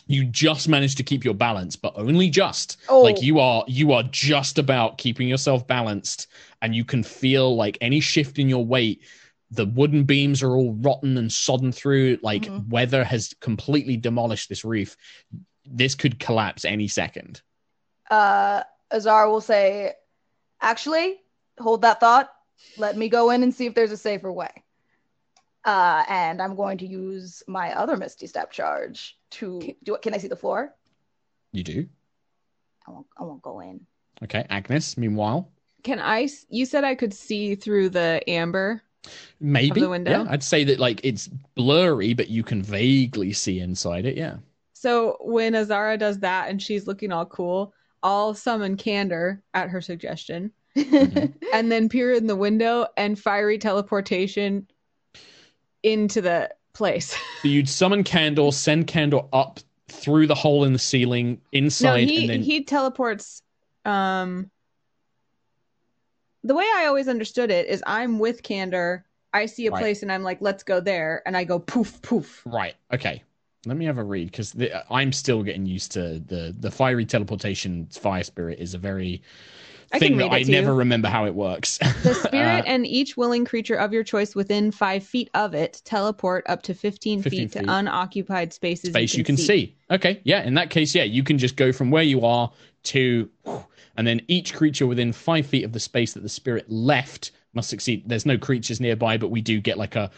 You 0.07 0.25
just 0.25 0.67
managed 0.67 0.97
to 0.97 1.03
keep 1.03 1.23
your 1.23 1.35
balance, 1.35 1.75
but 1.75 1.93
only 1.95 2.29
just. 2.31 2.77
Oh, 2.87 3.01
like 3.01 3.21
you 3.21 3.39
are 3.39 3.63
you 3.67 3.91
are 3.91 4.03
just 4.03 4.57
about 4.57 4.97
keeping 4.97 5.27
yourself 5.27 5.67
balanced 5.67 6.27
and 6.61 6.73
you 6.73 6.83
can 6.83 7.03
feel 7.03 7.55
like 7.55 7.77
any 7.81 7.99
shift 7.99 8.39
in 8.39 8.49
your 8.49 8.65
weight 8.65 9.03
the 9.51 9.65
wooden 9.65 10.03
beams 10.03 10.43
are 10.43 10.51
all 10.51 10.73
rotten 10.75 11.17
and 11.17 11.31
sodden 11.31 11.71
through 11.71 12.17
like 12.21 12.43
Mhm. 12.43 12.67
weather 12.69 13.03
has 13.03 13.33
completely 13.39 13.97
demolished 13.97 14.47
this 14.49 14.63
roof 14.63 14.95
this 15.65 15.95
could 15.95 16.19
collapse 16.19 16.65
any 16.65 16.87
second 16.87 17.41
uh, 18.11 18.63
Azara 18.91 19.29
will 19.29 19.39
say, 19.39 19.93
"Actually, 20.61 21.21
hold 21.59 21.83
that 21.83 21.99
thought. 21.99 22.31
Let 22.75 22.97
me 22.97 23.07
go 23.07 23.29
in 23.29 23.43
and 23.43 23.53
see 23.53 23.67
if 23.67 23.75
there's 23.75 23.91
a 23.91 23.97
safer 23.97 24.31
way." 24.31 24.49
Uh, 25.63 26.03
and 26.09 26.41
I'm 26.41 26.55
going 26.55 26.79
to 26.79 26.87
use 26.87 27.43
my 27.47 27.71
other 27.77 27.97
Misty 27.97 28.25
Step 28.25 28.51
charge 28.51 29.15
to 29.31 29.75
do 29.83 29.93
it. 29.93 30.01
Can 30.01 30.15
I 30.15 30.17
see 30.17 30.27
the 30.27 30.35
floor? 30.35 30.73
you 31.51 31.63
do 31.63 31.87
I 32.87 32.91
won't. 32.91 33.07
I 33.17 33.23
won't 33.23 33.41
go 33.43 33.59
in. 33.59 33.85
okay 34.23 34.45
agnis 34.49 34.97
meanwhile 34.97 35.51
Can 35.83 35.99
I? 35.99 36.29
You 36.49 36.65
said 36.65 36.83
I 36.83 36.95
could 36.95 37.13
see 37.13 37.53
through 37.55 37.89
the 37.89 38.23
amber. 38.27 38.81
Maybe 39.39 39.81
yeah 39.81 40.25
i'd 40.29 40.43
say 40.43 40.63
that 40.63 40.79
like 40.79 40.99
it's 41.03 41.29
blurry 41.55 42.13
but 42.13 42.29
you 42.29 42.43
can 42.43 42.61
vaguely 42.61 43.31
see 43.31 43.59
inside 43.59 44.05
it 44.05 44.17
yeah 44.17 44.35
So 44.79 45.17
when 45.19 45.55
Azara 45.55 45.97
does 45.97 46.19
that 46.19 46.49
and 46.49 46.61
she's 46.61 46.87
looking 46.87 47.11
all 47.11 47.25
cool, 47.25 47.73
I'll 48.01 48.33
summon 48.33 48.77
Candor 48.77 49.41
at 49.53 49.67
her 49.67 49.81
suggestion, 49.81 50.53
and 51.53 51.69
then 51.69 51.89
peer 51.89 52.13
in 52.13 52.27
the 52.27 52.35
window 52.37 52.87
and 52.95 53.19
fiery 53.19 53.57
teleportation 53.57 54.67
into 55.83 56.21
the 56.21 56.49
place. 56.71 57.13
so 57.41 57.47
you'd 57.49 57.67
summon 57.67 58.05
candor 58.05 58.53
send 58.53 58.87
candor 58.87 59.19
up 59.33 59.59
through 59.89 60.27
the 60.27 60.35
hole 60.35 60.63
in 60.63 60.71
the 60.71 60.79
ceiling 60.79 61.41
no, 61.51 61.59
inside 61.59 62.07
he 62.07 62.21
and 62.21 62.29
then 62.29 62.41
he 62.41 62.63
teleports. 62.63 63.41
Um, 63.83 64.49
the 66.49 66.55
way 66.55 66.65
I 66.77 66.87
always 66.87 67.07
understood 67.07 67.51
it 67.51 67.67
is 67.67 67.83
I'm 67.85 68.17
with 68.17 68.41
Candor. 68.41 69.05
I 69.31 69.45
see 69.45 69.67
a 69.67 69.71
Right. 69.71 69.81
place 69.81 70.01
and 70.01 70.11
I'm 70.11 70.23
like, 70.23 70.41
let's 70.41 70.63
go 70.63 70.79
there, 70.79 71.21
and 71.27 71.37
I 71.37 71.43
go 71.43 71.59
poof 71.59 72.01
poof. 72.01 72.41
Right. 72.43 72.73
Okay. 72.91 73.21
Let 73.67 73.77
me 73.77 73.85
have 73.85 73.99
a 73.99 74.03
read 74.03 74.31
because 74.31 74.55
I'm 74.89 75.11
still 75.13 75.43
getting 75.43 75.67
used 75.67 75.91
to 75.91 76.19
the 76.19 76.55
the 76.59 76.71
fiery 76.71 77.05
teleportation 77.05 77.87
fire 77.91 78.23
spirit 78.23 78.57
is 78.57 78.73
a 78.73 78.79
very 78.79 79.21
I 79.91 79.99
thing 79.99 80.17
that 80.17 80.31
I 80.31 80.41
to 80.41 80.45
you. 80.51 80.51
never 80.51 80.73
remember 80.73 81.07
how 81.07 81.25
it 81.25 81.35
works. 81.35 81.77
The 81.77 82.15
spirit 82.25 82.61
Uh, 82.61 82.63
and 82.65 82.87
each 82.87 83.15
willing 83.15 83.45
creature 83.45 83.75
of 83.75 83.93
your 83.93 84.03
choice 84.03 84.33
within 84.33 84.71
five 84.71 85.03
feet 85.03 85.29
of 85.35 85.53
it 85.53 85.83
teleport 85.85 86.45
up 86.47 86.63
to 86.63 86.73
15, 86.73 87.21
15 87.21 87.39
feet, 87.49 87.51
feet. 87.53 87.63
to 87.63 87.71
unoccupied 87.71 88.53
spaces 88.53 88.91
space 88.91 89.15
you 89.15 89.23
can, 89.23 89.37
see. 89.37 89.75
Okay. 89.91 90.19
Yeah. 90.23 90.41
In 90.43 90.55
that 90.55 90.71
case, 90.71 90.95
yeah, 90.95 91.03
you 91.03 91.23
can 91.23 91.37
just 91.37 91.55
go 91.57 91.71
from 91.71 91.91
where 91.91 92.03
you 92.03 92.25
are 92.25 92.51
to, 92.83 93.29
and 93.99 94.07
then 94.07 94.21
each 94.29 94.53
creature 94.53 94.87
within 94.87 95.11
five 95.11 95.45
feet 95.45 95.65
of 95.65 95.73
the 95.73 95.79
space 95.79 96.13
that 96.13 96.21
the 96.23 96.29
spirit 96.29 96.65
left 96.71 97.31
must 97.53 97.69
succeed. 97.69 98.01
There's 98.07 98.25
no 98.25 98.37
creatures 98.37 98.79
nearby, 98.79 99.17
but 99.17 99.27
we 99.27 99.41
do 99.41 99.59
get 99.59 99.77
like 99.77 99.97
a, 99.97 100.09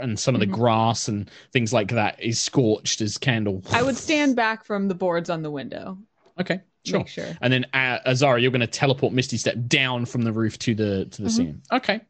and 0.00 0.18
some 0.18 0.34
of 0.34 0.40
the 0.40 0.46
Mhm. 0.46 0.52
grass 0.52 1.06
and 1.06 1.30
things 1.52 1.74
like 1.74 1.88
that 1.90 2.22
is 2.22 2.40
scorched 2.40 3.02
as 3.02 3.18
candle. 3.18 3.62
I 3.74 3.82
would 3.82 3.98
stand 3.98 4.34
back 4.34 4.64
from 4.64 4.88
the 4.88 4.94
boards 4.94 5.28
on 5.28 5.42
the 5.42 5.50
window. 5.50 5.98
Okay. 6.40 6.62
Sure. 6.86 7.00
Make 7.00 7.08
sure. 7.08 7.36
And 7.42 7.52
then 7.52 7.66
uh, 7.74 7.98
Azara, 8.06 8.40
you're 8.40 8.50
going 8.50 8.60
to 8.62 8.66
teleport 8.66 9.12
Misty 9.12 9.36
Step 9.36 9.56
down 9.66 10.06
from 10.06 10.22
the 10.22 10.32
roof 10.32 10.58
to 10.60 10.74
the 10.74 11.04
to 11.06 11.22
the 11.22 11.28
Mhm. 11.28 11.32
scene. 11.32 11.62
Okay, 11.70 12.00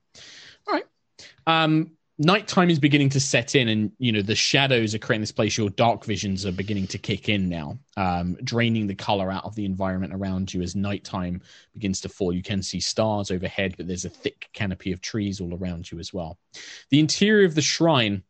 all 0.68 0.74
right. 0.74 0.84
Um, 1.48 1.95
nighttime 2.18 2.70
is 2.70 2.78
beginning 2.78 3.10
to 3.10 3.20
set 3.20 3.54
in, 3.54 3.68
and 3.68 3.92
you 3.98 4.12
know 4.12 4.22
the 4.22 4.34
shadows 4.34 4.94
are 4.94 4.98
creating 4.98 5.22
this 5.22 5.32
place. 5.32 5.56
Your 5.56 5.70
dark 5.70 6.04
visions 6.04 6.46
are 6.46 6.52
beginning 6.52 6.86
to 6.88 6.98
kick 6.98 7.28
in 7.28 7.48
now, 7.48 7.78
um, 7.96 8.36
draining 8.44 8.86
the 8.86 8.94
color 8.94 9.30
out 9.30 9.44
of 9.44 9.54
the 9.54 9.64
environment 9.64 10.14
around 10.14 10.52
you 10.52 10.62
as 10.62 10.74
nighttime 10.74 11.40
begins 11.74 12.00
to 12.02 12.08
fall. 12.08 12.32
You 12.32 12.42
can 12.42 12.62
see 12.62 12.80
stars 12.80 13.30
overhead, 13.30 13.74
but 13.76 13.86
there's 13.86 14.04
a 14.04 14.10
thick 14.10 14.48
canopy 14.52 14.92
of 14.92 15.00
trees 15.00 15.40
all 15.40 15.54
around 15.54 15.90
you 15.90 15.98
as 15.98 16.12
well. 16.12 16.38
The 16.90 17.00
interior 17.00 17.46
of 17.46 17.54
the 17.54 17.62
shrine 17.62 18.22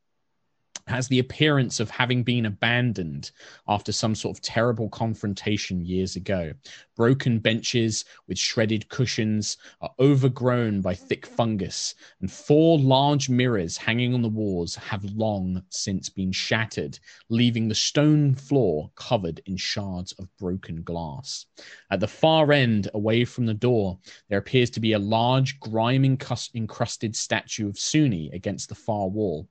has 0.87 1.09
the 1.09 1.19
appearance 1.19 1.81
of 1.81 1.91
having 1.91 2.23
been 2.23 2.47
abandoned 2.47 3.31
after 3.67 3.91
some 3.91 4.15
sort 4.15 4.37
of 4.37 4.43
terrible 4.43 4.89
confrontation 4.89 5.85
years 5.85 6.15
ago. 6.15 6.53
Broken 6.95 7.39
benches 7.39 8.05
with 8.29 8.39
shredded 8.39 8.89
cushions 8.89 9.57
are 9.81 9.91
overgrown 9.99 10.81
by 10.81 10.95
thick 10.95 11.27
fungus, 11.27 11.95
and 12.21 12.31
four 12.31 12.79
large 12.79 13.29
mirrors 13.29 13.77
hanging 13.77 14.15
on 14.15 14.23
the 14.23 14.29
walls 14.29 14.77
have 14.77 15.05
long 15.05 15.63
since 15.71 16.09
been 16.09 16.33
shattered, 16.33 16.99
leaving 17.29 17.69
the 17.69 17.75
stone 17.75 18.35
floor 18.35 18.91
covered 18.95 19.41
in 19.47 19.57
shards 19.57 20.13
of 20.13 20.29
broken 20.39 20.83
glass. 20.83 21.47
At 21.91 22.01
the 22.01 22.07
far 22.07 22.53
end, 22.53 22.89
away 22.95 23.25
from 23.25 23.47
the 23.47 23.55
door, 23.55 23.99
there 24.29 24.39
appears 24.39 24.71
to 24.71 24.81
be 24.81 24.93
a 24.93 24.99
large, 24.99 25.59
grime 25.61 26.05
encrusted 26.05 27.17
statue 27.17 27.69
of 27.69 27.79
Sune 27.79 28.31
against 28.33 28.69
the 28.69 28.75
far 28.75 29.09
wall. 29.09 29.49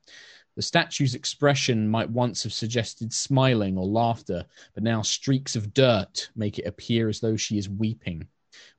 The 0.55 0.61
statue's 0.61 1.15
expression 1.15 1.87
might 1.87 2.09
once 2.09 2.43
have 2.43 2.53
suggested 2.53 3.11
smiling 3.11 3.77
or 3.77 3.85
laughter, 3.85 4.45
but 4.73 4.83
now 4.83 5.01
streaks 5.01 5.55
of 5.57 5.73
dirt 5.73 6.29
make 6.35 6.59
it 6.59 6.65
appear 6.65 7.09
as 7.09 7.19
though 7.19 7.35
she 7.35 7.57
is 7.57 7.67
weeping. 7.67 8.27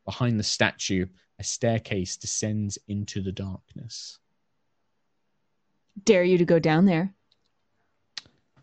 Behind 0.07 0.39
the 0.39 0.45
statue, 0.45 1.07
a 1.39 1.45
staircase 1.45 2.17
descends 2.17 2.79
into 2.89 3.21
the 3.21 3.33
darkness. 3.33 4.19
Dare 6.05 6.25
you 6.25 6.39
to 6.39 6.47
go 6.47 6.59
down 6.59 6.87
there? 6.87 7.15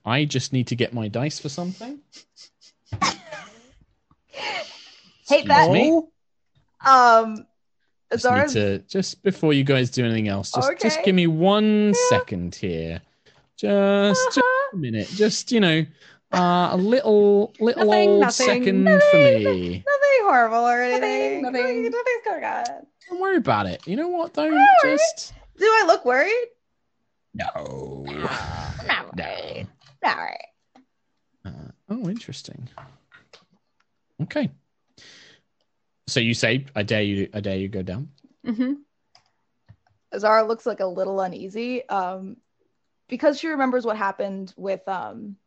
I 0.06 0.26
just 0.26 0.52
need 0.52 0.68
to 0.68 0.76
get 0.76 0.94
my 0.94 1.08
dice 1.08 1.40
for 1.40 1.50
something. 1.50 2.00
Hate 5.28 5.48
that. 5.48 5.72
Me. 5.72 6.02
Um, 6.86 7.46
Just, 8.22 8.56
need 8.56 8.62
to, 8.62 8.80
just 8.88 9.22
before 9.24 9.54
you 9.54 9.64
guys 9.64 9.90
do 9.90 10.04
anything 10.06 10.28
else, 10.28 10.52
just 10.52 10.80
just 10.80 11.04
give 11.04 11.16
me 11.16 11.28
one 11.28 11.88
Yeah. 11.88 11.94
second 12.10 12.56
here. 12.56 13.02
Just, 13.58 14.26
just 14.26 14.38
Uh-huh. 14.40 14.70
a 14.74 14.76
minute. 14.78 15.08
Just 15.10 15.52
you 15.52 15.60
know, 15.60 15.86
uh, 16.34 16.70
a 16.72 16.78
little 16.78 17.54
little 17.60 17.86
Nothing, 17.86 18.10
old 18.10 18.22
nothing, 18.22 18.46
second 18.46 18.86
for 18.86 19.18
me. 19.18 19.84
nothing 19.86 20.20
horrible 20.24 20.58
or 20.68 20.82
anything. 20.82 21.42
Nothing, 21.44 21.84
nothing. 21.84 21.84
Nothing's 21.92 22.26
going 22.26 22.44
on. 22.44 22.66
Don't 23.10 23.20
worry 23.22 23.38
about 23.38 23.66
it. 23.68 23.86
You 23.88 23.96
know 23.98 24.08
what? 24.08 24.34
Don't 24.34 24.58
just 24.84 25.34
Do 25.58 25.66
I 25.66 25.84
look 25.88 26.04
worried? 26.06 26.48
no. 27.34 28.06
Not 28.88 29.16
worried. 29.16 29.68
Not 30.04 30.18
worried. 30.18 30.50
Uh, 31.46 31.52
oh, 31.90 32.10
interesting. 32.10 32.68
Okay. 34.22 34.50
So 36.08 36.20
you 36.20 36.34
say, 36.34 36.66
"I 36.76 36.84
dare 36.84 37.02
you, 37.02 37.30
I 37.34 37.40
dare 37.40 37.58
you 37.58 37.70
go 37.70 37.82
down." 37.82 38.10
Mm-hmm. 38.46 38.74
Azara 40.14 40.44
looks 40.44 40.66
like 40.66 40.80
a 40.80 40.86
little 40.86 41.20
uneasy 41.22 41.88
um, 41.90 42.38
because 43.08 43.40
she 43.40 43.48
remembers 43.48 43.86
what 43.86 43.98
happened 43.98 44.54
with 44.58 44.88
um, 44.88 45.38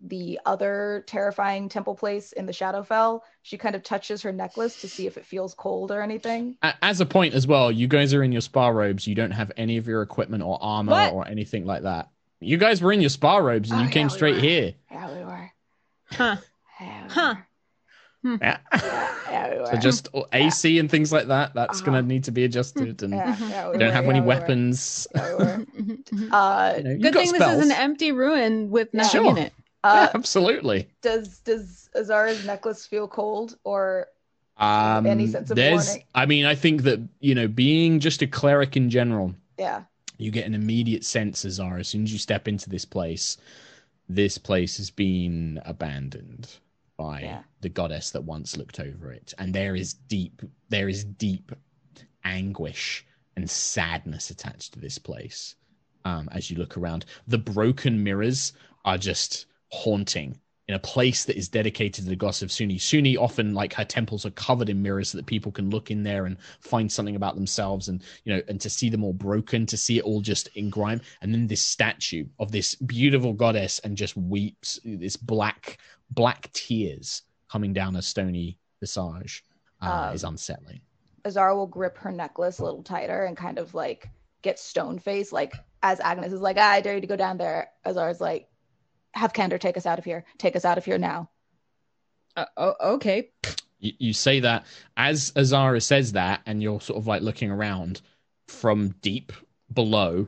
the 0.00 0.40
other 0.46 1.04
terrifying 1.06 1.68
temple 1.68 1.94
place 1.94 2.32
in 2.32 2.46
the 2.46 2.52
Shadowfell. 2.52 3.20
She 3.42 3.58
kind 3.58 3.74
of 3.74 3.82
touches 3.82 4.22
her 4.22 4.32
necklace 4.32 4.80
to 4.80 4.88
see 4.88 5.06
if 5.06 5.16
it 5.18 5.26
feels 5.26 5.54
cold 5.54 5.90
or 5.90 6.00
anything. 6.00 6.56
As 6.80 7.00
a 7.00 7.06
point 7.06 7.34
as 7.34 7.46
well, 7.46 7.70
you 7.70 7.86
guys 7.86 8.14
are 8.14 8.22
in 8.22 8.32
your 8.32 8.40
spa 8.40 8.68
robes. 8.68 9.06
You 9.06 9.14
don't 9.14 9.30
have 9.32 9.52
any 9.56 9.76
of 9.76 9.86
your 9.86 10.00
equipment 10.02 10.42
or 10.42 10.58
armor 10.62 10.92
What? 10.92 11.12
or 11.12 11.28
anything 11.28 11.66
like 11.66 11.82
that. 11.82 12.08
You 12.40 12.56
guys 12.56 12.80
were 12.80 12.92
in 12.92 13.00
your 13.00 13.10
spa 13.10 13.36
robes 13.36 13.70
and 13.70 13.78
Oh, 13.78 13.82
you 13.82 13.88
yeah, 13.88 13.92
came 13.92 14.06
we 14.06 14.12
straight 14.14 14.34
were. 14.36 14.40
here. 14.40 14.74
Yeah, 14.90 15.14
we 15.18 15.24
were. 15.24 15.50
Huh. 16.10 16.36
Yeah, 16.80 17.02
we 17.06 17.12
Huh. 17.12 17.34
were. 17.36 17.46
Yeah. 18.24 18.58
Yeah, 19.30 19.64
so 19.70 19.76
just 19.78 20.08
AC 20.32 20.78
and 20.78 20.90
things 20.90 21.12
like 21.12 21.26
that. 21.28 21.54
That's 21.54 21.80
Uh-huh. 21.80 21.86
gonna 21.86 22.02
need 22.02 22.24
to 22.24 22.30
be 22.32 22.44
adjusted, 22.44 23.02
and 23.02 23.12
yeah, 23.14 23.36
yeah, 23.40 23.68
we 23.68 23.74
you 23.74 23.78
don't 23.80 23.88
were, 23.88 23.92
have 23.94 24.04
yeah, 24.04 24.10
any 24.10 24.20
we 24.20 24.26
weapons. 24.26 25.06
Yeah, 25.14 25.36
we. 25.36 25.44
Mhm. 25.82 26.28
Uh, 26.32 26.74
You 26.76 26.82
know, 26.84 26.98
Good 27.00 27.14
thing 27.14 27.26
spells. 27.28 27.56
this 27.56 27.64
is 27.64 27.70
an 27.70 27.76
empty 27.76 28.12
ruin 28.12 28.70
with 28.70 28.88
Yeah. 28.92 29.02
nothing 29.02 29.26
in 29.26 29.36
Sure. 29.36 29.44
it. 29.46 29.52
uh, 29.84 30.08
Absolutely. 30.14 30.88
does 31.00 31.38
does 31.40 31.88
Azara's 31.94 32.44
necklace 32.44 32.86
feel 32.86 33.08
cold 33.08 33.56
or 33.64 34.08
Um, 34.58 35.06
Any 35.06 35.26
sense 35.26 35.50
of 35.50 35.56
there's, 35.56 35.86
warning? 35.88 36.04
I 36.14 36.26
mean, 36.26 36.44
I 36.44 36.54
think 36.54 36.82
that 36.82 37.00
you 37.20 37.34
know, 37.34 37.48
being 37.48 37.98
just 38.00 38.22
a 38.22 38.26
cleric 38.26 38.76
in 38.76 38.90
general, 38.90 39.34
yeah? 39.58 39.84
you 40.18 40.30
get 40.30 40.46
an 40.46 40.54
immediate 40.54 41.04
sense, 41.04 41.44
Azara, 41.44 41.80
as 41.80 41.88
soon 41.88 42.04
as 42.04 42.12
you 42.12 42.18
step 42.18 42.46
into 42.46 42.68
this 42.70 42.84
place, 42.84 43.38
this 44.08 44.38
place 44.38 44.76
has 44.76 44.90
been 44.90 45.60
abandoned 45.64 46.58
by 46.96 47.20
Yeah. 47.22 47.42
the 47.60 47.68
goddess 47.68 48.10
that 48.10 48.24
once 48.24 48.56
looked 48.56 48.80
over 48.80 49.12
it. 49.12 49.34
And 49.38 49.54
there 49.54 49.74
is 49.76 49.94
deep, 49.94 50.42
there 50.68 50.88
is 50.88 51.04
deep 51.04 51.52
anguish 52.24 53.04
and 53.36 53.48
sadness 53.48 54.30
attached 54.30 54.74
to 54.74 54.80
this 54.80 54.98
place. 54.98 55.54
Um, 56.04 56.28
as 56.32 56.50
you 56.50 56.56
look 56.58 56.76
around, 56.76 57.04
the 57.26 57.38
broken 57.38 58.02
mirrors 58.02 58.52
are 58.84 58.98
just 58.98 59.46
haunting 59.70 60.40
in 60.68 60.74
a 60.74 60.78
place 60.78 61.24
that 61.24 61.36
is 61.36 61.48
dedicated 61.48 62.04
to 62.04 62.08
the 62.08 62.16
goddess 62.16 62.42
of 62.42 62.52
Sune. 62.52 62.78
Sune 62.78 63.16
often, 63.16 63.52
like 63.52 63.72
her 63.74 63.84
temples, 63.84 64.24
are 64.24 64.30
covered 64.30 64.68
in 64.68 64.80
mirrors 64.80 65.10
so 65.10 65.18
that 65.18 65.26
people 65.26 65.50
can 65.50 65.70
look 65.70 65.90
in 65.90 66.02
there 66.02 66.26
and 66.26 66.36
find 66.60 66.90
something 66.90 67.16
about 67.16 67.34
themselves, 67.34 67.88
and 67.88 68.02
you 68.24 68.34
know, 68.34 68.42
and 68.48 68.60
to 68.60 68.70
see 68.70 68.88
them 68.88 69.02
all 69.02 69.12
broken, 69.12 69.66
to 69.66 69.76
see 69.76 69.98
it 69.98 70.04
all 70.04 70.20
just 70.20 70.48
in 70.54 70.70
grime, 70.70 71.00
and 71.20 71.34
then 71.34 71.46
this 71.46 71.64
statue 71.64 72.24
of 72.38 72.52
this 72.52 72.76
beautiful 72.76 73.32
goddess 73.32 73.80
and 73.80 73.96
just 73.96 74.16
weeps 74.16 74.78
this 74.84 75.16
black, 75.16 75.78
black 76.10 76.50
tears 76.52 77.22
coming 77.50 77.72
down 77.72 77.96
a 77.96 78.02
stony 78.02 78.58
visage 78.80 79.44
uh, 79.82 79.86
Um, 79.86 80.14
is 80.14 80.24
unsettling. 80.24 80.80
Azara 81.24 81.56
will 81.56 81.66
grip 81.66 81.98
her 81.98 82.12
necklace 82.12 82.60
a 82.60 82.64
little 82.64 82.82
tighter 82.82 83.24
and 83.24 83.36
kind 83.36 83.58
of 83.58 83.74
like 83.74 84.08
get 84.42 84.58
stone 84.58 84.98
faced. 84.98 85.32
Like 85.32 85.54
as 85.82 85.98
Agnis 86.00 86.32
is 86.32 86.40
like, 86.40 86.56
ah, 86.58 86.70
I 86.70 86.80
dare 86.80 86.94
you 86.94 87.00
to 87.00 87.06
go 87.06 87.16
down 87.16 87.36
there. 87.36 87.70
Azara's 87.84 88.20
like, 88.20 88.48
have 89.14 89.32
Candor 89.32 89.58
take 89.58 89.76
us 89.76 89.86
out 89.86 89.98
of 89.98 90.04
here. 90.04 90.24
Take 90.38 90.56
us 90.56 90.64
out 90.64 90.78
of 90.78 90.84
here 90.84 90.98
now. 90.98 91.30
Uh, 92.36 92.46
oh, 92.56 92.74
okay. 92.94 93.30
you, 93.78 93.92
you 93.98 94.12
say 94.12 94.40
that 94.40 94.64
as 94.96 95.32
Azara 95.36 95.80
says 95.80 96.12
that, 96.12 96.40
and 96.46 96.62
you're 96.62 96.80
sort 96.80 96.98
of 96.98 97.06
like 97.06 97.22
looking 97.22 97.50
around 97.50 98.00
from 98.48 98.90
deep 99.02 99.32
below, 99.72 100.26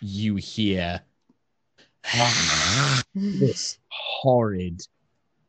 you 0.00 0.36
hear 0.36 1.02
this 3.14 3.78
horrid, 3.88 4.82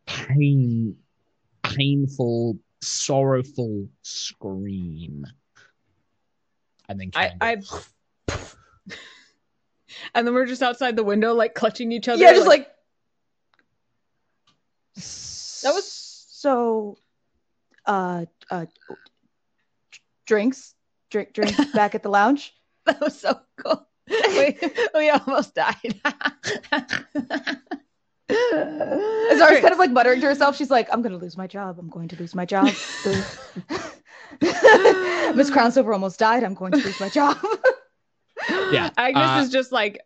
pain, 0.06 0.96
painful, 1.64 2.58
sorrowful 2.82 3.88
scream. 4.02 5.26
And 6.90 7.00
then 7.00 7.12
I, 7.16 7.32
I, 7.40 7.58
and 10.14 10.26
then 10.28 10.34
we're 10.34 10.46
just 10.46 10.62
outside 10.64 10.96
the 10.96 11.04
window, 11.04 11.34
like 11.34 11.54
clutching 11.56 11.92
each 11.92 12.08
other. 12.08 12.22
yeah, 12.22 12.34
just 12.34 12.48
like, 12.48 12.68
That 14.96 15.74
was- 15.74 16.26
so. 16.30 16.98
Uh, 17.86 18.26
uh, 18.50 18.66
drinks, 20.26 20.74
drink, 21.12 21.34
drinks 21.34 21.58
back 21.74 21.96
at 21.96 22.04
the 22.04 22.10
lounge. 22.10 22.54
that 22.86 23.00
was 23.02 23.20
so 23.20 23.40
cool. 23.64 23.86
we, 24.10 24.58
we 24.96 25.10
almost 25.10 25.54
died. 25.56 26.00
Azara's 28.30 29.60
kind 29.60 29.72
of 29.74 29.80
like 29.80 29.92
muttering 29.92 30.22
to 30.22 30.28
herself. 30.28 30.56
She's 30.56 30.70
like, 30.72 30.88
I'm 30.92 31.02
going 31.02 31.12
to 31.12 31.18
lose 31.18 31.38
my 31.38 31.48
job. 31.48 31.78
I'm 31.80 31.90
going 31.90 32.08
to 32.10 32.16
lose 32.18 32.34
my 32.36 32.46
job. 32.46 32.66
Miss 35.36 35.50
Crownsilver 35.52 35.94
almost 35.94 36.20
died. 36.20 36.44
I'm 36.44 36.54
going 36.54 36.72
to 36.74 36.80
lose 36.80 37.00
my 37.00 37.10
job. 37.10 37.38
Yeah, 38.50 38.90
Agnis 38.98 39.38
uh, 39.38 39.42
is 39.42 39.50
just 39.50 39.72
like 39.72 40.02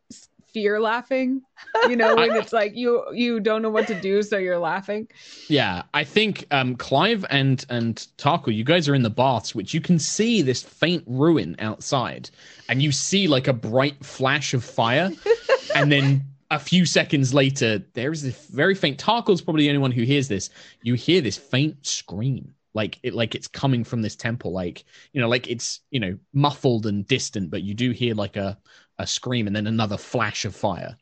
fear 0.58 0.80
laughing. 0.80 1.42
You 1.88 1.96
know, 1.96 2.16
when 2.16 2.32
it's 2.36 2.54
like 2.54 2.76
you 2.76 3.06
you 3.14 3.40
don't 3.40 3.62
know 3.62 3.70
what 3.70 3.88
to 3.88 4.00
do, 4.02 4.24
so 4.24 4.38
you're 4.38 4.58
laughing. 4.58 5.08
Yeah, 5.48 5.84
I 5.94 6.04
think 6.04 6.46
um, 6.52 6.76
Clive 6.76 7.26
and 7.30 7.66
and 7.70 8.08
Tarkhal, 8.18 8.56
you 8.56 8.64
guys 8.64 8.90
are 8.90 8.96
in 8.96 9.04
the 9.04 9.10
baths, 9.10 9.54
which 9.54 9.74
you 9.74 9.82
can 9.82 10.00
see 10.00 10.42
this 10.42 10.64
faint 10.64 11.04
ruin 11.06 11.56
outside, 11.60 12.30
and 12.70 12.82
you 12.82 12.92
see 12.92 13.28
like 13.28 13.48
a 13.48 13.54
bright 13.54 14.04
flash 14.04 14.54
of 14.54 14.64
fire, 14.64 15.12
and 15.76 15.92
then 15.92 16.24
a 16.50 16.60
few 16.60 16.86
seconds 16.86 17.34
later, 17.34 17.84
there 17.94 18.12
is 18.12 18.24
this 18.24 18.48
very 18.48 18.74
faint. 18.74 18.98
Tarkhal's 18.98 19.42
probably 19.42 19.64
the 19.64 19.70
only 19.70 19.80
one 19.80 19.92
who 19.92 20.04
hears 20.04 20.28
this. 20.28 20.50
You 20.82 20.94
hear 20.94 21.22
this 21.22 21.38
faint 21.38 21.86
scream, 21.86 22.54
like 22.78 23.00
it, 23.04 23.14
like 23.14 23.36
it's 23.36 23.48
coming 23.48 23.84
from 23.84 24.02
this 24.04 24.16
temple, 24.16 24.54
like 24.54 24.86
you 25.12 25.20
know, 25.20 25.28
like 25.28 25.50
it's 25.50 25.82
you 25.90 26.00
know 26.00 26.18
muffled 26.32 26.86
and 26.86 27.06
distant, 27.06 27.50
but 27.50 27.64
you 27.64 27.74
do 27.74 27.92
hear 27.92 28.14
like 28.14 28.38
a 28.38 28.58
a 29.00 29.06
scream, 29.06 29.48
and 29.48 29.56
then 29.56 29.68
another 29.68 29.98
flash 29.98 30.46
of 30.46 30.56
fire. 30.56 30.96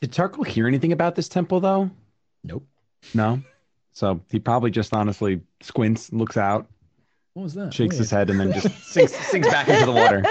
Did 0.00 0.12
Tarkhal 0.12 0.46
hear 0.46 0.66
anything 0.66 0.92
about 0.92 1.14
this 1.14 1.28
temple 1.28 1.60
though? 1.60 1.90
Nope. 2.42 2.66
No. 3.14 3.42
So 3.92 4.20
he 4.30 4.38
probably 4.40 4.70
just 4.70 4.92
honestly 4.92 5.40
squints, 5.60 6.12
looks 6.12 6.36
out, 6.36 6.66
What 7.36 7.42
was 7.42 7.52
that? 7.52 7.74
shakes 7.74 7.98
his 7.98 8.10
head, 8.10 8.30
and 8.30 8.40
then 8.40 8.50
just 8.54 8.66
sinks, 8.82 9.12
sinks 9.12 9.50
back 9.50 9.68
into 9.68 9.84
the 9.84 9.92
water. 9.92 10.22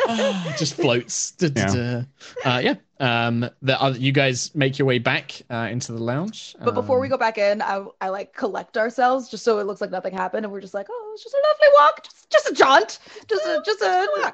just 0.58 0.74
floats. 0.74 1.34
Da, 1.34 1.50
da, 1.50 1.66
da. 1.68 2.04
Uh, 2.44 2.58
yeah. 2.58 2.76
Um, 3.00 3.48
the 3.62 3.80
other, 3.80 4.00
you 4.00 4.12
guys 4.12 4.50
make 4.56 4.80
your 4.80 4.88
way 4.88 4.98
back 4.98 5.40
uh, 5.52 5.68
into 5.70 5.92
the 5.92 6.02
lounge. 6.02 6.56
But 6.64 6.74
before 6.74 7.00
we 7.00 7.06
Um, 7.06 7.12
go 7.12 7.18
back 7.20 7.38
in, 7.38 7.62
I, 7.62 7.86
I 8.02 8.10
like 8.10 8.34
collect 8.34 8.76
ourselves 8.76 9.30
just 9.30 9.44
so 9.44 9.60
it 9.60 9.68
looks 9.68 9.82
like 9.82 9.92
nothing 9.92 10.16
happened, 10.16 10.46
and 10.48 10.52
we're 10.52 10.62
just 10.62 10.74
like, 10.74 10.88
oh, 10.90 11.12
it's 11.14 11.24
just 11.24 11.36
a 11.36 11.44
lovely 11.48 11.68
walk, 11.80 12.04
just, 12.06 12.32
just 12.32 12.50
a 12.50 12.54
jaunt, 12.56 13.00
just 13.30 13.46
a 13.46 13.62
just 13.64 13.82
a. 13.84 14.34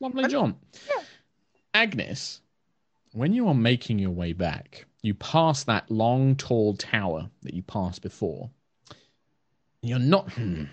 lovely 0.00 0.26
John. 0.26 0.56
Agnis, 1.72 2.40
when 3.12 3.32
you 3.32 3.46
are 3.46 3.54
making 3.54 4.00
your 4.00 4.10
way 4.10 4.32
back, 4.32 4.86
you 5.02 5.14
pass 5.14 5.62
that 5.62 5.88
long, 5.88 6.34
tall 6.34 6.74
tower 6.74 7.30
that 7.42 7.54
you 7.54 7.62
passed 7.62 8.02
before. 8.02 8.50
You're 9.82 10.00
not. 10.00 10.32
Hmm. 10.32 10.64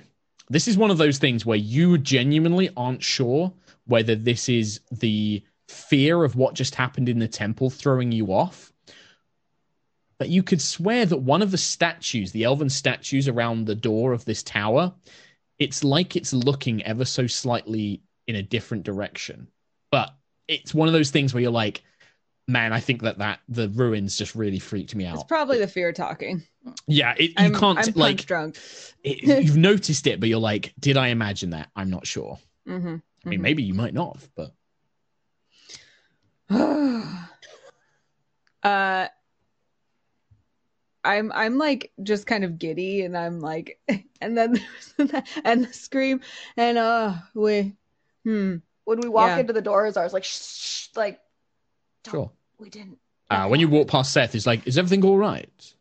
This 0.50 0.68
is 0.68 0.78
one 0.78 0.92
of 0.92 0.98
those 0.98 1.18
things 1.18 1.46
where 1.46 1.58
you 1.58 1.98
genuinely 1.98 2.70
aren't 2.76 3.04
sure 3.04 3.54
whether 3.86 4.16
this 4.16 4.50
is 4.50 4.80
the 4.92 5.44
fear 5.68 6.24
of 6.24 6.36
what 6.36 6.54
just 6.54 6.76
happened 6.76 7.10
in 7.10 7.20
the 7.20 7.28
temple 7.28 7.70
throwing 7.70 8.12
you 8.12 8.28
off. 8.28 8.72
But 10.18 10.30
you 10.30 10.44
could 10.44 10.62
swear 10.62 11.06
that 11.06 11.18
one 11.18 11.42
of 11.42 11.52
the 11.52 11.58
statues, 11.58 12.32
the 12.32 12.44
elven 12.44 12.70
statues 12.70 13.28
around 13.28 13.66
the 13.66 13.76
door 13.76 14.14
of 14.14 14.26
this 14.26 14.44
tower, 14.44 14.94
it's 15.60 15.84
like 15.84 16.16
it's 16.16 16.34
looking 16.34 16.84
ever 16.84 17.06
so 17.06 17.28
slightly 17.28 18.02
in 18.28 18.36
a 18.36 18.44
different 18.44 18.84
direction. 18.84 19.48
But 19.92 20.14
it's 20.48 20.74
one 20.74 20.88
of 20.88 20.94
those 20.94 21.12
things 21.12 21.34
where 21.34 21.42
you're 21.42 21.52
like, 21.52 21.84
man, 22.48 22.74
I 22.74 22.80
think 22.80 23.02
that 23.02 23.20
that 23.20 23.40
the 23.48 23.70
ruins 23.70 24.18
just 24.18 24.36
really 24.36 24.60
freaked 24.60 24.96
me 24.96 25.06
out. 25.06 25.16
It's 25.16 25.24
probably 25.24 25.60
the 25.60 25.68
fear 25.68 25.92
talking. 25.92 26.44
yeah, 26.88 27.14
it, 27.18 27.32
you 27.32 27.36
I'm, 27.38 27.54
can't 27.54 27.80
I'm 27.80 27.94
like 27.96 28.18
punch 28.18 28.26
drunk. 28.26 28.58
it, 29.04 29.24
you've 29.24 29.58
noticed 29.58 30.08
it, 30.08 30.20
but 30.20 30.30
you're 30.30 30.40
like, 30.40 30.74
did 30.80 30.98
I 30.98 31.08
imagine 31.08 31.52
that? 31.52 31.70
I'm 31.76 31.90
not 31.90 32.08
sure. 32.08 32.40
Mm-hmm. 32.68 32.96
I 33.26 33.30
mean, 33.30 33.42
maybe 33.42 33.64
you 33.64 33.74
might 33.74 33.94
not, 33.94 34.18
have, 34.18 34.30
but 34.36 34.54
uh 38.64 39.08
I'm 41.06 41.32
I'm 41.34 41.58
like 41.58 41.92
just 42.02 42.28
kind 42.28 42.44
of 42.44 42.60
giddy 42.60 43.04
and 43.04 43.18
I'm 43.18 43.42
like 43.42 43.80
and 44.22 44.38
then 44.38 44.60
and 45.44 45.66
the 45.66 45.74
scream 45.74 46.22
and 46.56 46.78
uh 46.78 47.14
we 47.34 47.74
hmm 48.24 48.58
When 48.86 49.00
we 49.02 49.10
walk 49.10 49.30
Yeah. 49.30 49.40
into 49.40 49.54
the 49.54 49.62
doors, 49.62 49.98
I 49.98 50.04
was 50.04 50.14
like, 50.14 50.24
shh, 50.24 50.42
shh, 50.42 50.88
like, 50.96 51.10
don't, 51.10 51.20
sure. 52.12 52.32
we 52.60 52.70
didn't. 52.70 53.00
Uh, 53.30 53.48
when 53.48 53.60
you 53.60 53.68
walk 53.68 53.88
past 53.88 54.12
Seth, 54.14 54.34
he's 54.34 54.46
like, 54.46 54.68
"Is 54.68 54.78
everything 54.78 55.04
all 55.06 55.18
right?" 55.18 55.74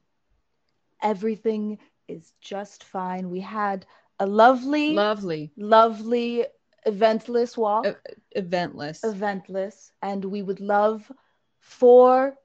Everything 1.02 1.78
is 2.08 2.32
just 2.40 2.84
fine. 2.84 3.30
We 3.30 3.40
had 3.40 3.84
a 4.20 4.26
lovely, 4.26 4.92
lovely 4.94 5.52
lovely 5.56 6.46
eventless 6.86 7.56
walk. 7.56 7.86
Uh, 7.86 7.94
eventless. 8.36 9.00
eventless, 9.04 9.90
and 10.00 10.24
we 10.24 10.42
would 10.42 10.60
love 10.60 11.10
four 11.58 12.36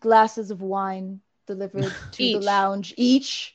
glasses 0.00 0.50
of 0.50 0.62
wine 0.62 1.20
delivered 1.46 1.92
to 2.12 2.22
Each. 2.22 2.34
the 2.38 2.44
lounge 2.44 2.94
each 2.96 3.54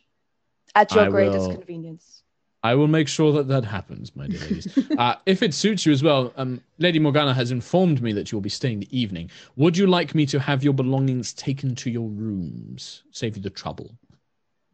at 0.76 0.94
your 0.94 1.06
I 1.06 1.10
greatest 1.10 1.48
will- 1.48 1.56
convenience. 1.56 2.22
I 2.66 2.74
will 2.74 2.88
make 2.88 3.08
sure 3.08 3.32
that 3.34 3.48
that 3.50 3.64
happens, 3.64 4.16
my 4.16 4.26
dear 4.26 4.40
ladies. 4.40 4.68
uh, 4.98 5.16
if 5.28 5.44
it 5.44 5.54
suits 5.54 5.86
you 5.86 5.92
as 5.92 6.02
well, 6.02 6.34
um, 6.36 6.62
Lady 6.80 6.98
Morgana 6.98 7.32
has 7.32 7.52
informed 7.52 8.02
me 8.02 8.12
that 8.14 8.32
you 8.32 8.38
will 8.38 8.42
be 8.42 8.50
staying 8.50 8.80
the 8.80 9.00
evening. 9.02 9.30
Would 9.56 9.78
you 9.78 9.86
like 9.86 10.16
me 10.16 10.26
to 10.26 10.40
have 10.40 10.64
your 10.64 10.74
belongings 10.74 11.32
taken 11.32 11.76
to 11.76 11.92
your 11.92 12.10
rooms? 12.10 13.04
Save 13.12 13.36
you 13.38 13.44
the 13.44 13.52
trouble. 13.52 13.92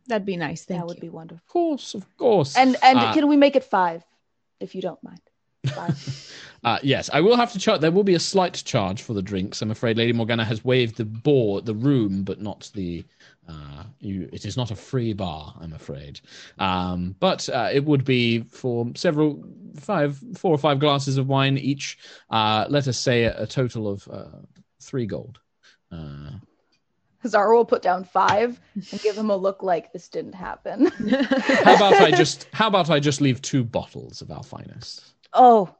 That'd 0.07 0.25
be 0.25 0.37
nice. 0.37 0.63
Thank 0.63 0.79
that 0.79 0.87
would 0.87 1.01
be 1.01 1.09
wonderful. 1.09 1.41
Of 1.45 1.47
course, 1.47 1.93
of 1.93 2.05
course. 2.15 2.55
And 2.55 2.77
and 2.81 2.97
Uh, 2.97 3.13
can 3.13 3.27
we 3.27 3.35
make 3.35 3.57
it 3.57 3.65
five, 3.65 4.05
if 4.61 4.73
you 4.73 4.81
don't 4.81 5.03
mind? 5.03 5.19
Five. 5.75 5.97
Uh, 6.63 6.77
yes, 6.83 7.09
I 7.11 7.21
will 7.21 7.35
have 7.35 7.51
to 7.53 7.59
charge. 7.59 7.81
There 7.81 7.91
will 7.91 8.03
be 8.03 8.13
a 8.13 8.19
slight 8.19 8.53
charge 8.65 9.01
for 9.01 9.13
the 9.13 9.21
drinks. 9.21 9.61
I'm 9.61 9.71
afraid 9.71 9.97
Lady 9.97 10.13
Morgana 10.13 10.45
has 10.45 10.63
waived 10.63 10.95
the 10.95 11.05
board, 11.05 11.65
the 11.65 11.73
room, 11.73 12.23
but 12.23 12.41
not 12.41 12.69
the. 12.75 13.03
Uh, 13.49 13.83
you, 13.99 14.29
it 14.31 14.45
is 14.45 14.55
not 14.55 14.71
a 14.71 14.75
free 14.75 15.13
bar, 15.13 15.53
I'm 15.59 15.73
afraid. 15.73 16.21
Um, 16.59 17.15
but 17.19 17.49
uh, 17.49 17.69
it 17.73 17.83
would 17.83 18.05
be 18.05 18.41
for 18.43 18.91
several, 18.95 19.43
five, 19.75 20.17
four 20.35 20.53
or 20.53 20.57
five 20.57 20.79
glasses 20.79 21.17
of 21.17 21.27
wine 21.27 21.57
each. 21.57 21.97
Uh, 22.29 22.65
let 22.69 22.87
us 22.87 22.97
say 22.97 23.23
a, 23.23 23.41
a 23.41 23.47
total 23.47 23.89
of 23.89 24.07
uh, 24.09 24.37
three 24.79 25.07
gold. 25.07 25.39
Uh, 25.91 26.31
Zara 27.27 27.55
will 27.55 27.65
put 27.65 27.81
down 27.81 28.03
five 28.03 28.59
and 28.75 29.01
give 29.01 29.17
him 29.17 29.29
a 29.31 29.35
look 29.35 29.63
like 29.63 29.91
this 29.91 30.07
didn't 30.07 30.33
happen. 30.33 30.85
how 31.65 31.75
about 31.75 31.93
I 31.95 32.11
just? 32.15 32.47
How 32.53 32.67
about 32.67 32.89
I 32.89 32.99
just 32.99 33.21
leave 33.21 33.41
two 33.41 33.63
bottles 33.63 34.21
of 34.21 34.31
our 34.31 34.43
finest? 34.43 35.03
oh, 35.33 35.73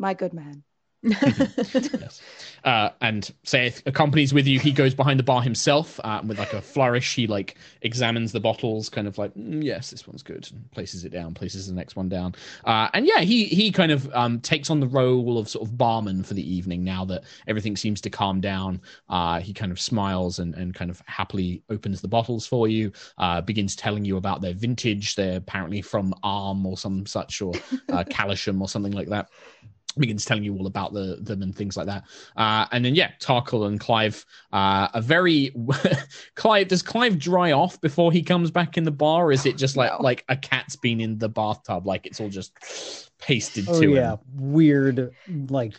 my 0.00 0.14
good 0.14 0.32
man. 0.32 0.64
yes. 1.02 2.20
Uh, 2.62 2.90
and 3.00 3.32
Seth 3.42 3.82
accompanies 3.86 4.34
with 4.34 4.46
you. 4.46 4.60
He 4.60 4.70
goes 4.70 4.94
behind 4.94 5.18
the 5.18 5.24
bar 5.24 5.40
himself 5.40 5.98
uh, 6.04 6.20
with 6.22 6.38
like 6.38 6.52
a 6.52 6.60
flourish. 6.60 7.14
He 7.14 7.26
like 7.26 7.56
examines 7.80 8.32
the 8.32 8.40
bottles, 8.40 8.90
kind 8.90 9.08
of 9.08 9.16
like, 9.16 9.32
"Mm, 9.34 9.64
yes, 9.64 9.90
this 9.90 10.06
one's 10.06 10.22
good, 10.22 10.46
and 10.52 10.70
places 10.72 11.06
it 11.06 11.08
down, 11.08 11.32
places 11.32 11.68
the 11.68 11.74
next 11.74 11.96
one 11.96 12.10
down. 12.10 12.34
Uh, 12.66 12.90
and 12.92 13.06
yeah, 13.06 13.20
he 13.20 13.46
he 13.46 13.72
kind 13.72 13.90
of 13.90 14.14
um, 14.14 14.40
takes 14.40 14.68
on 14.68 14.78
the 14.78 14.86
role 14.86 15.38
of 15.38 15.48
sort 15.48 15.66
of 15.66 15.78
barman 15.78 16.22
for 16.22 16.34
the 16.34 16.54
evening 16.54 16.84
now 16.84 17.06
that 17.06 17.24
everything 17.46 17.78
seems 17.78 18.02
to 18.02 18.10
calm 18.10 18.42
down. 18.42 18.82
Uh, 19.08 19.40
he 19.40 19.54
kind 19.54 19.72
of 19.72 19.80
smiles 19.80 20.38
and, 20.38 20.54
and 20.54 20.74
kind 20.74 20.90
of 20.90 21.02
happily 21.06 21.62
opens 21.70 22.02
the 22.02 22.08
bottles 22.08 22.46
for 22.46 22.68
you, 22.68 22.92
uh, 23.16 23.40
begins 23.40 23.74
telling 23.74 24.04
you 24.04 24.18
about 24.18 24.42
their 24.42 24.54
vintage. 24.54 25.14
They're 25.14 25.38
apparently 25.38 25.80
from 25.80 26.12
Amn 26.22 26.66
or 26.66 26.76
some 26.76 27.06
such, 27.06 27.40
or 27.40 27.54
uh, 27.88 28.04
Calimshan 28.10 28.60
or 28.60 28.68
something 28.68 28.92
like 28.92 29.08
that 29.08 29.30
begins 29.98 30.24
telling 30.24 30.44
you 30.44 30.56
all 30.56 30.66
about 30.66 30.92
the 30.92 31.18
them 31.20 31.42
and 31.42 31.54
things 31.54 31.76
like 31.76 31.86
that. 31.86 32.04
Uh, 32.36 32.66
and 32.72 32.84
then 32.84 32.94
yeah, 32.94 33.10
Tarkhal 33.20 33.66
and 33.66 33.78
Clive 33.80 34.24
uh, 34.52 34.88
are 34.94 35.00
very 35.02 35.52
Clive. 36.36 36.68
Does 36.68 36.82
Clive 36.82 37.18
dry 37.18 37.52
off 37.52 37.80
before 37.80 38.12
he 38.12 38.22
comes 38.22 38.50
back 38.50 38.76
in 38.78 38.84
the 38.84 38.90
bar? 38.90 39.26
Or 39.26 39.32
is 39.32 39.46
it 39.46 39.56
just 39.56 39.76
like 39.76 39.90
No. 39.92 40.02
like 40.02 40.24
a 40.28 40.36
cat's 40.36 40.76
been 40.76 41.00
in 41.00 41.18
the 41.18 41.28
bathtub, 41.28 41.86
like 41.86 42.06
it's 42.06 42.20
all 42.20 42.28
just 42.28 42.52
pasted 43.18 43.66
to 43.66 43.72
it. 43.72 43.76
Oh 43.76 43.80
to 43.80 43.90
yeah, 43.94 44.12
him? 44.12 44.18
weird 44.34 45.14
like 45.48 45.74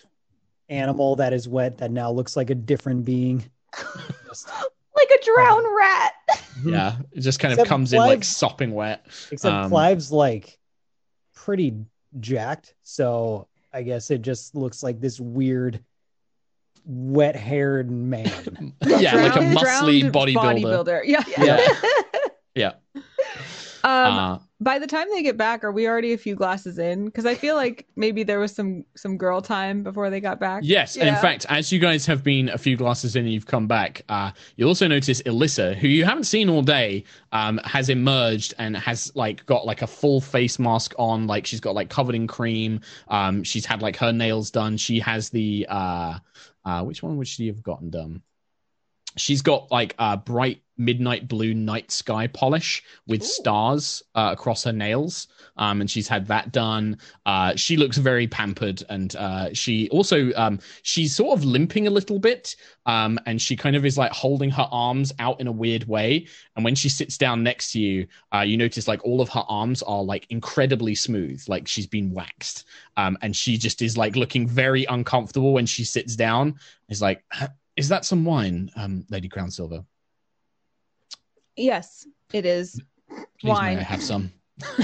animal 0.70 1.16
that 1.18 1.34
is 1.34 1.48
wet 1.48 1.78
that 1.80 1.92
now 1.92 2.12
looks 2.12 2.36
like 2.36 2.50
a 2.50 2.56
different 2.56 3.06
being. 3.06 3.50
Just- 4.28 4.50
Like 4.96 5.10
a 5.10 5.24
drowned 5.26 5.68
rat. 5.78 6.14
Yeah, 6.64 6.98
it 7.12 7.22
just 7.22 7.40
kind 7.40 7.52
of 7.54 7.58
Except 7.58 7.70
comes 7.70 7.92
in 7.92 7.98
like 8.00 8.24
sopping 8.24 8.72
wet. 8.74 9.08
Except 9.32 9.52
Um, 9.56 9.70
Clive's 9.70 10.12
like 10.12 10.60
pretty 11.34 11.74
jacked, 12.20 12.76
so 12.84 13.48
I 13.74 13.84
guess 13.84 14.12
it 14.12 14.22
just 14.22 14.56
looks 14.56 14.84
like 14.84 15.00
this 15.00 15.20
weird 15.20 15.84
wet-haired 16.86 17.90
man. 17.90 18.26
yeah, 18.86 19.16
like 19.16 19.36
a 19.36 19.40
muscly 19.40 20.12
drowned 20.12 20.14
bodybuilder. 20.14 21.02
Yeah. 21.06 21.24
Yeah. 21.38 21.68
Yeah. 22.54 22.74
Um, 23.84 24.18
Uh, 24.18 24.40
by 24.60 24.78
the 24.78 24.86
time 24.86 25.08
they 25.10 25.24
get 25.24 25.38
back, 25.38 25.64
are 25.64 25.72
we 25.72 25.88
already 25.88 26.14
a 26.14 26.18
few 26.18 26.36
glasses 26.36 26.78
in? 26.78 27.06
Because 27.06 27.26
I 27.26 27.34
feel 27.34 27.56
like 27.56 27.88
maybe 27.96 28.22
there 28.22 28.40
was 28.40 28.54
some 28.54 28.86
some 28.96 29.18
girl 29.18 29.42
time 29.42 29.82
before 29.82 30.12
they 30.12 30.20
got 30.20 30.40
back. 30.40 30.62
Yes, 30.64 30.98
and 30.98 31.10
in 31.10 31.16
fact, 31.16 31.48
as 31.50 31.72
you 31.72 31.80
guys 31.80 32.06
have 32.06 32.24
been 32.24 32.48
a 32.50 32.60
few 32.60 32.78
glasses 32.78 33.16
in 33.16 33.26
and 33.26 33.34
you've 33.34 33.48
come 33.48 33.66
back, 33.68 34.04
uh, 34.08 34.32
you'll 34.56 34.70
also 34.70 34.88
notice 34.88 35.20
Elissa, 35.22 35.74
who 35.74 35.88
you 35.88 36.06
haven't 36.06 36.26
seen 36.26 36.48
all 36.48 36.62
day, 36.62 37.04
um, 37.32 37.60
has 37.64 37.90
emerged 37.90 38.54
and 38.60 38.78
has 38.78 39.12
like 39.16 39.44
got 39.48 39.66
like 39.66 39.82
a 39.82 39.88
full 39.88 40.22
face 40.22 40.60
mask 40.60 40.94
on. 41.00 41.26
Like 41.26 41.48
she's 41.48 41.60
got 41.60 41.74
like 41.74 41.90
covered 41.90 42.14
in 42.14 42.28
cream. 42.28 42.82
Um, 43.08 43.44
she's 43.44 43.66
had 43.66 43.82
like 43.82 43.96
her 43.98 44.14
nails 44.14 44.52
done. 44.52 44.78
She 44.78 45.00
has 45.00 45.32
the 45.32 45.66
uh, 45.70 46.20
uh, 46.66 46.84
which 46.84 47.02
one 47.02 47.18
would 47.18 47.28
she 47.28 47.48
have 47.48 47.64
gotten 47.64 47.90
done? 47.90 48.22
She's 49.18 49.42
got 49.42 49.72
like 49.72 49.96
a 50.00 50.18
bright 50.18 50.62
midnight 50.78 51.28
blue 51.28 51.54
night 51.54 51.92
sky 51.92 52.28
polish 52.28 52.84
with 53.08 53.22
Ooh. 53.22 53.26
stars 53.26 54.04
uh, 54.16 54.30
across 54.32 54.64
her 54.64 54.74
nails. 54.74 55.28
Um, 55.58 55.82
and 55.82 55.92
she's 55.92 56.08
had 56.08 56.28
that 56.28 56.52
done. 56.52 56.98
Uh, 57.26 57.56
she 57.56 57.78
looks 57.78 57.98
very 57.98 58.26
pampered, 58.26 58.84
and 58.90 59.16
uh, 59.16 59.54
she 59.54 59.90
also 59.90 60.32
um, 60.34 60.60
she's 60.82 61.16
sort 61.16 61.38
of 61.38 61.46
limping 61.46 61.88
a 61.88 61.92
little 61.92 62.18
bit, 62.20 62.56
um, 62.86 63.20
and 63.26 63.40
she 63.40 63.56
kind 63.56 63.76
of 63.76 63.86
is 63.86 63.98
like 63.98 64.12
holding 64.12 64.50
her 64.50 64.68
arms 64.72 65.12
out 65.20 65.40
in 65.40 65.48
a 65.48 65.52
weird 65.52 65.88
way. 65.88 66.26
And 66.56 66.66
when 66.66 66.74
she 66.74 66.90
sits 66.90 67.18
down 67.18 67.44
next 67.44 67.74
to 67.74 67.80
you, 67.80 68.08
uh, 68.34 68.40
you 68.40 68.58
notice 68.58 68.88
like 68.88 69.04
all 69.06 69.22
of 69.22 69.30
her 69.30 69.44
arms 69.48 69.84
are 69.84 70.02
like 70.02 70.26
incredibly 70.30 70.96
smooth, 70.96 71.44
like 71.48 71.68
she's 71.68 71.88
been 71.88 72.12
waxed. 72.12 72.66
Um, 72.98 73.18
and 73.22 73.36
she 73.36 73.58
just 73.58 73.82
is 73.82 73.98
like 73.98 74.16
looking 74.16 74.48
very 74.48 74.86
uncomfortable 74.86 75.54
when 75.54 75.66
she 75.66 75.84
sits 75.84 76.16
down. 76.16 76.56
Is 76.90 77.02
like, 77.02 77.24
is 77.82 77.90
that 77.90 78.06
some 78.06 78.24
wine, 78.24 78.70
um, 78.76 79.04
Lady 79.10 79.28
Crownsilver? 79.28 79.84
Yes, 81.56 82.06
it 82.32 82.46
is. 82.46 82.80
Please 83.40 83.50
Wine. 83.50 83.76
may 83.76 83.82
I 83.82 83.84
have 83.84 84.04
some? 84.04 84.32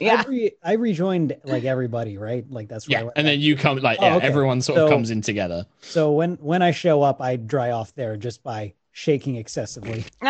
yeah. 0.00 0.22
I, 0.26 0.28
re- 0.28 0.52
I 0.64 0.72
rejoined 0.72 1.36
like 1.44 1.64
everybody, 1.64 2.16
right? 2.16 2.44
Like 2.50 2.68
that's 2.68 2.88
where 2.88 2.96
I 2.96 3.00
Yeah, 3.00 3.04
went 3.04 3.18
and 3.18 3.26
then 3.26 3.40
you 3.40 3.54
come 3.54 3.76
like 3.78 3.98
Oh, 4.00 4.06
yeah, 4.06 4.16
okay. 4.16 4.26
everyone 4.26 4.62
sort 4.62 4.80
of 4.80 4.88
comes 4.88 5.10
in 5.10 5.20
together. 5.20 5.66
So 5.82 6.12
when 6.12 6.36
when 6.36 6.62
I 6.62 6.70
show 6.70 7.02
up, 7.02 7.20
I 7.20 7.36
dry 7.36 7.72
off 7.72 7.94
there 7.94 8.16
just 8.16 8.42
by 8.42 8.72
shaking 8.92 9.36
excessively. 9.36 10.02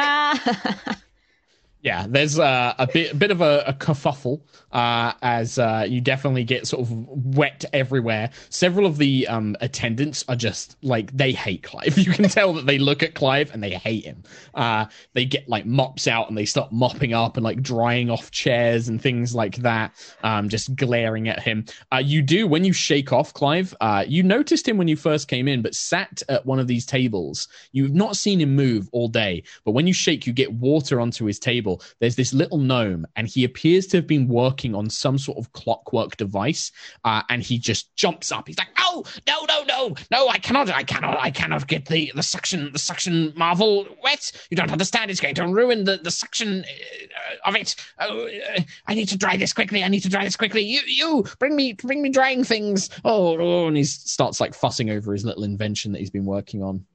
Ah. 1.84 1.88
Yeah, 1.88 2.06
there's 2.08 2.38
uh, 2.38 2.74
a 2.78 2.86
bit, 2.86 3.12
a 3.12 3.16
bit 3.16 3.30
of 3.30 3.40
a, 3.40 3.64
a 3.66 3.72
kerfuffle 3.72 4.40
uh, 4.72 5.12
as 5.22 5.58
uh, 5.58 5.84
you 5.88 6.00
definitely 6.00 6.44
get 6.44 6.66
sort 6.66 6.82
of 6.82 6.90
wet 7.36 7.64
everywhere. 7.72 8.30
Several 8.50 8.86
of 8.86 8.98
the 8.98 9.26
um, 9.28 9.56
attendants 9.60 10.24
are 10.28 10.36
just 10.36 10.76
like 10.82 11.14
they 11.16 11.32
hate 11.32 11.62
Clive. 11.62 11.98
You 12.02 12.10
can 12.10 12.28
tell 12.28 12.52
that 12.54 12.66
they 12.66 12.78
look 12.78 13.02
at 13.02 13.14
Clive 13.14 13.52
and 13.54 13.62
they 13.62 13.70
hate 13.70 14.04
him. 14.04 14.22
Uh, 14.54 14.86
they 15.14 15.24
get 15.24 15.48
like 15.48 15.66
mops 15.66 16.08
out 16.08 16.28
and 16.28 16.36
they 16.36 16.44
start 16.44 16.72
mopping 16.72 17.14
up 17.14 17.36
and 17.36 17.44
like 17.44 17.62
drying 17.62 18.10
off 18.10 18.30
chairs 18.30 18.88
and 18.88 19.00
things 19.00 19.34
like 19.34 19.56
that. 19.56 19.92
Um, 20.24 20.48
just 20.48 20.74
glaring 20.74 21.28
at 21.28 21.40
him. 21.40 21.64
Uh, 21.92 22.02
you 22.04 22.22
do 22.22 22.46
when 22.48 22.64
you 22.64 22.72
shake 22.72 23.12
off 23.12 23.32
Clive. 23.34 23.74
Uh, 23.80 24.04
you 24.06 24.22
noticed 24.22 24.66
him 24.66 24.78
when 24.78 24.88
you 24.88 24.96
first 24.96 25.28
came 25.28 25.46
in, 25.46 25.62
but 25.62 25.74
sat 25.74 26.22
at 26.28 26.44
one 26.44 26.58
of 26.58 26.66
these 26.66 26.84
tables. 26.84 27.48
You've 27.72 27.94
not 27.94 28.16
seen 28.16 28.40
him 28.40 28.56
move 28.56 28.88
all 28.92 29.08
day, 29.08 29.44
but 29.64 29.72
when 29.72 29.86
you 29.86 29.94
shake, 29.94 30.26
you 30.26 30.32
get 30.32 30.52
water 30.52 31.00
onto 31.00 31.24
his 31.24 31.38
table. 31.38 31.71
There's 32.00 32.16
this 32.16 32.32
little 32.32 32.58
gnome, 32.58 33.06
and 33.16 33.26
he 33.28 33.44
appears 33.44 33.86
to 33.88 33.98
have 33.98 34.06
been 34.06 34.28
working 34.28 34.74
on 34.74 34.88
some 34.90 35.18
sort 35.18 35.38
of 35.38 35.52
clockwork 35.52 36.16
device. 36.16 36.72
Uh, 37.04 37.22
and 37.28 37.42
he 37.42 37.58
just 37.58 37.94
jumps 37.96 38.32
up. 38.32 38.48
He's 38.48 38.58
like, 38.58 38.68
"Oh 38.78 39.04
no, 39.26 39.44
no, 39.48 39.62
no, 39.64 39.88
no, 39.88 39.94
no! 40.10 40.28
I 40.28 40.38
cannot, 40.38 40.68
I 40.70 40.82
cannot, 40.82 41.18
I 41.20 41.30
cannot 41.30 41.66
get 41.66 41.86
the 41.86 42.12
the 42.14 42.22
suction, 42.22 42.70
the 42.72 42.78
suction 42.78 43.32
marvel 43.36 43.86
wet. 44.02 44.32
You 44.50 44.56
don't 44.56 44.72
understand. 44.72 45.10
It's 45.10 45.20
going 45.20 45.34
to 45.36 45.46
ruin 45.46 45.84
the 45.84 45.98
the 45.98 46.10
suction 46.10 46.64
uh, 46.64 47.48
of 47.48 47.56
it. 47.56 47.74
Oh, 48.00 48.26
uh, 48.26 48.60
I 48.86 48.94
need 48.94 49.08
to 49.08 49.18
dry 49.18 49.36
this 49.36 49.52
quickly. 49.52 49.84
I 49.84 49.88
need 49.88 50.00
to 50.00 50.08
dry 50.08 50.24
this 50.24 50.36
quickly. 50.36 50.62
You, 50.62 50.80
you, 50.86 51.24
bring 51.38 51.56
me, 51.56 51.72
bring 51.74 52.02
me 52.02 52.10
drying 52.10 52.44
things. 52.44 52.90
Oh, 53.04 53.38
oh 53.38 53.66
and 53.68 53.76
he 53.76 53.84
starts 53.84 54.40
like 54.40 54.54
fussing 54.54 54.90
over 54.90 55.12
his 55.12 55.24
little 55.24 55.44
invention 55.44 55.92
that 55.92 55.98
he's 55.98 56.10
been 56.10 56.24
working 56.24 56.62
on. 56.62 56.86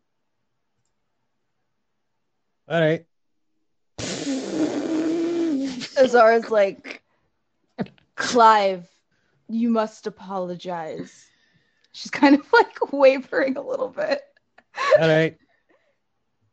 All 2.69 2.81
right. 2.81 3.05
Azara's 5.97 6.49
like, 6.49 7.01
Clive, 8.15 8.87
you 9.47 9.69
must 9.69 10.07
apologize. 10.07 11.25
She's 11.91 12.11
kind 12.11 12.35
of 12.39 12.45
like 12.53 12.91
wavering 12.91 13.57
a 13.57 13.61
little 13.61 13.89
bit. 13.89 14.21
All 14.99 15.07
right. 15.07 15.37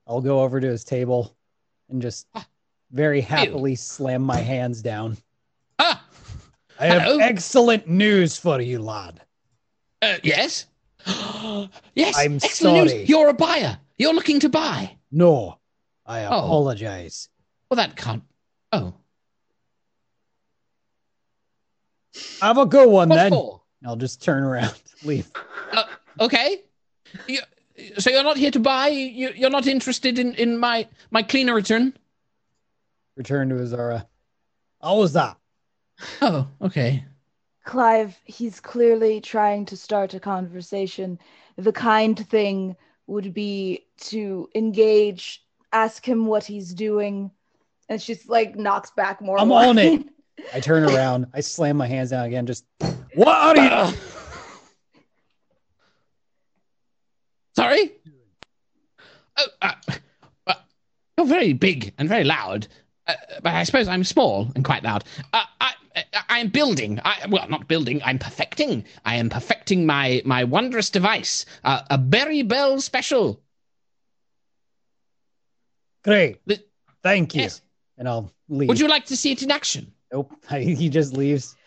I'll 0.07 0.21
go 0.21 0.41
over 0.43 0.61
to 0.61 0.67
his 0.67 0.85
table 0.85 1.37
and 1.91 2.01
just 2.03 2.27
very 2.93 3.21
happily 3.21 3.75
slam 3.75 4.23
my 4.23 4.39
hands 4.39 4.83
down. 4.83 5.17
Ah, 5.79 6.05
I 6.79 6.87
have 6.87 7.03
Hello? 7.03 7.19
excellent 7.19 7.89
news 7.89 8.37
for 8.37 8.61
you, 8.61 8.79
lad. 8.81 9.21
uh, 10.03 10.17
yes, 10.23 10.67
yes. 11.95 12.15
I'm 12.17 12.37
excellent 12.37 12.51
sorry. 12.91 12.99
news. 13.01 13.09
You're 13.09 13.29
a 13.29 13.35
buyer. 13.35 13.79
You're 13.99 14.13
looking 14.15 14.41
to 14.41 14.49
buy. 14.49 14.97
No, 15.11 15.59
I 16.07 16.25
Oh. 16.25 16.29
apologize. 16.39 17.29
Well, 17.71 17.77
that 17.77 17.97
can't. 17.97 18.23
Oh, 18.73 18.93
Have 22.41 22.59
a 22.59 22.67
good 22.67 22.89
one 22.89 23.09
what 23.09 23.17
then. 23.17 23.33
for? 23.33 23.61
I'll 23.87 23.97
just 23.97 24.23
turn 24.23 24.43
around, 24.43 24.81
leave. 25.05 25.31
Uh, 25.73 25.85
okay. 26.21 26.63
You, 27.27 27.41
so 27.99 28.11
you're 28.11 28.23
not 28.23 28.37
here 28.37 28.51
to 28.51 28.61
buy. 28.61 28.89
You, 28.89 29.31
you're 29.35 29.51
not 29.51 29.67
interested 29.67 30.19
in, 30.19 30.35
in 30.35 30.59
my 30.59 30.89
my 31.11 31.23
cleaner 31.23 31.55
return. 31.55 31.95
Return 33.17 33.49
to 33.51 33.61
Azara. 33.61 34.07
How 34.83 34.97
was 34.97 35.13
that? 35.15 35.37
Oh, 36.21 36.49
okay. 36.61 37.05
Clive, 37.65 38.19
he's 38.25 38.61
clearly 38.61 39.21
trying 39.21 39.65
to 39.67 39.77
start 39.77 40.13
a 40.13 40.21
conversation. 40.21 41.19
The 41.57 41.73
kind 41.73 42.19
thing 42.29 42.77
would 43.07 43.33
be 43.33 43.87
to 44.01 44.51
engage, 44.55 45.43
ask 45.73 46.07
him 46.07 46.27
what 46.27 46.45
he's 46.45 46.75
doing, 46.75 47.31
and 47.89 48.03
she's 48.03 48.29
like 48.29 48.57
knocks 48.57 48.91
back 48.91 49.23
more. 49.23 49.39
I'm 49.39 49.53
on 49.53 49.79
it. 49.79 50.05
wine. 50.39 50.47
I 50.53 50.61
turn 50.61 50.85
around. 50.85 51.27
I 51.33 51.41
slam 51.41 51.77
my 51.77 51.87
hands 51.87 52.11
down 52.11 52.27
again. 52.27 52.47
Just 52.47 52.65
what 53.15 53.59
are 53.59 53.89
you? 53.91 53.97
Sorry. 57.57 57.93
Oh, 59.37 59.47
uh, 59.63 59.73
uh, 60.47 60.55
you're 61.17 61.27
very 61.27 61.53
big 61.53 61.93
and 61.99 62.09
very 62.09 62.25
loud, 62.25 62.67
uh, 63.07 63.15
but 63.43 63.53
I 63.55 63.65
suppose 63.65 63.89
I'm 63.89 64.05
small 64.05 64.49
and 64.55 64.65
quite 64.65 64.83
loud. 64.85 65.05
Uh, 65.33 65.43
I, 65.61 65.73
I, 65.97 66.05
I'm 66.29 66.49
building. 66.49 67.01
I, 67.05 67.27
well, 67.29 67.49
not 67.49 67.69
building. 67.69 68.01
I'm 68.05 68.19
perfecting. 68.19 68.85
I 69.05 69.17
am 69.17 69.29
perfecting 69.31 69.87
my 69.87 70.23
my 70.25 70.45
wondrous 70.45 70.91
device, 70.91 71.47
uh, 71.65 71.83
a 71.91 71.99
Berry 71.99 72.43
Bell 72.43 72.81
special. 72.81 73.41
Great. 76.03 76.41
The- 76.47 76.63
Thank 77.03 77.35
you. 77.35 77.43
Yes. 77.43 77.61
And 77.99 78.09
I'll 78.09 78.33
leave. 78.49 78.69
Would 78.69 78.81
you 78.81 78.89
like 78.89 79.07
to 79.07 79.17
see 79.17 79.33
it 79.33 79.43
in 79.43 79.51
action? 79.51 79.93
Nope. 80.15 80.33
he 80.51 80.89
just 80.89 81.13
leaves. 81.13 81.57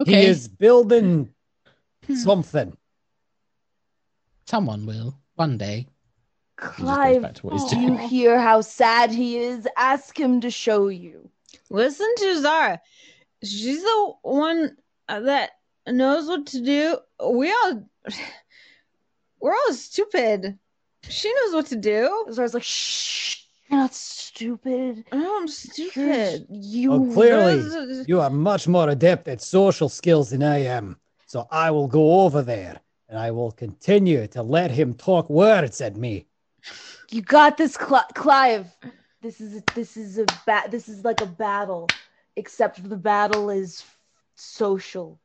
Okay. 0.00 0.12
He 0.12 0.26
is 0.26 0.46
building 0.46 1.34
Hmm. 2.06 2.14
something. 2.14 2.76
Someone 4.46 4.86
will 4.86 5.18
one 5.34 5.58
day. 5.58 5.88
He 6.60 6.64
just 6.64 6.78
goes 6.78 6.84
Clive, 6.84 7.22
back 7.22 7.34
to 7.34 7.46
what 7.46 7.54
he's 7.54 7.64
do 7.64 7.80
you 7.80 7.96
hear 8.08 8.38
how 8.38 8.60
sad 8.60 9.10
he 9.10 9.38
is? 9.38 9.66
Ask 9.76 10.16
him 10.16 10.40
to 10.42 10.52
show 10.52 10.86
you. 10.86 11.28
Listen 11.68 12.06
to 12.18 12.40
Zara. 12.40 12.80
She's 13.42 13.82
the 13.82 14.12
one 14.22 14.76
that 15.08 15.50
knows 15.88 16.28
what 16.28 16.46
to 16.46 16.60
do. 16.60 16.98
We 17.28 17.50
all, 17.50 17.82
we're 19.40 19.52
all 19.66 19.72
stupid. 19.74 20.56
She 21.08 21.34
knows 21.34 21.54
what 21.54 21.66
to 21.66 21.76
do. 21.76 22.26
Zara's 22.30 22.54
like, 22.54 22.62
shh, 22.62 23.42
you're 23.68 23.80
not 23.80 23.94
stupid. 23.94 25.04
I'm 25.12 25.48
stupid. 25.48 26.46
You 26.50 26.92
Oh, 26.92 27.12
clearly. 27.12 27.62
You 28.06 28.20
are 28.20 28.30
much 28.30 28.66
more 28.66 28.88
adept 28.88 29.28
at 29.28 29.42
social 29.42 29.88
skills 29.88 30.30
than 30.30 30.42
I 30.42 30.58
am. 30.62 30.96
So 31.26 31.46
I 31.50 31.70
will 31.70 31.88
go 31.88 32.20
over 32.22 32.42
there 32.42 32.80
and 33.08 33.18
I 33.18 33.30
will 33.30 33.52
continue 33.52 34.26
to 34.28 34.42
let 34.42 34.70
him 34.70 34.94
talk 34.94 35.28
words 35.28 35.80
at 35.80 35.96
me. 35.96 36.26
You 37.10 37.22
got 37.22 37.56
this, 37.56 37.76
Cli- 37.76 38.00
Clive. 38.14 38.66
This 39.20 39.40
is 39.40 39.62
this 39.74 39.96
is 39.96 40.18
a 40.18 40.26
bat. 40.46 40.70
This 40.70 40.88
is 40.88 41.04
like 41.04 41.20
a 41.20 41.26
battle, 41.26 41.88
except 42.36 42.88
the 42.88 42.96
battle 42.96 43.50
is 43.50 43.84
social. 44.36 45.20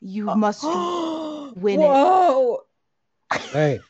You 0.00 0.30
uh, 0.30 0.36
must 0.36 0.64
win 0.64 1.82
it. 1.82 1.88
Whoa. 1.88 2.62
Hey, 3.52 3.80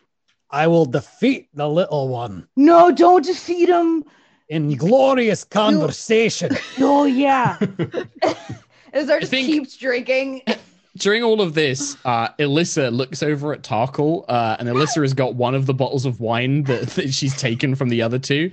I 0.51 0.67
will 0.67 0.87
defeat 0.87 1.49
the 1.55 1.69
little 1.69 2.09
one 2.09 2.47
No, 2.57 2.91
don't 2.93 3.25
defeat 3.25 3.69
him. 3.69 4.05
in 4.49 4.77
glorious 4.77 5.45
conversation. 5.45 6.57
Oh 6.79 7.05
yeah. 7.05 7.59
Azar 8.95 9.21
just 9.21 9.31
think- 9.31 9.47
keeps 9.47 9.77
drinking. 9.77 10.43
During 10.97 11.23
all 11.23 11.43
of 11.43 11.53
this, 11.53 11.95
uh, 12.07 12.29
Alyssa 12.39 12.91
looks 12.91 13.23
over 13.23 13.53
at 13.53 13.61
Tarkhal, 13.63 14.25
uh, 14.31 14.57
and 14.59 14.67
Elissa 14.67 15.01
has 15.03 15.13
got 15.13 15.35
one 15.35 15.55
of 15.55 15.67
the 15.67 15.75
bottles 15.75 16.07
of 16.07 16.21
wine 16.21 16.63
that, 16.63 16.89
that 16.97 17.13
she's 17.13 17.37
taken 17.37 17.75
from 17.75 17.91
the 17.91 18.01
other 18.01 18.19
two, 18.19 18.51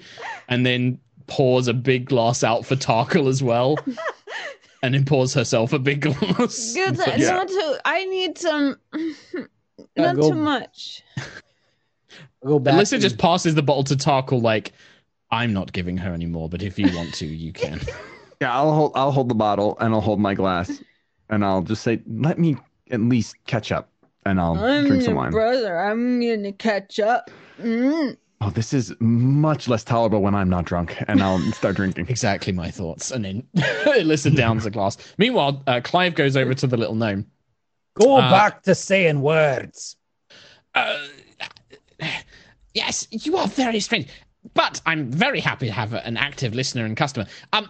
and 0.49 0.65
then 0.65 0.99
pours 1.27 1.69
a 1.69 1.73
big 1.73 2.03
glass 2.05 2.43
out 2.43 2.65
for 2.65 2.75
Tarkhal 2.75 3.29
as 3.29 3.41
well, 3.41 3.77
and 4.81 4.93
then 4.93 5.05
pours 5.05 5.33
herself 5.33 5.71
a 5.71 5.79
big 5.79 6.01
glass. 6.01 6.73
Good. 6.73 6.97
So- 6.97 7.13
Yeah. 7.15 7.29
Not 7.31 7.47
too. 7.47 7.75
I 7.85 8.03
need 8.03 8.37
some. 8.37 8.77
Not 9.95 10.17
go- 10.17 10.29
too 10.31 10.35
much. 10.35 11.01
I'll 12.43 12.49
go 12.49 12.59
back. 12.59 12.75
Alyssa 12.75 12.93
and- 12.93 13.01
just 13.01 13.17
passes 13.17 13.55
the 13.55 13.63
bottle 13.63 13.83
to 13.85 13.95
Tarkhal, 13.95 14.41
like, 14.41 14.71
I'm 15.31 15.53
not 15.53 15.71
giving 15.73 15.97
her 15.97 16.13
anymore, 16.13 16.47
but 16.49 16.61
if 16.61 16.77
you 16.77 16.95
want 16.95 17.13
to, 17.15 17.25
you 17.25 17.51
can. 17.53 17.79
Yeah, 18.41 18.53
I'll 18.57 18.73
hold 18.73 18.91
I'll 18.95 19.11
hold 19.11 19.29
the 19.29 19.35
bottle 19.35 19.77
and 19.79 19.93
I'll 19.93 20.01
hold 20.01 20.19
my 20.19 20.33
glass 20.33 20.69
and 21.29 21.45
I'll 21.45 21.61
just 21.61 21.81
say, 21.81 22.01
let 22.07 22.37
me 22.37 22.57
at 22.91 22.99
least 22.99 23.35
catch 23.45 23.71
up 23.71 23.89
and 24.25 24.37
I'll 24.37 24.57
I'm 24.57 24.85
drink 24.85 25.03
some 25.03 25.15
wine. 25.15 25.31
brother. 25.31 25.79
I'm 25.79 26.19
gonna 26.19 26.51
catch 26.51 26.99
up. 26.99 27.31
Mm. 27.61 28.17
Oh, 28.41 28.49
this 28.49 28.73
is 28.73 28.93
much 28.99 29.69
less 29.69 29.85
tolerable 29.85 30.21
when 30.21 30.35
I'm 30.35 30.49
not 30.49 30.65
drunk 30.65 31.01
and 31.07 31.23
I'll 31.23 31.39
start 31.53 31.77
drinking. 31.77 32.07
exactly 32.09 32.51
my 32.51 32.69
thoughts. 32.69 33.11
And 33.11 33.23
then 33.23 33.43
Alyssa 33.55 34.35
downs 34.35 34.65
a 34.65 34.71
glass. 34.71 34.97
Meanwhile, 35.17 35.63
uh, 35.67 35.79
Clive 35.81 36.15
goes 36.15 36.35
over 36.35 36.53
to 36.53 36.67
the 36.67 36.75
little 36.75 36.95
gnome. 36.95 37.25
go 37.93 38.17
uh, 38.17 38.29
back 38.29 38.63
to 38.63 38.75
saying 38.75 39.21
words. 39.21 39.95
Uh, 40.75 40.97
yes, 42.73 43.07
you 43.11 43.37
are 43.37 43.47
very 43.47 43.79
strange, 43.79 44.07
but 44.53 44.81
I'm 44.85 45.09
very 45.11 45.39
happy 45.39 45.67
to 45.67 45.71
have 45.73 45.93
an 45.93 46.17
active 46.17 46.53
listener 46.53 46.85
and 46.85 46.95
customer. 46.97 47.25
Um, 47.53 47.69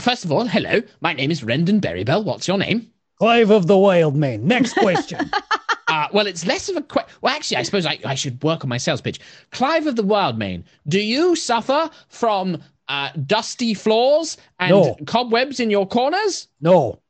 first 0.00 0.24
of 0.24 0.32
all, 0.32 0.44
hello. 0.46 0.80
My 1.00 1.12
name 1.12 1.30
is 1.30 1.42
Rendon 1.42 1.80
Berrybell. 1.80 2.24
What's 2.24 2.48
your 2.48 2.58
name? 2.58 2.90
Clive 3.18 3.50
of 3.50 3.66
the 3.66 3.78
Wild 3.78 4.16
Man. 4.16 4.46
Next 4.46 4.74
question. 4.74 5.30
Uh, 5.86 6.08
well, 6.14 6.26
it's 6.26 6.46
less 6.46 6.70
of 6.70 6.76
a 6.76 6.80
question. 6.82 7.12
well. 7.20 7.32
Actually, 7.36 7.58
I 7.58 7.62
suppose 7.62 7.84
I, 7.84 7.98
I 8.06 8.14
should 8.14 8.42
work 8.42 8.64
on 8.64 8.70
my 8.70 8.78
sales 8.78 9.02
pitch. 9.02 9.20
Clive 9.52 9.86
of 9.86 9.96
the 9.96 10.02
Wildmane, 10.02 10.64
do 10.88 10.98
you 10.98 11.36
suffer 11.36 11.90
from 12.08 12.62
uh, 12.88 13.10
dusty 13.26 13.74
floors 13.74 14.38
and 14.58 14.70
No. 14.70 14.96
cobwebs 15.06 15.60
in 15.60 15.70
your 15.70 15.86
corners? 15.86 16.48
no. 16.60 17.00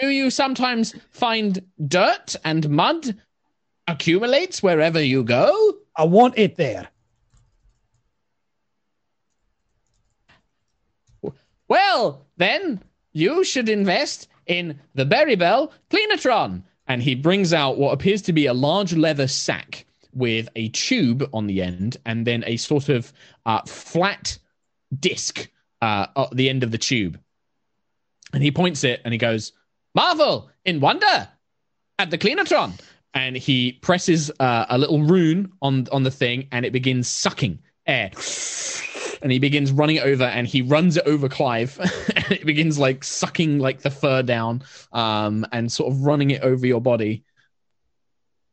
Do 0.00 0.08
you 0.10 0.30
sometimes 0.30 0.94
find 1.10 1.60
dirt 1.88 2.36
and 2.44 2.70
mud 2.70 3.16
accumulates 3.88 4.62
wherever 4.62 5.02
you 5.02 5.24
go? 5.24 5.74
I 5.96 6.04
want 6.04 6.38
it 6.38 6.56
there. 6.56 6.88
Well, 11.68 12.26
then 12.36 12.82
you 13.12 13.44
should 13.44 13.68
invest 13.68 14.28
in 14.46 14.78
the 14.94 15.06
Berrybell 15.06 15.70
Cleanatron. 15.90 16.62
And 16.88 17.02
he 17.02 17.14
brings 17.14 17.54
out 17.54 17.78
what 17.78 17.92
appears 17.92 18.22
to 18.22 18.32
be 18.32 18.46
a 18.46 18.52
large 18.52 18.92
leather 18.92 19.28
sack 19.28 19.86
with 20.12 20.48
a 20.56 20.68
tube 20.70 21.28
on 21.32 21.46
the 21.46 21.62
end 21.62 21.96
and 22.04 22.26
then 22.26 22.44
a 22.46 22.56
sort 22.56 22.88
of 22.88 23.12
uh, 23.46 23.62
flat 23.62 24.36
disc 24.98 25.48
uh, 25.80 26.06
at 26.16 26.30
the 26.32 26.48
end 26.50 26.62
of 26.62 26.70
the 26.70 26.78
tube. 26.78 27.18
And 28.34 28.42
he 28.42 28.50
points 28.50 28.84
it 28.84 29.00
and 29.04 29.12
he 29.12 29.18
goes, 29.18 29.52
Marvel 29.94 30.50
in 30.64 30.80
wonder 30.80 31.28
at 31.98 32.10
the 32.10 32.18
Cleanatron. 32.18 32.78
And 33.14 33.36
he 33.36 33.72
presses 33.72 34.30
uh, 34.40 34.66
a 34.68 34.78
little 34.78 35.02
rune 35.02 35.52
on, 35.60 35.86
on 35.92 36.02
the 36.02 36.10
thing 36.10 36.48
and 36.50 36.64
it 36.64 36.72
begins 36.72 37.08
sucking 37.08 37.58
air 37.86 38.10
and 39.22 39.30
he 39.30 39.38
begins 39.38 39.72
running 39.72 39.96
it 39.96 40.04
over 40.04 40.24
and 40.24 40.46
he 40.46 40.62
runs 40.62 40.96
it 40.96 41.06
over 41.06 41.28
Clive 41.28 41.78
and 42.16 42.32
it 42.32 42.46
begins 42.46 42.78
like 42.78 43.04
sucking 43.04 43.58
like 43.58 43.80
the 43.80 43.90
fur 43.90 44.22
down 44.22 44.62
um 44.92 45.46
and 45.52 45.70
sort 45.70 45.92
of 45.92 46.02
running 46.02 46.30
it 46.30 46.42
over 46.42 46.66
your 46.66 46.80
body 46.80 47.24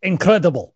incredible. 0.02 0.73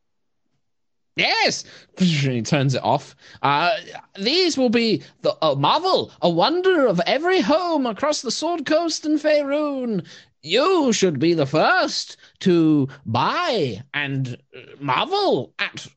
Yes, 1.16 1.64
he 1.98 2.42
turns 2.42 2.76
it 2.76 2.84
off. 2.84 3.16
Uh, 3.42 3.72
these 4.20 4.58
will 4.58 4.70
be 4.70 5.04
the 5.22 5.36
a 5.46 5.56
marvel, 5.56 6.12
a 6.22 6.30
wonder 6.30 6.88
of 6.88 7.00
every 7.06 7.42
home 7.42 7.86
across 7.86 8.22
the 8.22 8.32
Sword 8.32 8.66
Coast 8.66 9.06
and 9.06 9.20
Faerun. 9.20 10.06
You 10.42 10.92
should 10.92 11.20
be 11.20 11.34
the 11.34 11.46
first 11.46 12.18
to 12.42 12.90
buy 13.06 13.82
and 13.94 14.38
uh, 14.56 14.60
marvel 14.80 15.54
at 15.60 15.88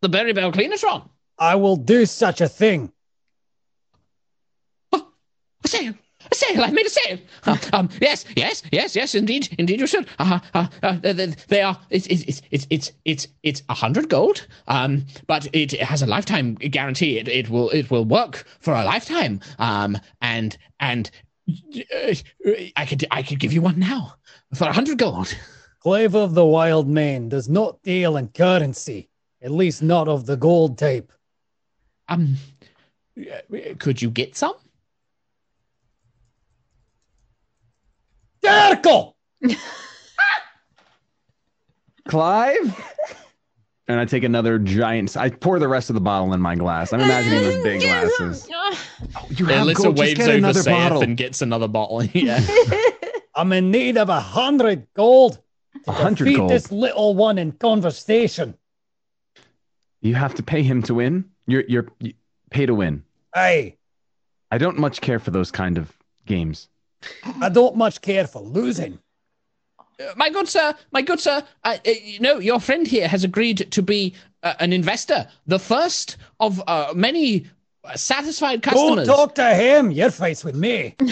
the 0.00 0.08
Berry 0.08 0.32
Bell 0.32 0.52
Cleanatron. 0.52 1.08
I 1.38 1.56
will 1.56 1.76
do 1.76 2.06
such 2.06 2.40
a 2.40 2.48
thing. 2.48 2.92
Oh, 4.92 5.10
a 5.64 5.68
sale! 5.68 5.94
A 6.32 6.34
sale! 6.34 6.62
I've 6.62 6.72
made 6.72 6.86
a 6.86 6.90
sale! 6.90 7.18
Uh, 7.44 7.56
um, 7.72 7.88
yes, 8.00 8.24
yes, 8.36 8.62
yes, 8.70 8.94
yes, 8.94 9.14
indeed, 9.14 9.54
indeed 9.58 9.80
you 9.80 9.86
should. 9.86 10.06
Uh, 10.18 10.38
uh, 10.54 10.66
uh, 10.82 10.96
they, 11.00 11.26
they 11.48 11.60
are, 11.60 11.78
it's, 11.90 12.06
it's, 12.06 12.42
it's, 12.50 12.66
it's, 12.70 12.92
it's, 13.04 13.28
it's 13.42 13.62
a 13.68 13.74
hundred 13.74 14.08
gold, 14.08 14.46
um, 14.68 15.04
but 15.26 15.48
it 15.52 15.72
has 15.72 16.02
a 16.02 16.06
lifetime 16.06 16.54
guarantee. 16.54 17.18
It, 17.18 17.28
it 17.28 17.50
will, 17.50 17.70
it 17.70 17.90
will 17.90 18.04
work 18.04 18.46
for 18.60 18.74
a 18.74 18.84
lifetime. 18.84 19.40
Um, 19.58 19.98
and, 20.20 20.56
and 20.78 21.10
uh, 21.48 22.14
I 22.76 22.86
could, 22.86 23.04
I 23.10 23.22
could 23.22 23.40
give 23.40 23.52
you 23.52 23.62
one 23.62 23.78
now 23.78 24.14
for 24.54 24.68
a 24.68 24.72
hundred 24.72 24.98
gold. 24.98 25.34
Clive 25.80 26.14
of 26.14 26.34
the 26.34 26.44
Wild 26.44 26.88
Man 26.88 27.28
does 27.28 27.48
not 27.48 27.82
deal 27.82 28.16
in 28.16 28.28
currency, 28.28 29.08
at 29.42 29.50
least 29.50 29.82
not 29.82 30.06
of 30.06 30.26
the 30.26 30.36
gold 30.36 30.78
type. 30.78 31.10
Um, 32.08 32.36
could 33.78 34.00
you 34.00 34.10
get 34.10 34.36
some? 34.36 34.54
Derkel! 38.50 39.14
Clive? 42.08 42.84
And 43.88 43.98
I 43.98 44.04
take 44.04 44.22
another 44.22 44.58
giant. 44.58 45.16
I 45.16 45.30
pour 45.30 45.58
the 45.58 45.68
rest 45.68 45.90
of 45.90 45.94
the 45.94 46.00
bottle 46.00 46.32
in 46.32 46.40
my 46.40 46.54
glass. 46.54 46.92
I'm 46.92 47.00
imagining 47.00 47.42
those 47.42 47.62
big 47.62 47.80
glasses. 47.80 48.48
Oh, 48.52 48.78
you 49.30 49.46
have 49.46 49.66
Alyssa 49.66 49.74
gold, 49.74 49.96
just 49.96 49.98
waves 49.98 50.18
get 50.18 50.28
over 50.28 50.38
another 50.38 50.62
Saith 50.62 50.74
bottle. 50.74 51.02
and 51.02 51.16
gets 51.16 51.42
another 51.42 51.68
bottle. 51.68 52.04
yeah. 52.04 52.40
I'm 53.34 53.52
in 53.52 53.70
need 53.70 53.96
of 53.96 54.08
a 54.08 54.20
hundred 54.20 54.86
gold 54.94 55.40
to 55.86 55.92
hundred 55.92 56.24
defeat 56.26 56.36
gold. 56.36 56.50
this 56.50 56.70
little 56.70 57.14
one 57.14 57.38
in 57.38 57.52
conversation. 57.52 58.56
You 60.02 60.14
have 60.14 60.34
to 60.34 60.42
pay 60.42 60.62
him 60.62 60.82
to 60.84 60.94
win. 60.94 61.24
You're 61.46 61.64
you're 61.68 61.86
you 61.98 62.14
pay 62.50 62.66
to 62.66 62.74
win. 62.74 63.02
Aye, 63.34 63.74
I 64.50 64.58
don't 64.58 64.78
much 64.78 65.00
care 65.00 65.18
for 65.18 65.30
those 65.30 65.50
kind 65.50 65.78
of 65.78 65.92
games. 66.26 66.68
I 67.40 67.48
don't 67.48 67.76
much 67.76 68.00
care 68.00 68.26
for 68.26 68.42
losing. 68.42 68.98
Uh, 69.78 70.12
my 70.16 70.30
good 70.30 70.48
sir, 70.48 70.74
my 70.92 71.02
good 71.02 71.20
sir, 71.20 71.42
uh, 71.64 71.76
uh, 71.86 71.90
you 71.90 72.20
know, 72.20 72.38
your 72.38 72.60
friend 72.60 72.86
here 72.86 73.08
has 73.08 73.24
agreed 73.24 73.70
to 73.70 73.82
be 73.82 74.14
uh, 74.42 74.54
an 74.60 74.72
investor, 74.72 75.28
the 75.46 75.58
first 75.58 76.16
of 76.38 76.62
uh, 76.66 76.92
many 76.94 77.46
uh, 77.84 77.96
satisfied 77.96 78.62
Go 78.62 78.70
customers. 78.70 79.06
talk 79.06 79.34
to 79.36 79.54
him. 79.54 79.90
Your 79.90 80.10
face 80.10 80.44
with 80.44 80.54
me. 80.54 80.96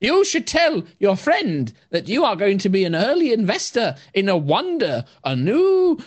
You 0.00 0.24
should 0.24 0.46
tell 0.46 0.82
your 0.98 1.14
friend 1.14 1.70
that 1.90 2.08
you 2.08 2.24
are 2.24 2.34
going 2.34 2.56
to 2.58 2.70
be 2.70 2.84
an 2.84 2.94
early 2.94 3.34
investor 3.34 3.94
in 4.14 4.30
a 4.30 4.36
wonder, 4.36 5.04
a 5.24 5.36
new, 5.36 5.98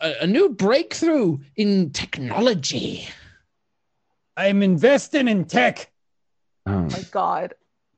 a, 0.00 0.14
a 0.22 0.26
new 0.26 0.48
breakthrough 0.48 1.38
in 1.54 1.90
technology. 1.90 3.06
I'm 4.38 4.62
investing 4.62 5.28
in 5.28 5.44
tech. 5.44 5.90
Oh, 6.66 6.80
my 6.80 7.02
God. 7.10 7.54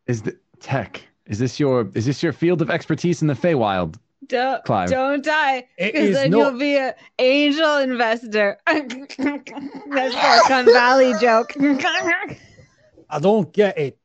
is 0.07 0.23
the 0.23 0.37
tech? 0.61 1.03
Is 1.27 1.39
this 1.39 1.61
your 1.61 1.91
is 1.95 2.07
this 2.07 2.23
your 2.23 2.33
field 2.33 2.63
of 2.63 2.71
expertise 2.71 3.21
in 3.23 3.29
the 3.29 3.35
Feywild? 3.35 3.97
Don't, 4.27 4.63
Clive. 4.65 4.91
don't 4.91 5.25
die, 5.25 5.67
because 5.79 6.15
then 6.15 6.31
not- 6.31 6.39
you'll 6.39 6.59
be 6.59 6.77
an 6.77 6.93
angel 7.19 7.79
investor. 7.79 8.59
That's 8.67 9.15
Silicon 9.17 10.67
Valley 10.67 11.15
joke. 11.21 11.53
I 11.61 13.19
don't 13.21 13.51
get 13.53 13.79
it, 13.79 13.99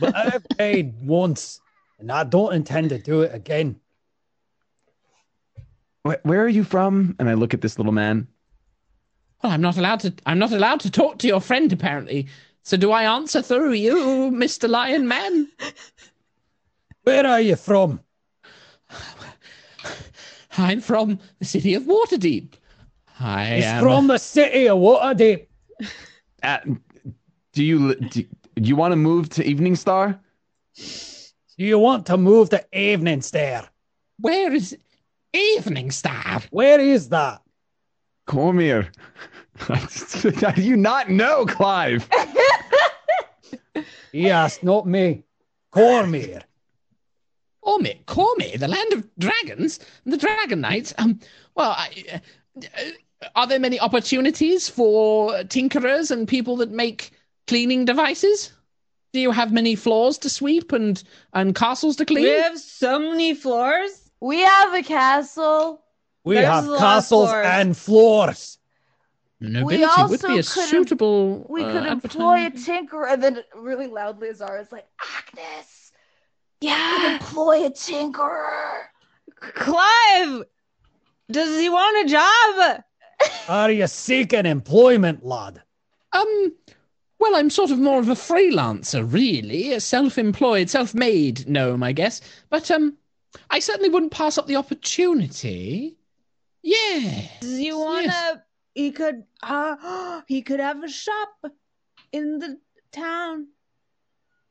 but 0.00 0.16
I've 0.16 0.44
paid 0.56 0.94
once, 1.02 1.60
and 1.98 2.10
I 2.10 2.24
don't 2.24 2.52
intend 2.52 2.88
to 2.90 2.98
do 2.98 3.20
it 3.20 3.32
again. 3.34 3.78
Where, 6.02 6.18
where 6.22 6.42
are 6.42 6.48
you 6.48 6.64
from? 6.64 7.14
And 7.18 7.28
I 7.28 7.34
look 7.34 7.54
at 7.54 7.60
this 7.60 7.78
little 7.78 7.92
man. 7.92 8.26
Well, 9.42 9.52
I'm 9.52 9.60
not 9.60 9.76
allowed 9.76 10.00
to. 10.00 10.14
I'm 10.26 10.38
not 10.38 10.52
allowed 10.52 10.80
to 10.80 10.90
talk 10.90 11.18
to 11.18 11.26
your 11.28 11.40
friend 11.40 11.72
apparently. 11.72 12.26
So 12.70 12.76
do 12.76 12.92
I 12.92 13.02
answer 13.02 13.42
through 13.42 13.72
you, 13.72 14.30
Mister 14.30 14.68
Lion 14.68 15.08
Man? 15.08 15.48
Where 17.02 17.26
are 17.26 17.40
you 17.40 17.56
from? 17.56 17.98
I'm 20.56 20.80
from 20.80 21.18
the 21.40 21.46
city 21.46 21.74
of 21.74 21.82
Waterdeep. 21.82 22.52
I 23.18 23.56
He's 23.56 23.64
am 23.64 23.82
from 23.82 24.06
the 24.06 24.18
city 24.18 24.68
of 24.68 24.78
Waterdeep. 24.78 25.48
Uh, 26.44 26.58
do 27.52 27.64
you 27.64 27.96
do, 27.96 28.22
do 28.54 28.68
you 28.68 28.76
want 28.76 28.92
to 28.92 28.96
move 28.96 29.28
to 29.30 29.44
Evening 29.44 29.74
Star? 29.74 30.20
Do 30.76 30.84
you 31.56 31.76
want 31.76 32.06
to 32.06 32.16
move 32.16 32.50
to 32.50 32.64
Evening 32.72 33.20
Star? 33.20 33.68
Where 34.20 34.52
is 34.52 34.78
Evening 35.32 35.90
Star? 35.90 36.40
Where 36.50 36.78
is 36.78 37.08
that? 37.08 37.42
Cormyr. 38.28 38.94
How 39.60 40.50
do 40.52 40.62
you 40.62 40.76
not 40.76 41.10
know, 41.10 41.46
Clive? 41.46 42.08
Yes, 44.12 44.62
not 44.62 44.86
me. 44.86 45.22
Cormyr. 45.72 46.42
Cormyr, 47.64 48.04
Cormyr, 48.06 48.58
the 48.58 48.66
land 48.68 48.92
of 48.92 49.08
dragons, 49.18 49.78
the 50.04 50.16
Dragon 50.16 50.60
Knights. 50.60 50.92
Um, 50.98 51.20
well, 51.54 51.70
I, 51.70 52.04
uh, 52.12 52.58
are 53.36 53.46
there 53.46 53.60
many 53.60 53.78
opportunities 53.78 54.68
for 54.68 55.32
tinkerers 55.44 56.10
and 56.10 56.26
people 56.26 56.56
that 56.56 56.70
make 56.70 57.12
cleaning 57.46 57.84
devices? 57.84 58.52
Do 59.12 59.20
you 59.20 59.30
have 59.30 59.52
many 59.52 59.76
floors 59.76 60.18
to 60.18 60.28
sweep 60.28 60.72
and 60.72 61.02
and 61.32 61.54
castles 61.54 61.96
to 61.96 62.04
clean? 62.04 62.24
we 62.24 62.30
have 62.30 62.58
so 62.58 62.98
many 62.98 63.34
floors. 63.34 64.10
We 64.20 64.40
have 64.40 64.74
a 64.74 64.82
castle. 64.82 65.82
We 66.24 66.34
There's 66.34 66.46
have 66.46 66.64
a 66.64 66.70
lot 66.70 66.74
of 66.74 66.80
castles 66.80 67.30
floors. 67.30 67.46
and 67.46 67.76
floors. 67.76 68.58
Nobility 69.40 69.78
would 69.78 69.84
also 69.84 70.28
be 70.28 70.38
a 70.38 70.42
could've- 70.42 70.68
suitable. 70.68 71.46
We 71.48 71.64
uh, 71.64 71.72
could 71.72 71.86
employ 71.86 72.34
a 72.34 72.40
advertisement. 72.46 72.90
tinkerer. 72.90 73.12
And 73.12 73.22
then 73.22 73.38
really 73.54 73.86
loudly, 73.86 74.28
Azara's 74.28 74.70
like, 74.70 74.86
Agnis, 75.00 75.92
yeah, 76.60 77.14
employ 77.14 77.64
a 77.66 77.70
tinkerer. 77.70 78.82
Clive, 79.40 80.44
does 81.30 81.58
he 81.58 81.70
want 81.70 82.06
a 82.06 82.10
job? 82.10 82.82
Are 83.48 83.70
you 83.70 83.86
seeking 83.86 84.44
employment, 84.44 85.24
lad? 85.24 85.62
Um, 86.12 86.52
well, 87.18 87.36
I'm 87.36 87.48
sort 87.50 87.70
of 87.70 87.78
more 87.78 88.00
of 88.00 88.08
a 88.08 88.14
freelancer, 88.14 89.10
really, 89.10 89.72
a 89.72 89.80
self-employed, 89.80 90.68
self-made 90.68 91.48
gnome, 91.48 91.82
I 91.82 91.92
guess. 91.92 92.20
But 92.50 92.70
um, 92.70 92.96
I 93.48 93.60
certainly 93.60 93.88
wouldn't 93.88 94.12
pass 94.12 94.36
up 94.36 94.46
the 94.46 94.56
opportunity. 94.56 95.96
Yeah. 96.62 97.28
Does 97.40 97.56
he 97.56 97.72
want 97.72 98.06
to? 98.06 98.42
He 98.74 98.92
could. 98.92 99.24
Uh, 99.42 100.22
he 100.26 100.42
could 100.42 100.60
have 100.60 100.82
a 100.84 100.88
shop 100.88 101.30
in 102.12 102.38
the 102.38 102.58
town. 102.92 103.48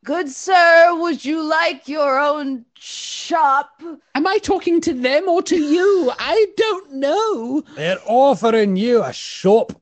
Good 0.06 0.30
sir, 0.30 0.96
would 0.98 1.26
you 1.26 1.44
like 1.44 1.90
your 1.90 2.20
own 2.20 2.66
shop? 2.76 3.82
Am 4.16 4.26
I 4.26 4.38
talking 4.38 4.80
to 4.82 4.94
them 4.94 5.28
or 5.28 5.42
to 5.44 5.58
you? 5.58 6.12
I 6.18 6.46
don't 6.56 6.94
know. 6.94 7.64
They're 7.76 8.00
offering 8.06 8.78
you 8.78 9.04
a 9.04 9.12
shop. 9.12 9.74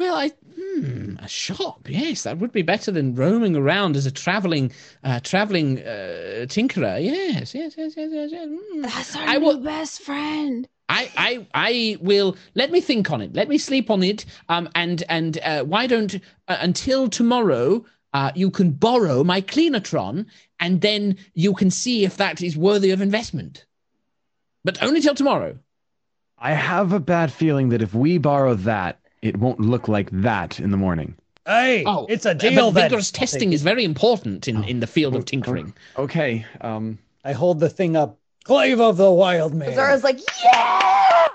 Well, 0.00 0.16
I 0.16 0.32
hmm, 0.56 1.14
a 1.22 1.28
shop. 1.28 1.88
Yes, 1.88 2.24
that 2.24 2.38
would 2.38 2.50
be 2.50 2.62
better 2.62 2.90
than 2.90 3.14
roaming 3.14 3.54
around 3.54 3.94
as 3.96 4.06
a 4.06 4.10
traveling, 4.10 4.72
uh, 5.04 5.20
traveling 5.20 5.78
uh, 5.78 6.46
tinkerer. 6.48 7.00
Yes, 7.00 7.54
yes, 7.54 7.74
yes, 7.78 7.94
yes, 7.96 8.10
yes. 8.12 8.30
yes. 8.32 8.48
hmm. 8.48 8.82
That's 8.82 9.14
our 9.14 9.22
I 9.22 9.38
new 9.38 9.46
will- 9.46 9.58
best 9.60 10.02
friend. 10.02 10.68
I, 10.88 11.10
I, 11.16 11.46
I 11.54 11.96
will 12.00 12.36
let 12.54 12.70
me 12.70 12.80
think 12.80 13.10
on 13.10 13.20
it. 13.20 13.34
Let 13.34 13.48
me 13.48 13.58
sleep 13.58 13.90
on 13.90 14.02
it. 14.02 14.24
Um, 14.48 14.68
and 14.74 15.02
and 15.08 15.38
uh, 15.42 15.64
why 15.64 15.86
don't 15.86 16.14
uh, 16.48 16.56
until 16.60 17.08
tomorrow? 17.08 17.84
Uh, 18.12 18.30
you 18.36 18.48
can 18.48 18.70
borrow 18.70 19.24
my 19.24 19.40
Cleanatron, 19.40 20.26
and 20.60 20.80
then 20.80 21.16
you 21.34 21.52
can 21.52 21.68
see 21.68 22.04
if 22.04 22.16
that 22.18 22.40
is 22.42 22.56
worthy 22.56 22.92
of 22.92 23.00
investment. 23.00 23.64
But 24.62 24.80
only 24.84 25.00
till 25.00 25.16
tomorrow. 25.16 25.58
I 26.38 26.52
have 26.52 26.92
a 26.92 27.00
bad 27.00 27.32
feeling 27.32 27.70
that 27.70 27.82
if 27.82 27.92
we 27.92 28.18
borrow 28.18 28.54
that, 28.54 29.00
it 29.20 29.36
won't 29.36 29.58
look 29.58 29.88
like 29.88 30.10
that 30.12 30.60
in 30.60 30.70
the 30.70 30.76
morning. 30.76 31.16
Hey, 31.44 31.82
Oh, 31.86 32.06
it's 32.08 32.24
a 32.24 32.34
deal 32.34 32.70
but 32.70 32.80
then. 32.80 32.90
vigorous 32.90 33.10
testing 33.10 33.52
is 33.52 33.62
very 33.62 33.84
important 33.84 34.46
in, 34.46 34.62
in 34.64 34.78
the 34.78 34.86
field 34.86 35.16
of 35.16 35.24
tinkering. 35.24 35.74
Okay. 35.96 36.46
Um. 36.60 36.98
I 37.24 37.32
hold 37.32 37.58
the 37.58 37.68
thing 37.70 37.96
up. 37.96 38.18
Clive 38.44 38.80
of 38.80 38.96
the 38.98 39.10
Wild 39.10 39.54
Man. 39.54 39.70
Azara's 39.70 40.04
like, 40.04 40.20
yeah. 40.44 41.28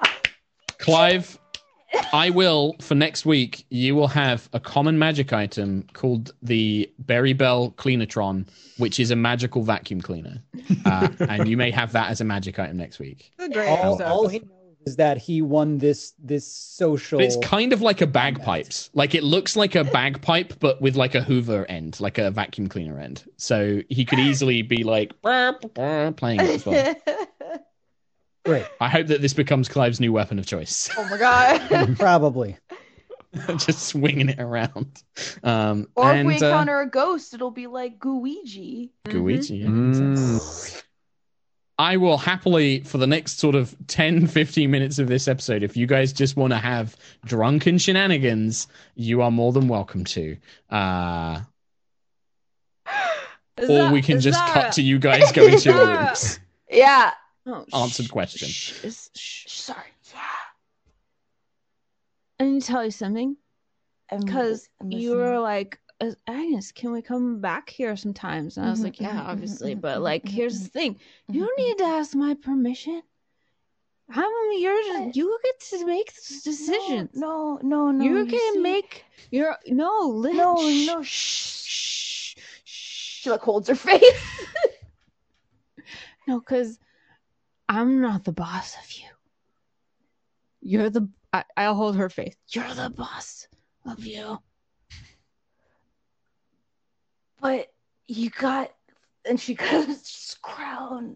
Clive, 0.77 1.39
I 2.13 2.29
will 2.29 2.75
for 2.81 2.93
next 2.95 3.25
week. 3.25 3.65
You 3.69 3.95
will 3.95 4.07
have 4.07 4.47
a 4.53 4.59
common 4.59 4.99
magic 4.99 5.33
item 5.33 5.87
called 5.93 6.33
the 6.43 6.89
Berry 6.99 7.33
Bell 7.33 7.71
Cleanatron, 7.71 8.47
which 8.77 8.99
is 8.99 9.09
a 9.11 9.15
magical 9.15 9.63
vacuum 9.63 10.01
cleaner. 10.01 10.41
uh, 10.85 11.09
and 11.21 11.47
you 11.47 11.57
may 11.57 11.71
have 11.71 11.91
that 11.93 12.11
as 12.11 12.21
a 12.21 12.25
magic 12.25 12.59
item 12.59 12.77
next 12.77 12.99
week. 12.99 13.31
It's 13.39 13.53
great 13.53 13.67
all, 13.67 13.95
episode. 13.95 14.03
all 14.07 14.27
he 14.27 14.39
knows 14.39 14.58
is 14.89 14.95
that 14.95 15.17
he 15.17 15.41
won 15.41 15.77
this 15.77 16.13
this 16.19 16.45
social. 16.45 17.19
But 17.19 17.25
it's 17.25 17.37
kind 17.37 17.71
of 17.73 17.81
like 17.81 18.01
a 18.01 18.07
bagpipes. 18.07 18.89
Like 18.93 19.13
it 19.13 19.23
looks 19.23 19.55
like 19.55 19.75
a 19.75 19.83
bagpipe, 19.83 20.59
but 20.59 20.81
with 20.81 20.95
like 20.95 21.15
a 21.15 21.21
Hoover 21.21 21.65
end, 21.69 21.99
like 21.99 22.17
a 22.17 22.31
vacuum 22.31 22.67
cleaner 22.67 22.99
end. 22.99 23.23
So 23.37 23.81
he 23.87 24.03
could 24.03 24.19
easily 24.19 24.63
be 24.63 24.83
like 24.83 25.13
"Brr, 25.21 25.53
brr, 25.61 25.69
brr," 25.69 26.11
playing 26.11 26.41
it 26.41 26.49
as 26.49 26.65
well. 26.65 26.95
Great, 28.45 28.65
I 28.81 28.89
hope 28.89 29.07
that 29.07 29.21
this 29.21 29.33
becomes 29.33 29.69
Clive's 29.69 29.99
new 29.99 30.11
weapon 30.11 30.39
of 30.39 30.45
choice. 30.45 30.89
oh 30.97 31.07
my 31.09 31.17
god. 31.17 31.97
probably. 31.99 32.57
Just 33.57 33.89
swinging 33.89 34.29
it 34.29 34.39
around. 34.39 35.03
Um, 35.43 35.87
or 35.95 36.11
and, 36.11 36.21
if 36.21 36.25
we 36.25 36.33
uh, 36.33 36.49
encounter 36.49 36.79
a 36.79 36.89
ghost, 36.89 37.35
it'll 37.35 37.51
be 37.51 37.67
like 37.67 37.99
Guiji. 37.99 38.89
Guiji, 39.05 39.61
yeah, 39.61 39.67
makes 39.67 39.97
sense. 39.99 40.71
Mm. 40.71 40.83
I 41.79 41.95
will 41.97 42.17
happily, 42.17 42.81
for 42.81 42.97
the 42.97 43.07
next 43.07 43.39
sort 43.39 43.55
of 43.55 43.73
10, 43.87 44.27
15 44.27 44.69
minutes 44.69 44.99
of 44.99 45.07
this 45.07 45.27
episode, 45.29 45.63
if 45.63 45.77
you 45.77 45.87
guys 45.87 46.11
just 46.11 46.35
want 46.35 46.51
to 46.51 46.59
have 46.59 46.95
drunken 47.25 47.77
shenanigans, 47.77 48.67
you 48.95 49.21
are 49.21 49.31
more 49.31 49.53
than 49.53 49.67
welcome 49.69 50.03
to. 50.03 50.35
Uh, 50.69 51.39
Is 53.57 53.69
or 53.69 53.83
that- 53.83 53.93
we 53.93 54.01
can 54.01 54.19
just 54.19 54.37
that 54.37 54.53
cut 54.53 54.73
to 54.73 54.81
you 54.81 54.99
guys 54.99 55.31
going 55.31 55.57
to 55.57 55.63
your 55.69 55.77
Zara. 55.77 56.05
rooms. 56.07 56.39
Yeah. 56.69 57.11
Oh, 57.45 57.65
Answered 57.73 58.07
shh, 58.07 58.11
question. 58.11 58.47
shh, 58.49 58.83
is- 58.83 59.09
shh. 59.15 59.49
Sorry. 59.49 59.79
Yeah. 60.13 60.19
I 62.41 62.43
need 62.43 62.61
to 62.61 62.67
tell 62.67 62.83
you 62.83 62.91
something 62.91 63.37
because 64.19 64.67
you 64.85 65.15
were 65.15 65.39
like, 65.39 65.79
"Uh, 65.88 65.88
Agnis, 66.01 66.73
can 66.73 66.91
we 66.91 67.01
come 67.01 67.41
back 67.41 67.69
here 67.69 67.95
sometimes? 67.97 68.57
And 68.57 68.65
I 68.67 68.69
was 68.71 68.79
Mhm, 68.79 68.83
like, 68.85 68.99
yeah, 69.01 69.15
mhm, 69.21 69.27
obviously, 69.27 69.75
mhm, 69.75 69.81
but 69.81 70.01
like, 70.01 70.27
here's 70.27 70.63
the 70.63 70.69
thing: 70.69 70.99
you 71.29 71.41
don't 71.45 71.57
need 71.67 71.77
to 71.83 71.89
ask 71.89 72.15
my 72.15 72.33
permission. 72.35 73.03
I'm. 74.09 74.23
What? 74.25 75.15
You 75.15 75.39
get 75.43 75.59
to 75.71 75.85
make 75.85 76.13
those 76.13 76.41
decisions. 76.41 77.09
No, 77.13 77.59
no, 77.61 77.91
no. 77.91 78.03
you 78.03 78.17
you 78.17 78.25
can 78.25 78.53
see? 78.53 78.61
make 78.61 79.05
your 79.31 79.57
no, 79.67 80.11
No, 80.21 80.69
no. 80.69 81.03
shh, 81.03 81.65
shh, 81.65 82.35
shh. 82.63 83.21
She 83.21 83.29
like 83.29 83.41
holds 83.41 83.67
her 83.67 83.75
face. 83.89 84.45
No, 86.27 86.39
because 86.39 86.79
I'm 87.67 88.01
not 88.01 88.23
the 88.23 88.31
boss 88.31 88.75
of 88.83 88.91
you. 88.93 89.07
You're 90.61 90.89
the. 90.89 91.09
I, 91.33 91.43
I'll 91.57 91.75
hold 91.75 91.95
her 91.97 92.09
face. 92.09 92.35
You're 92.49 92.73
the 92.73 92.89
boss 92.89 93.47
of 93.85 94.05
you. 94.05 94.39
But 97.41 97.71
you 98.07 98.29
got, 98.29 98.71
and 99.27 99.39
she 99.39 99.53
got 99.55 99.85
this 99.87 100.37
crown, 100.41 101.15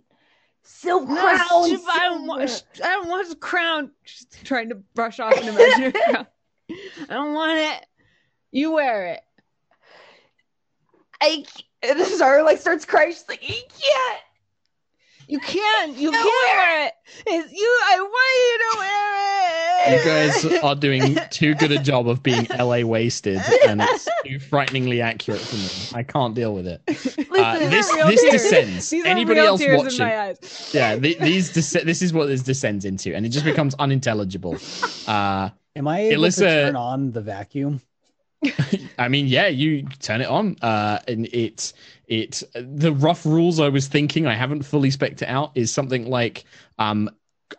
silk 0.63 1.07
No, 1.07 1.15
crown. 1.15 1.37
sh- 1.37 1.79
I 1.89 1.99
don't 2.09 2.27
want. 2.27 2.63
I 2.83 2.87
don't 2.87 3.09
want 3.09 3.29
the 3.29 3.35
crown. 3.35 3.91
She's 4.03 4.27
trying 4.43 4.69
to 4.69 4.75
brush 4.75 5.19
off 5.19 5.39
an 5.41 5.47
imaginary 5.47 5.91
crown. 6.09 6.27
I 7.09 7.13
don't 7.13 7.33
want 7.33 7.59
it. 7.59 7.85
You 8.51 8.71
wear 8.71 9.07
it. 9.07 9.21
I 11.21 11.43
and 11.81 11.99
Zara 12.05 12.43
like 12.43 12.59
starts 12.59 12.85
crying. 12.85 13.11
She's 13.11 13.25
like, 13.27 13.41
you 13.47 13.55
can't. 13.55 14.21
You 15.27 15.39
can't. 15.39 15.95
You 15.97 16.11
can't 16.11 16.25
wear 16.25 16.87
it. 16.87 16.93
It's 17.25 17.51
you. 17.53 17.79
I 17.91 17.99
want 17.99 18.35
you 18.39 18.57
to 18.59 18.77
wear 18.79 19.62
You 19.89 20.03
guys 20.05 20.45
are 20.63 20.75
doing 20.75 21.17
too 21.31 21.55
good 21.55 21.71
a 21.71 21.79
job 21.79 22.07
of 22.07 22.23
being 22.23 22.47
LA 22.57 22.81
wasted, 22.81 23.41
and 23.67 23.81
it's 23.81 24.07
too 24.25 24.39
frighteningly 24.39 25.01
accurate 25.01 25.41
for 25.41 25.55
me. 25.57 25.99
I 25.99 26.03
can't 26.03 26.33
deal 26.33 26.53
with 26.53 26.67
it. 26.67 26.81
Listen, 26.87 27.25
Uh, 27.37 27.59
this 27.69 27.89
this 27.91 28.21
tears. 28.21 28.31
descends. 28.31 28.89
These 28.89 29.03
are 29.03 29.07
Anybody 29.07 29.39
real 29.41 29.49
else 29.49 29.59
tears 29.61 29.83
watching? 29.83 30.01
in 30.01 30.07
my 30.07 30.19
eyes. 30.21 30.71
yeah, 30.73 30.95
the, 30.95 31.17
these 31.19 31.51
des- 31.51 31.83
this 31.83 32.01
is 32.01 32.13
what 32.13 32.27
this 32.27 32.43
descends 32.43 32.85
into, 32.85 33.13
and 33.13 33.25
it 33.25 33.29
just 33.29 33.45
becomes 33.45 33.75
unintelligible. 33.75 34.57
Uh, 35.05 35.49
Am 35.75 35.87
I 35.87 35.99
able 35.99 36.23
Alyssa- 36.23 36.37
to 36.37 36.45
turn 36.65 36.75
on 36.77 37.11
the 37.11 37.21
vacuum? 37.21 37.81
I 38.99 39.07
mean, 39.07 39.27
yeah, 39.27 39.47
you 39.47 39.83
turn 39.99 40.21
it 40.21 40.27
on, 40.27 40.55
uh, 40.61 40.99
and 41.07 41.25
it 41.27 41.73
it 42.07 42.43
the 42.53 42.93
rough 42.93 43.25
rules 43.25 43.59
I 43.59 43.69
was 43.69 43.87
thinking 43.87 44.27
I 44.27 44.35
haven't 44.35 44.63
fully 44.63 44.91
spec'd 44.91 45.21
it 45.21 45.27
out 45.29 45.51
is 45.55 45.73
something 45.73 46.05
like 46.09 46.43
um 46.77 47.09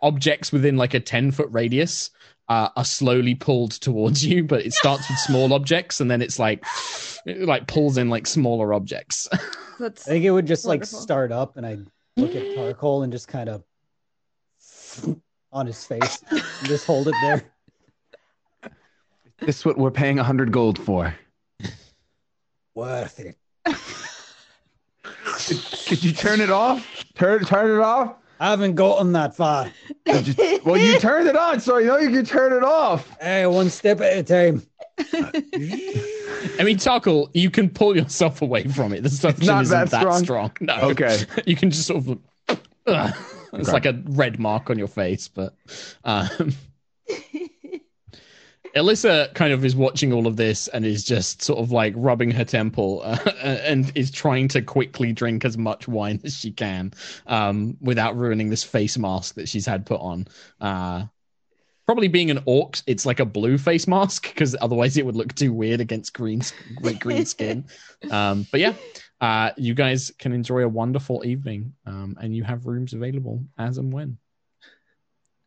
objects 0.01 0.51
within 0.51 0.77
like 0.77 0.93
a 0.93 0.99
ten 0.99 1.31
foot 1.31 1.49
radius 1.51 2.11
uh, 2.49 2.69
are 2.75 2.85
slowly 2.85 3.35
pulled 3.35 3.71
towards 3.71 4.25
you, 4.25 4.43
but 4.43 4.65
it 4.65 4.73
starts 4.73 5.09
with 5.09 5.17
small 5.19 5.53
objects, 5.53 5.99
and 5.99 6.09
then 6.11 6.21
it's 6.21 6.37
like 6.39 6.63
it 7.25 7.41
like 7.41 7.67
pulls 7.67 7.97
in 7.97 8.09
like 8.09 8.27
smaller 8.27 8.73
objects. 8.73 9.27
That's 9.79 10.07
I 10.07 10.11
think 10.11 10.25
it 10.25 10.31
would 10.31 10.47
just 10.47 10.65
Wonderful. 10.65 10.97
like 10.97 11.03
start 11.03 11.31
up, 11.31 11.57
and 11.57 11.65
I 11.65 11.77
look 12.17 12.35
at 12.35 12.55
charcoal 12.55 13.03
and 13.03 13.11
just 13.11 13.27
kind 13.27 13.49
of 13.49 13.63
on 15.51 15.65
his 15.67 15.83
face, 15.85 16.23
and 16.29 16.41
just 16.65 16.85
hold 16.85 17.07
it 17.07 17.15
there. 17.21 17.43
This 19.39 19.59
is 19.59 19.65
what 19.65 19.77
we're 19.77 19.91
paying 19.91 20.17
a 20.17 20.23
hundred 20.23 20.53
gold 20.53 20.79
for. 20.79 21.13
Worth 22.73 23.19
it. 23.19 23.35
Could, 25.45 25.61
could 25.87 26.03
you 26.03 26.13
turn 26.13 26.39
it 26.39 26.49
off? 26.49 26.87
Turn 27.15 27.43
turn 27.43 27.77
it 27.77 27.83
off. 27.83 28.15
I 28.39 28.49
haven't 28.49 28.75
gotten 28.75 29.13
that 29.13 29.35
far. 29.35 29.71
You- 30.05 30.59
well, 30.65 30.77
you 30.77 30.99
turned 30.99 31.27
it 31.27 31.37
on, 31.37 31.59
so 31.59 31.77
you 31.77 31.87
know 31.87 31.97
you 31.97 32.09
can 32.09 32.25
turn 32.25 32.53
it 32.53 32.63
off. 32.63 33.09
Hey, 33.19 33.45
one 33.47 33.69
step 33.69 34.01
at 34.01 34.17
a 34.17 34.23
time. 34.23 34.61
I 34.99 36.63
mean, 36.63 36.77
Tarkhal, 36.77 37.29
you 37.33 37.49
can 37.49 37.69
pull 37.69 37.95
yourself 37.95 38.41
away 38.41 38.67
from 38.67 38.93
it. 38.93 39.03
The 39.03 39.09
suction 39.23 39.45
not 39.47 39.63
isn't 39.63 39.77
that 39.77 39.89
that 39.91 40.01
strong? 40.01 40.23
strong. 40.23 40.51
No. 40.61 40.75
Okay. 40.91 41.19
you 41.45 41.55
can 41.55 41.69
just 41.71 41.87
sort 41.87 42.05
of. 42.07 42.19
Ugh. 42.87 43.13
it's 43.53 43.53
Okay. 43.53 43.71
like 43.71 43.85
a 43.85 44.01
red 44.05 44.39
mark 44.39 44.69
on 44.69 44.77
your 44.77 44.87
face, 44.87 45.27
but. 45.27 45.53
Um, 46.03 46.53
Alyssa 48.75 49.33
kind 49.33 49.53
of 49.53 49.63
is 49.63 49.75
watching 49.75 50.11
all 50.11 50.27
of 50.27 50.35
this 50.35 50.67
and 50.67 50.85
is 50.85 51.03
just 51.03 51.41
sort 51.41 51.59
of 51.59 51.71
like 51.71 51.93
rubbing 51.95 52.29
her 52.31 52.43
temple 52.43 53.01
uh, 53.05 53.17
and 53.41 53.91
is 53.95 54.11
trying 54.11 54.49
to 54.49 54.61
quickly 54.61 55.13
drink 55.13 55.45
as 55.45 55.57
much 55.57 55.87
wine 55.87 56.19
as 56.25 56.37
she 56.37 56.51
can 56.51 56.91
um, 57.27 57.77
without 57.79 58.17
ruining 58.17 58.49
this 58.49 58.63
face 58.63 58.97
mask 58.97 59.35
that 59.35 59.47
she's 59.47 59.65
had 59.65 59.85
put 59.85 60.01
on. 60.01 60.27
Uh, 60.59 61.05
probably 61.85 62.09
being 62.09 62.29
an 62.31 62.41
orc, 62.45 62.81
it's 62.85 63.05
like 63.05 63.21
a 63.21 63.25
blue 63.25 63.57
face 63.57 63.87
mask 63.87 64.27
because 64.27 64.57
otherwise 64.59 64.97
it 64.97 65.05
would 65.05 65.15
look 65.15 65.33
too 65.35 65.53
weird 65.53 65.79
against 65.79 66.13
green 66.13 66.41
green 66.99 67.25
skin. 67.25 67.65
Um, 68.11 68.45
but 68.51 68.59
yeah, 68.59 68.73
uh, 69.21 69.51
you 69.55 69.73
guys 69.73 70.11
can 70.19 70.33
enjoy 70.33 70.63
a 70.63 70.67
wonderful 70.67 71.25
evening 71.25 71.73
um, 71.85 72.17
and 72.19 72.35
you 72.35 72.43
have 72.43 72.65
rooms 72.65 72.93
available 72.93 73.45
as 73.57 73.77
and 73.77 73.93
when. 73.93 74.17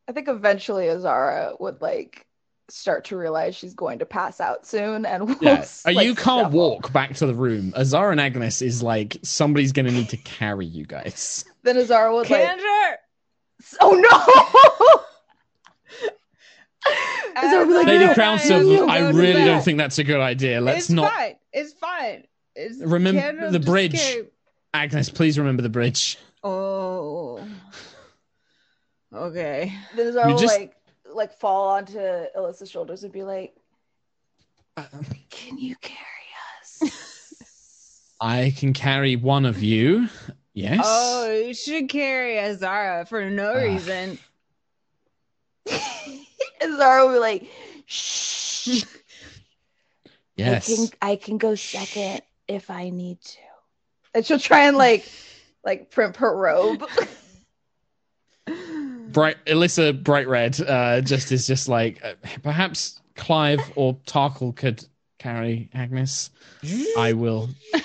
I 0.09 0.13
think 0.13 0.29
eventually 0.29 0.89
Azara 0.89 1.53
would 1.61 1.83
like 1.83 2.25
start 2.71 3.05
to 3.07 3.17
realize 3.17 3.57
she's 3.57 3.75
going 3.75 3.99
to 4.01 4.05
pass 4.07 4.41
out 4.41 4.67
soon, 4.67 5.07
and 5.07 5.29
will, 5.29 5.37
Yeah, 5.41 5.65
uh, 5.87 5.93
like, 5.93 6.07
you 6.07 6.15
can't 6.15 6.47
shuffle. 6.47 6.51
walk 6.59 6.93
back 6.93 7.15
to 7.17 7.27
the 7.27 7.35
room. 7.35 7.73
Azar 7.77 8.11
and 8.13 8.21
Agnis 8.21 8.61
is 8.63 8.83
like 8.83 9.17
somebody's 9.23 9.73
gonna 9.73 9.91
need 9.91 10.09
to 10.11 10.17
carry 10.19 10.67
you 10.67 10.85
guys. 10.87 11.45
Then 11.65 11.77
Azara 11.77 12.15
would 12.15 12.31
like, 12.31 12.41
Kendra. 12.49 12.95
oh 13.81 13.93
no! 13.93 15.01
Azara 17.37 17.59
would 17.61 17.69
be 17.69 17.75
like, 17.75 17.87
Lady 17.87 18.07
no, 18.07 18.15
Crownstone, 18.15 18.65
no, 18.77 18.87
no, 18.87 18.93
I 18.93 19.11
really 19.11 19.45
don't 19.45 19.63
think 19.63 19.77
that's 19.79 19.99
a 19.99 20.05
good 20.05 20.21
idea. 20.21 20.61
Let's 20.61 20.79
it's 20.87 20.91
not. 20.91 21.13
fine. 21.13 21.35
It's 21.53 21.73
fine. 21.75 22.25
It's 22.55 22.81
Remember 22.81 23.21
Kendra 23.21 23.53
the 23.53 23.61
bridge. 23.61 23.99
came. 24.01 24.27
Agnis, 24.75 25.13
please 25.13 25.39
remember 25.39 25.63
the 25.63 25.69
bridge. 25.69 26.17
Oh. 26.45 27.47
Okay. 29.13 29.73
Then 29.97 30.07
Azara 30.09 30.29
You 30.29 30.35
will 30.35 30.41
just- 30.41 30.59
like 30.59 30.75
like 31.13 31.33
fall 31.33 31.69
onto 31.71 31.99
Alyssa's 31.99 32.71
shoulders 32.71 33.05
and 33.05 33.13
be 33.13 33.23
like, 33.23 33.55
"Can 35.31 35.59
you 35.59 35.75
carry 35.77 35.99
us?" 36.61 36.83
I 38.21 38.53
can 38.57 38.73
carry 38.73 39.17
one 39.17 39.45
of 39.47 39.63
you. 39.63 40.09
Yes. 40.55 40.81
Oh, 40.83 41.31
you 41.31 41.55
should 41.55 41.89
carry 41.89 42.39
Azara 42.39 43.07
for 43.07 43.31
no 43.31 43.53
Ah. 43.55 43.61
reason. 43.63 44.19
Azara 46.63 47.07
will 47.07 47.15
be 47.15 47.19
like, 47.19 47.47
"Shh, 47.87 48.83
yes. 50.37 50.69
I 50.69 50.75
can 50.75 50.89
I 51.03 51.17
can 51.17 51.39
go 51.39 51.55
second 51.55 52.23
if 52.49 52.71
I 52.71 52.91
need 52.91 53.21
to." 53.21 53.39
And 54.15 54.27
she'll 54.27 54.39
try 54.39 54.65
and 54.67 54.77
like 54.77 55.05
like 55.65 55.91
primp 55.91 56.17
her 56.17 56.35
robe. 56.37 56.85
Bright 59.13 59.45
Alyssa, 59.47 60.03
bright 60.03 60.29
red. 60.29 60.61
Uh, 60.61 61.01
just 61.01 61.33
is 61.33 61.47
just 61.47 61.69
like 61.69 62.05
uh, 62.05 62.15
perhaps 62.43 63.01
Clive 63.17 63.61
or 63.75 63.95
Tarkhal 64.07 64.55
could 64.55 64.85
carry 65.19 65.69
Agnis. 65.75 66.31
I 66.97 67.13
will. 67.13 67.49
He's 67.73 67.83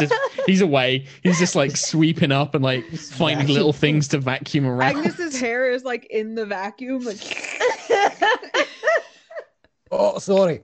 just 0.00 0.14
he's 0.46 0.60
away. 0.60 1.06
He's 1.22 1.38
just 1.38 1.54
like 1.56 1.76
sweeping 1.76 2.30
up 2.32 2.54
and 2.54 2.62
like 2.62 2.84
finding 2.90 3.38
vacuum. 3.46 3.54
little 3.56 3.72
things 3.72 4.08
to 4.08 4.18
vacuum 4.18 4.66
around. 4.66 4.96
Agnis's 4.96 5.38
hair 5.40 5.70
is 5.70 5.84
like 5.84 6.06
in 6.10 6.34
the 6.34 6.46
vacuum. 6.46 7.04
Like, 7.04 7.16
Oh, 9.90 10.18
sorry. 10.18 10.62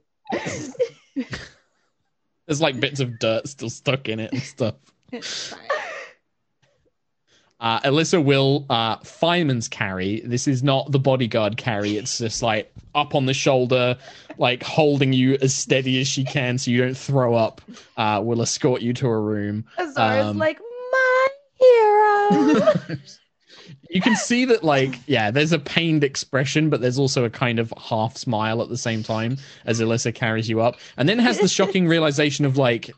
There's 2.46 2.60
like 2.60 2.80
bits 2.80 3.00
of 3.00 3.18
dirt 3.20 3.46
still 3.48 3.70
stuck 3.70 4.08
in 4.08 4.18
it 4.20 4.32
and 4.32 4.42
stuff. 4.42 4.74
Uh, 7.60 7.80
Alyssa 7.80 8.22
will 8.24 8.64
uh, 8.70 8.96
fireman's 8.98 9.68
carry. 9.68 10.20
This 10.20 10.48
is 10.48 10.62
not 10.62 10.90
the 10.92 10.98
bodyguard 10.98 11.56
carry. 11.56 11.96
It's 11.96 12.18
just 12.18 12.42
like 12.42 12.72
up 12.94 13.14
on 13.14 13.26
the 13.26 13.34
shoulder, 13.34 13.96
like 14.38 14.62
holding 14.62 15.12
you 15.12 15.36
as 15.42 15.54
steady 15.54 16.00
as 16.00 16.08
she 16.08 16.24
can 16.24 16.58
so 16.58 16.70
you 16.70 16.78
don't 16.78 16.96
throw 16.96 17.34
up. 17.34 17.60
Uh, 17.96 18.20
will 18.24 18.40
escort 18.42 18.80
you 18.80 18.92
to 18.94 19.06
a 19.06 19.20
room. 19.20 19.64
Azara's 19.78 20.26
Um, 20.26 20.38
like 20.38 20.58
my 20.92 21.28
hero. 21.58 22.72
You 23.88 24.00
can 24.00 24.14
see 24.14 24.44
that, 24.44 24.62
like, 24.62 25.00
yeah, 25.06 25.32
there's 25.32 25.50
a 25.50 25.58
pained 25.58 26.04
expression, 26.04 26.70
but 26.70 26.80
there's 26.80 26.98
also 26.98 27.24
a 27.24 27.30
kind 27.30 27.58
of 27.58 27.74
half 27.76 28.16
smile 28.16 28.62
at 28.62 28.68
the 28.68 28.78
same 28.78 29.02
time 29.02 29.36
as 29.66 29.80
Alyssa 29.80 30.14
carries 30.14 30.48
you 30.48 30.60
up, 30.60 30.76
and 30.96 31.08
then 31.08 31.18
has 31.18 31.38
the 31.38 31.48
shocking 31.48 31.88
realization 31.88 32.44
of 32.44 32.56
like, 32.56 32.90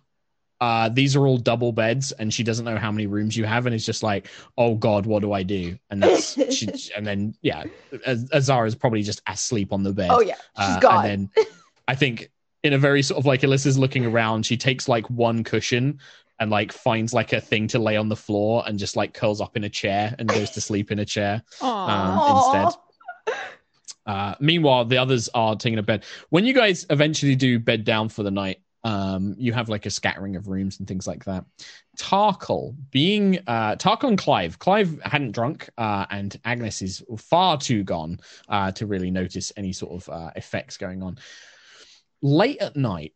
uh, 0.62 0.89
these 0.89 1.16
are 1.16 1.26
all 1.26 1.39
double 1.39 1.72
beds, 1.72 2.12
and 2.12 2.32
she 2.32 2.44
doesn't 2.44 2.64
know 2.64 2.76
how 2.78 2.93
many 2.93 3.06
rooms 3.09 3.36
you 3.36 3.44
have, 3.44 3.66
and 3.66 3.74
it's 3.74 3.84
just 3.84 4.02
like, 4.05 4.28
oh 4.56 4.76
god, 4.76 5.06
what 5.06 5.20
do 5.20 5.32
I 5.32 5.43
do? 5.43 5.76
And 5.90 6.01
that's 6.02 6.34
she, 6.55 6.68
and 6.97 7.05
then 7.05 7.34
yeah, 7.43 7.64
Az- 8.06 8.30
Azara's 8.32 8.76
probably 8.76 9.02
just 9.02 9.20
asleep 9.26 9.72
on 9.72 9.82
the 9.82 9.93
bed. 9.93 10.10
oh 10.12 10.20
yeah, 10.20 10.36
she's 10.36 10.76
Uh, 10.76 10.80
gone. 10.80 11.05
And 11.06 11.28
then 11.36 11.44
I 11.89 11.94
think 11.97 12.30
in 12.62 12.72
a 12.74 12.78
very 12.78 13.02
sort 13.02 13.18
of 13.18 13.26
like 13.26 13.40
Alyssa's 13.43 13.76
looking 13.76 14.06
around, 14.06 14.47
she 14.47 14.56
takes 14.56 14.89
like 14.89 15.10
one 15.10 15.43
cushion 15.43 15.98
and 16.39 16.48
like 16.51 16.70
finds 16.72 17.12
like 17.12 17.32
a 17.32 17.40
thing 17.40 17.66
to 17.68 17.78
lay 17.80 17.97
on 17.97 18.09
the 18.09 18.16
floor 18.16 18.62
and 18.66 18.78
just 18.78 18.94
like 18.97 19.14
curls 19.14 19.40
up 19.40 19.56
in 19.56 19.64
a 19.64 19.68
chair 19.68 20.14
and 20.18 20.28
goes 20.28 20.51
to 20.51 20.60
sleep 20.60 20.93
in 20.93 21.01
a 21.01 21.05
chair. 21.05 21.43
Aw. 21.60 22.60
uh, 22.62 22.62
instead. 22.64 22.80
Uh, 24.05 24.34
meanwhile, 24.40 24.84
the 24.84 24.98
others 24.98 25.28
are 25.32 25.55
taking 25.55 25.78
a 25.78 25.82
bed. 25.82 26.05
When 26.30 26.44
you 26.44 26.52
guys 26.55 26.84
eventually 26.90 27.36
do 27.36 27.60
bed 27.60 27.84
down 27.84 28.09
for 28.09 28.24
the 28.24 28.32
night, 28.32 28.59
um, 28.85 29.35
you 29.39 29.53
have 29.53 29.69
like 29.69 29.87
a 29.87 29.91
scattering 29.91 30.37
of 30.37 30.49
rooms 30.49 30.79
and 30.79 30.89
things 30.89 31.07
like 31.07 31.25
that. 31.25 31.45
Tarkhal, 31.99 32.75
being 32.91 33.39
uh, 33.47 33.77
Tarkhal 33.77 34.09
and 34.09 34.19
Clive. 34.19 34.59
Clive 34.59 35.01
hadn't 35.03 35.33
drunk, 35.33 35.69
uh, 35.79 36.07
and 36.11 36.41
Agnis 36.45 36.83
is 36.83 37.03
far 37.19 37.59
too 37.59 37.85
gone 37.85 38.19
uh, 38.49 38.73
to 38.73 38.87
really 38.87 39.11
notice 39.11 39.53
any 39.57 39.73
sort 39.73 40.03
of 40.03 40.09
uh, 40.09 40.31
effects 40.37 40.77
going 40.77 41.03
on. 41.03 41.19
Late 42.23 42.61
at 42.61 42.77
night, 42.77 43.15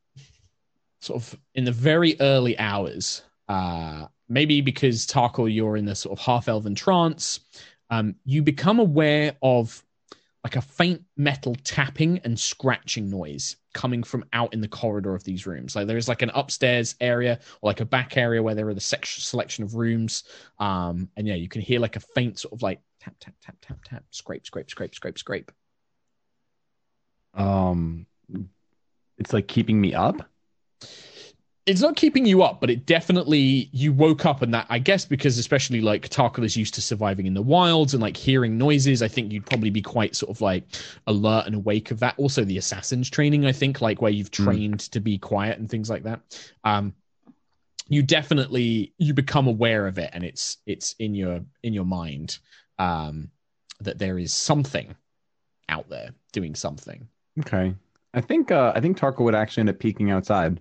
sort 1.00 1.22
of 1.22 1.38
in 1.54 1.64
the 1.64 1.72
very 1.72 2.16
early 2.20 2.58
hours, 2.58 3.22
uh, 3.48 4.06
maybe 4.28 4.60
because 4.60 5.06
Tarkhal, 5.06 5.52
you're 5.52 5.76
in 5.76 5.84
the 5.84 5.94
sort 5.94 6.18
of 6.18 6.24
half 6.24 6.48
elven 6.48 6.74
trance, 6.74 7.40
um, 7.90 8.16
you 8.24 8.42
become 8.42 8.78
aware 8.78 9.36
of 9.42 9.82
like 10.44 10.56
a 10.56 10.60
faint 10.60 11.02
metal 11.16 11.56
tapping 11.64 12.20
and 12.22 12.38
scratching 12.38 13.10
noise 13.10 13.56
coming 13.76 14.02
from 14.02 14.24
out 14.32 14.54
in 14.54 14.62
the 14.62 14.68
corridor 14.68 15.14
of 15.14 15.22
these 15.22 15.46
rooms. 15.46 15.76
Like 15.76 15.86
there 15.86 15.98
is 15.98 16.08
like 16.08 16.22
an 16.22 16.30
upstairs 16.34 16.94
area 16.98 17.38
or 17.60 17.68
like 17.68 17.80
a 17.80 17.84
back 17.84 18.16
area 18.16 18.42
where 18.42 18.54
there 18.54 18.66
are 18.66 18.74
the 18.74 18.80
sec- 18.80 19.04
selection 19.04 19.64
of 19.64 19.74
rooms. 19.74 20.24
Um, 20.58 21.10
and 21.14 21.28
yeah, 21.28 21.34
you 21.34 21.46
can 21.46 21.60
hear 21.60 21.78
like 21.78 21.94
a 21.94 22.00
faint 22.00 22.38
sort 22.38 22.54
of 22.54 22.62
like 22.62 22.80
tap, 23.00 23.14
tap, 23.20 23.34
tap, 23.42 23.56
tap, 23.60 23.78
tap, 23.84 24.04
scrape, 24.10 24.46
scrape, 24.46 24.70
scrape, 24.70 24.94
scrape, 24.94 25.18
scrape. 25.18 25.52
Um, 27.34 28.06
it's 29.18 29.34
like 29.34 29.46
keeping 29.46 29.78
me 29.78 29.92
up. 29.92 30.26
It's 31.66 31.80
not 31.80 31.96
keeping 31.96 32.24
you 32.24 32.42
up, 32.42 32.60
but 32.60 32.70
it 32.70 32.86
definitely 32.86 33.68
you 33.72 33.92
woke 33.92 34.24
up 34.24 34.40
and 34.40 34.54
that 34.54 34.66
I 34.70 34.78
guess 34.78 35.04
because 35.04 35.36
especially 35.36 35.80
like 35.80 36.08
Tarkhal 36.08 36.44
is 36.44 36.56
used 36.56 36.74
to 36.74 36.80
surviving 36.80 37.26
in 37.26 37.34
the 37.34 37.42
wilds 37.42 37.92
and 37.92 38.00
like 38.00 38.16
hearing 38.16 38.56
noises, 38.56 39.02
I 39.02 39.08
think 39.08 39.32
you'd 39.32 39.46
probably 39.46 39.70
be 39.70 39.82
quite 39.82 40.14
sort 40.14 40.30
of 40.30 40.40
like 40.40 40.62
alert 41.08 41.46
and 41.46 41.56
awake 41.56 41.90
of 41.90 41.98
that. 42.00 42.14
Also 42.18 42.44
the 42.44 42.58
assassin's 42.58 43.10
training, 43.10 43.46
I 43.46 43.52
think, 43.52 43.80
like 43.80 44.00
where 44.00 44.12
you've 44.12 44.30
Mm. 44.30 44.44
trained 44.44 44.80
to 44.92 45.00
be 45.00 45.18
quiet 45.18 45.58
and 45.58 45.68
things 45.68 45.90
like 45.90 46.04
that. 46.04 46.20
Um 46.62 46.94
you 47.88 48.02
definitely 48.02 48.92
you 48.98 49.12
become 49.12 49.48
aware 49.48 49.88
of 49.88 49.98
it 49.98 50.10
and 50.12 50.22
it's 50.24 50.58
it's 50.66 50.94
in 51.00 51.14
your 51.14 51.40
in 51.64 51.72
your 51.72 51.84
mind 51.84 52.38
um 52.78 53.28
that 53.80 53.98
there 53.98 54.18
is 54.18 54.32
something 54.32 54.94
out 55.68 55.88
there 55.88 56.10
doing 56.32 56.54
something. 56.54 57.08
Okay. 57.40 57.74
I 58.14 58.20
think 58.20 58.50
uh, 58.50 58.72
I 58.74 58.80
think 58.80 58.96
Tarkhal 58.96 59.24
would 59.24 59.34
actually 59.34 59.62
end 59.62 59.70
up 59.70 59.78
peeking 59.78 60.10
outside 60.10 60.60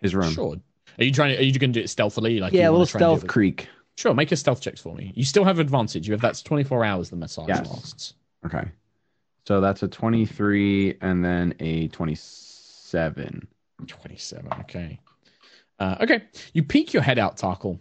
his 0.00 0.14
room. 0.14 0.32
Sure. 0.32 0.56
Are 0.98 1.04
you 1.04 1.12
trying 1.12 1.34
to, 1.34 1.38
are 1.38 1.42
you 1.44 1.52
going 1.58 1.72
to 1.72 1.80
do 1.80 1.84
it 1.84 1.88
stealthily? 1.88 2.40
Like 2.40 2.52
yeah, 2.52 2.64
you 2.64 2.70
a 2.70 2.72
little 2.72 2.86
try 2.86 2.98
and 2.98 3.00
do 3.00 3.04
stealth 3.18 3.24
it- 3.24 3.28
creek. 3.28 3.68
Sure, 3.96 4.12
make 4.12 4.30
a 4.30 4.36
stealth 4.36 4.60
checks 4.60 4.80
for 4.80 4.94
me. 4.94 5.12
You 5.14 5.24
still 5.24 5.44
have 5.44 5.58
advantage. 5.58 6.06
You 6.06 6.12
have 6.12 6.20
that's 6.20 6.42
24 6.42 6.84
hours 6.84 7.08
the 7.10 7.16
massage 7.16 7.48
Yes. 7.48 7.66
lasts. 7.70 8.14
Okay. 8.44 8.68
So 9.46 9.60
that's 9.60 9.82
a 9.82 9.88
23 9.88 10.98
and 11.00 11.24
then 11.24 11.54
a 11.60 11.88
27. 11.88 13.48
27. 13.86 14.52
Okay. 14.60 15.00
Uh, 15.78 15.96
okay. 16.00 16.22
You 16.52 16.62
peek 16.62 16.92
your 16.92 17.02
head 17.02 17.18
out, 17.18 17.36
Tarkhal, 17.36 17.78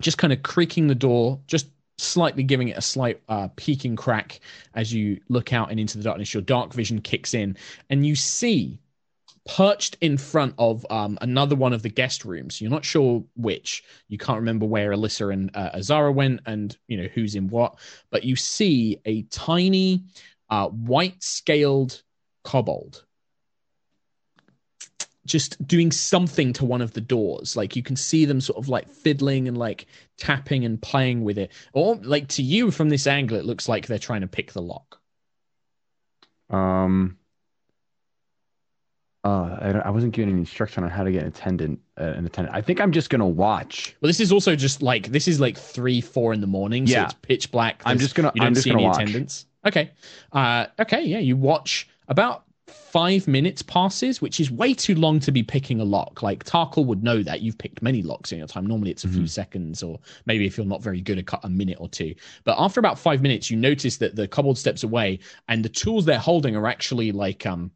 just 0.00 0.18
kind 0.18 0.32
of 0.32 0.42
creaking 0.42 0.86
the 0.86 0.94
door, 0.94 1.38
just 1.46 1.68
slightly 1.98 2.42
giving 2.42 2.68
it 2.68 2.76
a 2.76 2.80
slight 2.82 3.20
uh, 3.28 3.48
peeking 3.56 3.94
crack 3.96 4.40
as 4.74 4.92
you 4.92 5.20
look 5.28 5.52
out 5.52 5.70
and 5.70 5.78
into 5.78 5.98
the 5.98 6.04
darkness. 6.04 6.32
Your 6.32 6.42
dark 6.42 6.72
vision 6.72 7.00
kicks 7.00 7.34
in, 7.34 7.56
and 7.90 8.06
you 8.06 8.16
see 8.16 8.78
perched 9.56 9.96
in 10.00 10.16
front 10.16 10.54
of 10.58 10.86
um, 10.90 11.18
another 11.20 11.56
one 11.56 11.72
of 11.72 11.82
the 11.82 11.88
guest 11.88 12.24
rooms. 12.24 12.60
You're 12.60 12.70
not 12.70 12.84
sure 12.84 13.24
which. 13.34 13.82
You 14.06 14.16
can't 14.16 14.38
remember 14.38 14.64
where 14.64 14.92
Alyssa 14.92 15.32
and 15.32 15.50
uh, 15.54 15.70
Azara 15.74 16.12
went, 16.12 16.40
and 16.46 16.76
you 16.86 16.96
know 16.96 17.08
who's 17.12 17.34
in 17.34 17.48
what. 17.48 17.78
But 18.10 18.22
you 18.22 18.36
see 18.36 19.00
a 19.04 19.22
tiny, 19.22 20.04
uh, 20.50 20.68
white-scaled 20.68 22.02
kobold 22.44 23.04
just 25.26 25.64
doing 25.66 25.92
something 25.92 26.52
to 26.54 26.64
one 26.64 26.80
of 26.80 26.92
the 26.92 27.00
doors. 27.00 27.56
Like 27.56 27.76
you 27.76 27.82
can 27.82 27.96
see 27.96 28.24
them 28.24 28.40
sort 28.40 28.58
of 28.58 28.68
like 28.68 28.88
fiddling 28.88 29.48
and 29.48 29.58
like 29.58 29.86
tapping 30.16 30.64
and 30.64 30.80
playing 30.80 31.24
with 31.24 31.38
it. 31.38 31.52
Or 31.72 31.96
like 31.96 32.28
to 32.28 32.42
you 32.42 32.70
from 32.70 32.88
this 32.88 33.06
angle, 33.06 33.36
it 33.36 33.44
looks 33.44 33.68
like 33.68 33.86
they're 33.86 33.98
trying 33.98 34.22
to 34.22 34.26
pick 34.28 34.52
the 34.52 34.62
lock. 34.62 35.00
Um. 36.48 37.19
Uh, 39.22 39.58
I, 39.60 39.70
I 39.84 39.90
wasn't 39.90 40.14
given 40.14 40.30
any 40.30 40.38
instruction 40.40 40.82
on 40.82 40.88
how 40.90 41.04
to 41.04 41.12
get 41.12 41.22
an 41.22 41.28
attendant. 41.28 41.78
Uh, 41.98 42.04
an 42.04 42.24
attendant. 42.24 42.56
I 42.56 42.62
think 42.62 42.80
I'm 42.80 42.90
just 42.92 43.10
gonna 43.10 43.28
watch. 43.28 43.94
Well, 44.00 44.08
this 44.08 44.20
is 44.20 44.32
also 44.32 44.56
just 44.56 44.80
like 44.82 45.08
this 45.08 45.28
is 45.28 45.40
like 45.40 45.58
three, 45.58 46.00
four 46.00 46.32
in 46.32 46.40
the 46.40 46.46
morning, 46.46 46.86
so 46.86 46.92
Yeah. 46.94 47.04
it's 47.04 47.14
pitch 47.14 47.50
black. 47.50 47.82
I'm 47.84 47.98
just 47.98 48.14
gonna- 48.14 48.32
You 48.34 48.40
don't 48.40 48.46
I'm 48.48 48.54
just 48.54 48.64
see 48.64 48.70
gonna 48.70 48.80
any 48.82 48.88
watch. 48.88 48.96
attendance. 49.02 49.46
Okay. 49.66 49.90
Uh, 50.32 50.66
okay. 50.78 51.04
Yeah. 51.04 51.18
You 51.18 51.36
watch 51.36 51.86
about 52.08 52.44
five 52.66 53.28
minutes 53.28 53.60
passes, 53.62 54.22
which 54.22 54.40
is 54.40 54.50
way 54.50 54.72
too 54.72 54.94
long 54.94 55.20
to 55.20 55.30
be 55.32 55.42
picking 55.42 55.80
a 55.80 55.84
lock. 55.84 56.22
Like 56.22 56.44
Tarkhal 56.44 56.86
would 56.86 57.02
know 57.02 57.22
that 57.22 57.40
you've 57.42 57.58
picked 57.58 57.82
many 57.82 58.00
locks 58.00 58.32
in 58.32 58.38
your 58.38 58.46
time. 58.46 58.64
Normally 58.64 58.90
it's 58.90 59.04
a 59.04 59.08
few 59.08 59.22
Mhm. 59.24 59.28
seconds, 59.28 59.82
or 59.82 59.98
maybe 60.24 60.46
if 60.46 60.56
you're 60.56 60.64
not 60.66 60.82
very 60.82 61.00
good, 61.02 61.18
a, 61.18 61.46
a 61.46 61.50
minute 61.50 61.76
or 61.80 61.88
two. 61.88 62.14
But 62.44 62.56
after 62.58 62.80
about 62.80 62.98
five 62.98 63.20
minutes, 63.22 63.50
you 63.50 63.56
notice 63.58 63.98
that 63.98 64.16
the 64.16 64.26
kobold 64.28 64.56
steps 64.56 64.82
away, 64.82 65.18
and 65.48 65.62
the 65.64 65.68
tools 65.68 66.04
they're 66.06 66.18
holding 66.18 66.56
are 66.56 66.66
actually 66.68 67.12
like 67.12 67.44
um 67.44 67.70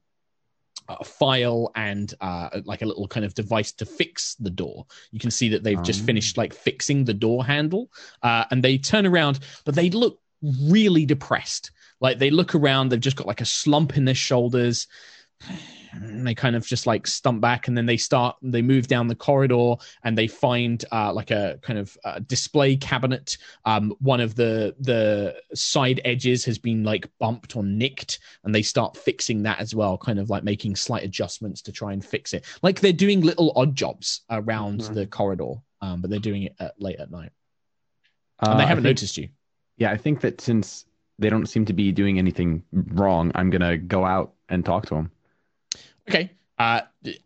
a 0.89 1.05
file 1.05 1.71
and 1.75 2.13
uh, 2.21 2.61
like 2.65 2.83
a 2.83 2.87
little 2.87 3.09
kind 3.09 3.25
of 3.25 3.35
device 3.35 3.73
to 3.73 3.87
fix 3.87 4.35
the 4.37 4.51
door. 4.51 4.87
You 5.13 5.19
can 5.21 5.31
see 5.31 5.49
that 5.51 5.63
they've 5.65 5.83
just 5.83 6.03
Oh. 6.03 6.07
finished 6.07 6.37
like 6.37 6.53
fixing 6.53 7.05
the 7.05 7.15
door 7.15 7.45
handle, 7.45 7.91
uh, 8.23 8.45
and 8.51 8.63
they 8.63 8.79
turn 8.79 9.07
around, 9.07 9.41
but 9.65 9.75
they 9.75 9.91
look 9.91 10.21
really 10.43 11.07
depressed. 11.07 11.71
Like 12.01 12.19
they 12.19 12.31
look 12.31 12.55
around, 12.55 12.89
they've 12.91 13.01
just 13.01 13.17
got 13.17 13.27
like 13.27 13.41
a 13.41 13.47
slump 13.47 13.97
in 13.97 14.05
their 14.05 14.15
shoulders. 14.15 14.87
And 15.95 16.27
they 16.27 16.35
kind 16.35 16.57
of 16.57 16.67
just 16.67 16.87
like 16.87 17.07
stump 17.07 17.41
back, 17.41 17.69
and 17.69 17.77
then 17.77 17.87
they 17.87 17.97
start. 17.97 18.37
They 18.43 18.63
move 18.63 18.87
down 18.89 19.07
the 19.07 19.15
corridor, 19.15 19.75
and 20.03 20.19
they 20.19 20.27
find 20.27 20.85
uh, 20.91 21.13
like 21.13 21.31
a 21.31 21.59
kind 21.63 21.79
of 21.79 21.97
uh, 22.05 22.19
display 22.21 22.77
cabinet. 22.77 23.37
Um, 23.65 23.95
one 24.01 24.21
of 24.21 24.35
the 24.35 24.75
the 24.81 25.37
side 25.55 26.01
edges 26.05 26.45
has 26.47 26.59
been 26.59 26.83
like 26.85 27.09
bumped 27.19 27.57
or 27.57 27.63
nicked, 27.63 28.19
and 28.45 28.55
they 28.55 28.63
start 28.63 28.97
fixing 28.97 29.43
that 29.45 29.61
as 29.61 29.75
well, 29.75 29.97
kind 29.97 30.19
of 30.19 30.31
like 30.31 30.43
making 30.45 30.77
slight 30.77 31.05
adjustments 31.05 31.63
to 31.63 31.73
try 31.73 31.93
and 31.93 32.05
fix 32.05 32.35
it. 32.35 32.45
Like 32.63 32.81
they're 32.81 32.93
doing 32.93 33.21
little 33.21 33.53
odd 33.57 33.75
jobs 33.77 34.23
around 34.31 34.81
Mhm. 34.81 34.95
the 34.95 35.07
corridor, 35.07 35.55
um, 35.81 36.01
but 36.01 36.11
they're 36.11 36.19
doing 36.19 36.45
it 36.45 36.55
at, 36.59 36.75
late 36.81 36.97
at 36.99 37.11
night, 37.11 37.31
Uh, 38.41 38.51
and 38.51 38.61
they 38.61 38.67
haven't 38.67 38.85
think- 38.85 38.97
noticed 38.97 39.17
you. 39.17 39.29
Yeah, 39.77 39.91
I 39.91 39.97
think 39.97 40.21
that 40.23 40.41
since 40.41 40.87
they 41.19 41.31
don't 41.31 41.47
seem 41.47 41.65
to 41.67 41.73
be 41.73 41.93
doing 41.93 42.19
anything 42.19 42.63
wrong, 42.73 43.31
I'm 43.35 43.51
gonna 43.51 43.77
go 43.79 44.05
out 44.05 44.33
and 44.49 44.65
talk 44.65 44.87
to 44.87 44.95
them. 44.95 45.11
Okay. 46.09 46.31
Uh, 46.59 46.83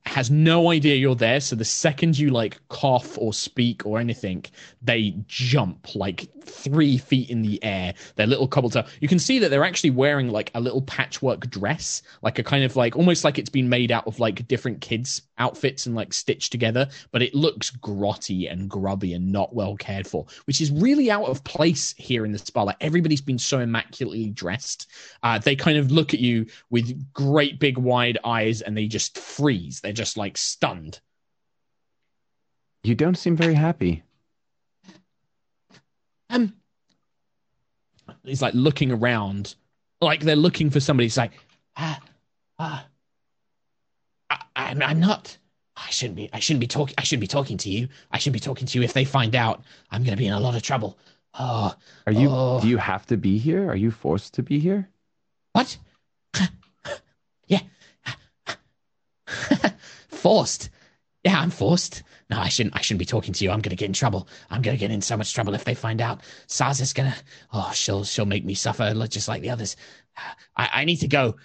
has 0.06 0.30
no 0.30 0.70
idea 0.70 0.96
you're 0.96 1.14
there. 1.14 1.40
So 1.40 1.56
the 1.56 1.64
second 1.64 2.18
you 2.18 2.30
like 2.30 2.60
cough 2.68 3.16
or 3.18 3.32
speak 3.32 3.86
or 3.86 3.98
anything, 3.98 4.44
they 4.82 5.14
jump 5.26 5.94
like 5.94 6.28
three 6.42 6.98
feet 6.98 7.30
in 7.30 7.42
the 7.42 7.62
air. 7.62 7.94
Their 8.16 8.26
little 8.26 8.48
kobold 8.48 8.72
toe. 8.72 8.84
You 9.00 9.08
can 9.08 9.18
see 9.18 9.38
that 9.38 9.50
they're 9.50 9.64
actually 9.64 9.90
wearing 9.90 10.28
like 10.28 10.50
a 10.54 10.60
little 10.60 10.82
patchwork 10.82 11.48
dress, 11.50 12.02
like 12.22 12.38
a 12.38 12.42
kind 12.42 12.64
of 12.64 12.74
like 12.76 12.96
almost 12.96 13.24
like 13.24 13.38
it's 13.38 13.50
been 13.50 13.68
made 13.68 13.92
out 13.92 14.06
of 14.06 14.18
like 14.18 14.48
different 14.48 14.80
kids' 14.80 15.22
outfits 15.38 15.86
and 15.86 15.94
like 15.94 16.12
stitched 16.12 16.50
together. 16.50 16.88
But 17.12 17.22
it 17.22 17.34
looks 17.34 17.70
grotty 17.70 18.50
and 18.50 18.68
grubby 18.68 19.14
and 19.14 19.30
not 19.30 19.54
well 19.54 19.76
cared 19.76 20.06
for, 20.06 20.26
which 20.46 20.60
is 20.60 20.70
really 20.70 21.10
out 21.10 21.26
of 21.26 21.44
place 21.44 21.94
here 21.98 22.24
in 22.24 22.32
the 22.32 22.38
spa. 22.38 22.62
Like 22.62 22.76
everybody's 22.80 23.20
been 23.20 23.38
so 23.38 23.60
immaculately 23.60 24.30
dressed. 24.30 24.90
Uh, 25.22 25.38
they 25.38 25.54
kind 25.54 25.78
of 25.78 25.92
look 25.92 26.14
at 26.14 26.20
you 26.20 26.46
with 26.70 27.12
great 27.12 27.60
big 27.60 27.78
wide 27.78 28.18
eyes 28.24 28.62
and 28.62 28.76
they 28.76 28.86
just 28.86 29.18
freeze. 29.18 29.67
They're 29.82 29.92
just 29.92 30.16
like 30.16 30.36
stunned. 30.36 31.00
You 32.82 32.94
don't 32.94 33.16
seem 33.16 33.36
very 33.36 33.54
happy. 33.54 34.02
um, 36.30 36.54
he's 38.24 38.42
like 38.42 38.54
looking 38.54 38.90
around, 38.92 39.54
like 40.00 40.20
they're 40.20 40.36
looking 40.36 40.70
for 40.70 40.80
somebody. 40.80 41.06
He's 41.06 41.16
like, 41.16 41.32
ah, 41.76 42.00
ah, 42.58 42.86
I, 44.30 44.42
I'm, 44.56 44.82
I'm 44.82 45.00
not. 45.00 45.36
I 45.76 45.90
shouldn't 45.90 46.16
be. 46.16 46.28
I 46.32 46.40
shouldn't 46.40 46.60
be 46.60 46.66
talking. 46.66 46.94
I 46.98 47.02
shouldn't 47.02 47.20
be 47.20 47.26
talking 47.28 47.56
to 47.58 47.70
you. 47.70 47.88
I 48.10 48.18
shouldn't 48.18 48.34
be 48.34 48.40
talking 48.40 48.66
to 48.66 48.78
you. 48.78 48.84
If 48.84 48.92
they 48.92 49.04
find 49.04 49.34
out, 49.34 49.62
I'm 49.90 50.02
gonna 50.02 50.16
be 50.16 50.26
in 50.26 50.32
a 50.32 50.40
lot 50.40 50.56
of 50.56 50.62
trouble. 50.62 50.98
Oh, 51.38 51.74
Are 52.06 52.12
you? 52.12 52.28
Oh. 52.30 52.60
Do 52.60 52.68
you 52.68 52.78
have 52.78 53.06
to 53.06 53.16
be 53.16 53.38
here? 53.38 53.68
Are 53.70 53.76
you 53.76 53.90
forced 53.90 54.34
to 54.34 54.42
be 54.42 54.58
here? 54.58 54.88
what? 55.52 55.76
yeah, 57.48 57.60
forced. 60.28 60.68
Yeah, 61.24 61.40
I'm 61.40 61.48
forced. 61.50 62.02
No, 62.28 62.38
I 62.38 62.50
shouldn't. 62.50 62.76
I 62.76 62.82
shouldn't 62.82 62.98
be 62.98 63.06
talking 63.06 63.32
to 63.32 63.44
you. 63.44 63.50
I'm 63.50 63.62
gonna 63.62 63.76
get 63.76 63.86
in 63.86 63.94
trouble. 63.94 64.28
I'm 64.50 64.60
gonna 64.60 64.76
get 64.76 64.90
in 64.90 65.00
so 65.00 65.16
much 65.16 65.32
trouble 65.32 65.54
if 65.54 65.64
they 65.64 65.74
find 65.74 66.02
out. 66.02 66.20
Saz 66.48 66.82
is 66.82 66.92
gonna. 66.92 67.16
Oh, 67.50 67.72
she'll 67.74 68.04
she'll 68.04 68.26
make 68.26 68.44
me 68.44 68.52
suffer 68.52 68.92
just 69.08 69.26
like 69.26 69.40
the 69.40 69.48
others. 69.48 69.74
I, 70.54 70.68
I 70.74 70.84
need 70.84 70.96
to 70.96 71.08
go. 71.08 71.36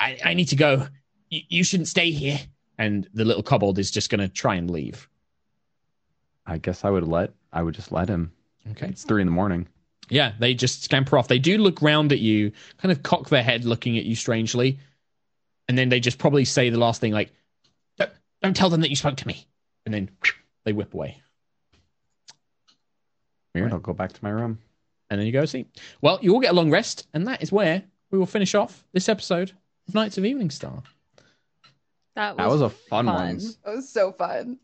I, 0.00 0.18
I 0.24 0.34
need 0.34 0.46
to 0.46 0.56
go. 0.56 0.88
Y- 1.30 1.46
you 1.48 1.62
shouldn't 1.62 1.86
stay 1.86 2.10
here. 2.10 2.40
And 2.78 3.08
the 3.14 3.24
little 3.24 3.44
kobold 3.44 3.78
is 3.78 3.92
just 3.92 4.10
gonna 4.10 4.28
try 4.28 4.56
and 4.56 4.68
leave. 4.68 5.08
I 6.44 6.58
guess 6.58 6.84
I 6.84 6.90
would 6.90 7.06
let. 7.06 7.30
I 7.52 7.62
would 7.62 7.76
just 7.76 7.92
let 7.92 8.08
him. 8.08 8.32
Okay. 8.72 8.88
It's 8.88 9.04
three 9.04 9.22
in 9.22 9.28
the 9.28 9.32
morning. 9.32 9.68
Yeah, 10.08 10.32
they 10.40 10.54
just 10.54 10.82
scamper 10.82 11.16
off. 11.16 11.28
They 11.28 11.38
do 11.38 11.58
look 11.58 11.80
round 11.80 12.10
at 12.10 12.18
you, 12.18 12.50
kind 12.78 12.90
of 12.90 13.04
cock 13.04 13.28
their 13.28 13.44
head, 13.44 13.64
looking 13.64 13.98
at 13.98 14.04
you 14.04 14.16
strangely, 14.16 14.80
and 15.68 15.78
then 15.78 15.90
they 15.90 16.00
just 16.00 16.18
probably 16.18 16.44
say 16.44 16.70
the 16.70 16.78
last 16.78 17.00
thing 17.00 17.12
like, 17.12 17.30
"Don't, 18.42 18.48
don't 18.48 18.54
tell 18.56 18.70
them 18.70 18.80
that 18.82 18.90
you 18.90 18.96
spoke 18.96 19.16
to 19.16 19.26
me," 19.26 19.46
and 19.86 19.94
then 19.94 20.10
they 20.64 20.72
whip 20.72 20.94
away. 20.94 21.22
Weird. 23.54 23.66
Right. 23.66 23.72
I'll 23.74 23.80
go 23.80 23.92
back 23.92 24.12
to 24.12 24.24
my 24.24 24.30
room. 24.30 24.58
and 25.10 25.20
then 25.20 25.26
you 25.26 25.32
go 25.32 25.44
see. 25.44 25.66
Well, 26.00 26.18
you 26.22 26.32
all 26.32 26.40
get 26.40 26.52
a 26.52 26.56
long 26.56 26.70
rest, 26.70 27.06
and 27.12 27.26
that 27.26 27.42
is 27.42 27.52
where 27.52 27.82
we 28.10 28.18
will 28.18 28.26
finish 28.26 28.54
off 28.54 28.84
this 28.92 29.08
episode 29.08 29.52
of 29.88 29.94
Knights 29.94 30.16
of 30.18 30.24
Evening 30.24 30.50
Star. 30.50 30.82
That 32.14 32.36
was, 32.36 32.38
That 32.38 32.48
was 32.50 32.60
a 32.62 32.70
fun, 32.70 33.06
fun. 33.06 33.14
one. 33.14 33.36
It 33.36 33.56
was 33.76 33.88
so 33.88 34.12
fun. 34.12 34.58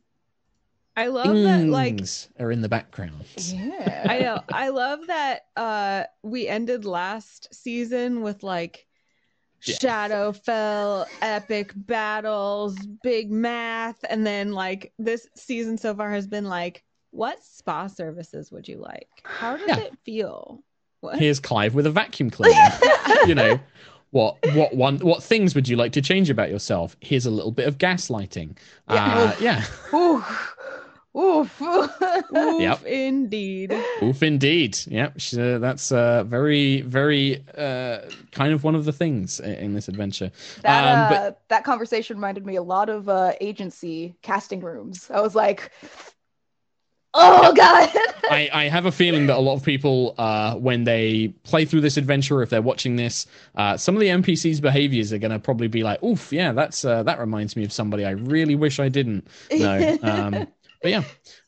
I 0.97 1.07
love 1.07 1.27
that. 1.37 1.67
Like 1.67 1.97
Things 1.97 2.29
are 2.41 2.51
in 2.51 2.61
the 2.61 2.69
background. 2.69 3.25
Yeah. 3.37 4.07
I 4.09 4.19
know. 4.19 4.41
I 4.53 4.71
love 4.71 5.07
that 5.07 5.43
uh 5.57 6.05
we 6.25 6.49
ended 6.49 6.85
last 6.85 7.55
season 7.55 8.23
with 8.23 8.43
like 8.43 8.88
Yeah. 9.65 9.75
Shadowfell, 9.77 11.07
epic 11.21 11.73
battles, 11.75 12.77
big 13.03 13.31
math, 13.31 13.99
and 14.09 14.27
then 14.27 14.53
like 14.53 14.93
this 14.99 15.29
season 15.35 15.79
so 15.79 15.95
far 15.95 16.11
has 16.11 16.27
been 16.27 16.45
like, 16.45 16.85
what 17.11 17.43
spa 17.43 17.87
services 17.87 18.53
would 18.53 18.69
you 18.69 18.79
like? 18.79 19.09
How 19.25 19.57
does 19.57 19.69
Yeah. 19.69 19.79
it 19.81 19.99
feel? 20.05 20.63
What? 21.01 21.19
Here's 21.19 21.41
Clive 21.41 21.75
with 21.75 21.87
a 21.87 21.91
vacuum 21.91 22.31
cleaner. 22.31 22.79
you 23.27 23.35
know, 23.35 23.59
what 24.11 24.37
what 24.55 24.75
one 24.75 24.99
what 24.99 25.23
things 25.23 25.55
would 25.55 25.69
you 25.69 25.77
like 25.77 25.93
to 25.93 26.03
change 26.03 26.31
about 26.31 26.51
yourself? 26.51 26.97
Here's 27.01 27.27
a 27.27 27.31
little 27.31 27.53
bit 27.53 27.69
of 27.69 27.79
gaslighting. 27.79 28.57
Uh, 28.89 29.35
yeah. 29.41 29.65
Oof. 31.19 31.61
Oof. 31.61 31.91
Oof, 32.37 32.61
Yep. 32.61 32.85
indeed. 32.87 33.77
Oof, 34.03 34.23
indeed. 34.23 34.79
Yep, 34.87 35.17
uh, 35.39 35.59
that's 35.59 35.91
uh, 35.91 36.23
very, 36.25 36.83
very 36.83 37.45
uh, 37.57 38.01
kind 38.31 38.53
of 38.53 38.63
one 38.65 38.75
of 38.75 38.85
the 38.85 38.93
things 38.93 39.41
i- 39.41 39.47
in 39.47 39.75
this 39.75 39.89
adventure. 39.89 40.31
That 40.63 40.85
Um, 40.85 40.99
uh, 41.01 41.09
but- 41.09 41.43
that 41.49 41.65
conversation 41.65 42.17
reminded 42.17 42.47
me 42.47 42.57
a 42.57 42.63
lot 42.63 42.89
of 42.89 43.09
uh, 43.09 43.33
agency 43.41 44.15
casting 44.23 44.61
rooms. 44.61 45.11
I 45.13 45.21
was 45.21 45.35
like, 45.35 45.73
"Oh 47.15 47.53
God!" 47.55 47.89
I, 48.31 48.51
I 48.53 48.65
have 48.69 48.85
a 48.85 48.93
feeling 48.93 49.27
that 49.29 49.39
a 49.39 49.41
lot 49.41 49.55
of 49.55 49.65
people, 49.65 50.15
uh, 50.19 50.55
when 50.57 50.85
they 50.85 51.29
play 51.45 51.65
through 51.65 51.81
this 51.81 51.97
adventure, 51.97 52.43
if 52.43 52.51
they're 52.51 52.61
watching 52.61 52.97
this, 52.97 53.27
uh, 53.57 53.77
some 53.79 53.95
of 53.95 54.01
the 54.01 54.09
NPCs' 54.09 54.61
behaviors 54.61 55.15
are 55.15 55.19
going 55.19 55.31
to 55.31 55.39
probably 55.39 55.67
be 55.69 55.83
like, 55.83 56.03
"Oof, 56.03 56.31
yeah, 56.31 56.53
that's 56.53 56.85
uh, 56.85 57.03
that 57.05 57.19
reminds 57.19 57.57
me 57.57 57.65
of 57.65 57.73
somebody 57.73 58.05
I 58.05 58.11
really 58.11 58.55
wish 58.55 58.79
I 58.79 58.89
didn't." 58.91 59.27
No, 59.51 59.97
um, 60.03 60.47
but 60.83 60.91
yeah, 60.91 61.03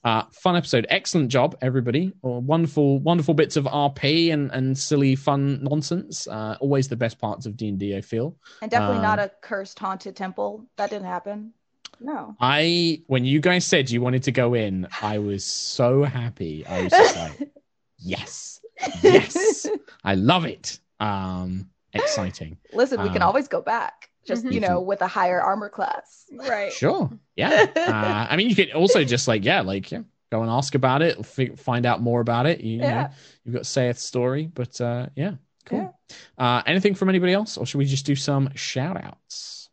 uh, 0.04 0.22
fun 0.32 0.56
episode. 0.56 0.86
Excellent 0.88 1.28
job, 1.30 1.56
everybody. 1.62 2.12
Uh, 2.24 2.28
wonderful, 2.28 2.98
wonderful 3.00 3.34
bits 3.34 3.56
of 3.56 3.64
RP 3.64 4.32
and 4.32 4.50
and 4.52 4.76
silly 4.76 5.14
fun 5.16 5.62
nonsense. 5.62 6.26
Uh, 6.26 6.56
always 6.60 6.88
the 6.88 6.96
best 6.96 7.18
parts 7.18 7.46
of 7.46 7.56
D 7.56 7.68
and 7.68 7.82
I 7.94 8.00
feel. 8.00 8.36
and 8.62 8.70
definitely 8.70 9.02
not 9.02 9.18
Um, 9.18 9.26
a 9.26 9.28
cursed 9.40 9.78
haunted 9.78 10.16
temple. 10.16 10.66
That 10.76 10.90
didn't 10.90 11.06
happen. 11.06 11.52
No. 12.00 12.34
I 12.40 13.02
when 13.06 13.24
you 13.24 13.40
guys 13.40 13.64
said 13.64 13.90
you 13.90 14.00
wanted 14.00 14.22
to 14.24 14.32
go 14.32 14.54
in, 14.54 14.88
I 15.02 15.18
was 15.18 15.44
so 15.44 16.02
happy. 16.02 16.66
I 16.66 16.82
was 16.82 16.92
just 16.92 17.16
like, 17.16 17.50
yes, 17.98 18.60
yes, 19.02 19.66
I 20.04 20.14
love 20.14 20.44
it. 20.44 20.78
Um, 20.98 21.70
exciting. 21.92 22.58
Listen, 22.72 23.02
we 23.02 23.08
can 23.10 23.22
Um, 23.22 23.28
always 23.28 23.48
go 23.48 23.60
back. 23.60 24.09
Just 24.30 24.44
Mhm. 24.46 24.52
you 24.52 24.60
know, 24.60 24.80
with 24.80 25.02
a 25.02 25.06
higher 25.06 25.40
armor 25.40 25.68
class. 25.68 26.26
Right. 26.32 26.72
Sure. 26.72 27.10
Yeah. 27.36 27.66
Uh, 27.76 28.26
I 28.30 28.36
mean, 28.36 28.48
you 28.48 28.54
could 28.54 28.72
also 28.72 29.04
just 29.04 29.26
like, 29.28 29.44
yeah, 29.44 29.60
like 29.60 29.90
yeah, 29.90 30.02
go 30.30 30.42
and 30.42 30.50
ask 30.50 30.74
about 30.74 31.02
it, 31.02 31.24
fi- 31.26 31.54
find 31.56 31.84
out 31.86 32.00
more 32.00 32.20
about 32.20 32.46
it. 32.46 32.60
You, 32.60 32.76
you 32.76 32.82
Yeah. 32.82 33.02
know, 33.02 33.08
you've 33.44 33.54
got 33.54 33.66
Saith's 33.66 34.02
story, 34.02 34.46
but 34.52 34.80
uh, 34.80 35.06
yeah, 35.16 35.32
cool. 35.66 35.98
Uh, 36.38 36.62
anything 36.66 36.94
from 36.94 37.08
anybody 37.08 37.32
else, 37.32 37.56
or 37.58 37.66
should 37.66 37.78
we 37.78 37.84
just 37.84 38.06
do 38.06 38.14
some 38.16 38.54
shout 38.54 38.96
outs? 39.02 39.68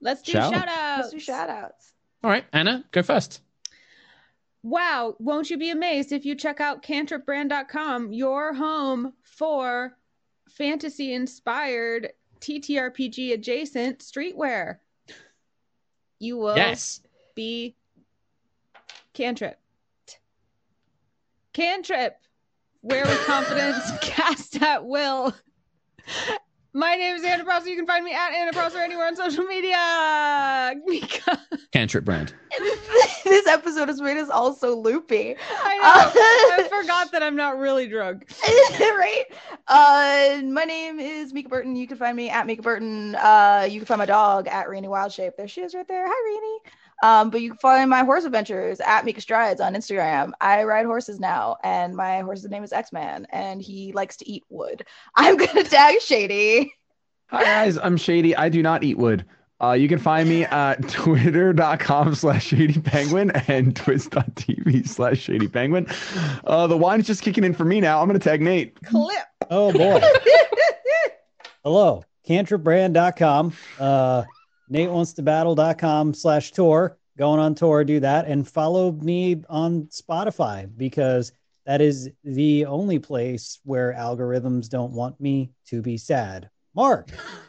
Let's 0.00 0.22
do 0.22 0.32
Shout. 0.32 0.52
shout 0.52 0.68
outs. 0.68 0.98
Let's 1.02 1.10
do 1.12 1.18
shout 1.20 1.48
outs. 1.50 1.92
All 2.22 2.30
right, 2.30 2.44
Anna, 2.52 2.84
go 2.92 3.02
first. 3.02 3.40
Wow, 4.62 5.14
won't 5.20 5.48
you 5.48 5.58
be 5.58 5.70
amazed 5.70 6.10
if 6.12 6.24
you 6.24 6.34
check 6.34 6.60
out 6.60 6.82
cantripbrand.com, 6.82 8.12
your 8.12 8.52
home 8.52 9.12
for 9.22 9.96
fantasy 10.48 11.12
inspired 11.14 12.10
TTRPG 12.46 13.32
adjacent 13.32 13.98
streetwear? 13.98 14.78
You 16.20 16.36
will 16.38 16.56
Yes. 16.56 17.00
be 17.34 17.74
cantrip. 19.14 19.58
Cantrip. 21.52 22.18
Wear 22.82 23.04
with 23.04 23.18
confidence, 23.26 23.90
cast 24.00 24.62
at 24.62 24.86
will. 24.86 25.34
My 26.76 26.94
name 26.94 27.16
is 27.16 27.24
Anna 27.24 27.42
Prosser. 27.42 27.70
You 27.70 27.76
can 27.76 27.86
find 27.86 28.04
me 28.04 28.12
at 28.12 28.34
Anna 28.34 28.52
Prosser 28.52 28.76
anywhere 28.76 29.06
on 29.06 29.16
social 29.16 29.44
media. 29.44 30.74
Mica. 30.84 31.40
Cantrip 31.72 32.04
brand. 32.04 32.34
this 33.24 33.46
episode 33.46 33.88
has 33.88 33.98
made 33.98 34.18
us 34.18 34.28
all 34.28 34.52
so 34.52 34.78
loopy. 34.78 35.36
I 35.64 35.76
know. 35.78 36.64
I 36.64 36.68
forgot 36.82 37.12
that 37.12 37.22
I'm 37.22 37.34
not 37.34 37.56
really 37.56 37.88
drunk. 37.88 38.30
right? 38.78 39.24
Uh, 39.68 40.42
my 40.42 40.64
name 40.64 41.00
is 41.00 41.32
Mica 41.32 41.48
Burton. 41.48 41.76
You 41.76 41.86
can 41.86 41.96
find 41.96 42.14
me 42.14 42.28
at 42.28 42.46
Mica 42.46 42.60
Burton. 42.60 43.14
Uh, 43.14 43.66
you 43.66 43.80
can 43.80 43.86
find 43.86 43.98
my 43.98 44.04
dog 44.04 44.46
at 44.46 44.68
Rainy 44.68 44.88
Wildshape. 44.88 45.34
There 45.38 45.48
she 45.48 45.62
is 45.62 45.74
right 45.74 45.88
there. 45.88 46.04
Hi, 46.06 46.30
Rainy. 46.30 46.58
Um, 47.02 47.30
but 47.30 47.40
you 47.42 47.50
can 47.50 47.58
find 47.58 47.90
my 47.90 48.04
horse 48.04 48.24
adventures 48.24 48.80
at 48.80 49.04
Mica 49.04 49.20
Strides 49.20 49.60
on 49.60 49.74
Instagram. 49.74 50.32
I 50.40 50.64
ride 50.64 50.86
horses 50.86 51.20
now, 51.20 51.56
and 51.62 51.94
my 51.94 52.20
horse's 52.20 52.50
name 52.50 52.64
is 52.64 52.72
X 52.72 52.92
Man, 52.92 53.26
and 53.30 53.60
he 53.60 53.92
likes 53.92 54.16
to 54.18 54.28
eat 54.28 54.44
wood. 54.48 54.84
I'm 55.16 55.36
gonna 55.36 55.64
tag 55.64 56.00
Shady. 56.00 56.72
Hi 57.28 57.42
guys, 57.42 57.76
I'm 57.78 57.96
Shady. 57.96 58.36
I 58.36 58.48
do 58.48 58.62
not 58.62 58.84
eat 58.84 58.98
wood. 58.98 59.24
Uh, 59.62 59.72
you 59.72 59.88
can 59.88 59.98
find 59.98 60.28
me 60.28 60.44
at 60.44 60.86
twitter.com 60.88 62.14
slash 62.14 62.46
shady 62.46 62.78
penguin 62.78 63.30
and 63.48 63.74
twitch.tv 63.74 64.86
slash 64.86 65.18
shady 65.18 65.48
penguin. 65.48 65.86
Uh, 66.44 66.66
the 66.66 66.76
wine's 66.76 67.06
just 67.06 67.22
kicking 67.22 67.42
in 67.42 67.54
for 67.54 67.64
me 67.64 67.80
now. 67.80 68.00
I'm 68.00 68.06
going 68.06 68.20
to 68.20 68.24
tag 68.24 68.42
Nate. 68.42 68.80
Clip. 68.84 69.16
Oh 69.50 69.72
boy. 69.72 70.00
Hello, 71.64 72.04
cantripbrand.com. 72.28 73.54
Uh, 73.78 74.24
Nate 74.68 74.90
wants 74.90 75.12
to 75.14 75.22
battle.com 75.22 76.14
slash 76.14 76.52
tour. 76.52 76.98
Going 77.16 77.40
on 77.40 77.54
tour, 77.54 77.82
do 77.84 78.00
that 78.00 78.26
and 78.26 78.46
follow 78.46 78.92
me 78.92 79.42
on 79.48 79.84
Spotify 79.84 80.68
because 80.76 81.32
that 81.64 81.80
is 81.80 82.10
the 82.24 82.66
only 82.66 82.98
place 82.98 83.58
where 83.64 83.94
algorithms 83.94 84.68
don't 84.68 84.92
want 84.92 85.20
me 85.20 85.50
to 85.68 85.80
be 85.82 85.96
sad. 85.96 86.50
Mark. 86.74 87.10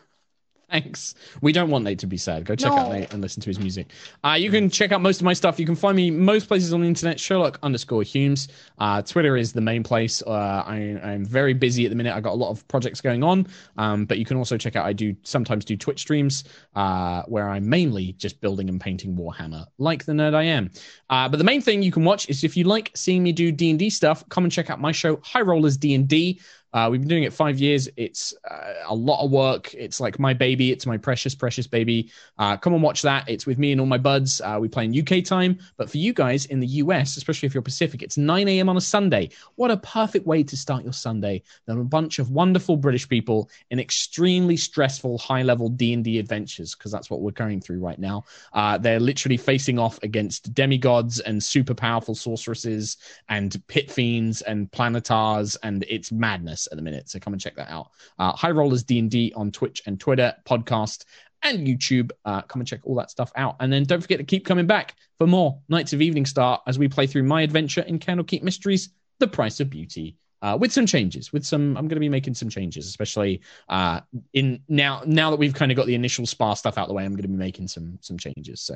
Thanks. 0.70 1.16
We 1.40 1.54
don't 1.54 1.70
want 1.70 1.86
Nate 1.86 2.00
to 2.00 2.08
be 2.08 2.18
sad. 2.18 2.44
Go 2.44 2.54
check 2.54 2.74
out 2.74 2.92
Nate 2.92 3.14
and 3.14 3.22
listen 3.22 3.42
to 3.42 3.50
his 3.50 3.58
music. 3.58 3.88
Uh, 4.26 4.34
you 4.38 4.52
can 4.52 4.70
check 4.70 4.92
out 4.92 5.02
most 5.02 5.22
of 5.22 5.24
my 5.24 5.32
stuff. 5.32 5.62
You 5.62 5.66
can 5.66 5.78
find 5.78 5.96
me 5.96 6.12
most 6.12 6.50
places 6.50 6.74
on 6.74 6.82
the 6.82 6.88
internet. 6.88 7.18
Sherlock 7.18 7.58
underscore 7.64 8.02
Hulmes. 8.02 8.50
Uh, 8.78 9.02
Twitter 9.02 9.38
is 9.38 9.54
the 9.54 9.62
main 9.62 9.82
place. 9.82 10.22
Uh, 10.28 10.64
I, 10.68 11.00
I'm 11.02 11.24
very 11.24 11.54
busy 11.54 11.86
at 11.86 11.90
the 11.90 11.96
minute. 11.96 12.14
I've 12.14 12.24
got 12.24 12.34
a 12.34 12.36
lot 12.36 12.50
of 12.50 12.68
projects 12.68 13.00
going 13.00 13.24
on. 13.24 13.48
Um, 13.78 14.06
but 14.06 14.18
you 14.18 14.26
can 14.26 14.36
also 14.36 14.58
check 14.58 14.76
out. 14.76 14.86
I 14.86 14.92
do 14.92 15.16
sometimes 15.24 15.64
do 15.64 15.78
Twitch 15.78 16.02
streams 16.02 16.44
uh, 16.76 17.24
where 17.28 17.48
I'm 17.48 17.70
mainly 17.70 18.12
just 18.14 18.42
building 18.42 18.68
and 18.68 18.82
painting 18.82 19.16
Warhammer, 19.16 19.68
like 19.78 20.04
the 20.04 20.12
nerd 20.12 20.34
I 20.34 20.44
am. 20.44 20.70
Uh, 21.10 21.30
but 21.30 21.38
the 21.38 21.46
main 21.46 21.62
thing 21.62 21.82
you 21.82 21.94
can 21.94 22.04
watch 22.04 22.28
is 22.28 22.44
if 22.44 22.58
you 22.58 22.66
like 22.66 22.92
seeing 22.94 23.24
me 23.24 23.32
do 23.32 23.54
D 23.54 23.70
and 23.70 23.80
D 23.80 23.90
stuff, 23.90 24.28
come 24.28 24.44
and 24.44 24.52
check 24.52 24.70
out 24.70 24.82
my 24.82 24.92
show 24.92 25.18
High 25.24 25.44
Rollers 25.44 25.78
D 25.78 25.96
and 25.96 26.10
D. 26.10 26.42
Uh, 26.74 26.90
we've 26.92 27.02
been 27.02 27.08
doing 27.08 27.24
it 27.24 27.34
five 27.34 27.60
years. 27.60 27.90
It's 27.96 28.34
uh, 28.50 28.74
a 28.86 28.94
lot 28.94 29.24
of 29.24 29.32
work. 29.32 29.74
It's 29.74 30.00
like 30.00 30.20
my 30.20 30.34
baby. 30.34 30.72
It's 30.72 30.86
my 30.86 30.98
precious, 30.98 31.34
precious 31.34 31.68
baby. 31.68 32.12
Uh, 32.38 32.58
come 32.58 32.74
and 32.74 32.84
watch 32.84 33.02
that. 33.04 33.28
It's 33.28 33.46
with 33.46 33.58
me 33.58 33.72
and 33.72 33.82
all 33.82 33.88
my 33.88 33.98
buds. 33.98 34.42
Uh, 34.42 34.58
we 34.60 34.68
play 34.68 34.86
in 34.86 35.00
UK 35.00 35.24
time, 35.24 35.58
but 35.78 35.90
for 35.90 35.98
you 35.98 36.14
guys 36.14 36.46
in 36.46 36.60
the 36.60 36.68
US, 36.68 37.18
especially 37.18 37.48
if 37.48 37.54
you're 37.54 37.62
Pacific, 37.62 38.04
it's 38.04 38.18
9 38.18 38.48
a.m. 38.48 38.70
on 38.70 38.78
a 38.78 38.82
Sunday. 38.82 39.30
What 39.56 39.72
a 39.72 39.78
perfect 39.78 40.28
way 40.28 40.44
to 40.44 40.58
start 40.58 40.84
your 40.84 40.94
Sunday. 40.94 41.42
There 41.66 41.78
are 41.78 41.82
a 41.82 41.86
bunch 41.86 42.20
of 42.20 42.32
wonderful 42.32 42.78
British 42.78 43.08
people 43.08 43.50
in 43.72 43.80
extremely 43.80 44.58
stressful, 44.58 45.18
high-level 45.18 45.70
D&D 45.70 46.20
adventures 46.20 46.76
because 46.76 46.92
that's 46.92 47.10
what 47.10 47.22
we're 47.22 47.32
going 47.32 47.62
through 47.62 47.80
right 47.80 48.00
now. 48.00 48.26
Uh, 48.54 48.78
they're 48.78 49.00
literally 49.00 49.38
facing 49.38 49.80
off 49.80 50.00
against 50.04 50.54
demigods 50.54 51.20
and 51.22 51.44
super 51.44 51.74
powerful 51.74 52.16
sorceresses 52.16 52.98
and 53.30 53.62
pit 53.68 53.90
fiends 53.90 54.42
and 54.42 54.72
planetars, 54.72 55.56
and 55.64 55.86
it's 55.90 56.12
madness 56.12 56.67
at 56.68 56.78
the 56.78 56.82
minute. 56.82 57.10
So 57.10 57.20
come 57.20 57.34
and 57.34 57.42
check 57.42 57.56
that 57.56 57.70
out. 57.70 57.92
Uh, 58.20 58.32
High 58.34 58.52
Rollers 58.52 58.84
D 58.84 59.00
and 59.00 59.10
D 59.10 59.34
on 59.36 59.52
Twitch 59.52 59.82
and 59.86 60.00
Twitter, 60.00 60.34
podcast 60.46 61.06
and 61.44 61.68
YouTube. 61.68 62.12
Uh, 62.26 62.42
come 62.42 62.62
and 62.62 62.68
check 62.68 62.82
all 62.84 62.96
that 62.96 63.12
stuff 63.12 63.32
out. 63.36 63.56
And 63.60 63.72
then 63.72 63.84
don't 63.84 64.02
forget 64.02 64.20
to 64.20 64.24
keep 64.24 64.46
coming 64.46 64.68
back 64.68 64.96
for 65.18 65.28
more 65.28 65.60
Knights 65.70 65.94
of 65.94 66.02
Evening 66.02 66.26
Star 66.26 66.62
as 66.68 66.80
we 66.80 66.88
play 66.88 67.08
through 67.08 67.24
my 67.24 67.42
adventure 67.42 67.82
in 67.82 68.00
Candlekeep 68.00 68.44
Mysteries: 68.44 68.90
The 69.20 69.28
Price 69.28 69.60
of 69.60 69.70
Beauty. 69.70 70.18
Uh, 70.40 70.56
with 70.56 70.72
some 70.72 70.86
changes, 70.86 71.34
with 71.34 71.44
some, 71.44 71.76
I'm 71.76 71.88
going 71.88 71.96
to 71.96 72.00
be 72.00 72.10
making 72.10 72.36
some 72.36 72.48
changes, 72.48 72.86
especially 72.86 73.42
uh, 73.70 74.02
in 74.34 74.62
now. 74.70 75.02
Now 75.04 75.32
that 75.32 75.38
we've 75.38 75.54
kind 75.54 75.72
of 75.72 75.76
got 75.76 75.88
the 75.88 75.96
initial 75.96 76.28
spa 76.28 76.54
stuff 76.54 76.78
out 76.78 76.88
the 76.88 76.94
way, 76.94 77.04
I'm 77.04 77.14
going 77.14 77.24
to 77.24 77.28
be 77.28 77.34
making 77.34 77.68
some 77.68 77.98
some 78.02 78.20
changes. 78.20 78.62
So, 78.62 78.76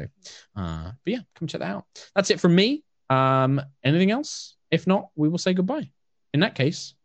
uh, 0.55 0.91
but 1.05 1.13
yeah, 1.13 1.19
come 1.35 1.47
check 1.47 1.61
that 1.61 1.69
out. 1.69 1.85
That's 2.15 2.31
it 2.31 2.39
from 2.39 2.55
me. 2.55 2.83
Um, 3.11 3.61
anything 3.83 4.09
else? 4.09 4.55
If 4.71 4.87
not, 4.87 5.09
we 5.15 5.29
will 5.29 5.37
say 5.37 5.53
goodbye. 5.53 5.91
In 6.33 6.39
that 6.39 6.55
case, 6.55 6.95